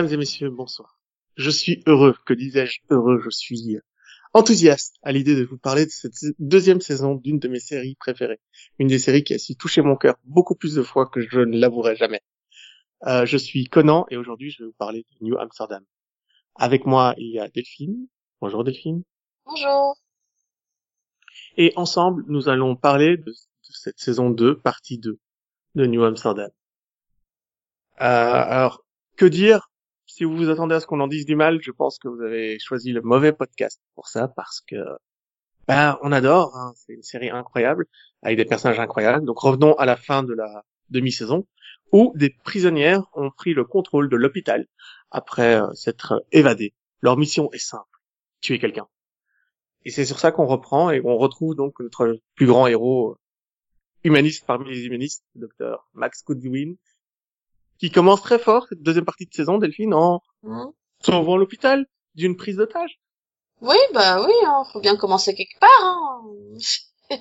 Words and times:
Mesdames 0.00 0.14
et 0.14 0.16
messieurs, 0.16 0.48
bonsoir. 0.48 0.98
Je 1.36 1.50
suis 1.50 1.82
heureux, 1.86 2.14
que 2.24 2.32
disais-je 2.32 2.80
heureux, 2.88 3.20
je 3.22 3.28
suis 3.28 3.76
enthousiaste 4.32 4.96
à 5.02 5.12
l'idée 5.12 5.36
de 5.36 5.44
vous 5.44 5.58
parler 5.58 5.84
de 5.84 5.90
cette 5.90 6.14
deuxième 6.38 6.80
saison 6.80 7.16
d'une 7.16 7.38
de 7.38 7.48
mes 7.48 7.60
séries 7.60 7.96
préférées. 7.96 8.40
Une 8.78 8.88
des 8.88 8.98
séries 8.98 9.24
qui 9.24 9.34
a 9.34 9.38
su 9.38 9.56
toucher 9.56 9.82
mon 9.82 9.96
cœur 9.96 10.14
beaucoup 10.24 10.54
plus 10.54 10.74
de 10.74 10.82
fois 10.82 11.04
que 11.04 11.20
je 11.20 11.40
ne 11.40 11.58
l'avouerai 11.58 11.96
jamais. 11.96 12.22
Euh, 13.06 13.26
je 13.26 13.36
suis 13.36 13.66
Conan 13.66 14.06
et 14.08 14.16
aujourd'hui 14.16 14.50
je 14.50 14.62
vais 14.62 14.68
vous 14.68 14.76
parler 14.78 15.04
de 15.20 15.26
New 15.26 15.38
Amsterdam. 15.38 15.84
Avec 16.54 16.86
moi, 16.86 17.14
il 17.18 17.34
y 17.34 17.38
a 17.38 17.48
Delphine. 17.48 18.08
Bonjour 18.40 18.64
Delphine. 18.64 19.02
Bonjour. 19.44 19.98
Et 21.58 21.74
ensemble, 21.76 22.24
nous 22.26 22.48
allons 22.48 22.74
parler 22.74 23.18
de, 23.18 23.32
de 23.32 23.34
cette 23.74 23.98
saison 23.98 24.30
2, 24.30 24.60
partie 24.60 24.96
2 24.96 25.18
de 25.74 25.84
New 25.84 26.02
Amsterdam. 26.04 26.50
Euh, 28.00 28.04
alors, 28.04 28.82
que 29.18 29.26
dire 29.26 29.69
si 30.10 30.24
vous 30.24 30.36
vous 30.36 30.50
attendez 30.50 30.74
à 30.74 30.80
ce 30.80 30.86
qu'on 30.86 31.00
en 31.00 31.06
dise 31.06 31.24
du 31.24 31.36
mal, 31.36 31.60
je 31.62 31.70
pense 31.70 31.98
que 31.98 32.08
vous 32.08 32.20
avez 32.20 32.58
choisi 32.58 32.92
le 32.92 33.00
mauvais 33.00 33.32
podcast 33.32 33.80
pour 33.94 34.08
ça, 34.08 34.28
parce 34.28 34.60
que 34.60 34.76
ben 35.68 35.98
on 36.02 36.10
adore, 36.10 36.56
hein, 36.56 36.72
c'est 36.74 36.94
une 36.94 37.02
série 37.02 37.30
incroyable 37.30 37.86
avec 38.22 38.36
des 38.36 38.44
personnages 38.44 38.80
incroyables. 38.80 39.24
Donc 39.24 39.38
revenons 39.38 39.74
à 39.74 39.86
la 39.86 39.96
fin 39.96 40.22
de 40.24 40.32
la 40.32 40.64
demi-saison 40.88 41.46
où 41.92 42.12
des 42.16 42.30
prisonnières 42.30 43.04
ont 43.14 43.30
pris 43.30 43.54
le 43.54 43.64
contrôle 43.64 44.08
de 44.08 44.16
l'hôpital 44.16 44.66
après 45.10 45.60
euh, 45.60 45.72
s'être 45.74 46.24
évadées. 46.32 46.74
Leur 47.02 47.16
mission 47.16 47.50
est 47.52 47.58
simple 47.58 47.84
tuer 48.40 48.58
quelqu'un. 48.58 48.88
Et 49.84 49.90
c'est 49.90 50.04
sur 50.04 50.18
ça 50.18 50.32
qu'on 50.32 50.46
reprend 50.46 50.90
et 50.90 51.00
on 51.04 51.16
retrouve 51.16 51.54
donc 51.54 51.78
notre 51.78 52.18
plus 52.34 52.46
grand 52.46 52.66
héros 52.66 53.16
humaniste 54.02 54.44
parmi 54.46 54.70
les 54.70 54.86
humanistes, 54.86 55.24
docteur 55.34 55.88
Max 55.94 56.24
Goodwin, 56.24 56.76
qui 57.80 57.90
commence 57.90 58.20
très 58.22 58.38
fort 58.38 58.66
cette 58.68 58.82
deuxième 58.82 59.06
partie 59.06 59.26
de 59.26 59.34
saison, 59.34 59.56
Delphine, 59.58 59.94
en 59.94 60.22
mmh. 60.42 60.66
sauvant 61.02 61.36
l'hôpital 61.36 61.86
d'une 62.14 62.36
prise 62.36 62.56
d'otage. 62.56 63.00
Oui, 63.62 63.76
bah 63.94 64.22
oui, 64.22 64.32
hein, 64.46 64.64
faut 64.72 64.80
bien 64.80 64.96
commencer 64.96 65.34
quelque 65.34 65.58
part. 65.58 65.82
Hein. 65.82 66.22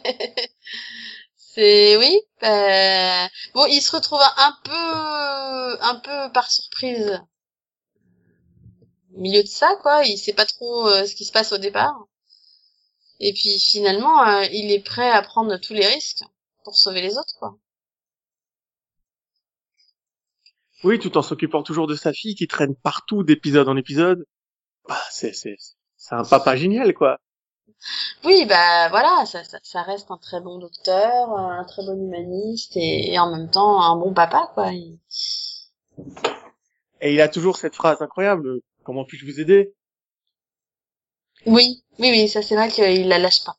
c'est 1.37 1.97
oui. 1.97 2.21
Bah... 2.41 3.27
Bon, 3.53 3.65
il 3.67 3.81
se 3.81 3.95
retrouve 3.95 4.19
un 4.21 4.57
peu, 4.63 5.83
un 5.83 5.95
peu 5.95 6.31
par 6.33 6.51
surprise 6.51 7.21
au 9.15 9.21
milieu 9.21 9.43
de 9.43 9.47
ça, 9.47 9.75
quoi. 9.81 10.03
Il 10.03 10.17
sait 10.17 10.33
pas 10.33 10.45
trop 10.45 10.87
euh, 10.87 11.05
ce 11.05 11.15
qui 11.15 11.25
se 11.25 11.31
passe 11.31 11.53
au 11.53 11.57
départ. 11.57 11.95
Et 13.21 13.33
puis 13.33 13.59
finalement, 13.59 14.27
euh, 14.27 14.45
il 14.51 14.71
est 14.71 14.83
prêt 14.83 15.09
à 15.09 15.21
prendre 15.21 15.57
tous 15.57 15.73
les 15.73 15.87
risques 15.87 16.23
pour 16.63 16.75
sauver 16.75 17.01
les 17.01 17.17
autres, 17.17 17.35
quoi. 17.39 17.57
Oui, 20.83 20.99
tout 20.99 21.17
en 21.17 21.21
s'occupant 21.21 21.63
toujours 21.63 21.87
de 21.87 21.95
sa 21.95 22.13
fille 22.13 22.35
qui 22.35 22.47
traîne 22.47 22.75
partout 22.75 23.23
d'épisode 23.23 23.67
en 23.67 23.75
épisode. 23.75 24.25
Bah, 24.87 24.97
c'est 25.11 25.33
c'est 25.33 25.57
c'est 25.97 26.15
un 26.15 26.23
papa 26.23 26.55
génial 26.55 26.93
quoi. 26.93 27.19
Oui, 28.25 28.45
bah 28.45 28.89
voilà, 28.89 29.25
ça, 29.25 29.43
ça, 29.43 29.59
ça, 29.63 29.83
reste 29.83 30.11
un 30.11 30.17
très 30.17 30.41
bon 30.41 30.57
docteur, 30.57 31.29
un 31.37 31.63
très 31.65 31.85
bon 31.85 31.95
humaniste 31.95 32.73
et, 32.75 33.17
en 33.19 33.31
même 33.31 33.49
temps 33.49 33.81
un 33.81 33.95
bon 33.95 34.13
papa 34.13 34.51
quoi. 34.53 34.71
Et 37.01 37.13
il 37.13 37.21
a 37.21 37.29
toujours 37.29 37.57
cette 37.57 37.75
phrase 37.75 38.01
incroyable 38.01 38.61
comment 38.83 39.05
puis-je 39.05 39.25
vous 39.25 39.39
aider? 39.39 39.73
Oui, 41.45 41.83
oui, 41.99 42.09
oui, 42.09 42.27
ça 42.27 42.41
c'est 42.41 42.55
vrai 42.55 42.69
qu'il 42.69 43.07
la 43.07 43.19
lâche 43.19 43.43
pas. 43.43 43.58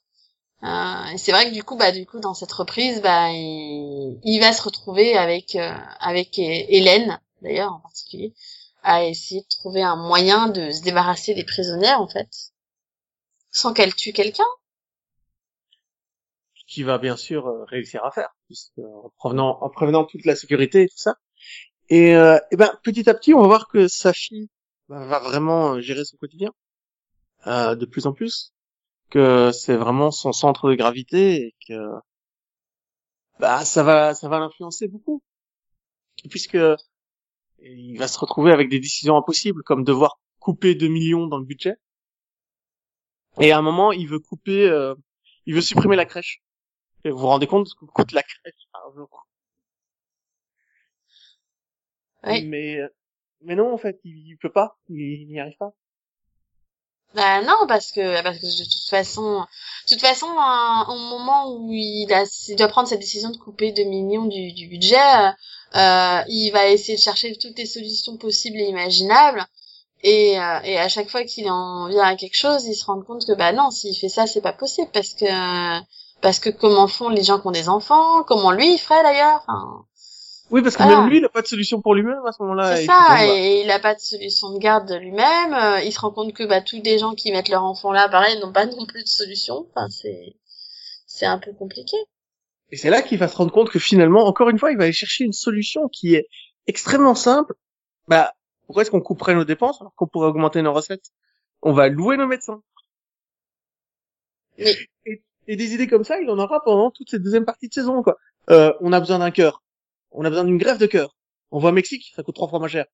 Euh, 0.63 1.17
c'est 1.17 1.33
vrai 1.33 1.47
que 1.47 1.55
du 1.55 1.65
coup, 1.65 1.77
bah 1.77 1.91
du 1.91 2.05
coup, 2.05 2.21
dans 2.21 2.35
cette 2.35 2.53
reprise, 2.53 3.01
bah 3.01 3.31
il, 3.33 4.39
va 4.41 4.53
se 4.53 4.63
retrouver 4.63 5.17
avec 5.17 5.57
euh, 5.57 5.73
avec 6.01 6.39
Hélène, 6.39 7.19
d'ailleurs 7.41 7.73
en 7.73 7.81
particulier, 7.81 8.35
à 8.83 9.05
essayer 9.05 9.41
de 9.41 9.49
trouver 9.49 9.83
un 9.83 9.97
moyen 9.97 10.49
de 10.49 10.71
se 10.71 10.83
débarrasser 10.83 11.35
des 11.35 11.45
prisonnières 11.45 12.03
en 12.03 12.09
fait, 12.09 12.53
sans 13.51 13.73
qu'elle 13.73 13.95
tue 13.95 14.13
quelqu'un. 14.13 14.45
Qui 16.67 16.83
va 16.83 16.99
bien 16.99 17.17
sûr 17.17 17.47
euh, 17.47 17.65
réussir 17.65 18.05
à 18.05 18.11
faire, 18.11 18.29
puisque, 18.47 18.79
en 18.79 19.11
prévenant 19.17 19.59
en 19.63 20.05
toute 20.05 20.27
la 20.27 20.37
sécurité 20.37 20.83
et 20.83 20.89
tout 20.89 20.99
ça. 20.99 21.17
Et, 21.89 22.15
euh, 22.15 22.39
et 22.51 22.57
ben 22.57 22.79
petit 22.85 23.09
à 23.09 23.15
petit, 23.15 23.33
on 23.33 23.41
va 23.41 23.47
voir 23.47 23.67
que 23.67 23.89
sa 23.89 24.13
fille 24.13 24.51
va 24.89 25.21
vraiment 25.21 25.81
gérer 25.81 26.05
son 26.05 26.19
quotidien 26.19 26.53
de 27.47 27.87
plus 27.87 28.05
en 28.07 28.13
plus 28.13 28.53
que 29.11 29.53
c'est 29.53 29.77
vraiment 29.77 30.11
son 30.11 30.33
centre 30.33 30.71
de 30.71 30.75
gravité 30.75 31.47
et 31.47 31.55
que 31.69 31.75
bah 33.39 33.65
ça 33.65 33.83
va 33.83 34.15
ça 34.15 34.29
va 34.29 34.39
l'influencer 34.39 34.89
beaucoup. 34.89 35.23
Puisque 36.29 36.59
il 37.63 37.99
va 37.99 38.09
se 38.09 38.19
retrouver 38.19 38.53
avec 38.53 38.69
des 38.69 38.81
décisions 38.81 39.17
impossibles 39.17 39.63
comme 39.63 39.85
devoir 39.85 40.19
couper 40.39 40.75
2 40.75 40.89
millions 40.89 41.27
dans 41.27 41.39
le 41.39 41.45
budget. 41.45 41.77
Et 43.41 43.53
à 43.53 43.59
un 43.59 43.63
moment 43.63 43.93
il 43.93 44.09
veut 44.09 44.19
couper 44.19 44.69
euh, 44.69 44.95
il 45.47 45.55
veut 45.55 45.61
supprimer 45.61 45.97
la 45.97 46.05
crèche. 46.05 46.43
Et 47.05 47.11
vous 47.11 47.19
vous 47.19 47.27
rendez 47.27 47.47
compte 47.47 47.67
ce 47.69 47.75
que 47.75 47.87
coûte 47.87 48.13
la 48.13 48.23
crèche 48.23 48.67
par 48.73 48.93
jour? 48.95 49.27
Oui. 52.25 52.45
mais 52.45 52.79
mais 53.41 53.55
non 53.55 53.73
en 53.73 53.79
fait 53.79 53.99
il, 54.05 54.29
il 54.29 54.37
peut 54.37 54.53
pas. 54.53 54.79
Il 54.89 55.27
n'y 55.29 55.41
arrive 55.41 55.57
pas 55.57 55.73
bah 57.15 57.43
non, 57.43 57.67
parce 57.67 57.91
que 57.91 58.23
parce 58.23 58.39
que 58.39 58.47
de 58.47 58.65
toute 58.65 58.89
façon, 58.89 59.41
de 59.41 59.89
toute 59.89 60.01
façon, 60.01 60.27
au 60.27 60.97
moment 60.97 61.53
où 61.53 61.73
il, 61.73 62.07
doit 62.57 62.69
prendre 62.69 62.89
cette 62.89 63.01
décision 63.01 63.31
de 63.31 63.37
couper 63.37 63.73
2 63.73 63.83
millions 63.85 64.27
du, 64.27 64.69
budget, 64.69 64.97
euh, 65.75 66.23
il 66.29 66.51
va 66.53 66.69
essayer 66.69 66.97
de 66.97 67.03
chercher 67.03 67.37
toutes 67.37 67.59
les 67.59 67.67
solutions 67.67 68.17
possibles 68.17 68.59
et 68.59 68.69
imaginables. 68.69 69.45
Et, 70.03 70.39
euh, 70.41 70.61
et 70.65 70.79
à 70.79 70.89
chaque 70.89 71.11
fois 71.11 71.25
qu'il 71.25 71.51
en 71.51 71.89
vient 71.89 72.05
à 72.05 72.17
quelque 72.17 72.37
chose, 72.37 72.65
il 72.67 72.75
se 72.75 72.85
rend 72.87 73.03
compte 73.03 73.27
que 73.27 73.33
bah 73.33 73.53
non, 73.53 73.71
s'il 73.71 73.97
fait 73.97 74.09
ça, 74.09 74.27
c'est 74.27 74.41
pas 74.41 74.53
possible 74.53 74.89
parce 74.93 75.13
que 75.15 75.81
parce 76.21 76.39
que 76.39 76.51
comment 76.51 76.87
font 76.87 77.09
les 77.09 77.23
gens 77.23 77.41
qui 77.41 77.47
ont 77.49 77.51
des 77.51 77.69
enfants, 77.69 78.23
comment 78.25 78.53
lui 78.53 78.75
il 78.75 78.79
ferait 78.79 79.03
d'ailleurs. 79.03 79.45
Oui, 80.51 80.63
parce 80.63 80.77
que 80.77 80.83
même 80.83 81.09
lui, 81.09 81.19
il 81.19 81.23
n'a 81.23 81.29
pas 81.29 81.43
de 81.43 81.47
solution 81.47 81.81
pour 81.81 81.95
lui-même 81.95 82.25
à 82.27 82.33
ce 82.33 82.43
moment-là. 82.43 82.77
C'est 82.77 82.87
ça, 82.87 83.25
et 83.25 83.61
il 83.61 83.69
n'a 83.69 83.79
pas 83.79 83.95
de 83.95 84.01
solution 84.01 84.53
de 84.53 84.59
garde 84.59 84.89
de 84.89 84.97
lui-même. 84.97 85.53
Euh, 85.53 85.81
il 85.83 85.93
se 85.93 86.01
rend 86.01 86.11
compte 86.11 86.33
que 86.33 86.45
bah, 86.45 86.61
tous 86.61 86.81
les 86.83 86.99
gens 86.99 87.15
qui 87.15 87.31
mettent 87.31 87.49
leur 87.49 87.63
enfant 87.63 87.93
là, 87.93 88.09
pareil, 88.09 88.39
n'ont 88.41 88.53
pas 88.53 88.67
non 88.67 88.87
plus 88.87 89.03
de 89.03 89.09
solution. 89.09 89.67
Enfin, 89.71 89.89
c'est 89.89 90.35
c'est 91.07 91.27
un 91.27 91.39
peu 91.39 91.53
compliqué. 91.53 91.97
Et 92.71 92.77
c'est 92.77 92.91
là 92.91 93.03
qu'il 93.03 93.19
va 93.19 93.29
se 93.29 93.37
rendre 93.37 93.53
compte 93.53 93.71
que 93.71 93.79
finalement, 93.79 94.27
encore 94.27 94.49
une 94.49 94.59
fois, 94.59 94.71
il 94.71 94.77
va 94.77 94.85
aller 94.85 94.93
chercher 94.93 95.25
une 95.25 95.33
solution 95.33 95.89
qui 95.89 96.15
est 96.15 96.29
extrêmement 96.67 97.15
simple. 97.15 97.55
Bah, 98.09 98.33
pourquoi 98.67 98.83
est-ce 98.83 98.91
qu'on 98.91 99.01
couperait 99.01 99.35
nos 99.35 99.45
dépenses 99.45 99.81
alors 99.81 99.95
qu'on 99.95 100.07
pourrait 100.07 100.29
augmenter 100.29 100.63
nos 100.63 100.73
recettes? 100.73 101.11
On 101.63 101.73
va 101.73 101.89
louer 101.89 102.17
nos 102.17 102.27
médecins. 102.27 102.63
Et, 104.59 104.77
et, 105.47 105.57
des 105.57 105.75
idées 105.75 105.89
comme 105.89 106.05
ça, 106.05 106.21
il 106.21 106.31
en 106.31 106.39
aura 106.39 106.63
pendant 106.63 106.91
toute 106.91 107.11
cette 107.11 107.23
deuxième 107.23 107.45
partie 107.45 107.69
de 107.69 107.75
saison, 107.75 108.03
quoi. 108.03 108.19
Euh, 108.51 108.73
on 108.81 108.93
a 108.93 109.01
besoin 109.01 109.19
d'un 109.19 109.31
cœur 109.31 109.63
on 110.13 110.25
a 110.25 110.31
besoin 110.31 110.45
d'une 110.45 110.59
greffe 110.59 110.79
de 110.79 110.87
cœur. 110.87 111.17
On 111.51 111.59
va 111.59 111.71
au 111.71 111.73
Mexique, 111.73 112.13
ça 112.15 112.23
coûte 112.23 112.35
trois 112.35 112.49
fois 112.49 112.59
moins 112.59 112.69
cher. 112.69 112.87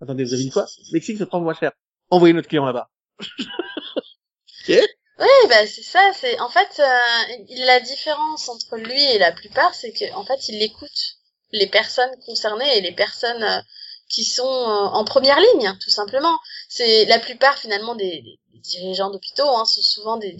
Attendez, 0.00 0.24
vous 0.24 0.34
avez 0.34 0.42
dit 0.42 0.50
quoi 0.50 0.66
Mexique, 0.92 1.18
c'est 1.18 1.26
trois 1.26 1.38
fois 1.38 1.44
moins 1.44 1.54
cher. 1.54 1.72
Envoyez 2.10 2.34
notre 2.34 2.48
client 2.48 2.64
là-bas. 2.64 2.90
ok 4.68 4.80
oui, 5.16 5.48
bah 5.48 5.64
c'est 5.66 5.82
ça. 5.82 6.00
C'est 6.12 6.40
en 6.40 6.48
fait 6.48 6.80
euh, 6.80 7.44
la 7.66 7.78
différence 7.78 8.48
entre 8.48 8.76
lui 8.76 9.00
et 9.00 9.18
la 9.18 9.30
plupart, 9.30 9.72
c'est 9.74 9.92
que 9.92 10.12
en 10.14 10.24
fait 10.24 10.48
il 10.48 10.60
écoute 10.60 11.18
les 11.52 11.68
personnes 11.68 12.10
concernées 12.26 12.78
et 12.78 12.80
les 12.80 12.92
personnes 12.92 13.42
euh, 13.44 13.60
qui 14.08 14.24
sont 14.24 14.42
euh, 14.42 14.86
en 14.88 15.04
première 15.04 15.38
ligne, 15.38 15.72
tout 15.80 15.90
simplement. 15.90 16.36
C'est 16.68 17.04
la 17.04 17.20
plupart 17.20 17.56
finalement 17.58 17.94
des, 17.94 18.40
dirigeants 18.64 19.10
d'hôpitaux 19.10 19.48
hein, 19.48 19.64
sont 19.64 19.82
souvent 19.82 20.16
des, 20.16 20.32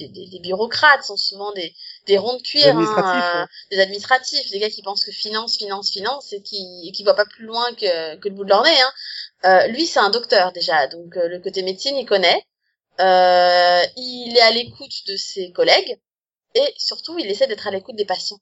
bureaucrates, 0.43 1.05
sont 1.05 1.17
souvent 1.17 1.53
des, 1.53 1.75
des 2.07 2.19
ronds 2.19 2.37
de 2.37 2.43
cuir, 2.43 2.77
hein, 2.77 3.43
euh, 3.43 3.47
des 3.71 3.81
administratifs, 3.81 4.51
des 4.51 4.59
gars 4.59 4.71
qui 4.71 4.83
pensent 4.83 5.05
que 5.05 5.13
finance, 5.13 5.57
finance, 5.57 5.91
finance 5.91 6.33
et 6.33 6.43
qui 6.43 6.93
qui 6.93 7.03
voient 7.05 7.15
pas 7.15 7.25
plus 7.25 7.47
loin 7.47 7.73
que, 7.75 8.17
que 8.17 8.29
le 8.29 8.35
bout 8.35 8.45
de 8.45 8.51
leur 8.51 8.63
nez. 8.63 8.81
Hein. 8.81 8.93
Euh, 9.45 9.67
lui, 9.69 9.87
c'est 9.87 10.01
un 10.01 10.11
docteur 10.11 10.53
déjà, 10.53 10.87
donc 10.87 11.17
euh, 11.17 11.29
le 11.29 11.41
côté 11.41 11.63
médecine, 11.63 11.97
il 11.97 12.07
connaît. 12.07 12.45
Euh, 13.01 13.83
il 13.97 14.37
est 14.37 14.41
à 14.41 14.51
l'écoute 14.51 15.07
de 15.09 15.17
ses 15.17 15.51
collègues 15.53 15.99
et 16.55 16.75
surtout, 16.77 17.19
il 17.19 17.27
essaie 17.27 17.47
d'être 17.47 17.67
à 17.67 17.71
l'écoute 17.71 17.97
des 17.97 18.05
patients. 18.05 18.39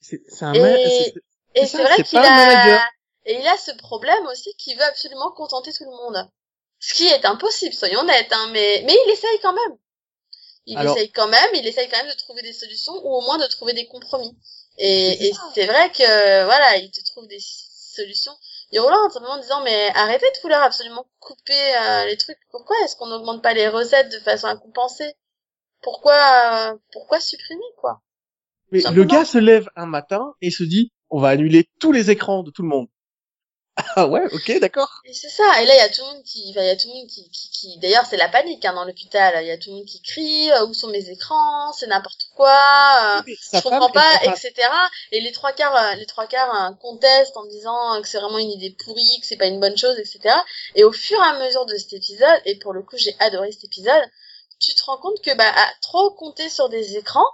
C'est 0.00 0.22
un 0.40 0.54
et, 0.54 1.14
et 1.54 1.66
c'est 1.66 1.82
vrai 1.82 2.02
qu'il 2.02 2.18
a 2.18 2.80
et 3.26 3.40
il 3.40 3.46
a 3.46 3.56
ce 3.56 3.72
problème 3.72 4.24
aussi 4.26 4.54
qu'il 4.56 4.76
veut 4.76 4.84
absolument 4.84 5.32
contenter 5.32 5.72
tout 5.72 5.84
le 5.84 5.90
monde. 5.90 6.30
Ce 6.78 6.94
qui 6.94 7.08
est 7.08 7.24
impossible, 7.24 7.74
soyons 7.74 8.00
honnêtes, 8.00 8.32
hein, 8.32 8.48
mais, 8.52 8.82
mais 8.86 8.96
il 9.06 9.10
essaye 9.10 9.40
quand 9.42 9.52
même. 9.52 9.78
Il 10.66 10.78
essaye 10.80 11.10
quand 11.10 11.28
même, 11.28 11.50
il 11.54 11.66
essaye 11.66 11.88
quand 11.88 11.98
même 11.98 12.12
de 12.12 12.18
trouver 12.18 12.42
des 12.42 12.52
solutions 12.52 12.94
ou 13.04 13.14
au 13.14 13.20
moins 13.22 13.38
de 13.38 13.46
trouver 13.46 13.72
des 13.72 13.86
compromis. 13.86 14.36
Et, 14.78 15.32
c'est 15.54 15.66
vrai 15.66 15.90
que, 15.90 16.44
voilà, 16.44 16.76
il 16.76 16.90
te 16.90 17.04
trouve 17.04 17.26
des 17.28 17.38
solutions. 17.40 18.36
Et 18.72 18.78
Roland, 18.78 19.08
simplement 19.10 19.34
en 19.34 19.40
disant, 19.40 19.62
mais 19.62 19.90
arrêtez 19.94 20.26
de 20.26 20.40
vouloir 20.42 20.62
absolument 20.62 21.06
couper 21.20 21.76
euh, 21.80 22.06
les 22.06 22.16
trucs. 22.16 22.38
Pourquoi 22.50 22.76
est-ce 22.84 22.96
qu'on 22.96 23.06
n'augmente 23.06 23.42
pas 23.42 23.54
les 23.54 23.68
recettes 23.68 24.10
de 24.10 24.18
façon 24.18 24.48
à 24.48 24.56
compenser? 24.56 25.14
Pourquoi, 25.82 26.14
euh, 26.14 26.76
pourquoi 26.92 27.20
supprimer, 27.20 27.64
quoi? 27.76 28.02
Mais 28.72 28.82
le 28.92 29.04
gars 29.04 29.24
se 29.24 29.38
lève 29.38 29.68
un 29.76 29.86
matin 29.86 30.34
et 30.42 30.50
se 30.50 30.64
dit, 30.64 30.90
on 31.10 31.20
va 31.20 31.28
annuler 31.28 31.68
tous 31.78 31.92
les 31.92 32.10
écrans 32.10 32.42
de 32.42 32.50
tout 32.50 32.62
le 32.62 32.68
monde. 32.68 32.88
Ah 33.76 34.06
ouais, 34.06 34.24
ok, 34.32 34.58
d'accord. 34.58 35.02
Et 35.04 35.12
c'est 35.12 35.28
ça. 35.28 35.62
Et 35.62 35.66
là, 35.66 35.74
il 35.74 35.78
y 35.78 35.80
a 35.80 35.88
tout 35.90 36.00
le 36.00 36.14
monde 36.14 36.22
qui, 36.22 36.48
il 36.48 36.54
y 36.54 36.58
a 36.58 36.76
tout 36.76 36.88
le 36.88 36.94
monde 36.94 37.08
qui, 37.08 37.28
qui, 37.30 37.50
qui... 37.50 37.78
d'ailleurs, 37.78 38.06
c'est 38.06 38.16
la 38.16 38.28
panique 38.28 38.64
hein, 38.64 38.72
dans 38.72 38.84
l'hôpital. 38.84 39.34
Il 39.42 39.48
y 39.48 39.50
a 39.50 39.58
tout 39.58 39.68
le 39.70 39.76
monde 39.76 39.84
qui 39.84 40.00
crie, 40.00 40.50
euh, 40.52 40.64
où 40.66 40.72
sont 40.72 40.88
mes 40.88 41.10
écrans, 41.10 41.72
c'est 41.74 41.86
n'importe 41.86 42.28
quoi, 42.34 42.56
euh, 43.18 43.22
je 43.26 43.60
comprends 43.60 43.90
pas, 43.90 44.24
etc. 44.24 44.52
Et 45.12 45.20
les 45.20 45.32
trois 45.32 45.52
quarts, 45.52 45.76
euh, 45.76 45.94
les 45.96 46.06
trois 46.06 46.26
quarts 46.26 46.54
euh, 46.54 46.74
contestent 46.76 47.36
en 47.36 47.44
disant 47.46 48.00
que 48.00 48.08
c'est 48.08 48.18
vraiment 48.18 48.38
une 48.38 48.50
idée 48.50 48.70
pourrie, 48.70 49.18
que 49.20 49.26
c'est 49.26 49.36
pas 49.36 49.46
une 49.46 49.60
bonne 49.60 49.76
chose, 49.76 49.98
etc. 49.98 50.34
Et 50.74 50.84
au 50.84 50.92
fur 50.92 51.18
et 51.18 51.36
à 51.36 51.38
mesure 51.38 51.66
de 51.66 51.76
cet 51.76 51.92
épisode, 51.92 52.40
et 52.46 52.58
pour 52.58 52.72
le 52.72 52.82
coup, 52.82 52.96
j'ai 52.96 53.14
adoré 53.18 53.52
cet 53.52 53.64
épisode, 53.64 54.04
tu 54.58 54.74
te 54.74 54.84
rends 54.84 54.98
compte 54.98 55.20
que 55.22 55.34
bah, 55.36 55.52
à 55.54 55.72
trop 55.82 56.10
compter 56.12 56.48
sur 56.48 56.70
des 56.70 56.96
écrans, 56.96 57.28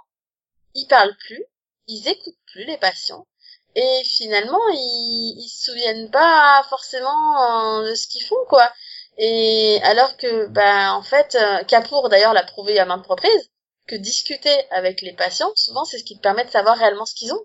ils 0.73 0.87
parlent 0.87 1.15
plus, 1.25 1.43
ils 1.87 2.07
écoutent 2.09 2.35
plus 2.51 2.65
les 2.65 2.77
patients 2.77 3.25
et 3.75 4.01
finalement 4.05 4.59
ils, 4.71 5.35
ils 5.37 5.49
se 5.49 5.71
souviennent 5.71 6.09
pas 6.09 6.63
forcément 6.69 7.79
euh, 7.79 7.89
de 7.89 7.95
ce 7.95 8.07
qu'ils 8.07 8.23
font 8.23 8.43
quoi. 8.47 8.69
Et 9.17 9.79
alors 9.83 10.17
que 10.17 10.47
bah 10.47 10.93
en 10.93 11.03
fait 11.03 11.35
euh, 11.35 11.63
Capour 11.63 12.09
d'ailleurs 12.09 12.33
l'a 12.33 12.43
prouvé 12.43 12.79
à 12.79 12.85
maintes 12.85 13.05
reprises 13.05 13.51
que 13.87 13.95
discuter 13.95 14.55
avec 14.71 15.01
les 15.01 15.13
patients 15.13 15.51
souvent 15.55 15.85
c'est 15.85 15.97
ce 15.97 16.03
qui 16.03 16.15
te 16.15 16.21
permet 16.21 16.45
de 16.45 16.49
savoir 16.49 16.77
réellement 16.77 17.05
ce 17.05 17.15
qu'ils 17.15 17.33
ont. 17.33 17.41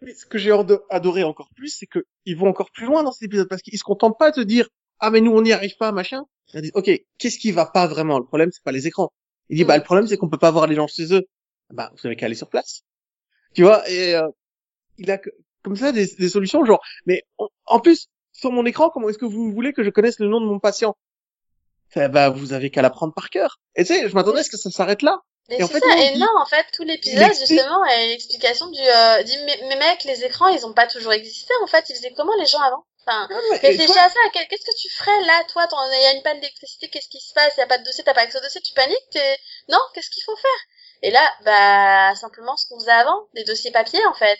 Mais 0.00 0.14
ce 0.14 0.26
que 0.26 0.38
j'ai 0.38 0.52
adoré 0.90 1.24
encore 1.24 1.48
plus 1.56 1.68
c'est 1.68 1.86
que 1.86 2.04
ils 2.24 2.36
vont 2.36 2.48
encore 2.48 2.70
plus 2.70 2.86
loin 2.86 3.02
dans 3.02 3.12
cet 3.12 3.22
épisode 3.22 3.48
parce 3.48 3.62
qu'ils 3.62 3.78
se 3.78 3.84
contentent 3.84 4.18
pas 4.18 4.30
de 4.30 4.42
dire 4.42 4.68
ah 5.00 5.10
mais 5.10 5.20
nous 5.20 5.32
on 5.32 5.42
n'y 5.42 5.52
arrive 5.52 5.76
pas 5.76 5.92
machin 5.92 6.24
ils 6.52 6.62
disent 6.62 6.72
ok 6.74 6.90
qu'est-ce 7.18 7.38
qui 7.38 7.52
va 7.52 7.66
pas 7.66 7.86
vraiment? 7.86 8.18
Le 8.18 8.26
problème 8.26 8.50
c'est 8.52 8.62
pas 8.62 8.72
les 8.72 8.86
écrans 8.86 9.12
il 9.48 9.56
dit 9.56 9.64
bah 9.64 9.76
mm. 9.76 9.78
le 9.78 9.84
problème 9.84 10.06
c'est 10.06 10.16
qu'on 10.16 10.28
peut 10.28 10.38
pas 10.38 10.50
voir 10.50 10.66
les 10.66 10.74
gens 10.74 10.86
chez 10.86 11.14
eux 11.14 11.26
bah 11.70 11.90
vous 11.94 12.06
avez 12.06 12.16
qu'à 12.16 12.26
aller 12.26 12.34
sur 12.34 12.48
place. 12.48 12.82
Tu 13.54 13.62
vois 13.62 13.88
et 13.88 14.14
euh, 14.14 14.28
il 14.98 15.10
a 15.10 15.18
comme 15.64 15.76
ça 15.76 15.92
des, 15.92 16.06
des 16.06 16.28
solutions 16.28 16.64
genre 16.64 16.82
mais 17.06 17.22
en, 17.66 17.80
plus 17.80 18.08
sur 18.32 18.52
mon 18.52 18.64
écran 18.66 18.90
comment 18.90 19.08
est-ce 19.08 19.18
que 19.18 19.24
vous 19.24 19.52
voulez 19.52 19.72
que 19.72 19.82
je 19.82 19.90
connaisse 19.90 20.18
le 20.18 20.28
nom 20.28 20.40
de 20.40 20.46
mon 20.46 20.60
patient? 20.60 20.96
Bah 21.96 22.28
vous 22.28 22.52
avez 22.52 22.70
qu'à 22.70 22.82
l'apprendre 22.82 23.14
par 23.14 23.30
cœur 23.30 23.60
et 23.76 23.84
tu 23.84 23.94
sais 23.94 24.08
je 24.08 24.14
m'attendais 24.14 24.40
à 24.40 24.42
ce 24.42 24.50
que 24.50 24.56
ça 24.56 24.70
s'arrête 24.70 25.02
là 25.02 25.22
et, 25.50 25.62
en 25.62 25.68
fait, 25.68 25.80
ça. 25.80 25.98
et 25.98 26.16
non, 26.16 26.30
en 26.38 26.46
fait, 26.46 26.64
tout 26.72 26.84
l'épisode, 26.84 27.34
justement, 27.38 27.84
est 27.84 28.08
l'explication 28.08 28.66
du, 28.70 28.80
euh, 28.80 29.22
dit, 29.24 29.36
mais, 29.44 29.60
mais 29.68 29.76
mec, 29.76 30.02
les 30.04 30.24
écrans, 30.24 30.48
ils 30.48 30.64
ont 30.64 30.72
pas 30.72 30.86
toujours 30.86 31.12
existé, 31.12 31.52
en 31.62 31.66
fait, 31.66 31.84
ils 31.90 31.96
faisaient 31.96 32.14
comment 32.16 32.34
les 32.38 32.46
gens 32.46 32.62
avant? 32.62 32.86
Enfin, 33.06 33.28
réfléchis 33.50 33.98
à 33.98 34.08
ça, 34.08 34.20
qu'est-ce 34.32 34.64
que 34.64 34.80
tu 34.80 34.88
ferais 34.88 35.20
là, 35.26 35.44
toi, 35.48 35.68
il 35.70 36.02
y 36.02 36.06
a 36.06 36.12
une 36.14 36.22
panne 36.22 36.40
d'électricité, 36.40 36.88
qu'est-ce 36.88 37.10
qui 37.10 37.20
se 37.20 37.34
passe, 37.34 37.52
il 37.56 37.60
y 37.60 37.62
a 37.62 37.66
pas 37.66 37.76
de 37.76 37.84
dossier, 37.84 38.02
t'as 38.02 38.14
pas 38.14 38.22
accès 38.22 38.38
au 38.38 38.40
dossier, 38.40 38.62
tu 38.62 38.72
paniques, 38.72 39.10
t'es, 39.10 39.38
non, 39.68 39.78
qu'est-ce 39.92 40.08
qu'il 40.08 40.22
faut 40.22 40.36
faire? 40.36 40.50
Et 41.02 41.10
là, 41.10 41.30
bah, 41.44 42.16
simplement 42.16 42.56
ce 42.56 42.66
qu'on 42.66 42.78
faisait 42.80 42.90
avant, 42.92 43.28
des 43.34 43.44
dossiers 43.44 43.70
papier, 43.70 44.00
en 44.06 44.14
fait. 44.14 44.38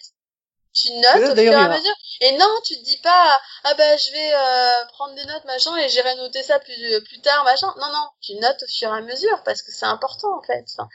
Tu 0.74 0.92
notes 0.92 1.32
au 1.32 1.36
fur 1.36 1.52
et 1.52 1.54
à 1.54 1.68
mesure. 1.68 1.94
Et 2.20 2.36
non, 2.36 2.48
tu 2.64 2.74
te 2.74 2.84
dis 2.84 2.98
pas, 3.02 3.38
ah 3.64 3.74
bah, 3.76 3.96
je 3.96 4.12
vais 4.12 4.34
euh, 4.34 4.86
prendre 4.92 5.14
des 5.14 5.24
notes, 5.24 5.44
machin, 5.46 5.76
et 5.76 5.88
j'irai 5.88 6.16
noter 6.16 6.42
ça 6.42 6.58
plus, 6.58 6.94
euh, 6.94 7.00
plus 7.00 7.20
tard, 7.20 7.44
machin. 7.44 7.68
Non, 7.78 7.86
non, 7.92 8.06
tu 8.20 8.34
notes 8.34 8.62
au 8.62 8.66
fur 8.66 8.88
et 8.88 8.98
à 8.98 9.00
mesure, 9.00 9.42
parce 9.44 9.62
que 9.62 9.70
c'est 9.70 9.86
important, 9.86 10.36
en 10.36 10.42
fait. 10.42 10.64
Enfin, 10.74 10.88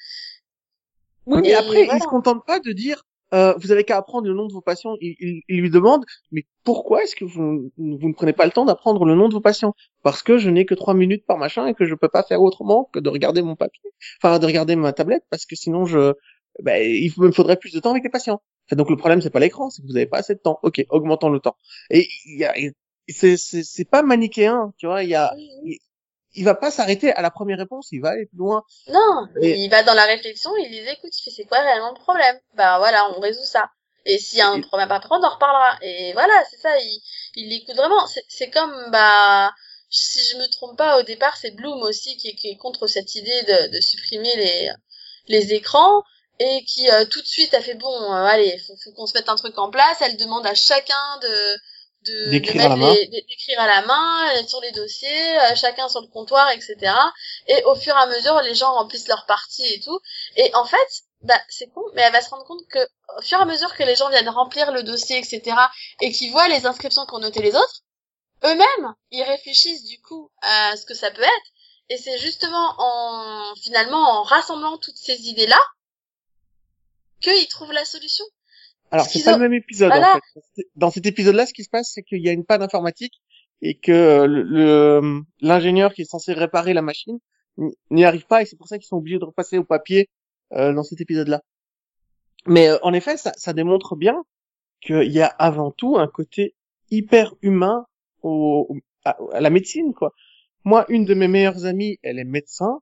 oui, 1.25 1.41
mais 1.41 1.53
après, 1.53 1.85
ils 1.85 2.01
se 2.01 2.07
contentent 2.07 2.45
pas 2.45 2.59
de 2.59 2.71
dire, 2.71 3.03
euh, 3.33 3.53
vous 3.57 3.71
avez 3.71 3.83
qu'à 3.83 3.97
apprendre 3.97 4.27
le 4.27 4.33
nom 4.33 4.47
de 4.47 4.53
vos 4.53 4.61
patients. 4.61 4.95
Il, 4.99 5.43
lui 5.47 5.69
demande, 5.69 6.05
mais 6.31 6.45
pourquoi 6.63 7.03
est-ce 7.03 7.15
que 7.15 7.25
vous, 7.25 7.71
vous 7.77 8.07
ne 8.07 8.13
prenez 8.13 8.33
pas 8.33 8.45
le 8.45 8.51
temps 8.51 8.65
d'apprendre 8.65 9.05
le 9.05 9.15
nom 9.15 9.29
de 9.29 9.33
vos 9.33 9.41
patients? 9.41 9.75
Parce 10.03 10.23
que 10.23 10.37
je 10.37 10.49
n'ai 10.49 10.65
que 10.65 10.73
trois 10.73 10.93
minutes 10.93 11.25
par 11.25 11.37
machin 11.37 11.67
et 11.67 11.73
que 11.73 11.85
je 11.85 11.95
peux 11.95 12.09
pas 12.09 12.23
faire 12.23 12.41
autrement 12.41 12.89
que 12.91 12.99
de 12.99 13.09
regarder 13.09 13.41
mon 13.41 13.55
papier, 13.55 13.91
enfin 14.21 14.39
de 14.39 14.45
regarder 14.45 14.75
ma 14.75 14.93
tablette, 14.93 15.23
parce 15.29 15.45
que 15.45 15.55
sinon 15.55 15.85
je, 15.85 16.13
ben, 16.63 16.81
il 16.81 17.13
me 17.17 17.31
faudrait 17.31 17.57
plus 17.57 17.73
de 17.73 17.79
temps 17.79 17.91
avec 17.91 18.03
les 18.03 18.09
patients. 18.09 18.41
Donc 18.75 18.89
le 18.89 18.98
problème 18.98 19.21
c'est 19.21 19.30
pas 19.30 19.39
l'écran, 19.39 19.69
c'est 19.69 19.81
que 19.81 19.88
vous 19.88 19.94
n'avez 19.94 20.07
pas 20.07 20.19
assez 20.19 20.36
de 20.36 20.39
temps. 20.39 20.60
Ok, 20.63 20.83
augmentons 20.89 21.30
le 21.30 21.39
temps. 21.39 21.56
Et 21.89 22.07
il 22.25 22.39
y 22.39 22.45
a, 22.45 22.54
c'est 23.07 23.38
c'est 23.38 23.86
pas 23.86 24.04
manichéen, 24.04 24.74
tu 24.77 24.88
vois. 24.88 25.04
Il 25.04 25.10
y 25.10 25.16
a, 25.16 25.33
il 26.33 26.45
va 26.45 26.56
pas 26.56 26.71
s'arrêter 26.71 27.12
à 27.12 27.21
la 27.21 27.31
première 27.31 27.57
réponse, 27.57 27.89
il 27.92 28.01
va 28.01 28.10
aller 28.10 28.27
plus 28.27 28.38
loin. 28.38 28.63
Non, 28.88 29.27
il 29.42 29.69
va 29.69 29.83
dans 29.83 29.94
la 29.94 30.06
réflexion, 30.06 30.51
il 30.57 30.71
les 30.71 30.92
écoute, 30.92 31.12
c'est 31.13 31.45
quoi 31.45 31.60
réellement 31.60 31.94
le 31.95 32.00
problème? 32.00 32.39
Bah 32.56 32.77
voilà, 32.77 33.10
on 33.16 33.19
résout 33.19 33.45
ça. 33.45 33.69
Et 34.06 34.18
s'il 34.18 34.39
y 34.39 34.42
a 34.42 34.50
un 34.50 34.62
problème 34.62 34.92
après, 34.92 35.10
on 35.12 35.24
en 35.24 35.30
reparlera. 35.30 35.77
Et 35.81 36.13
voilà, 36.13 36.33
c'est 36.50 36.57
ça, 36.57 36.77
il, 36.80 37.01
il 37.36 37.54
écoute 37.54 37.75
vraiment. 37.75 38.07
C'est 38.27 38.50
comme, 38.50 38.74
bah, 38.92 39.51
si 39.89 40.19
je 40.31 40.38
me 40.38 40.50
trompe 40.50 40.77
pas, 40.77 41.00
au 41.00 41.04
départ, 41.04 41.36
c'est 41.38 41.51
Bloom 41.51 41.81
aussi 41.81 42.15
qui, 42.18 42.36
qui, 42.36 42.50
est 42.50 42.57
contre 42.57 42.88
cette 42.88 43.15
idée 43.15 43.44
de, 43.44 43.75
de 43.75 43.81
supprimer 43.81 44.36
les, 44.36 44.69
les 45.27 45.54
écrans 45.54 46.04
et 46.39 46.63
qui 46.65 46.89
euh, 46.89 47.06
tout 47.06 47.21
de 47.21 47.27
suite 47.27 47.53
a 47.53 47.62
fait 47.62 47.75
bon, 47.75 47.94
euh, 47.94 48.25
allez, 48.25 48.57
faut, 48.59 48.75
faut 48.83 48.91
qu'on 48.94 49.06
se 49.06 49.13
mette 49.13 49.30
un 49.30 49.36
truc 49.36 49.57
en 49.57 49.69
place. 49.69 49.97
Elle 50.01 50.18
demande 50.18 50.45
à 50.47 50.56
chacun 50.56 51.18
de 51.21 51.57
de 52.06 52.31
d'écrire 52.31 53.59
à, 53.59 53.63
à 53.63 53.68
la 53.68 53.81
main 53.86 54.47
sur 54.47 54.62
les 54.62 54.71
dossiers, 54.71 55.39
euh, 55.39 55.56
chacun 55.56 55.89
sur 55.89 56.00
le 56.01 56.07
comptoir, 56.07 56.50
etc. 56.51 56.77
Et 57.47 57.62
au 57.65 57.75
fur 57.75 57.94
et 57.94 58.00
à 58.00 58.07
mesure, 58.07 58.39
les 58.41 58.56
gens 58.56 58.74
remplissent 58.74 59.09
leur 59.09 59.25
partie 59.25 59.65
et 59.65 59.81
tout. 59.81 60.00
Et 60.38 60.50
en 60.56 60.63
fait, 60.63 61.03
bah 61.21 61.39
c'est 61.50 61.68
con, 61.68 61.83
mais 61.94 62.03
elle 62.03 62.13
va 62.13 62.21
se 62.21 62.30
rendre 62.30 62.45
compte 62.45 62.65
que 62.69 62.80
au 63.18 63.21
fur 63.21 63.38
et 63.39 63.41
à 63.41 63.45
mesure 63.45 63.75
que 63.75 63.83
les 63.83 63.95
gens 63.95 64.09
viennent 64.09 64.30
remplir 64.30 64.71
le 64.71 64.83
dossier, 64.83 65.18
etc. 65.18 65.57
et 66.00 66.12
qu'ils 66.12 66.31
voient 66.31 66.47
les 66.47 66.65
inscriptions 66.65 67.06
qu'ont 67.06 67.19
notées 67.19 67.41
les 67.41 67.56
autres, 67.56 67.81
eux-mêmes, 68.45 68.94
ils 69.12 69.24
réfléchissent 69.24 69.83
du 69.83 70.00
coup 70.01 70.31
à 70.41 70.77
ce 70.77 70.86
que 70.86 70.94
ça 70.94 71.12
peut 71.12 71.21
être. 71.21 71.51
Et 71.89 71.97
c'est 71.97 72.18
justement 72.19 72.75
en 72.77 73.56
finalement 73.62 74.19
en 74.19 74.24
rassemblant 74.24 74.77
toutes 74.77 74.95
ces 74.95 75.27
idées-là 75.27 75.59
qu'ils 77.21 77.48
trouvent 77.48 77.71
la 77.71 77.86
solution. 77.86 78.25
Alors 78.92 79.06
c'est 79.06 79.24
pas 79.24 79.33
le 79.33 79.39
même 79.39 79.54
épisode 79.54 79.92
en 79.92 80.19
fait. 80.56 80.63
Dans 80.75 80.92
cet 80.92 81.06
épisode-là, 81.06 81.45
ce 81.45 81.54
qui 81.54 81.63
se 81.63 81.69
passe, 81.69 81.92
c'est 81.94 82.04
qu'il 82.04 82.24
y 82.24 82.30
a 82.30 82.31
une 82.31 82.45
panne 82.45 82.63
informatique 82.63 83.21
et 83.62 83.77
que 83.77 84.25
le 84.25 85.21
l'ingénieur 85.42 85.93
qui 85.93 86.01
est 86.01 86.10
censé 86.10 86.34
réparer 86.34 86.74
la 86.74 86.82
machine 86.82 87.20
n'y 87.91 88.05
arrive 88.05 88.25
pas 88.25 88.41
et 88.41 88.46
c'est 88.46 88.55
pour 88.55 88.67
ça 88.67 88.77
qu'ils 88.77 88.88
sont 88.88 88.98
obligés 88.98 89.20
de 89.20 89.25
repasser 89.25 89.58
au 89.58 89.63
papier 89.63 90.10
euh, 90.53 90.74
dans 90.74 90.84
cet 90.84 91.01
épisode-là. 91.01 91.41
Mais 92.46 92.70
euh, 92.70 92.77
en 92.84 92.93
effet, 92.93 93.17
ça, 93.17 93.34
ça 93.36 93.53
démontre 93.53 93.96
bien 93.96 94.24
qu'il 94.82 95.12
y 95.12 95.22
a 95.22 95.27
avant 95.27 95.72
tout 95.72 95.98
un 95.98 96.08
côté 96.08 96.55
hyper 96.89 97.36
humain 97.41 97.86
au, 98.24 98.75
à, 99.03 99.17
la 99.39 99.50
médecine 99.50 99.93
quoi. 99.93 100.13
Moi, 100.63 100.86
une 100.89 101.05
de 101.05 101.13
mes 101.13 101.27
meilleures 101.27 101.65
amies, 101.65 102.00
elle 102.03 102.20
est 102.20 102.25
médecin. 102.25 102.79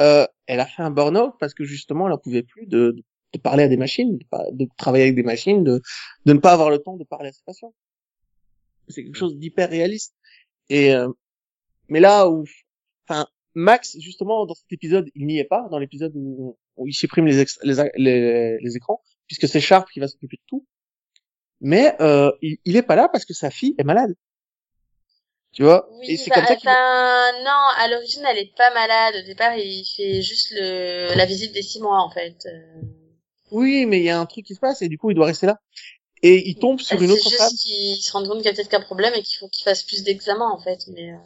Euh, 0.00 0.26
elle 0.46 0.60
a 0.60 0.66
fait 0.66 0.82
un 0.82 0.90
burn-out 0.90 1.34
parce 1.40 1.54
que 1.54 1.64
justement, 1.64 2.06
elle 2.06 2.12
en 2.12 2.18
pouvait 2.18 2.42
plus 2.42 2.66
de, 2.66 2.92
de 2.92 3.04
de 3.36 3.42
parler 3.42 3.64
à 3.64 3.68
des 3.68 3.76
machines, 3.76 4.18
de, 4.18 4.68
travailler 4.76 5.04
avec 5.04 5.16
des 5.16 5.22
machines, 5.22 5.64
de, 5.64 5.80
de 6.24 6.32
ne 6.32 6.38
pas 6.38 6.52
avoir 6.52 6.70
le 6.70 6.78
temps 6.78 6.96
de 6.96 7.04
parler 7.04 7.28
à 7.28 7.32
ses 7.32 7.42
patients. 7.44 7.74
C'est 8.88 9.04
quelque 9.04 9.16
chose 9.16 9.36
d'hyper 9.36 9.68
réaliste. 9.68 10.14
Et 10.68 10.94
euh, 10.94 11.08
mais 11.88 12.00
là 12.00 12.28
où, 12.28 12.44
enfin, 13.08 13.26
Max 13.54 13.96
justement 13.98 14.46
dans 14.46 14.54
cet 14.54 14.72
épisode, 14.72 15.08
il 15.14 15.26
n'y 15.26 15.38
est 15.38 15.44
pas 15.44 15.68
dans 15.70 15.78
l'épisode 15.78 16.12
où, 16.14 16.58
il 16.84 16.92
supprime 16.92 17.26
les, 17.26 17.44
les, 17.62 18.58
les, 18.60 18.76
écrans, 18.76 19.00
puisque 19.26 19.48
c'est 19.48 19.60
Sharp 19.60 19.88
qui 19.90 20.00
va 20.00 20.08
s'occuper 20.08 20.36
de 20.36 20.42
tout. 20.46 20.66
Mais 21.60 21.96
euh, 22.02 22.30
il, 22.42 22.58
il 22.66 22.76
est 22.76 22.82
pas 22.82 22.96
là 22.96 23.08
parce 23.08 23.24
que 23.24 23.32
sa 23.32 23.50
fille 23.50 23.74
est 23.78 23.84
malade. 23.84 24.14
Tu 25.56 25.62
vois? 25.62 25.88
Oui, 25.90 26.10
et 26.10 26.16
c'est 26.18 26.28
bah, 26.28 26.44
comme 26.46 26.58
ça 26.58 27.32
non, 27.42 27.62
à 27.78 27.88
l'origine 27.88 28.22
elle 28.30 28.38
est 28.38 28.54
pas 28.54 28.74
malade. 28.74 29.14
Au 29.22 29.26
départ, 29.26 29.56
il 29.56 29.86
fait 29.86 30.20
juste 30.20 30.52
le 30.54 31.16
la 31.16 31.24
visite 31.24 31.54
des 31.54 31.62
six 31.62 31.80
mois 31.80 32.02
en 32.02 32.10
fait. 32.10 32.46
Oui, 33.50 33.86
mais 33.86 33.98
il 33.98 34.04
y 34.04 34.10
a 34.10 34.18
un 34.18 34.26
truc 34.26 34.44
qui 34.44 34.54
se 34.54 34.60
passe 34.60 34.82
et 34.82 34.88
du 34.88 34.98
coup, 34.98 35.10
il 35.10 35.14
doit 35.14 35.26
rester 35.26 35.46
là. 35.46 35.60
Et 36.22 36.48
il 36.48 36.56
tombe 36.56 36.80
sur 36.80 37.00
une 37.00 37.10
autre 37.10 37.22
femme. 37.22 37.32
C'est 37.32 37.50
juste 37.50 37.62
qu'il 37.62 37.96
se 38.02 38.12
rend 38.12 38.24
compte 38.24 38.38
qu'il 38.38 38.46
y 38.46 38.48
a 38.48 38.52
peut-être 38.52 38.70
qu'un 38.70 38.80
problème 38.80 39.14
et 39.14 39.22
qu'il 39.22 39.38
faut 39.38 39.48
qu'il 39.48 39.64
fasse 39.64 39.82
plus 39.82 40.02
d'examens 40.02 40.50
en 40.50 40.58
fait. 40.58 40.80
Mais, 40.88 41.12
euh... 41.12 41.16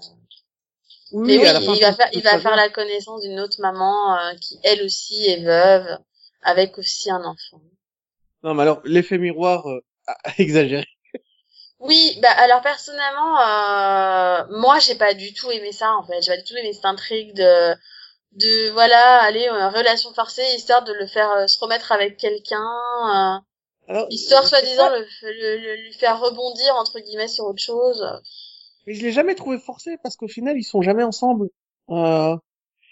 oui, 1.12 1.38
mais 1.38 1.38
oui 1.38 1.76
il 1.76 1.80
va 1.80 1.94
faire, 1.94 2.08
il 2.12 2.22
va 2.22 2.38
faire 2.38 2.56
la 2.56 2.68
connaissance 2.68 3.22
d'une 3.22 3.40
autre 3.40 3.60
maman 3.60 4.16
euh, 4.16 4.34
qui 4.40 4.58
elle 4.64 4.82
aussi 4.82 5.26
est 5.26 5.44
veuve 5.44 5.98
avec 6.42 6.76
aussi 6.76 7.10
un 7.10 7.24
enfant. 7.24 7.60
Non, 8.42 8.54
mais 8.54 8.62
alors 8.62 8.80
l'effet 8.84 9.18
miroir 9.18 9.68
euh, 9.68 9.80
exagéré. 10.38 10.86
Oui, 11.78 12.18
bah 12.20 12.32
alors 12.32 12.60
personnellement, 12.60 13.40
euh, 13.40 14.58
moi 14.58 14.80
j'ai 14.80 14.96
pas 14.96 15.14
du 15.14 15.32
tout 15.32 15.50
aimé 15.50 15.72
ça 15.72 15.94
en 15.94 16.02
fait. 16.02 16.20
J'ai 16.20 16.32
pas 16.32 16.36
du 16.36 16.44
tout 16.44 16.56
aimé 16.56 16.72
cette 16.74 16.84
intrigue 16.84 17.34
de 17.34 17.74
de 18.32 18.70
voilà 18.70 19.22
aller 19.22 19.48
euh, 19.48 19.68
relation 19.70 20.12
forcée 20.14 20.44
histoire 20.54 20.84
de 20.84 20.92
le 20.92 21.06
faire 21.06 21.30
euh, 21.32 21.46
se 21.46 21.58
remettre 21.58 21.90
avec 21.92 22.16
quelqu'un 22.16 23.42
euh, 23.88 24.06
histoire 24.08 24.46
soi-disant 24.46 24.88
le, 24.90 25.04
le, 25.22 25.82
lui 25.82 25.92
faire 25.92 26.20
rebondir 26.20 26.74
entre 26.76 27.00
guillemets 27.00 27.28
sur 27.28 27.46
autre 27.46 27.62
chose. 27.62 28.06
Mais 28.86 28.94
je 28.94 29.02
l'ai 29.02 29.12
jamais 29.12 29.34
trouvé 29.34 29.58
forcé 29.58 29.96
parce 30.02 30.16
qu'au 30.16 30.28
final 30.28 30.56
ils 30.56 30.64
sont 30.64 30.82
jamais 30.82 31.02
ensemble. 31.02 31.48
Euh, 31.90 32.36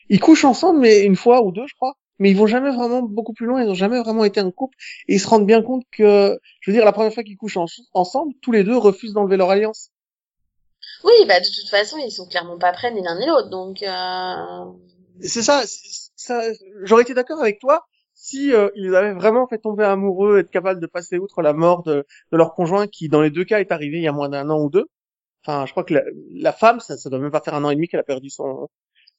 ils 0.09 0.21
couchent 0.21 0.45
ensemble 0.45 0.81
mais 0.81 1.03
une 1.03 1.17
fois 1.17 1.43
ou 1.43 1.53
deux 1.53 1.67
je 1.67 1.75
crois. 1.75 1.95
Mais 2.21 2.33
ils 2.33 2.37
vont 2.37 2.49
jamais 2.49 2.73
vraiment 2.73 3.01
beaucoup 3.03 3.33
plus 3.33 3.47
loin 3.47 3.63
ils 3.63 3.71
ont 3.71 3.75
jamais 3.75 4.01
vraiment 4.01 4.25
été 4.25 4.41
un 4.41 4.51
couple. 4.51 4.77
Et 5.07 5.15
ils 5.15 5.21
se 5.21 5.29
rendent 5.29 5.47
bien 5.47 5.63
compte 5.63 5.85
que 5.93 6.37
je 6.61 6.71
veux 6.71 6.77
dire 6.77 6.85
la 6.85 6.93
première 6.93 7.15
fois 7.15 7.23
qu'ils 7.23 7.37
couchent 7.37 7.59
ensemble 7.93 8.35
tous 8.43 8.51
les 8.51 8.65
deux 8.65 8.77
refusent 8.77 9.13
d'enlever 9.13 9.37
leur 9.37 9.51
alliance. 9.51 9.91
Oui 11.05 11.13
bah 11.29 11.39
de 11.39 11.47
toute 11.47 11.69
façon 11.71 11.97
ils 11.99 12.11
sont 12.11 12.27
clairement 12.27 12.59
pas 12.59 12.73
prêts 12.73 12.91
ni 12.93 13.03
l'un 13.03 13.17
ni 13.21 13.27
l'autre 13.27 13.51
donc 13.51 13.85
euh 13.85 14.65
c'est 15.23 15.43
ça, 15.43 15.63
ça 16.17 16.43
j'aurais 16.83 17.03
été 17.03 17.15
d'accord 17.15 17.41
avec 17.41 17.61
toi 17.61 17.87
si 18.15 18.53
euh, 18.53 18.69
ils 18.75 18.95
avaient 18.97 19.15
vraiment 19.15 19.47
fait 19.47 19.59
tomber 19.59 19.85
amoureux, 19.85 20.39
être 20.41 20.51
capable 20.51 20.81
de 20.81 20.87
passer 20.87 21.19
outre 21.19 21.41
la 21.43 21.53
mort 21.53 21.83
de, 21.85 22.05
de 22.33 22.37
leur 22.37 22.55
conjoint 22.55 22.87
qui 22.89 23.09
dans 23.09 23.21
les 23.23 23.31
deux 23.31 23.45
cas 23.45 23.61
est 23.61 23.71
arrivé 23.73 23.99
il 23.99 24.03
y 24.03 24.09
a 24.09 24.13
moins 24.13 24.29
d'un 24.29 24.51
an 24.51 24.61
ou 24.61 24.71
deux. 24.71 24.87
enfin, 25.47 25.67
je 25.67 25.73
crois 25.73 25.85
que 25.85 25.95
la, 25.95 26.03
la 26.33 26.53
femme, 26.53 26.81
ça, 26.81 26.97
ça 26.99 27.11
doit 27.11 27.19
même 27.21 27.31
pas 27.33 27.41
faire 27.43 27.55
un 27.55 27.65
an 27.65 27.71
et 27.71 27.77
demi 27.77 27.89
qu'elle 27.89 28.01
a 28.01 28.05
perdu 28.05 28.31
son 28.31 28.69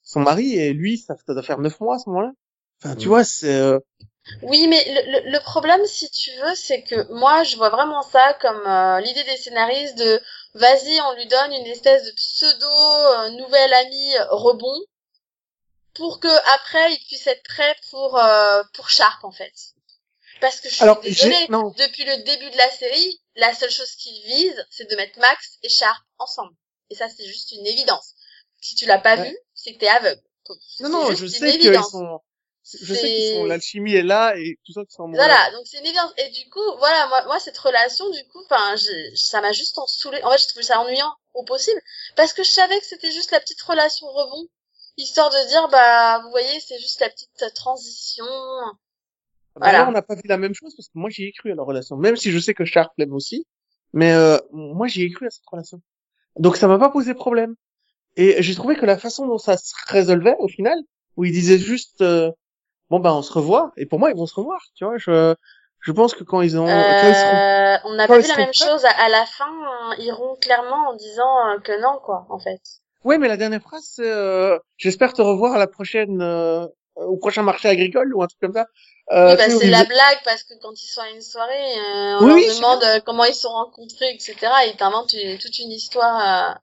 son 0.02 0.20
mari, 0.20 0.54
et 0.58 0.72
lui, 0.74 0.98
ça, 0.98 1.16
ça 1.26 1.34
doit 1.34 1.42
faire 1.42 1.58
neuf 1.60 1.80
mois 1.80 1.96
à 1.96 1.98
ce 1.98 2.08
moment-là. 2.10 2.32
Enfin, 2.82 2.96
tu 2.96 3.08
vois, 3.08 3.24
c'est 3.24 3.54
euh, 3.60 3.78
Oui, 4.42 4.66
mais 4.68 4.82
le, 4.86 5.12
le, 5.12 5.32
le 5.32 5.40
problème, 5.40 5.84
si 5.86 6.10
tu 6.10 6.30
veux, 6.42 6.54
c'est 6.54 6.82
que 6.82 7.10
moi, 7.12 7.42
je 7.42 7.56
vois 7.56 7.70
vraiment 7.70 8.02
ça 8.02 8.34
comme 8.40 8.66
euh, 8.66 9.00
l'idée 9.00 9.24
des 9.24 9.36
scénaristes 9.36 9.98
de 9.98 10.20
vas-y, 10.54 11.00
on 11.02 11.14
lui 11.16 11.26
donne 11.26 11.52
une 11.52 11.66
espèce 11.66 12.04
de 12.04 12.12
pseudo 12.12 12.66
euh, 12.66 13.30
nouvel 13.30 13.72
ami 13.72 14.16
euh, 14.16 14.24
rebond 14.30 14.78
pour 15.94 16.20
que 16.20 16.54
après 16.54 16.92
il 16.92 16.98
puisse 17.06 17.26
être 17.26 17.42
prêt 17.42 17.74
pour 17.90 18.18
euh, 18.18 18.62
pour 18.74 18.90
Sharp 18.90 19.24
en 19.24 19.32
fait. 19.32 19.52
Parce 20.40 20.60
que 20.60 20.68
je 20.68 20.74
suis 20.74 20.82
alors 20.82 21.00
désolée, 21.00 21.46
depuis 21.76 22.04
le 22.04 22.22
début 22.22 22.50
de 22.50 22.56
la 22.56 22.70
série, 22.70 23.20
la 23.36 23.52
seule 23.54 23.70
chose 23.70 23.90
qu'il 23.96 24.22
vise, 24.22 24.66
c'est 24.70 24.88
de 24.88 24.96
mettre 24.96 25.18
Max 25.18 25.58
et 25.62 25.68
Sharp 25.68 26.02
ensemble. 26.18 26.54
Et 26.88 26.94
ça, 26.94 27.08
c'est 27.08 27.26
juste 27.26 27.52
une 27.52 27.66
évidence. 27.66 28.14
Si 28.60 28.74
tu 28.74 28.86
l'as 28.86 28.98
pas 28.98 29.16
Ouais. 29.16 29.30
vu, 29.30 29.36
c'est 29.54 29.74
que 29.74 29.78
t'es 29.78 29.88
aveugle. 29.88 30.22
Non, 30.80 30.88
non, 30.88 31.14
je 31.14 31.26
sais 31.26 31.58
qu'ils 31.58 31.74
sont, 31.84 32.20
je 32.64 32.94
sais 32.94 33.14
qu'ils 33.14 33.32
sont, 33.32 33.44
l'alchimie 33.44 33.94
est 33.94 34.02
là 34.02 34.34
et 34.36 34.58
tout 34.64 34.72
ça 34.72 34.80
sont 34.88 35.08
Voilà, 35.12 35.50
donc 35.52 35.66
c'est 35.66 35.78
une 35.78 35.86
évidence. 35.86 36.12
Et 36.16 36.28
du 36.30 36.48
coup, 36.50 36.76
voilà, 36.78 37.06
moi, 37.08 37.24
moi 37.26 37.38
cette 37.38 37.58
relation, 37.58 38.08
du 38.10 38.26
coup, 38.28 38.42
enfin, 38.44 38.74
ça 39.14 39.40
m'a 39.40 39.52
juste 39.52 39.78
en 39.78 39.86
saoulé. 39.86 40.22
En 40.24 40.30
fait, 40.32 40.38
j'ai 40.38 40.46
trouvé 40.46 40.64
ça 40.64 40.80
ennuyant 40.80 41.12
au 41.34 41.44
possible, 41.44 41.80
parce 42.16 42.32
que 42.32 42.42
je 42.42 42.50
savais 42.50 42.80
que 42.80 42.86
c'était 42.86 43.12
juste 43.12 43.30
la 43.30 43.40
petite 43.40 43.62
relation 43.62 44.06
rebond, 44.08 44.48
histoire 45.00 45.30
de 45.30 45.48
dire, 45.48 45.68
bah, 45.68 46.20
vous 46.22 46.30
voyez, 46.30 46.60
c'est 46.60 46.78
juste 46.78 47.00
la 47.00 47.08
petite 47.10 47.54
transition. 47.54 48.24
Bah 49.56 49.66
Voilà. 49.66 49.78
là, 49.80 49.88
on 49.88 49.92
n'a 49.92 50.02
pas 50.02 50.14
vu 50.14 50.22
la 50.26 50.38
même 50.38 50.54
chose 50.54 50.74
parce 50.76 50.86
que 50.88 50.92
moi 50.98 51.10
j'y 51.10 51.24
ai 51.24 51.32
cru 51.32 51.50
à 51.50 51.54
la 51.54 51.62
relation, 51.62 51.96
même 51.96 52.16
si 52.16 52.30
je 52.30 52.38
sais 52.38 52.54
que 52.54 52.64
Sharp 52.64 52.92
l'aime 52.98 53.12
aussi, 53.12 53.46
mais 53.92 54.12
euh, 54.12 54.38
moi 54.52 54.86
j'y 54.86 55.02
ai 55.02 55.10
cru 55.10 55.26
à 55.26 55.30
cette 55.30 55.44
relation. 55.50 55.80
Donc 56.36 56.56
ça 56.56 56.68
m'a 56.68 56.78
pas 56.78 56.90
posé 56.90 57.14
problème. 57.14 57.54
Et 58.16 58.42
j'ai 58.42 58.54
trouvé 58.54 58.76
que 58.76 58.86
la 58.86 58.96
façon 58.98 59.26
dont 59.26 59.38
ça 59.38 59.56
se 59.56 59.72
résolvait 59.88 60.36
au 60.38 60.48
final, 60.48 60.78
où 61.16 61.24
ils 61.24 61.32
disaient 61.32 61.58
juste 61.58 62.00
euh, 62.00 62.30
bon 62.90 63.00
ben 63.00 63.12
on 63.12 63.22
se 63.22 63.32
revoit, 63.32 63.72
et 63.76 63.86
pour 63.86 63.98
moi 63.98 64.10
ils 64.10 64.16
vont 64.16 64.26
se 64.26 64.34
revoir, 64.34 64.60
tu 64.76 64.84
vois. 64.84 64.98
Je 64.98 65.34
je 65.80 65.92
pense 65.92 66.14
que 66.14 66.24
quand 66.24 66.42
ils 66.42 66.58
ont, 66.58 66.66
quand 66.66 67.08
ils 67.08 67.14
seront- 67.14 67.36
Euh, 67.36 67.78
on 67.84 67.94
n'a 67.94 68.06
pas 68.06 68.18
vu 68.18 68.28
la 68.28 68.36
même 68.36 68.52
chose 68.52 68.84
à, 68.84 68.90
à 68.90 69.08
la 69.08 69.24
fin. 69.26 69.46
hein, 69.50 69.94
Ils 69.98 70.04
iront 70.06 70.36
clairement 70.36 70.90
en 70.90 70.94
disant 70.94 71.48
euh, 71.48 71.58
que 71.58 71.80
non, 71.80 71.98
quoi, 72.04 72.26
en 72.28 72.38
fait. 72.38 72.60
Ouais, 73.04 73.18
mais 73.18 73.28
la 73.28 73.36
dernière 73.36 73.62
phrase 73.62 73.96
euh, 74.00 74.58
j'espère 74.76 75.12
te 75.12 75.22
revoir 75.22 75.54
à 75.54 75.58
la 75.58 75.66
prochaine 75.66 76.20
euh, 76.22 76.66
au 76.96 77.16
prochain 77.16 77.42
marché 77.42 77.68
agricole 77.68 78.14
ou 78.14 78.22
un 78.22 78.26
truc 78.26 78.40
comme 78.40 78.52
ça. 78.52 78.66
Euh, 79.12 79.26
oui, 79.26 79.36
bah, 79.36 79.50
c'est 79.50 79.68
la 79.68 79.84
blague 79.84 80.20
parce 80.24 80.42
que 80.44 80.54
quand 80.62 80.72
ils 80.82 80.86
sont 80.86 81.00
à 81.02 81.10
une 81.10 81.20
soirée, 81.22 81.78
euh, 81.78 82.16
on 82.22 82.26
Oui, 82.26 82.26
leur 82.26 82.44
demande 82.44 82.82
euh, 82.84 83.00
comment 83.04 83.24
ils 83.24 83.34
se 83.34 83.42
sont 83.42 83.50
rencontrés, 83.50 84.14
etc. 84.14 84.64
Et 84.66 84.70
ils 84.70 84.76
t'inventent 84.76 85.12
une- 85.12 85.38
toute 85.38 85.58
une 85.58 85.70
histoire, 85.72 86.52
euh, 86.52 86.54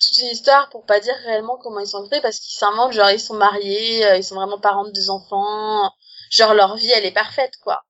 toute 0.00 0.18
une 0.18 0.28
histoire 0.28 0.68
pour 0.70 0.86
pas 0.86 1.00
dire 1.00 1.14
réellement 1.24 1.58
comment 1.58 1.80
ils 1.80 1.86
sont 1.88 1.98
rencontrés 1.98 2.20
parce 2.22 2.40
qu'ils 2.40 2.58
s'inventent 2.58 2.92
genre 2.94 3.10
ils 3.10 3.20
sont 3.20 3.34
mariés, 3.36 4.04
ils 4.18 4.24
sont 4.24 4.36
vraiment 4.36 4.60
parents 4.60 4.84
de 4.84 4.92
deux 4.92 5.10
enfants, 5.10 5.90
genre 6.30 6.54
leur 6.54 6.76
vie 6.76 6.90
elle 6.92 7.06
est 7.06 7.12
parfaite 7.12 7.54
quoi. 7.62 7.84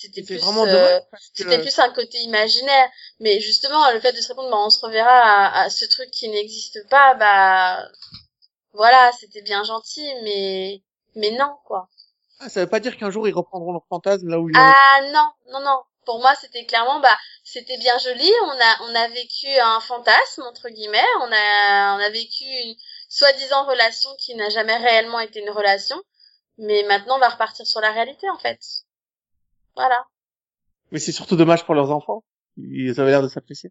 C'était 0.00 0.22
plus, 0.22 0.36
vraiment 0.38 0.64
euh, 0.64 1.00
c'était 1.34 1.58
plus 1.60 1.76
un 1.80 1.90
côté 1.90 2.18
imaginaire. 2.18 2.88
Mais 3.20 3.40
justement 3.40 3.90
le 3.92 4.00
fait 4.00 4.12
de 4.12 4.20
se 4.20 4.28
répondre, 4.28 4.50
bah, 4.50 4.58
on 4.58 4.70
se 4.70 4.78
reverra 4.84 5.10
à, 5.10 5.62
à 5.62 5.70
ce 5.70 5.84
truc 5.86 6.10
qui 6.10 6.28
n'existe 6.28 6.88
pas, 6.88 7.14
bah 7.14 7.88
voilà, 8.72 9.10
c'était 9.18 9.42
bien 9.42 9.64
gentil, 9.64 10.06
mais 10.22 10.82
mais 11.16 11.32
non 11.32 11.52
quoi. 11.64 11.88
ah, 12.40 12.48
ça 12.48 12.60
veut 12.60 12.68
pas 12.68 12.80
dire 12.80 12.96
qu'un 12.96 13.10
jour 13.10 13.26
ils 13.26 13.34
reprendront 13.34 13.72
leur 13.72 13.86
fantasme 13.88 14.28
là 14.28 14.38
où 14.38 14.48
ils 14.48 14.56
Ah 14.56 15.00
non, 15.12 15.30
non, 15.52 15.60
non. 15.60 15.80
Pour 16.04 16.20
moi, 16.20 16.34
c'était 16.40 16.64
clairement, 16.64 17.00
bah, 17.00 17.18
c'était 17.44 17.76
bien 17.78 17.98
joli. 17.98 18.30
On 18.44 18.50
a, 18.50 18.82
on 18.90 18.94
a 18.94 19.08
vécu 19.08 19.46
un 19.60 19.80
fantasme 19.80 20.42
entre 20.42 20.68
guillemets. 20.70 21.04
On 21.20 21.30
a, 21.32 21.96
on 21.96 22.00
a 22.00 22.10
vécu 22.10 22.44
une 22.44 22.74
soi-disant 23.10 23.66
relation 23.66 24.08
qui 24.18 24.34
n'a 24.34 24.48
jamais 24.48 24.76
réellement 24.76 25.20
été 25.20 25.40
une 25.40 25.50
relation. 25.50 26.00
Mais 26.58 26.82
maintenant, 26.84 27.16
on 27.16 27.20
va 27.20 27.28
repartir 27.28 27.66
sur 27.66 27.80
la 27.80 27.92
réalité, 27.92 28.28
en 28.30 28.38
fait. 28.38 28.60
Voilà. 29.78 30.04
Mais 30.92 30.98
c'est 30.98 31.12
surtout 31.12 31.36
dommage 31.36 31.64
pour 31.64 31.74
leurs 31.74 31.90
enfants. 31.90 32.24
Ils 32.56 32.98
avaient 33.00 33.10
l'air 33.10 33.22
de 33.22 33.28
s'apprécier. 33.28 33.70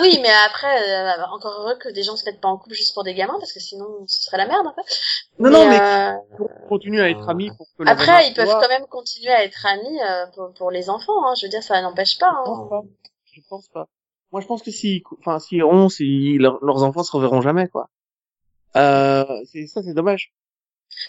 Oui, 0.00 0.18
mais 0.22 0.30
après, 0.46 0.82
euh, 1.20 1.24
encore 1.30 1.52
heureux 1.60 1.76
que 1.78 1.88
des 1.90 2.02
gens 2.02 2.16
se 2.16 2.24
mettent 2.24 2.40
pas 2.40 2.48
en 2.48 2.56
couple 2.58 2.74
juste 2.74 2.94
pour 2.94 3.04
des 3.04 3.14
gamins, 3.14 3.38
parce 3.38 3.52
que 3.52 3.60
sinon, 3.60 3.86
ce 4.06 4.22
serait 4.24 4.38
la 4.38 4.46
merde, 4.46 4.66
en 4.66 4.74
fait. 4.74 4.82
Non, 5.38 5.50
non, 5.50 5.68
mais 5.68 5.80
euh, 5.80 6.12
on 6.64 6.68
continue 6.68 7.00
à 7.00 7.10
être 7.10 7.28
amis 7.28 7.50
pour 7.56 7.66
que 7.78 7.82
les 7.84 7.90
après, 7.90 8.28
ils 8.28 8.34
peuvent 8.34 8.48
quand 8.48 8.68
même 8.68 8.86
continuer 8.86 9.30
à 9.32 9.44
être 9.44 9.64
amis 9.66 10.00
euh, 10.02 10.26
pour, 10.34 10.52
pour 10.54 10.70
les 10.70 10.90
enfants. 10.90 11.26
Hein. 11.28 11.34
Je 11.36 11.46
veux 11.46 11.50
dire, 11.50 11.62
ça 11.62 11.80
n'empêche 11.82 12.18
pas. 12.18 12.32
Je 12.44 12.50
Hein. 12.50 12.54
pense 12.56 12.68
pas. 12.70 12.82
Je 13.32 13.40
pense 13.48 13.68
pas. 13.68 13.86
Moi, 14.32 14.40
je 14.40 14.46
pense 14.46 14.62
que 14.62 14.70
si, 14.70 15.02
enfin, 15.20 15.38
si 15.38 15.62
on, 15.62 15.88
si 15.88 16.38
leur- 16.38 16.58
leurs 16.64 16.82
enfants 16.82 17.04
se 17.04 17.12
reverront 17.12 17.40
jamais, 17.42 17.68
quoi. 17.68 17.88
Euh, 18.74 19.24
c'est 19.52 19.66
ça, 19.66 19.82
c'est 19.82 19.94
dommage. 19.94 20.32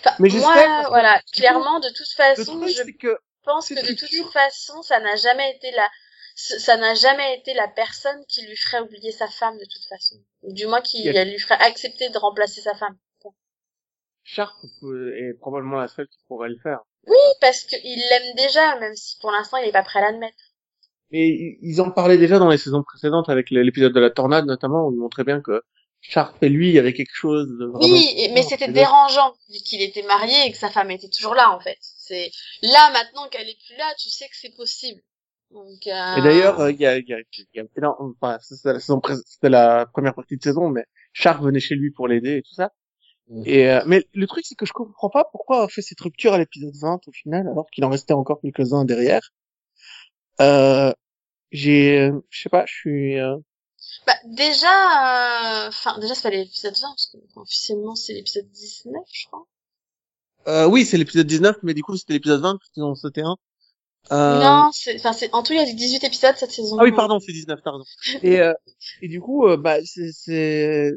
Enfin, 0.02 0.16
Mais 0.20 0.30
j'espère, 0.30 0.52
moi, 0.82 0.90
voilà, 0.90 1.22
clairement, 1.34 1.80
de 1.80 1.88
toute 1.90 2.00
Le 2.20 2.36
façon, 2.36 2.60
truc, 2.60 2.70
je 2.70 2.84
c'est 2.84 2.94
que, 2.94 3.18
pense 3.48 3.68
ces 3.68 3.76
que 3.76 3.82
de 3.82 3.96
toute 3.96 4.32
façon, 4.32 4.82
ça 4.84 5.00
n'a 5.00 5.16
jamais 5.16 5.56
été 5.56 5.72
la, 5.72 5.90
ça 6.36 6.78
n'a 6.78 6.94
jamais 6.94 7.40
été 7.40 7.54
la 7.56 7.68
personne 7.68 8.24
qui 8.28 8.46
lui 8.46 8.56
ferait 8.56 8.82
oublier 8.82 9.12
sa 9.12 9.28
femme 9.28 9.58
de 9.58 9.66
toute 9.66 9.86
façon. 9.90 10.16
Ou 10.44 10.54
du 10.54 10.68
moins 10.68 10.82
qui 10.82 11.10
lui 11.10 11.40
ferait 11.40 11.60
accepter 11.62 12.10
de 12.10 12.18
remplacer 12.18 12.62
sa 12.62 12.76
femme. 12.76 12.98
Sharp 14.24 14.54
est 14.84 15.40
probablement 15.40 15.78
la 15.78 15.88
seule 15.88 16.08
qui 16.08 16.20
pourrait 16.28 16.50
le 16.50 16.60
faire. 16.62 16.82
Oui, 17.08 17.16
parce 17.40 17.64
qu'il 17.64 17.80
l'aime 17.98 18.36
déjà, 18.36 18.78
même 18.80 18.96
si 18.96 19.18
pour 19.22 19.32
l'instant 19.32 19.58
il 19.58 19.70
est 19.70 19.72
pas 19.72 19.84
prêt 19.84 20.00
à 20.00 20.12
l'admettre. 20.12 20.38
Mais 21.12 21.58
ils 21.62 21.80
en 21.80 21.92
parlaient 21.92 22.18
déjà 22.18 22.38
dans 22.38 22.50
les 22.50 22.58
saisons 22.58 22.84
précédentes 22.84 23.30
avec 23.30 23.50
l'épisode 23.50 23.94
de 23.94 24.00
la 24.02 24.10
tornade, 24.10 24.46
notamment, 24.46 24.88
où 24.88 24.92
ils 24.92 25.00
montraient 25.00 25.24
bien 25.24 25.42
que 25.42 25.64
Sharp 26.02 26.44
et 26.44 26.50
lui, 26.50 26.68
il 26.68 26.76
y 26.76 26.80
avait 26.80 26.94
quelque 26.94 27.16
chose 27.16 27.48
de 27.48 27.66
vraiment... 27.66 27.80
Oui, 27.80 28.30
mais 28.34 28.44
c'était 28.44 28.68
dérangeant 28.68 29.34
vu 29.50 29.60
qu'il 29.60 29.82
était 29.82 30.04
marié 30.04 30.36
et 30.46 30.52
que 30.52 30.58
sa 30.58 30.70
femme 30.70 30.92
était 30.92 31.10
toujours 31.10 31.34
là 31.34 31.56
en 31.56 31.60
fait. 31.62 31.80
C'est 32.08 32.32
là 32.62 32.92
maintenant 32.92 33.28
qu'elle 33.30 33.50
est 33.50 33.58
plus 33.68 33.76
là, 33.78 33.94
tu 34.00 34.10
sais 34.10 34.26
que 34.30 34.36
c'est 34.36 34.56
possible. 34.56 35.02
Donc. 35.52 35.88
Euh... 35.88 36.16
Et 36.18 36.22
d'ailleurs, 36.22 36.60
euh, 36.60 36.72
il 36.72 36.80
y 36.80 36.86
a, 36.86 36.98
il 36.98 37.08
y 37.08 37.14
a, 37.14 37.20
il 37.20 37.46
y 37.54 37.60
a 37.60 37.64
énorme- 37.78 38.16
enfin, 38.22 38.38
c'était 38.42 38.74
la 38.74 38.80
saison 38.80 39.00
pré- 39.00 39.16
c'était 39.26 39.50
la 39.50 39.86
première 39.86 40.14
partie 40.16 40.38
de 40.38 40.44
saison, 40.44 40.70
mais 40.70 40.86
Sharp 41.14 41.42
venait 41.44 41.60
chez 41.60 41.76
lui 41.76 41.92
pour 41.92 42.08
l'aider 42.08 42.38
et 42.38 42.42
tout 42.42 42.54
ça. 42.54 42.72
Mhm. 43.30 43.44
Et 43.46 43.70
euh, 43.70 43.82
mais 43.86 44.06
le 44.14 44.28
truc 44.28 44.46
c'est 44.46 44.56
que 44.56 44.66
je 44.66 44.74
comprends 44.74 45.10
pas 45.10 45.26
pourquoi 45.32 45.64
on 45.66 45.68
fait 45.70 45.82
cette 45.82 46.00
rupture 46.02 46.34
à 46.34 46.38
l'épisode 46.38 46.76
20 46.76 47.00
au 47.08 47.12
final, 47.12 47.48
alors 47.48 47.68
qu'il 47.72 47.84
en 47.86 47.90
restait 47.90 48.14
encore 48.14 48.40
quelques-uns 48.42 48.86
derrière. 48.86 49.22
Euh, 50.42 50.92
j'ai, 51.52 52.00
euh, 52.00 52.20
je 52.30 52.42
sais 52.44 52.50
pas, 52.50 52.66
je 52.68 52.74
suis. 52.74 53.20
euh, 53.20 53.38
Bah, 54.06 54.14
déjà, 54.26 55.66
euh, 55.66 55.70
enfin, 55.70 55.98
déjà, 56.00 56.16
c'est 56.16 56.24
pas 56.24 56.30
l'épisode 56.30 56.74
20, 56.76 56.88
parce 56.90 57.08
que, 57.08 57.18
officiellement, 57.40 57.96
c'est 57.96 58.14
l'épisode 58.14 58.50
19, 58.52 59.04
je 59.12 59.26
crois. 59.28 59.46
Euh, 60.48 60.66
oui, 60.66 60.86
c'est 60.86 60.98
l'épisode 60.98 61.28
19, 61.28 61.58
mais 61.64 61.74
du 61.74 61.84
coup 61.84 61.98
c'était 61.98 62.14
l'épisode 62.14 62.42
20 62.42 62.58
parce 62.58 62.70
qu'ils 62.70 62.84
ont 62.84 62.96
sauté 62.96 63.22
un. 63.22 63.36
Euh, 64.12 64.40
Non, 64.40 64.70
c'est, 64.72 64.96
enfin, 64.96 65.14
c'est, 65.14 65.34
en 65.34 65.44
tout, 65.44 65.54
il 65.54 65.60
y 65.60 65.62
a 65.62 65.66
18 65.66 66.04
épisodes 66.04 66.36
cette 66.38 66.52
saison. 66.52 66.78
Ah 66.80 66.84
oui, 66.84 66.92
pardon, 66.94 67.20
c'est 67.20 67.34
19, 67.34 67.60
t'as 67.64 67.72
raison. 67.72 67.84
Et, 68.24 68.40
euh, 68.40 68.54
et 69.02 69.08
du 69.08 69.20
coup, 69.20 69.46
euh, 69.48 69.58
bah, 69.58 69.78
c'est, 69.84 70.12
c'est, 70.14 70.94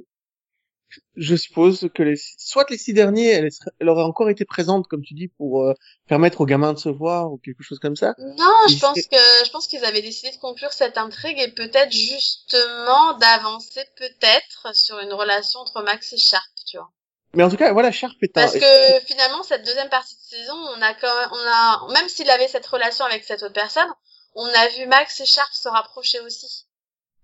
je 1.17 1.37
suppose 1.37 1.89
que 1.95 2.03
les, 2.03 2.15
soit 2.17 2.67
les 2.71 2.79
six 2.79 2.93
derniers, 2.93 3.29
elle, 3.29 3.49
elle 3.81 3.89
aurait 3.89 4.05
encore 4.05 4.31
été 4.31 4.45
présente, 4.45 4.87
comme 4.87 5.03
tu 5.03 5.15
dis, 5.15 5.29
pour 5.29 5.63
euh, 5.63 5.75
permettre 6.09 6.41
aux 6.41 6.47
gamins 6.47 6.73
de 6.73 6.79
se 6.79 6.89
voir 6.89 7.33
ou 7.33 7.39
quelque 7.39 7.63
chose 7.63 7.79
comme 7.79 7.97
ça. 7.97 8.15
Non, 8.19 8.69
je 8.69 8.79
pense 8.79 8.95
que, 8.95 9.45
je 9.45 9.51
pense 9.51 9.67
qu'ils 9.67 9.85
avaient 9.85 10.03
décidé 10.03 10.31
de 10.31 10.41
conclure 10.41 10.73
cette 10.73 10.99
intrigue 10.99 11.39
et 11.39 11.51
peut-être 11.51 11.93
justement 11.93 13.19
d'avancer 13.19 13.83
peut-être 13.97 14.75
sur 14.75 14.99
une 15.01 15.13
relation 15.13 15.61
entre 15.61 15.83
Max 15.83 16.13
et 16.13 16.19
Sharp, 16.19 16.45
tu 16.67 16.77
vois. 16.77 16.91
Mais 17.35 17.45
en 17.45 17.49
tout 17.51 17.57
cas, 17.57 17.73
voilà, 17.73 17.93
Sharp 17.93 18.15
est 18.23 18.37
un. 18.37 18.41
Parce 18.43 18.55
que 18.55 19.01
finalement, 19.07 19.43
cette 19.43 19.65
deuxième 19.65 19.89
partie 19.89 20.17
de 20.17 20.21
saison, 20.21 20.55
on 20.55 20.83
a 20.83 20.95
quand 20.95 21.15
même, 21.21 21.29
on 21.33 21.37
a, 21.47 21.93
même 21.93 22.09
s'il 22.09 22.29
avait 22.31 22.49
cette 22.49 22.67
relation 22.67 23.05
avec 23.05 23.25
cette 23.25 23.43
autre 23.43 23.53
personne, 23.53 23.89
on 24.35 24.45
a 24.47 24.69
vu 24.77 24.87
Max 24.87 25.21
et 25.21 25.27
Sharp 25.27 25.53
se 25.53 25.69
rapprocher 25.69 26.21
aussi. 26.21 26.67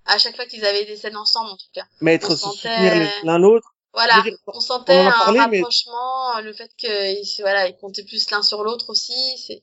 À 0.05 0.19
chaque 0.19 0.37
fois 0.37 0.47
qu'ils 0.47 0.65
avaient 0.65 0.85
des 0.85 0.97
scènes 0.97 1.17
ensemble, 1.17 1.51
en 1.51 1.57
tout 1.57 1.67
cas. 1.75 1.85
mais 2.01 2.15
être 2.15 2.31
on 2.31 2.37
se 2.37 2.43
sentait- 2.43 3.11
l'un 3.25 3.39
l'autre. 3.39 3.75
Voilà. 3.93 4.21
Dire, 4.23 4.37
On 4.47 4.61
sentait 4.61 4.93
on 5.01 5.07
a 5.07 5.09
un 5.09 5.11
parlé, 5.11 5.39
mais- 5.51 5.59
rapprochement, 5.61 6.41
le 6.43 6.53
fait 6.53 6.71
que, 6.81 7.41
voilà, 7.43 7.67
ils 7.67 7.77
comptaient 7.77 8.05
plus 8.05 8.31
l'un 8.31 8.43
sur 8.43 8.63
l'autre 8.63 8.91
aussi, 8.91 9.15
c'est, 9.45 9.63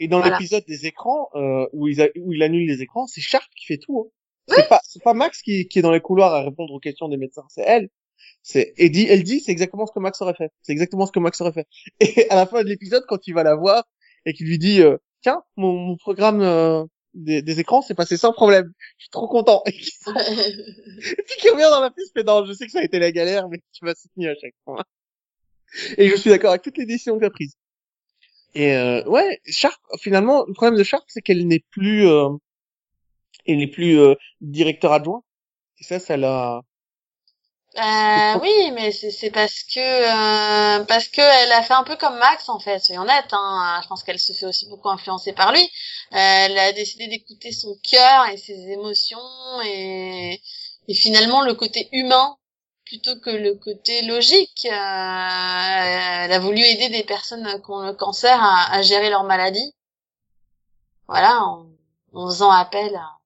Et 0.00 0.08
dans 0.08 0.18
Voilà. 0.20 0.36
l'épisode 0.38 0.64
des 0.66 0.86
écrans, 0.86 1.28
euh, 1.34 1.66
où, 1.72 1.86
ils 1.88 2.00
a- 2.02 2.08
où 2.18 2.32
il 2.32 2.42
annule 2.42 2.66
les 2.68 2.82
écrans, 2.82 3.06
c'est 3.06 3.20
Sharp 3.20 3.44
qui 3.58 3.66
fait 3.66 3.78
tout. 3.78 4.10
Hein. 4.48 4.54
C'est 4.56 4.68
pas, 4.68 4.80
c'est 4.84 5.02
pas 5.02 5.12
Max 5.14 5.40
qui, 5.42 5.68
qui 5.68 5.78
est 5.78 5.82
dans 5.82 5.90
les 5.92 6.00
couloirs 6.00 6.34
à 6.34 6.42
répondre 6.42 6.72
aux 6.74 6.80
questions 6.80 7.08
des 7.08 7.16
médecins, 7.18 7.44
c'est 7.48 7.62
elle. 7.62 7.88
C'est, 8.42 8.72
et 8.76 8.88
dit, 8.88 9.06
elle 9.08 9.22
dit, 9.22 9.40
c'est 9.40 9.52
exactement 9.52 9.86
ce 9.86 9.92
que 9.92 10.00
Max 10.00 10.20
aurait 10.22 10.34
fait. 10.34 10.50
C'est 10.62 10.72
exactement 10.72 11.06
ce 11.06 11.12
que 11.12 11.18
Max 11.18 11.40
aurait 11.40 11.52
fait. 11.52 11.66
Et 12.00 12.28
à 12.30 12.36
la 12.36 12.46
fin 12.46 12.62
de 12.62 12.68
l'épisode, 12.68 13.04
quand 13.06 13.26
il 13.26 13.34
va 13.34 13.42
la 13.42 13.54
voir 13.54 13.84
et 14.24 14.32
qu'il 14.32 14.46
lui 14.46 14.58
dit, 14.58 14.80
euh, 14.82 14.96
tiens, 15.22 15.42
mon, 15.56 15.72
mon 15.72 15.96
programme 15.96 16.40
euh, 16.40 16.84
des, 17.14 17.42
des 17.42 17.60
écrans 17.60 17.82
s'est 17.82 17.94
passé 17.94 18.16
sans 18.16 18.32
problème. 18.32 18.72
Je 18.98 19.04
suis 19.04 19.10
trop 19.10 19.28
content. 19.28 19.62
Et 19.66 19.72
qu'il 19.72 19.92
et 20.08 21.22
puis 21.22 21.36
qu'il 21.38 21.50
revient 21.50 21.68
dans 21.70 21.80
la 21.80 21.90
piste, 21.90 22.12
mais 22.16 22.22
non, 22.22 22.44
je 22.46 22.52
sais 22.52 22.66
que 22.66 22.72
ça 22.72 22.80
a 22.80 22.84
été 22.84 22.98
la 22.98 23.12
galère, 23.12 23.48
mais 23.48 23.60
tu 23.72 23.84
m'as 23.84 23.94
soutenu 23.94 24.28
à 24.28 24.34
chaque 24.34 24.54
fois. 24.64 24.84
Et 25.98 26.08
je 26.08 26.16
suis 26.16 26.30
d'accord 26.30 26.50
avec 26.50 26.62
toutes 26.62 26.78
les 26.78 26.86
décisions 26.86 27.14
que 27.14 27.20
tu 27.20 27.26
as 27.26 27.30
prises. 27.30 27.56
Et 28.54 28.74
euh, 28.74 29.04
ouais, 29.04 29.40
Sharp, 29.46 29.80
finalement, 30.00 30.44
le 30.46 30.52
problème 30.54 30.76
de 30.76 30.82
Sharp, 30.82 31.04
c'est 31.08 31.22
qu'elle 31.22 31.46
n'est 31.46 31.64
plus, 31.70 32.06
euh, 32.08 32.30
elle 33.46 33.58
n'est 33.58 33.68
plus 33.68 33.98
euh, 33.98 34.14
directeur 34.40 34.92
adjoint. 34.92 35.22
Et 35.78 35.84
ça, 35.84 35.98
ça 36.00 36.16
l'a. 36.16 36.62
Euh, 37.76 38.38
oui, 38.42 38.70
mais 38.72 38.90
c'est 38.92 39.30
parce 39.30 39.62
que 39.62 39.78
euh, 39.80 40.84
parce 40.84 41.08
que 41.08 41.20
elle 41.20 41.52
a 41.52 41.62
fait 41.62 41.74
un 41.74 41.84
peu 41.84 41.96
comme 41.96 42.18
Max 42.18 42.48
en 42.48 42.58
fait, 42.58 42.80
soyons 42.80 43.02
honnêtes. 43.02 43.32
Hein. 43.32 43.80
Je 43.82 43.88
pense 43.88 44.02
qu'elle 44.02 44.18
se 44.18 44.32
fait 44.32 44.46
aussi 44.46 44.68
beaucoup 44.68 44.88
influencer 44.90 45.32
par 45.32 45.52
lui. 45.52 45.70
elle 46.10 46.58
a 46.58 46.72
décidé 46.72 47.06
d'écouter 47.06 47.52
son 47.52 47.76
cœur 47.82 48.26
et 48.28 48.36
ses 48.36 48.70
émotions 48.70 49.18
et, 49.64 50.40
et 50.88 50.94
finalement 50.94 51.42
le 51.42 51.54
côté 51.54 51.88
humain 51.92 52.36
plutôt 52.84 53.20
que 53.20 53.30
le 53.30 53.54
côté 53.54 54.02
logique. 54.02 54.66
Euh, 54.66 54.70
elle 56.24 56.32
a 56.32 56.38
voulu 56.40 56.60
aider 56.60 56.88
des 56.88 57.04
personnes 57.04 57.46
qui 57.62 57.70
ont 57.70 57.86
le 57.86 57.92
cancer 57.94 58.36
à, 58.42 58.72
à 58.72 58.82
gérer 58.82 59.10
leur 59.10 59.22
maladie. 59.24 59.74
Voilà, 61.06 61.42
en, 61.44 61.66
en 62.14 62.26
faisant 62.26 62.50
appel 62.50 62.94
à 62.96 63.19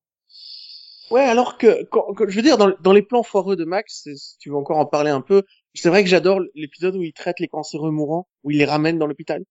Ouais, 1.11 1.23
alors 1.23 1.59
que, 1.59 1.87
je 2.29 2.37
veux 2.37 2.43
dire, 2.43 2.57
dans, 2.57 2.73
dans, 2.81 2.93
les 2.93 3.03
plans 3.03 3.23
foireux 3.23 3.57
de 3.57 3.65
Max, 3.65 4.09
si 4.17 4.39
tu 4.39 4.51
veux 4.51 4.57
encore 4.57 4.79
en 4.79 4.87
parler 4.87 5.11
un 5.11 5.21
peu, 5.21 5.43
c'est 5.75 5.89
vrai 5.89 6.03
que 6.03 6.09
j'adore 6.09 6.41
l'épisode 6.55 6.97
où 6.97 7.03
il 7.03 7.13
traite 7.13 7.41
les 7.41 7.49
cancéreux 7.49 7.91
mourants, 7.91 8.27
où 8.43 8.51
il 8.51 8.59
les 8.59 8.65
ramène 8.65 8.99
dans 8.99 9.07
l'hôpital, 9.07 9.45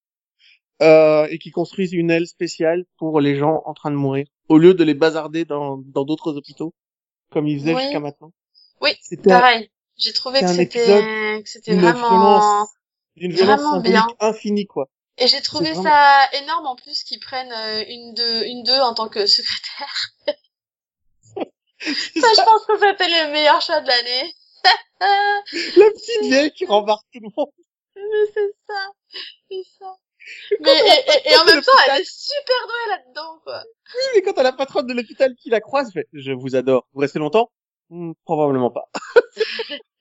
euh, 0.82 1.28
et 1.30 1.38
qui 1.38 1.52
construisent 1.52 1.94
une 1.94 2.10
aile 2.10 2.28
spéciale 2.28 2.86
pour 2.98 3.22
les 3.22 3.36
gens 3.36 3.62
en 3.66 3.74
train 3.74 3.92
de 3.92 3.96
mourir, 3.96 4.26
au 4.50 4.58
lieu 4.58 4.74
de 4.74 4.84
les 4.84 4.96
bazarder 4.96 5.46
dans 5.46 5.78
d'autres 5.78 6.36
hôpitaux, 6.36 6.74
comme 7.32 7.48
ils 7.48 7.60
faisaient 7.60 7.78
jusqu'à 7.78 8.00
maintenant. 8.00 8.32
Oui, 8.82 8.92
pareil. 9.24 9.70
J'ai 9.96 10.14
trouvé 10.14 10.42
que 10.42 10.48
c'était 10.48 11.42
c'était 11.46 11.76
vraiment 11.76 12.68
violence 13.16 13.84
bien 13.84 14.08
infinie 14.20 14.66
quoi. 14.66 14.90
Et 15.20 15.28
j'ai 15.28 15.42
trouvé 15.42 15.76
ça 15.76 16.28
énorme 16.42 16.66
en 16.66 16.76
plus 16.76 17.04
qu'ils 17.04 17.20
prennent 17.20 17.52
euh, 17.52 17.84
une 17.88 18.14
de 18.16 18.46
une 18.48 18.64
d'eux 18.64 18.82
en 18.82 18.96
tant 18.96 19.10
que 19.10 19.28
secrétaire. 19.28 20.10
ça, 21.84 22.28
je 22.36 22.44
pense 22.44 22.66
que 22.66 22.80
c'était 22.80 23.08
le 23.10 23.32
meilleur 23.32 23.62
choix 23.62 23.82
de 23.82 23.88
l'année. 23.88 24.34
La 25.78 25.90
petite 25.92 26.22
vieille 26.22 26.52
qui 26.52 26.66
rembarque 26.66 27.06
tout 27.14 27.20
le 27.22 27.30
monde. 27.36 27.52
Mais 27.96 28.32
c'est 28.34 28.56
ça, 28.68 28.88
c'est 29.50 29.64
ça. 29.80 29.96
Mais, 30.62 30.72
et, 30.72 31.32
et, 31.32 31.36
en 31.38 31.44
même 31.44 31.62
temps, 31.62 31.72
elle 31.90 32.02
est 32.02 32.10
super 32.10 32.56
douée 32.66 32.90
là-dedans, 32.92 33.40
quoi. 33.44 33.62
Oui, 33.94 34.02
mais 34.16 34.22
quand 34.22 34.34
t'as 34.34 34.44
la 34.44 34.54
patronne 34.54 34.88
de 34.88 34.94
l'hôpital 34.94 35.36
qui 35.36 35.50
la 35.50 35.60
croise, 35.60 35.92
je, 35.94 36.02
je 36.14 36.32
vous 36.32 36.56
adore. 36.56 36.88
Vous 36.94 37.02
restez 37.02 37.20
longtemps? 37.20 37.52
Hmm, 37.90 38.14
Probablement 38.24 38.72
pas. 38.72 38.90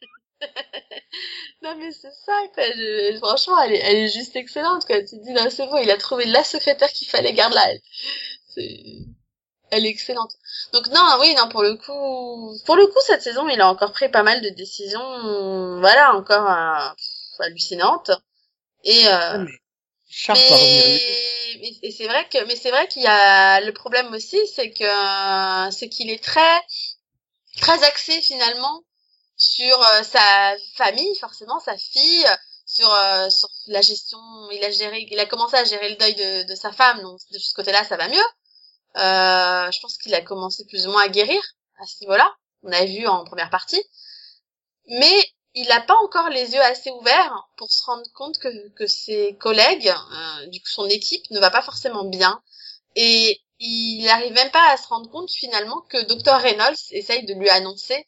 non 1.62 1.77
mais 1.79 1.91
c'est 1.93 2.12
ça 2.12 2.33
quoi. 2.55 2.65
Je, 2.65 3.17
franchement 3.19 3.61
elle 3.62 3.73
est, 3.75 3.81
elle 3.85 3.97
est 3.97 4.09
juste 4.09 4.37
excellente 4.37 4.85
quoi. 4.87 4.99
Tu 5.01 5.19
te 5.19 5.23
dis 5.25 5.33
non 5.33 5.49
c'est 5.51 5.67
bon 5.67 5.79
il 5.79 5.91
a 5.91 5.97
trouvé 5.97 6.25
la 6.27 6.45
secrétaire 6.45 6.89
qu'il 6.93 7.09
fallait 7.09 7.33
garde 7.33 7.55
là. 7.55 7.62
C'est 8.49 9.07
elle 9.73 9.87
est 9.87 9.88
excellente. 9.88 10.33
Donc 10.73 10.87
non, 10.88 11.17
oui, 11.21 11.35
non, 11.35 11.49
pour 11.49 11.62
le 11.62 11.76
coup, 11.76 12.59
pour 12.67 12.76
le 12.76 12.87
coup, 12.87 13.00
cette 13.07 13.23
saison, 13.23 13.49
il 13.49 13.61
a 13.61 13.69
encore 13.69 13.93
pris 13.93 14.11
pas 14.11 14.23
mal 14.23 14.43
de 14.43 14.50
décisions, 14.50 15.81
voilà, 15.81 16.14
encore 16.14 16.49
euh, 16.49 16.88
hallucinantes. 17.41 18.11
Et, 18.85 19.08
euh, 19.08 19.47
ah, 20.28 20.35
mais, 20.35 21.00
et 21.82 21.91
c'est 21.91 22.06
vrai 22.06 22.28
que, 22.28 22.45
mais 22.45 22.56
c'est 22.56 22.71
vrai 22.71 22.87
qu'il 22.87 23.02
y 23.02 23.06
a 23.06 23.61
le 23.61 23.73
problème 23.73 24.13
aussi, 24.13 24.39
c'est 24.54 24.73
que, 24.73 25.71
c'est 25.73 25.89
qu'il 25.89 26.11
est 26.11 26.23
très, 26.23 26.61
très 27.61 27.82
axé 27.85 28.21
finalement 28.21 28.85
sur 29.37 29.80
euh, 29.80 30.02
sa 30.02 30.54
famille, 30.76 31.17
forcément, 31.19 31.61
sa 31.61 31.78
fille, 31.78 32.26
sur, 32.67 32.93
euh, 32.93 33.30
sur 33.30 33.49
la 33.69 33.80
gestion. 33.80 34.19
Il 34.50 34.63
a 34.65 34.71
géré, 34.71 35.06
il 35.11 35.19
a 35.19 35.26
commencé 35.26 35.56
à 35.56 35.65
gérer 35.65 35.89
le 35.89 35.97
deuil 35.97 36.15
de, 36.15 36.43
de 36.43 36.54
sa 36.54 36.73
femme, 36.73 37.00
donc 37.00 37.19
de 37.32 37.39
ce 37.39 37.54
côté-là, 37.54 37.85
ça 37.85 37.97
va 37.97 38.08
mieux. 38.08 38.28
Euh, 38.97 39.71
je 39.71 39.81
pense 39.81 39.97
qu'il 39.99 40.15
a 40.15 40.21
commencé 40.21 40.65
plus 40.67 40.87
ou 40.87 40.91
moins 40.91 41.05
à 41.05 41.09
guérir 41.09 41.41
à 41.81 41.87
ce 41.87 42.00
niveau-là. 42.02 42.31
On 42.63 42.73
a 42.73 42.85
vu 42.85 43.07
en 43.07 43.25
première 43.25 43.50
partie. 43.50 43.83
Mais 44.89 45.25
il 45.55 45.67
n'a 45.69 45.81
pas 45.81 45.97
encore 46.02 46.28
les 46.31 46.52
yeux 46.52 46.61
assez 46.61 46.91
ouverts 46.91 47.49
pour 47.57 47.71
se 47.71 47.85
rendre 47.85 48.11
compte 48.15 48.39
que, 48.39 48.69
que 48.71 48.87
ses 48.87 49.37
collègues, 49.37 49.89
euh, 49.89 50.47
du 50.47 50.61
coup 50.61 50.69
son 50.69 50.87
équipe, 50.87 51.31
ne 51.31 51.41
va 51.41 51.50
pas 51.50 51.63
forcément 51.63 52.05
bien. 52.05 52.41
Et 52.97 53.41
il 53.59 54.05
n'arrive 54.05 54.33
même 54.33 54.50
pas 54.50 54.73
à 54.73 54.76
se 54.76 54.89
rendre 54.89 55.11
compte 55.11 55.31
finalement 55.31 55.81
que 55.89 56.05
Dr. 56.07 56.41
Reynolds 56.41 56.76
essaye 56.91 57.25
de 57.25 57.35
lui 57.35 57.49
annoncer 57.49 58.07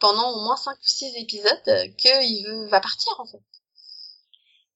pendant 0.00 0.30
au 0.32 0.44
moins 0.44 0.56
5 0.56 0.72
ou 0.72 0.88
6 0.88 1.16
épisodes 1.16 1.96
qu'il 1.96 2.46
veut, 2.46 2.68
va 2.68 2.80
partir 2.80 3.12
en 3.18 3.26
fait. 3.26 3.42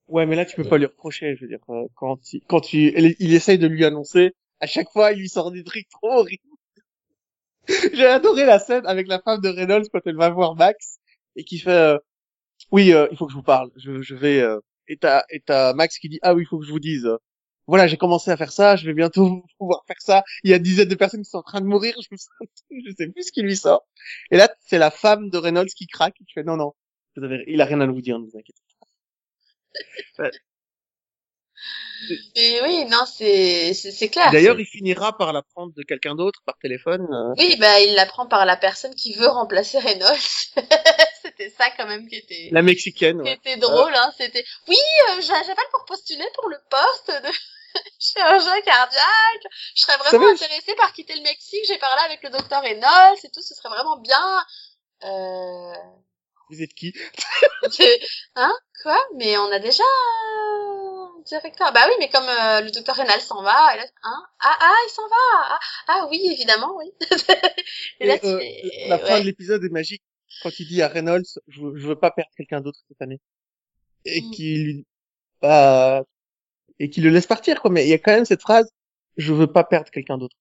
Ouais, 0.09 0.27
mais 0.27 0.37
là 0.37 0.45
tu 0.45 0.57
peux 0.57 0.69
pas 0.69 0.79
lui 0.79 0.87
reprocher, 0.87 1.37
je 1.37 1.43
veux 1.43 1.49
dire, 1.49 1.61
euh, 1.69 1.87
quand 1.95 2.33
il, 2.33 2.43
quand 2.47 2.73
il, 2.73 3.17
il 3.19 3.35
essaye 3.35 3.59
de 3.59 3.67
lui 3.67 3.85
annoncer, 3.85 4.35
à 4.61 4.67
chaque 4.67 4.91
fois, 4.91 5.13
il 5.13 5.21
lui 5.21 5.29
sort 5.29 5.51
des 5.51 5.65
trucs 5.65 5.89
trop 5.89 6.13
horribles. 6.13 6.43
J'ai 7.93 8.07
adoré 8.07 8.45
la 8.45 8.59
scène 8.59 8.87
avec 8.87 9.07
la 9.09 9.21
femme 9.21 9.41
de 9.41 9.49
Reynolds 9.49 9.89
quand 9.93 10.01
elle 10.07 10.17
va 10.17 10.31
voir 10.31 10.55
Max 10.57 10.99
et 11.37 11.45
qui 11.45 11.59
fait 11.59 11.71
euh, 11.71 11.99
oui, 12.73 12.93
euh, 12.93 13.09
il 13.11 13.17
faut 13.17 13.27
que 13.27 13.33
je 13.33 13.37
vous 13.37 13.43
parle. 13.43 13.71
Je, 13.77 14.03
je 14.03 14.15
vais 14.15 14.41
euh, 14.41 14.61
et 14.89 14.97
t'as 14.97 15.25
et 15.31 15.41
t'as 15.41 15.73
Max 15.75 15.99
qui 15.99 16.09
dit 16.09 16.19
ah 16.23 16.35
oui, 16.35 16.43
il 16.43 16.47
faut 16.47 16.59
que 16.59 16.67
je 16.67 16.71
vous 16.71 16.81
dise. 16.81 17.09
voilà, 17.67 17.87
j'ai 17.87 17.97
commencé 17.97 18.31
à 18.31 18.37
faire 18.37 18.53
ça, 18.53 18.77
je 18.77 18.87
vais 18.87 18.95
bientôt 18.95 19.45
pouvoir 19.59 19.85
faire 19.87 20.01
ça. 20.01 20.25
Il 20.45 20.51
y 20.51 20.55
a 20.55 20.59
des 20.59 20.65
dizaines 20.65 20.89
de 20.89 20.95
personnes 20.95 21.23
qui 21.23 21.31
sont 21.31 21.39
en 21.39 21.43
train 21.43 21.61
de 21.61 21.67
mourir, 21.67 21.95
je, 22.11 22.17
je 22.71 22.91
sais 22.97 23.09
plus 23.09 23.25
ce 23.25 23.33
qui 23.33 23.43
lui 23.43 23.57
sort. 23.57 23.87
Et 24.31 24.37
là, 24.37 24.49
c'est 24.61 24.79
la 24.79 24.91
femme 24.91 25.31
de 25.31 25.39
Reynolds 25.39 25.71
qui 25.77 25.87
craque 25.87 26.17
et 26.21 26.25
qui 26.25 26.33
fait 26.33 26.45
non 26.45 26.57
non, 26.57 26.73
il 27.47 27.61
a 27.61 27.65
rien 27.65 27.81
à 27.81 27.87
vous 27.87 28.03
dire, 28.03 28.19
ne 28.19 28.25
vous 28.25 28.37
inquiétez 28.37 28.61
pas. 30.19 30.31
Et 32.35 32.61
oui, 32.63 32.85
non, 32.87 33.05
c'est 33.07 33.75
c'est 33.75 34.09
clair. 34.09 34.31
D'ailleurs, 34.31 34.59
il 34.59 34.67
finira 34.67 35.17
par 35.17 35.33
l'apprendre 35.33 35.73
de 35.77 35.83
quelqu'un 35.83 36.15
d'autre 36.15 36.41
par 36.45 36.57
téléphone. 36.59 37.07
Euh. 37.13 37.35
Oui, 37.39 37.57
bah 37.59 37.81
il 37.81 37.95
l'apprend 37.95 38.27
par 38.27 38.47
la 38.47 38.57
personne 38.57 38.95
qui 38.95 39.15
veut 39.15 39.29
remplacer 39.29 39.79
Reynolds. 39.79 40.17
c'était 41.23 41.51
ça 41.51 41.71
quand 41.77 41.87
même 41.87 42.09
qui 42.09 42.17
était. 42.17 42.49
La 42.53 42.63
mexicaine. 42.63 43.23
Qui 43.23 43.31
était 43.31 43.57
drôle, 43.57 43.95
hein. 43.95 44.13
C'était. 44.17 44.45
Oui, 44.69 44.77
euh, 45.11 45.21
j'appelle 45.21 45.57
pour 45.73 45.85
postuler 45.85 46.27
pour 46.35 46.49
le 46.49 46.59
poste 46.71 47.23
de 47.23 47.31
chirurgien 47.99 48.61
cardiaque. 48.63 49.47
Je 49.75 49.83
serais 49.83 49.97
vraiment 49.99 50.33
intéressée 50.33 50.75
par 50.77 50.93
quitter 50.93 51.15
le 51.15 51.23
Mexique. 51.23 51.65
J'ai 51.67 51.79
parlé 51.79 52.03
avec 52.07 52.23
le 52.23 52.31
docteur 52.31 52.63
Reynolds 52.63 53.19
et 53.23 53.31
tout. 53.31 53.43
Ce 53.43 53.55
serait 53.55 53.69
vraiment 53.69 53.99
bien. 53.99 54.45
Euh... 55.05 55.75
Vous 56.51 56.63
êtes 56.63 56.75
qui? 56.75 56.95
Hein? 58.35 58.53
Quoi? 58.83 58.99
Mais 59.17 59.37
on 59.39 59.53
a 59.53 59.59
déjà 59.59 59.85
directeur. 61.27 61.73
Bah 61.73 61.81
oui, 61.89 61.95
mais 61.99 62.09
comme 62.09 62.29
euh, 62.29 62.61
le 62.63 62.71
docteur 62.71 62.97
Rénal 62.97 63.21
s'en 63.21 63.43
va, 63.43 63.75
hein? 64.03 64.23
Ah 64.41 64.57
ah 64.61 64.75
il 64.87 64.91
s'en 64.91 65.09
va. 65.09 65.17
Ah, 65.33 65.59
ah, 65.89 66.09
oui, 66.11 66.21
évidemment, 66.33 66.77
oui. 66.77 66.91
et 68.01 68.07
là, 68.07 68.19
euh, 68.25 68.41
la 68.89 68.99
fin 68.99 69.21
de 69.21 69.27
l'épisode 69.27 69.63
est 69.65 69.69
magique 69.69 70.03
quand 70.43 70.59
il 70.59 70.67
dit 70.67 70.83
à 70.83 70.89
Reynolds, 70.89 71.41
je, 71.49 71.61
je 71.75 71.87
veux 71.87 71.99
pas 71.99 72.11
perdre 72.11 72.31
quelqu'un 72.37 72.61
d'autre 72.61 72.79
cette 72.89 73.03
année, 73.03 73.21
et 74.05 74.21
mm. 74.21 74.31
lui, 74.31 74.87
bah, 75.43 76.05
et 76.79 76.91
qu'il 76.91 77.05
le 77.05 77.11
laisse 77.11 77.27
partir 77.27 77.61
quoi. 77.61 77.71
Mais 77.71 77.85
il 77.85 77.91
y 77.91 77.95
a 77.95 77.99
quand 77.99 78.13
même 78.13 78.25
cette 78.25 78.43
phrase, 78.43 78.71
je 79.17 79.33
veux 79.33 79.47
pas 79.47 79.65
perdre 79.65 79.91
quelqu'un 79.91 80.19
d'autre. 80.19 80.37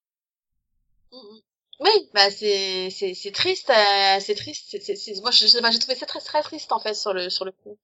Oui, 1.80 1.90
bah 2.14 2.30
c'est 2.30 2.90
c'est 2.90 3.14
c'est 3.14 3.32
triste, 3.32 3.70
euh, 3.70 4.20
c'est 4.20 4.34
triste. 4.34 4.76
C'est 4.80 5.20
moi 5.22 5.30
je 5.30 5.46
j'ai 5.46 5.78
trouvé 5.78 5.94
ça 5.96 6.04
très 6.06 6.20
très 6.20 6.42
triste 6.42 6.72
en 6.72 6.78
fait 6.80 6.94
sur 6.94 7.12
le 7.14 7.30
sur 7.30 7.44
le 7.46 7.52
coup. 7.52 7.78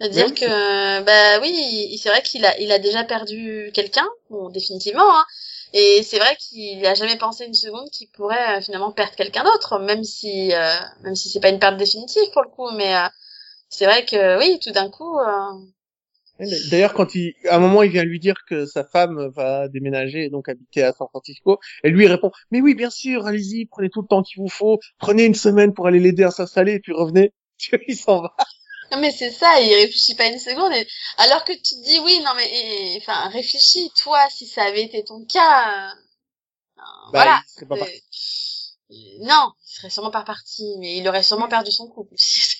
C'est-à-dire 0.00 0.34
que, 0.34 1.02
bah 1.02 1.40
oui, 1.42 1.98
c'est 2.02 2.10
vrai 2.10 2.22
qu'il 2.22 2.44
a, 2.46 2.58
il 2.60 2.72
a 2.72 2.78
déjà 2.80 3.04
perdu 3.04 3.70
quelqu'un, 3.74 4.06
bon, 4.30 4.50
définitivement, 4.50 5.08
hein, 5.18 5.24
et 5.74 6.02
c'est 6.04 6.18
vrai 6.18 6.36
qu'il 6.36 6.84
a 6.86 6.94
jamais 6.94 7.18
pensé 7.18 7.46
une 7.46 7.54
seconde 7.54 7.90
qu'il 7.90 8.08
pourrait 8.10 8.58
euh, 8.58 8.62
finalement 8.62 8.92
perdre 8.92 9.14
quelqu'un 9.16 9.44
d'autre, 9.44 9.78
même 9.80 10.04
si, 10.04 10.54
euh, 10.54 10.74
même 11.02 11.16
si 11.16 11.30
c'est 11.30 11.40
pas 11.40 11.50
une 11.50 11.60
perte 11.60 11.76
définitive 11.78 12.30
pour 12.32 12.42
le 12.42 12.50
coup, 12.50 12.70
mais 12.72 12.96
euh, 12.96 13.08
c'est 13.70 13.86
vrai 13.86 14.04
que 14.06 14.38
oui, 14.38 14.58
tout 14.60 14.72
d'un 14.72 14.90
coup. 14.90 15.18
D'ailleurs, 16.70 16.94
quand 16.94 17.14
il, 17.14 17.34
à 17.48 17.56
un 17.56 17.58
moment, 17.58 17.82
il 17.82 17.90
vient 17.90 18.04
lui 18.04 18.20
dire 18.20 18.36
que 18.48 18.64
sa 18.66 18.84
femme 18.84 19.28
va 19.34 19.68
déménager 19.68 20.24
et 20.24 20.30
donc 20.30 20.48
habiter 20.48 20.82
à 20.82 20.92
San 20.92 21.08
Francisco, 21.08 21.58
et 21.82 21.90
lui 21.90 22.04
il 22.04 22.08
répond, 22.08 22.30
mais 22.50 22.60
oui, 22.60 22.74
bien 22.74 22.90
sûr, 22.90 23.26
allez-y, 23.26 23.66
prenez 23.66 23.90
tout 23.90 24.02
le 24.02 24.06
temps 24.06 24.22
qu'il 24.22 24.40
vous 24.40 24.48
faut, 24.48 24.78
prenez 24.98 25.24
une 25.24 25.34
semaine 25.34 25.74
pour 25.74 25.86
aller 25.86 26.00
l'aider 26.00 26.22
à 26.22 26.30
s'installer 26.30 26.74
et 26.74 26.80
puis 26.80 26.92
revenez. 26.92 27.32
il 27.88 27.96
s'en 27.96 28.22
va. 28.22 28.34
Non 28.90 29.00
mais 29.00 29.10
c'est 29.10 29.30
ça, 29.30 29.60
il 29.60 29.74
réfléchit 29.74 30.14
pas 30.14 30.28
une 30.28 30.38
seconde. 30.38 30.72
Alors 31.18 31.44
que 31.44 31.52
tu 31.52 31.74
te 31.74 31.84
dis 31.84 31.98
oui, 32.00 32.20
non 32.24 32.30
mais 32.36 32.96
enfin 32.98 33.28
réfléchis, 33.28 33.90
toi, 34.02 34.18
si 34.30 34.46
ça 34.46 34.62
avait 34.62 34.84
été 34.84 35.04
ton 35.04 35.24
cas, 35.26 35.90
euh... 35.90 35.94
bah, 36.76 36.84
voilà. 37.12 37.42
Non, 39.20 39.52
il 39.66 39.74
serait 39.74 39.90
sûrement 39.90 40.10
pas 40.10 40.22
parti, 40.22 40.64
mais 40.78 40.96
il 40.96 41.06
aurait 41.06 41.22
sûrement 41.22 41.48
perdu 41.48 41.70
son 41.70 41.88
couple 41.88 42.14
aussi. 42.14 42.56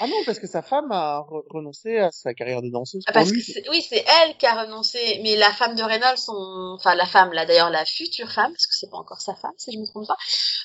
Ah 0.00 0.06
non, 0.06 0.16
parce 0.24 0.38
que 0.38 0.46
sa 0.46 0.62
femme 0.62 0.90
a 0.92 1.24
renoncé 1.50 1.98
à 1.98 2.10
sa 2.10 2.34
carrière 2.34 2.62
de 2.62 2.70
danseuse. 2.70 3.02
Ah, 3.06 3.12
parce 3.12 3.30
que 3.30 3.70
oui, 3.70 3.86
c'est 3.88 4.04
elle 4.22 4.36
qui 4.36 4.46
a 4.46 4.62
renoncé, 4.62 5.20
mais 5.22 5.36
la 5.36 5.52
femme 5.52 5.74
de 5.74 5.82
Reynolds, 5.82 6.18
son, 6.18 6.76
enfin 6.78 6.94
la 6.94 7.06
femme, 7.06 7.32
là 7.32 7.46
d'ailleurs 7.46 7.70
la 7.70 7.84
future 7.84 8.30
femme, 8.30 8.52
parce 8.52 8.66
que 8.66 8.74
c'est 8.74 8.90
pas 8.90 8.96
encore 8.96 9.20
sa 9.20 9.34
femme, 9.34 9.52
si 9.56 9.72
je 9.72 9.78
me 9.78 9.86
trompe 9.86 10.06
pas. 10.06 10.16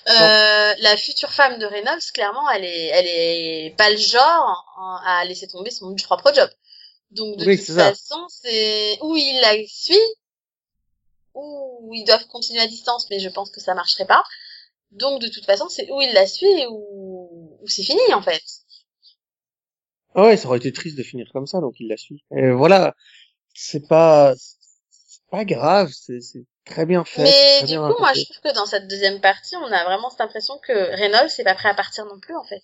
Euh, 0.09 0.73
la 0.79 0.97
future 0.97 1.31
femme 1.31 1.59
de 1.59 1.65
Reynolds, 1.65 2.11
clairement, 2.13 2.49
elle 2.51 2.65
est, 2.65 2.87
elle 2.87 3.07
est 3.07 3.75
pas 3.77 3.89
le 3.89 3.97
genre 3.97 5.01
à 5.05 5.25
laisser 5.25 5.47
tomber 5.47 5.71
son 5.71 5.95
propre 5.95 6.33
job. 6.33 6.49
Donc 7.11 7.37
de 7.37 7.45
toute 7.45 7.75
façon, 7.75 8.27
c'est 8.29 8.97
où 9.01 9.15
il 9.15 9.39
la 9.41 9.55
suit, 9.67 9.95
ou 11.33 11.91
ils 11.93 12.03
doivent 12.05 12.27
continuer 12.27 12.61
à 12.61 12.67
distance, 12.67 13.07
mais 13.09 13.19
je 13.19 13.29
pense 13.29 13.49
que 13.51 13.61
ça 13.61 13.73
marcherait 13.73 14.07
pas. 14.07 14.23
Donc 14.91 15.21
de 15.21 15.27
toute 15.27 15.45
façon, 15.45 15.67
c'est 15.69 15.89
où 15.91 16.01
il 16.01 16.13
la 16.13 16.27
suit 16.27 16.65
ou, 16.69 17.57
ou 17.61 17.67
c'est 17.67 17.83
fini 17.83 18.13
en 18.13 18.21
fait. 18.21 18.41
Ah 20.17 20.23
ouais, 20.23 20.35
ça 20.35 20.47
aurait 20.47 20.57
été 20.57 20.73
triste 20.73 20.97
de 20.97 21.03
finir 21.03 21.29
comme 21.31 21.45
ça, 21.45 21.61
donc 21.61 21.75
il 21.79 21.87
la 21.87 21.95
suit. 21.95 22.23
Et 22.35 22.49
voilà, 22.49 22.95
c'est 23.53 23.87
pas, 23.87 24.33
c'est 24.89 25.21
pas 25.29 25.45
grave, 25.45 25.91
c'est 25.93 26.19
très 26.65 26.87
bien 26.87 27.05
fait. 27.05 27.23
Mais 27.23 27.67
du 27.67 27.75
coup, 27.75 27.99
moi, 27.99 28.13
je 28.13 28.23
trouve 28.23 28.51
que 28.51 28.55
dans 28.55 28.65
cette 28.65 28.87
deuxième 28.87 29.21
partie, 29.21 29.55
on 29.57 29.71
a 29.71 29.83
vraiment 29.83 30.09
cette 30.09 30.21
impression 30.21 30.55
que 30.65 30.73
Reynolds 30.73 31.29
n'est 31.37 31.43
pas 31.43 31.53
prêt 31.53 31.69
à 31.69 31.75
partir 31.75 32.05
non 32.05 32.19
plus, 32.19 32.35
en 32.35 32.43
fait. 32.43 32.63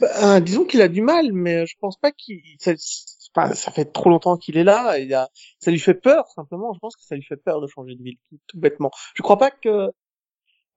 Bah, 0.00 0.40
disons 0.40 0.64
qu'il 0.64 0.80
a 0.82 0.88
du 0.88 1.02
mal, 1.02 1.32
mais 1.32 1.66
je 1.66 1.74
pense 1.80 1.98
pas 1.98 2.12
qu'il, 2.12 2.40
ça, 2.60 2.76
ça 2.76 3.72
fait 3.72 3.92
trop 3.92 4.08
longtemps 4.08 4.36
qu'il 4.36 4.56
est 4.56 4.64
là, 4.64 5.00
et 5.00 5.10
ça 5.58 5.70
lui 5.72 5.80
fait 5.80 5.94
peur, 5.94 6.28
simplement. 6.36 6.72
Je 6.74 6.78
pense 6.78 6.94
que 6.94 7.02
ça 7.02 7.16
lui 7.16 7.24
fait 7.24 7.36
peur 7.36 7.60
de 7.60 7.66
changer 7.66 7.96
de 7.96 8.04
ville, 8.04 8.18
tout, 8.46 8.58
bêtement. 8.58 8.92
Je 9.14 9.22
crois 9.24 9.36
pas 9.36 9.50
que, 9.50 9.90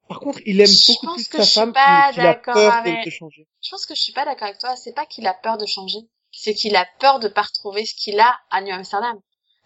par 0.07 0.19
contre, 0.19 0.39
il 0.45 0.59
aime 0.59 0.67
beaucoup 0.87 1.15
plus 1.15 1.23
sa 1.23 1.45
femme 1.45 1.73
qu'il 2.13 2.25
a 2.25 2.35
peur 2.35 2.73
avec... 2.73 3.05
de 3.05 3.09
changer. 3.09 3.47
Je 3.61 3.69
pense 3.69 3.85
que 3.85 3.95
je 3.95 4.01
suis 4.01 4.13
pas 4.13 4.25
d'accord 4.25 4.47
avec 4.47 4.59
toi. 4.59 4.75
C'est 4.75 4.93
pas 4.93 5.05
qu'il 5.05 5.25
a 5.27 5.33
peur 5.33 5.57
de 5.57 5.65
changer, 5.65 5.99
c'est 6.31 6.53
qu'il 6.53 6.75
a 6.75 6.87
peur 6.99 7.19
de 7.19 7.27
pas 7.27 7.43
retrouver 7.43 7.85
ce 7.85 7.95
qu'il 7.95 8.19
a 8.19 8.35
à 8.49 8.61
New 8.61 8.73
Amsterdam 8.73 9.19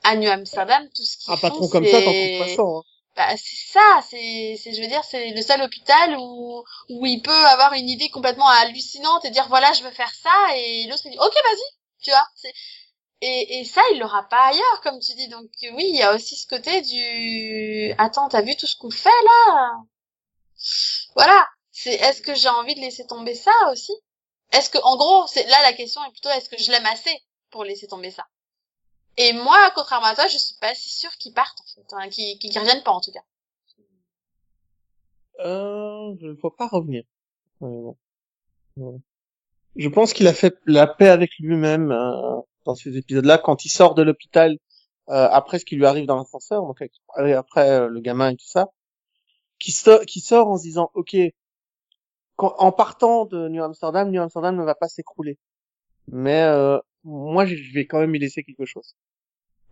à 0.04 0.16
New 0.16 0.30
Amsterdam, 0.30 0.88
tout 0.96 1.04
ce 1.04 1.18
qu'ils 1.18 1.34
Un 1.34 1.38
patron 1.38 1.68
comme 1.68 1.86
ça, 1.86 2.02
t'en 2.02 2.12
trouves 2.12 2.56
pas 2.58 2.64
Hein. 2.64 2.82
Bah, 3.16 3.36
c'est 3.36 3.72
ça, 3.74 4.02
c'est, 4.08 4.56
c'est, 4.62 4.74
je 4.74 4.82
veux 4.82 4.88
dire, 4.88 5.04
c'est 5.04 5.32
le 5.32 5.42
seul 5.42 5.62
hôpital 5.64 6.16
où, 6.20 6.64
où 6.90 7.06
il 7.08 7.20
peut 7.24 7.46
avoir 7.48 7.74
une 7.74 7.90
idée 7.90 8.10
complètement 8.10 8.48
hallucinante 8.48 9.26
et 9.26 9.32
dire 9.32 9.48
voilà, 9.50 9.74
je 9.74 9.84
veux 9.84 9.92
faire 9.92 10.14
ça, 10.14 10.56
et 10.56 10.86
l'autre 10.88 11.02
il 11.06 11.12
dit 11.12 11.18
ok, 11.18 11.34
vas-y, 11.34 12.04
tu 12.04 12.12
vois. 12.12 12.28
C'est, 12.36 12.54
et, 13.22 13.60
et 13.60 13.66
ça, 13.66 13.82
il 13.92 14.00
l'aura 14.00 14.30
pas 14.30 14.50
ailleurs, 14.50 14.82
comme 14.84 15.00
tu 15.00 15.16
dis. 15.16 15.28
Donc 15.30 15.50
oui, 15.74 15.88
il 15.90 15.96
y 15.96 16.04
a 16.04 16.14
aussi 16.14 16.36
ce 16.36 16.46
côté 16.46 16.82
du 16.84 17.96
attends, 17.98 18.30
t'as 18.30 18.44
vu 18.44 18.56
tout 18.56 18.68
ce 18.68 18.76
qu'on 18.78 18.92
fait 18.92 19.10
là? 19.10 19.72
Voilà. 21.16 21.46
C'est 21.72 21.94
est-ce 21.94 22.22
que 22.22 22.34
j'ai 22.34 22.50
envie 22.50 22.76
de 22.76 22.80
laisser 22.80 23.06
tomber 23.06 23.36
ça 23.36 23.52
aussi? 23.72 23.94
Est-ce 24.52 24.70
que 24.70 24.80
en 24.84 24.98
gros, 24.98 25.28
c'est 25.28 25.46
là 25.46 25.62
la 25.62 25.74
question 25.74 26.04
est 26.06 26.12
plutôt 26.12 26.30
est-ce 26.30 26.50
que 26.50 26.58
je 26.58 26.72
l'aime 26.72 26.86
assez 26.86 27.16
pour 27.52 27.64
laisser 27.64 27.88
tomber 27.88 28.12
ça? 28.12 28.26
Et 29.18 29.34
moi, 29.34 29.72
contrairement 29.76 30.08
à 30.08 30.16
toi, 30.16 30.28
je 30.28 30.38
suis 30.38 30.56
pas 30.62 30.74
si 30.76 30.90
sûre 30.90 31.12
qu'ils 31.18 31.34
partent, 31.34 31.60
en 31.60 31.66
fait, 31.76 31.94
hein, 31.94 32.10
qu'ils 32.10 32.38
qu 32.38 32.60
reviennent 32.60 32.84
pas, 32.84 32.92
en 32.92 33.02
tout 33.02 33.12
cas. 33.12 33.24
Euh, 35.40 36.16
je 36.22 36.28
ne 36.28 36.36
faut 36.36 36.52
pas 36.52 36.68
revenir. 36.68 37.04
Je 39.76 39.90
pense 39.90 40.14
qu'il 40.14 40.28
a 40.28 40.34
fait 40.34 40.56
la 40.66 40.88
paix 40.88 41.10
avec 41.10 41.32
lui-même 41.40 41.92
euh, 41.92 42.42
dans 42.66 42.76
ces 42.76 42.98
épisodes-là, 42.98 43.38
quand 43.40 43.66
il 43.66 43.70
sort 43.70 43.96
de 43.96 44.04
l'hôpital 44.04 44.58
euh, 45.10 45.28
après 45.32 45.60
ce 45.60 45.66
qui 45.66 45.76
lui 45.76 45.86
arrive 45.86 46.06
dans 46.06 46.18
l'ascenseur, 46.18 46.62
donc 46.62 46.80
après 47.16 47.70
euh, 47.70 47.88
le 47.88 48.00
gamin 48.02 48.32
et 48.32 48.36
tout 48.36 48.48
ça, 48.48 48.68
qui, 49.60 49.72
so 49.72 50.00
qui 50.06 50.20
sort 50.20 50.50
en 50.50 50.58
se 50.58 50.64
disant, 50.64 50.92
ok, 50.94 51.16
en 52.38 52.72
partant 52.72 53.26
de 53.26 53.48
New 53.48 53.64
Amsterdam, 53.64 54.12
New 54.12 54.22
Amsterdam 54.22 54.56
ne 54.56 54.64
va 54.64 54.76
pas 54.76 54.88
s'écrouler, 54.88 55.38
mais 56.08 56.44
euh, 56.44 56.78
moi 57.04 57.46
je 57.46 57.56
vais 57.74 57.88
quand 57.88 58.00
même 58.00 58.14
y 58.16 58.20
laisser 58.20 58.44
quelque 58.44 58.66
chose 58.66 58.96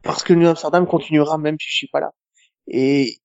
parce 0.06 0.24
que 0.24 0.34
New 0.34 0.48
Amsterdam 0.48 0.88
continuera 0.88 1.38
même 1.38 1.58
si 1.60 1.67
je 1.67 1.76
suis 1.76 1.88
pas 1.88 2.00
là. 2.00 2.13
Et 2.67 3.17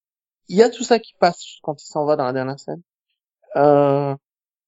il 0.47 0.57
y 0.57 0.63
a 0.63 0.69
tout 0.69 0.83
ça 0.83 0.99
qui 0.99 1.13
passe 1.19 1.59
quand 1.61 1.81
il 1.81 1.85
s'en 1.85 2.05
va 2.05 2.15
dans 2.15 2.25
la 2.25 2.33
dernière 2.33 2.59
scène. 2.59 2.81
Euh, 3.55 4.15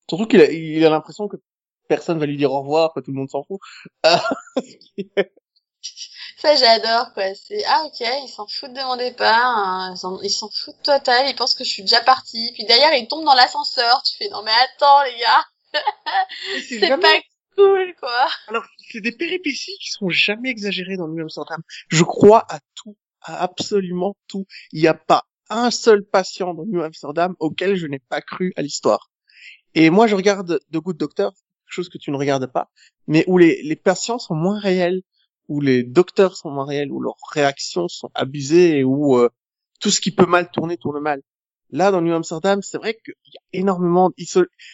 surtout 0.07 0.27
qu'il 0.27 0.41
a, 0.41 0.51
il 0.51 0.85
a 0.85 0.89
l'impression 0.89 1.27
que 1.27 1.37
personne 1.87 2.19
va 2.19 2.25
lui 2.27 2.37
dire 2.37 2.51
au 2.51 2.61
revoir, 2.61 2.93
que 2.93 2.99
tout 2.99 3.11
le 3.11 3.17
monde 3.17 3.29
s'en 3.29 3.43
fout. 3.43 3.59
ça 6.43 6.55
j'adore 6.55 7.13
quoi. 7.13 7.33
C'est 7.35 7.63
ah 7.65 7.85
ok, 7.85 7.99
ils 8.01 8.29
s'en 8.29 8.45
foutent 8.47 8.73
de 8.73 8.81
mon 8.81 8.97
départ, 8.97 9.57
hein. 9.57 9.95
ils 10.23 10.29
s'en 10.29 10.49
foutent 10.49 10.83
total, 10.83 11.29
ils 11.29 11.35
pensent 11.35 11.55
que 11.55 11.63
je 11.63 11.69
suis 11.69 11.83
déjà 11.83 12.01
partie. 12.01 12.51
Puis 12.53 12.65
d'ailleurs 12.65 12.93
ils 12.93 13.07
tombent 13.07 13.25
dans 13.25 13.33
l'ascenseur. 13.33 14.03
Tu 14.03 14.17
fais 14.17 14.29
non 14.29 14.43
mais 14.43 14.51
attends 14.51 15.03
les 15.03 15.19
gars, 15.19 15.45
c'est 16.69 16.99
pas 16.99 17.19
cool, 17.55 17.93
quoi. 17.99 18.27
Alors, 18.47 18.65
c'est 18.91 19.01
des 19.01 19.11
péripéties 19.11 19.77
qui 19.79 19.91
sont 19.91 20.09
jamais 20.09 20.49
exagérées 20.49 20.97
dans 20.97 21.07
New 21.07 21.21
Amsterdam. 21.21 21.61
Je 21.89 22.03
crois 22.03 22.45
à 22.49 22.59
tout, 22.75 22.97
à 23.21 23.41
absolument 23.43 24.15
tout. 24.27 24.45
Il 24.71 24.81
n'y 24.81 24.87
a 24.87 24.93
pas 24.93 25.23
un 25.49 25.71
seul 25.71 26.03
patient 26.03 26.53
dans 26.53 26.65
New 26.65 26.81
Amsterdam 26.81 27.35
auquel 27.39 27.75
je 27.75 27.87
n'ai 27.87 27.99
pas 27.99 28.21
cru 28.21 28.53
à 28.55 28.61
l'histoire. 28.61 29.11
Et 29.75 29.89
moi, 29.89 30.07
je 30.07 30.15
regarde 30.15 30.59
The 30.71 30.77
Good 30.77 30.97
Doctor, 30.97 31.33
chose 31.65 31.89
que 31.89 31.97
tu 31.97 32.11
ne 32.11 32.17
regardes 32.17 32.51
pas, 32.51 32.69
mais 33.07 33.23
où 33.27 33.37
les, 33.37 33.61
les 33.63 33.75
patients 33.75 34.19
sont 34.19 34.35
moins 34.35 34.59
réels, 34.59 35.01
où 35.47 35.61
les 35.61 35.83
docteurs 35.83 36.37
sont 36.37 36.49
moins 36.49 36.65
réels, 36.65 36.91
où 36.91 37.01
leurs 37.01 37.17
réactions 37.31 37.87
sont 37.87 38.09
abusées 38.13 38.79
et 38.79 38.83
où 38.83 39.17
euh, 39.17 39.29
tout 39.79 39.89
ce 39.89 40.01
qui 40.01 40.11
peut 40.11 40.25
mal 40.25 40.49
tourner 40.51 40.77
tourne 40.77 40.99
mal. 40.99 41.21
Là, 41.69 41.91
dans 41.91 42.01
New 42.01 42.13
Amsterdam, 42.13 42.61
c'est 42.61 42.77
vrai 42.77 42.97
qu'il 43.03 43.15
y 43.25 43.37
a 43.37 43.59
énormément... 43.59 44.11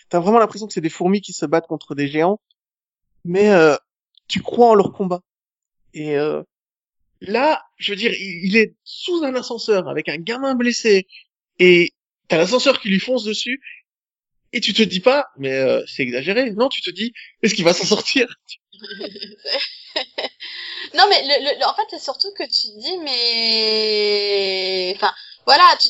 T'as 0.10 0.20
vraiment 0.20 0.40
l'impression 0.40 0.68
que 0.68 0.74
c'est 0.74 0.82
des 0.82 0.90
fourmis 0.90 1.22
qui 1.22 1.34
se 1.34 1.46
battent 1.46 1.68
contre 1.68 1.96
des 1.96 2.08
géants, 2.08 2.42
mais 3.24 3.50
euh, 3.52 3.76
tu 4.28 4.42
crois 4.42 4.70
en 4.70 4.76
leur 4.76 4.92
combat. 4.92 5.22
Et 5.94 6.18
euh, 6.18 6.44
là, 7.22 7.64
je 7.78 7.92
veux 7.92 7.96
dire, 7.96 8.12
il, 8.14 8.58
est 8.58 8.76
sous 8.84 9.24
un 9.24 9.34
ascenseur 9.36 9.88
avec 9.88 10.10
un 10.10 10.18
gamin 10.18 10.56
blessé 10.56 11.08
et 11.58 11.94
t'as 12.28 12.38
l'ascenseur 12.38 12.80
qui 12.80 12.90
lui 12.90 13.00
fonce 13.00 13.24
dessus 13.24 13.62
et 14.52 14.60
tu 14.62 14.74
te 14.74 14.84
dis 14.84 15.00
pas, 15.00 15.28
mais 15.38 15.54
euh, 15.54 15.84
c'est 15.88 16.04
exagéré. 16.04 16.52
Non, 16.52 16.70
tu 16.70 16.82
te 16.82 16.90
dis, 16.90 17.14
est-ce 17.42 17.56
qu'il 17.56 17.66
va 17.66 17.74
s'en 17.74 17.86
sortir? 17.86 18.28
Non, 20.94 21.06
mais 21.10 21.24
le, 21.24 21.66
en 21.66 21.74
fait, 21.74 21.86
c'est 21.90 22.00
surtout 22.00 22.32
que 22.34 22.44
tu 22.44 22.68
te 22.68 22.80
dis, 22.80 22.98
mais, 23.00 24.94
enfin, 24.96 25.14
voilà, 25.46 25.66
tu, 25.80 25.90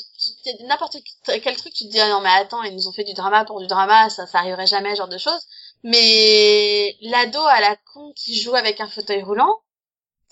n'importe 0.66 0.98
quel 1.26 1.56
truc, 1.58 1.74
tu 1.74 1.86
te 1.86 1.90
dis, 1.90 2.00
ah 2.00 2.10
non, 2.10 2.22
mais 2.22 2.30
attends, 2.30 2.64
ils 2.64 2.76
nous 2.76 2.88
ont 2.88 2.92
fait 2.92 3.04
du 3.04 3.14
drama 3.14 3.46
pour 3.46 3.60
du 3.60 3.68
drama, 3.68 4.10
ça, 4.10 4.26
ça 4.28 4.40
arriverait 4.40 4.68
jamais, 4.68 4.96
genre 4.96 5.08
de 5.08 5.18
choses. 5.18 5.46
Mais 5.84 6.98
l'ado 7.02 7.42
à 7.42 7.62
la 7.62 7.76
con 7.94 8.14
qui 8.16 8.40
joue 8.40 8.56
avec 8.56 8.82
un 8.82 8.88
fauteuil 8.88 9.24
roulant, 9.24 9.62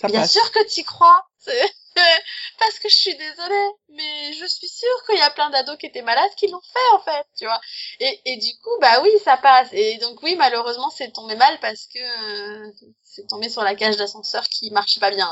bien 0.04 0.26
sûr 0.26 0.52
que 0.52 0.66
tu 0.68 0.84
crois. 0.84 1.26
Parce 2.60 2.78
que 2.80 2.90
je 2.90 2.96
suis 2.96 3.16
désolée, 3.16 3.70
mais 3.90 4.34
je 4.34 4.46
suis 4.46 4.68
sûre 4.68 5.04
qu'il 5.08 5.18
y 5.18 5.22
a 5.22 5.32
plein 5.32 5.50
d'ados 5.50 5.78
qui 5.78 5.88
étaient 5.88 6.04
malades 6.04 6.30
qui 6.38 6.48
l'ont 6.48 6.62
fait 6.62 6.96
en 6.96 7.02
fait, 7.02 7.26
tu 7.38 7.46
vois. 7.46 7.60
Et, 8.00 8.22
et 8.26 8.38
du 8.38 8.56
coup, 8.60 8.78
bah 8.82 9.02
oui, 9.02 9.10
ça 9.24 9.38
passe. 9.38 9.70
Et 9.72 9.98
donc 9.98 10.22
oui, 10.22 10.36
malheureusement, 10.36 10.90
c'est 10.92 11.12
tombé 11.12 11.36
mal 11.36 11.60
parce 11.60 11.88
que 11.88 12.00
euh, 12.00 12.72
c'est 13.18 13.28
tombé 13.28 13.50
sur 13.50 13.64
la 13.64 13.76
cage 13.76 13.98
d'ascenseur 13.98 14.44
qui 14.44 14.70
marchait 14.72 15.00
pas 15.00 15.10
bien. 15.10 15.28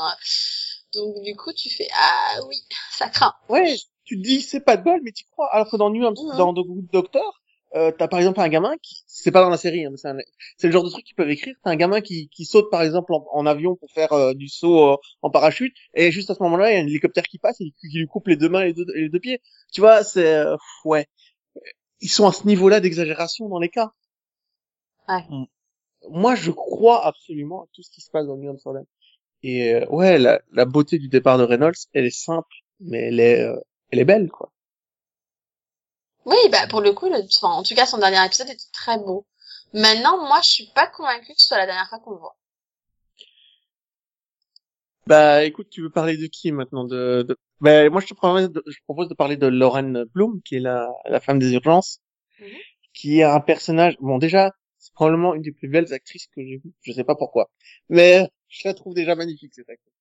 Donc 0.92 1.22
du 1.22 1.36
coup, 1.36 1.52
tu 1.52 1.70
fais 1.70 1.88
ah 1.94 2.40
oui, 2.48 2.56
ça 2.90 3.08
craint. 3.08 3.34
Ouais, 3.48 3.76
tu 4.04 4.16
te 4.16 4.22
dis 4.22 4.40
c'est 4.40 4.60
pas 4.60 4.76
de 4.76 4.82
bol, 4.82 5.00
mais 5.04 5.12
tu 5.12 5.24
crois. 5.30 5.48
Alors 5.52 5.70
que 5.70 5.76
dans 5.76 5.90
New 5.90 6.02
mmh. 6.02 6.36
dans 6.36 6.52
The 6.52 6.90
Doctor, 6.92 7.40
euh, 7.74 7.92
t'as 7.96 8.08
par 8.08 8.18
exemple 8.18 8.40
un 8.40 8.48
gamin 8.48 8.74
qui 8.80 9.02
c'est 9.06 9.30
pas 9.30 9.42
dans 9.42 9.50
la 9.50 9.56
série 9.56 9.84
hein, 9.84 9.92
c'est 10.56 10.68
le 10.68 10.72
genre 10.72 10.84
de 10.84 10.88
truc 10.88 11.04
qu'ils 11.04 11.16
peuvent 11.16 11.28
écrire 11.28 11.56
t'as 11.64 11.70
un 11.70 11.76
gamin 11.76 12.00
qui, 12.00 12.28
qui 12.28 12.44
saute 12.44 12.70
par 12.70 12.82
exemple 12.82 13.12
en, 13.12 13.44
avion 13.44 13.74
pour 13.74 13.90
faire 13.90 14.12
euh, 14.12 14.34
du 14.34 14.48
saut 14.48 14.92
euh, 14.92 14.96
en 15.20 15.30
parachute 15.30 15.74
et 15.92 16.12
juste 16.12 16.30
à 16.30 16.36
ce 16.36 16.42
moment-là 16.44 16.70
il 16.70 16.74
y 16.76 16.78
a 16.78 16.80
un 16.80 16.86
hélicoptère 16.86 17.24
qui 17.24 17.38
passe 17.38 17.60
et 17.60 17.72
qui 17.72 17.98
lui 17.98 18.06
coupe 18.06 18.28
les 18.28 18.36
deux 18.36 18.48
mains 18.48 18.62
et 18.62 18.72
les 18.94 19.08
deux, 19.08 19.18
pieds 19.18 19.42
tu 19.72 19.80
vois 19.80 20.04
c'est 20.04 20.32
euh, 20.32 20.56
ouais 20.84 21.08
ils 22.00 22.08
sont 22.08 22.28
à 22.28 22.32
ce 22.32 22.46
niveau-là 22.46 22.78
d'exagération 22.78 23.48
dans 23.48 23.58
les 23.58 23.68
cas 23.68 23.90
ouais. 25.08 25.24
Mm. 25.28 25.46
Moi 26.10 26.34
je 26.34 26.50
crois 26.50 27.04
absolument 27.04 27.62
à 27.62 27.66
tout 27.72 27.82
ce 27.82 27.90
qui 27.90 28.00
se 28.00 28.10
passe 28.10 28.26
dans 28.26 28.36
New 28.36 28.50
Amsterdam 28.50 28.84
et 29.42 29.84
ouais 29.88 30.18
la, 30.18 30.40
la 30.52 30.64
beauté 30.64 30.98
du 30.98 31.08
départ 31.08 31.38
de 31.38 31.44
Reynolds 31.44 31.86
elle 31.92 32.06
est 32.06 32.10
simple 32.10 32.54
mais 32.80 33.08
elle 33.08 33.20
est 33.20 33.48
elle 33.90 33.98
est 33.98 34.04
belle 34.04 34.28
quoi 34.28 34.52
oui, 36.26 36.36
bah 36.50 36.66
pour 36.68 36.80
le 36.80 36.92
coup, 36.92 37.08
le, 37.08 37.18
enfin, 37.24 37.54
en 37.54 37.62
tout 37.62 37.76
cas, 37.76 37.86
son 37.86 37.98
dernier 37.98 38.24
épisode 38.26 38.50
était 38.50 38.72
très 38.72 38.98
beau. 38.98 39.24
Maintenant, 39.72 40.18
moi, 40.26 40.40
je 40.42 40.48
suis 40.48 40.70
pas 40.74 40.88
convaincue 40.88 41.32
que 41.32 41.40
ce 41.40 41.46
soit 41.46 41.56
la 41.56 41.66
dernière 41.66 41.88
fois 41.88 42.00
qu'on 42.00 42.10
le 42.10 42.18
voit. 42.18 42.36
Bah, 45.06 45.44
écoute, 45.44 45.70
tu 45.70 45.82
veux 45.82 45.90
parler 45.90 46.16
de 46.16 46.26
qui 46.26 46.50
maintenant 46.50 46.82
de, 46.82 47.24
de... 47.28 47.36
Bah, 47.60 47.88
moi, 47.90 48.00
je 48.00 48.08
te 48.08 48.14
propose 48.14 48.50
de, 48.50 48.64
je 48.66 48.78
propose 48.84 49.08
de 49.08 49.14
parler 49.14 49.36
de 49.36 49.46
Lauren 49.46 50.04
Bloom, 50.12 50.42
qui 50.42 50.56
est 50.56 50.60
la, 50.60 50.88
la 51.04 51.20
femme 51.20 51.38
des 51.38 51.52
urgences, 51.52 52.00
mhm. 52.40 52.48
qui 52.92 53.20
est 53.20 53.22
un 53.22 53.40
personnage. 53.40 53.96
Bon, 54.00 54.18
déjà, 54.18 54.52
c'est 54.86 54.94
probablement 54.94 55.34
une 55.34 55.42
des 55.42 55.50
plus 55.50 55.68
belles 55.68 55.92
actrices 55.92 56.28
que 56.28 56.44
j'ai 56.44 56.58
vues. 56.58 56.72
Je 56.82 56.92
sais 56.92 57.02
pas 57.02 57.16
pourquoi, 57.16 57.50
mais 57.88 58.30
je 58.46 58.68
la 58.68 58.72
trouve 58.72 58.94
déjà 58.94 59.16
magnifique 59.16 59.52
cette 59.52 59.68
actrice. 59.68 59.92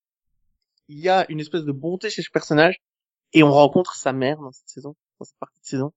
Il 0.89 0.99
y 0.99 1.09
a 1.09 1.25
une 1.29 1.39
espèce 1.39 1.63
de 1.63 1.71
bonté 1.71 2.11
chez 2.11 2.21
ce 2.21 2.29
personnage, 2.29 2.79
et 3.33 3.41
on 3.41 3.51
rencontre 3.51 3.95
sa 3.95 4.13
mère 4.13 4.37
dans 4.37 4.51
cette 4.51 4.69
saison, 4.69 4.95
dans 5.19 5.25
cette 5.25 5.39
partie 5.39 5.59
de 5.59 5.65
saison. 5.65 5.93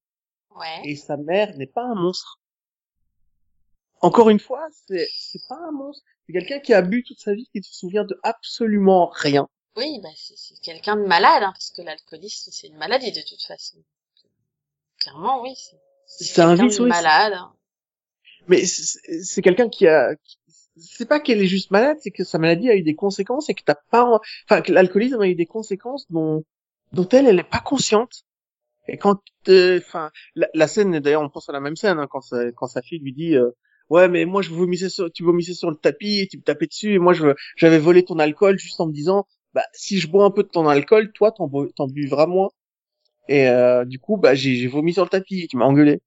Et 0.83 0.95
sa 0.95 1.17
mère 1.17 1.55
n'est 1.55 1.67
pas 1.67 1.83
un 1.83 1.93
monstre. 1.93 2.39
Encore 4.01 4.31
une 4.31 4.39
fois, 4.39 4.67
c'est 4.87 5.07
c'est 5.19 5.47
pas 5.47 5.59
un 5.67 5.71
monstre. 5.71 6.03
C'est 6.25 6.33
quelqu'un 6.33 6.59
qui 6.59 6.73
a 6.73 6.81
bu 6.81 7.03
toute 7.03 7.19
sa 7.19 7.35
vie, 7.35 7.47
qui 7.51 7.59
ne 7.59 7.63
se 7.63 7.75
souvient 7.75 8.05
de 8.05 8.19
absolument 8.23 9.11
rien. 9.13 9.47
Oui, 9.77 9.99
bah 10.01 10.09
c'est 10.15 10.59
quelqu'un 10.61 10.95
de 10.95 11.05
malade, 11.05 11.43
hein, 11.43 11.51
parce 11.53 11.69
que 11.69 11.83
l'alcoolisme 11.83 12.49
c'est 12.51 12.67
une 12.67 12.77
maladie 12.77 13.11
de 13.11 13.21
toute 13.21 13.43
façon. 13.43 13.77
Clairement, 14.97 15.43
oui. 15.43 15.53
C'est 16.07 16.41
un 16.41 16.55
vice, 16.55 16.79
malade. 16.79 17.35
Mais 18.49 18.65
c'est 18.65 19.41
quelqu'un 19.41 19.69
qui 19.69 19.87
a. 19.87 20.15
C'est 20.77 21.07
pas 21.07 21.19
qu'elle 21.19 21.41
est 21.41 21.47
juste 21.47 21.71
malade, 21.71 21.97
c'est 22.01 22.11
que 22.11 22.23
sa 22.23 22.39
maladie 22.39 22.69
a 22.69 22.75
eu 22.75 22.83
des 22.83 22.95
conséquences 22.95 23.49
et 23.49 23.53
que 23.55 23.63
t'as 23.65 23.75
pas. 23.91 24.19
Enfin, 24.45 24.61
que 24.61 24.71
l'alcoolisme 24.73 25.21
a 25.21 25.27
eu 25.27 25.35
des 25.35 25.45
conséquences 25.47 26.05
dont 26.11 26.43
dont 26.93 27.07
elle, 27.09 27.27
elle 27.27 27.39
est 27.39 27.43
pas 27.43 27.59
consciente 27.61 28.23
Et 28.87 28.97
quand, 28.97 29.21
euh, 29.49 29.79
enfin, 29.79 30.11
la, 30.35 30.67
scène, 30.67 30.99
d'ailleurs, 30.99 31.21
on 31.23 31.29
pense 31.29 31.49
à 31.49 31.53
la 31.53 31.59
même 31.61 31.75
scène 31.75 31.99
hein, 31.99 32.07
quand 32.09 32.21
sa, 32.21 32.51
quand 32.53 32.67
sa 32.67 32.81
fille 32.81 32.99
lui 32.99 33.13
dit, 33.13 33.35
euh, 33.35 33.51
ouais, 33.89 34.07
mais 34.09 34.25
moi 34.25 34.41
je 34.41 34.51
vomissais 34.51 34.89
sur, 34.89 35.11
tu 35.11 35.23
vomissais 35.23 35.53
sur 35.53 35.69
le 35.71 35.77
tapis, 35.77 36.19
et 36.21 36.27
tu 36.27 36.37
me 36.37 36.43
tapais 36.43 36.67
dessus, 36.67 36.93
et 36.95 36.99
moi 36.99 37.13
je, 37.13 37.27
j'avais 37.57 37.79
volé 37.79 38.03
ton 38.05 38.19
alcool 38.19 38.57
juste 38.59 38.79
en 38.81 38.87
me 38.87 38.93
disant, 38.93 39.27
bah 39.53 39.63
si 39.73 39.99
je 39.99 40.07
bois 40.09 40.25
un 40.25 40.31
peu 40.31 40.43
de 40.43 40.49
ton 40.49 40.67
alcool, 40.67 41.11
toi 41.13 41.31
t'en, 41.31 41.49
t'en 41.75 41.87
buvras 41.87 42.27
moins. 42.27 42.49
Et 43.29 43.47
euh, 43.49 43.85
du 43.85 43.99
coup, 43.99 44.17
bah 44.17 44.35
j'ai, 44.35 44.55
j'ai 44.57 44.67
vomi 44.67 44.93
sur 44.93 45.03
le 45.03 45.09
tapis, 45.09 45.41
et 45.43 45.47
tu 45.47 45.57
m'as 45.57 45.65
engueulé. 45.65 46.01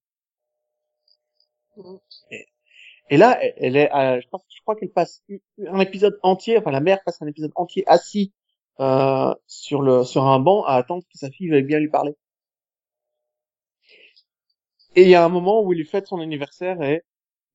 Et, 3.13 3.19
là, 3.19 3.39
elle 3.59 3.77
est, 3.77 3.91
je 3.93 4.27
pense, 4.31 4.41
je 4.49 4.63
crois 4.63 4.75
qu'elle 4.75 4.91
passe 4.91 5.23
un 5.69 5.81
épisode 5.81 6.19
entier, 6.23 6.57
enfin 6.57 6.71
la 6.71 6.81
mère 6.81 7.05
passe 7.05 7.21
un 7.21 7.27
épisode 7.27 7.53
entier 7.57 7.85
assis 7.87 8.33
euh, 8.81 9.35
sur 9.47 9.83
le 9.83 10.03
sur 10.03 10.25
un 10.25 10.39
banc 10.39 10.65
à 10.65 10.77
attendre 10.77 11.03
que 11.03 11.19
sa 11.19 11.31
fille 11.31 11.51
veuille 11.51 11.63
bien 11.63 11.79
lui 11.79 11.91
parler. 11.91 12.17
Et 14.97 15.03
il 15.03 15.11
y 15.11 15.15
a 15.15 15.23
un 15.23 15.29
moment 15.29 15.63
où 15.63 15.75
il 15.75 15.77
lui 15.77 15.85
fête 15.85 16.07
son 16.07 16.21
anniversaire 16.21 16.81
et 16.81 17.03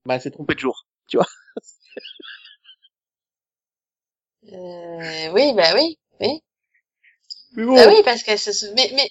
bah 0.06 0.14
elle 0.14 0.22
s'est 0.22 0.30
trompée 0.30 0.54
de 0.54 0.60
jour, 0.60 0.86
tu 1.08 1.18
vois. 1.18 1.26
euh, 4.54 5.32
oui, 5.34 5.56
bah 5.56 5.74
oui, 5.74 5.98
oui. 6.20 6.44
Bah 7.56 7.88
oui, 7.88 8.04
parce 8.06 8.22
qu'elle 8.22 8.38
se 8.38 8.72
mais 8.76 8.92
mais 8.94 9.10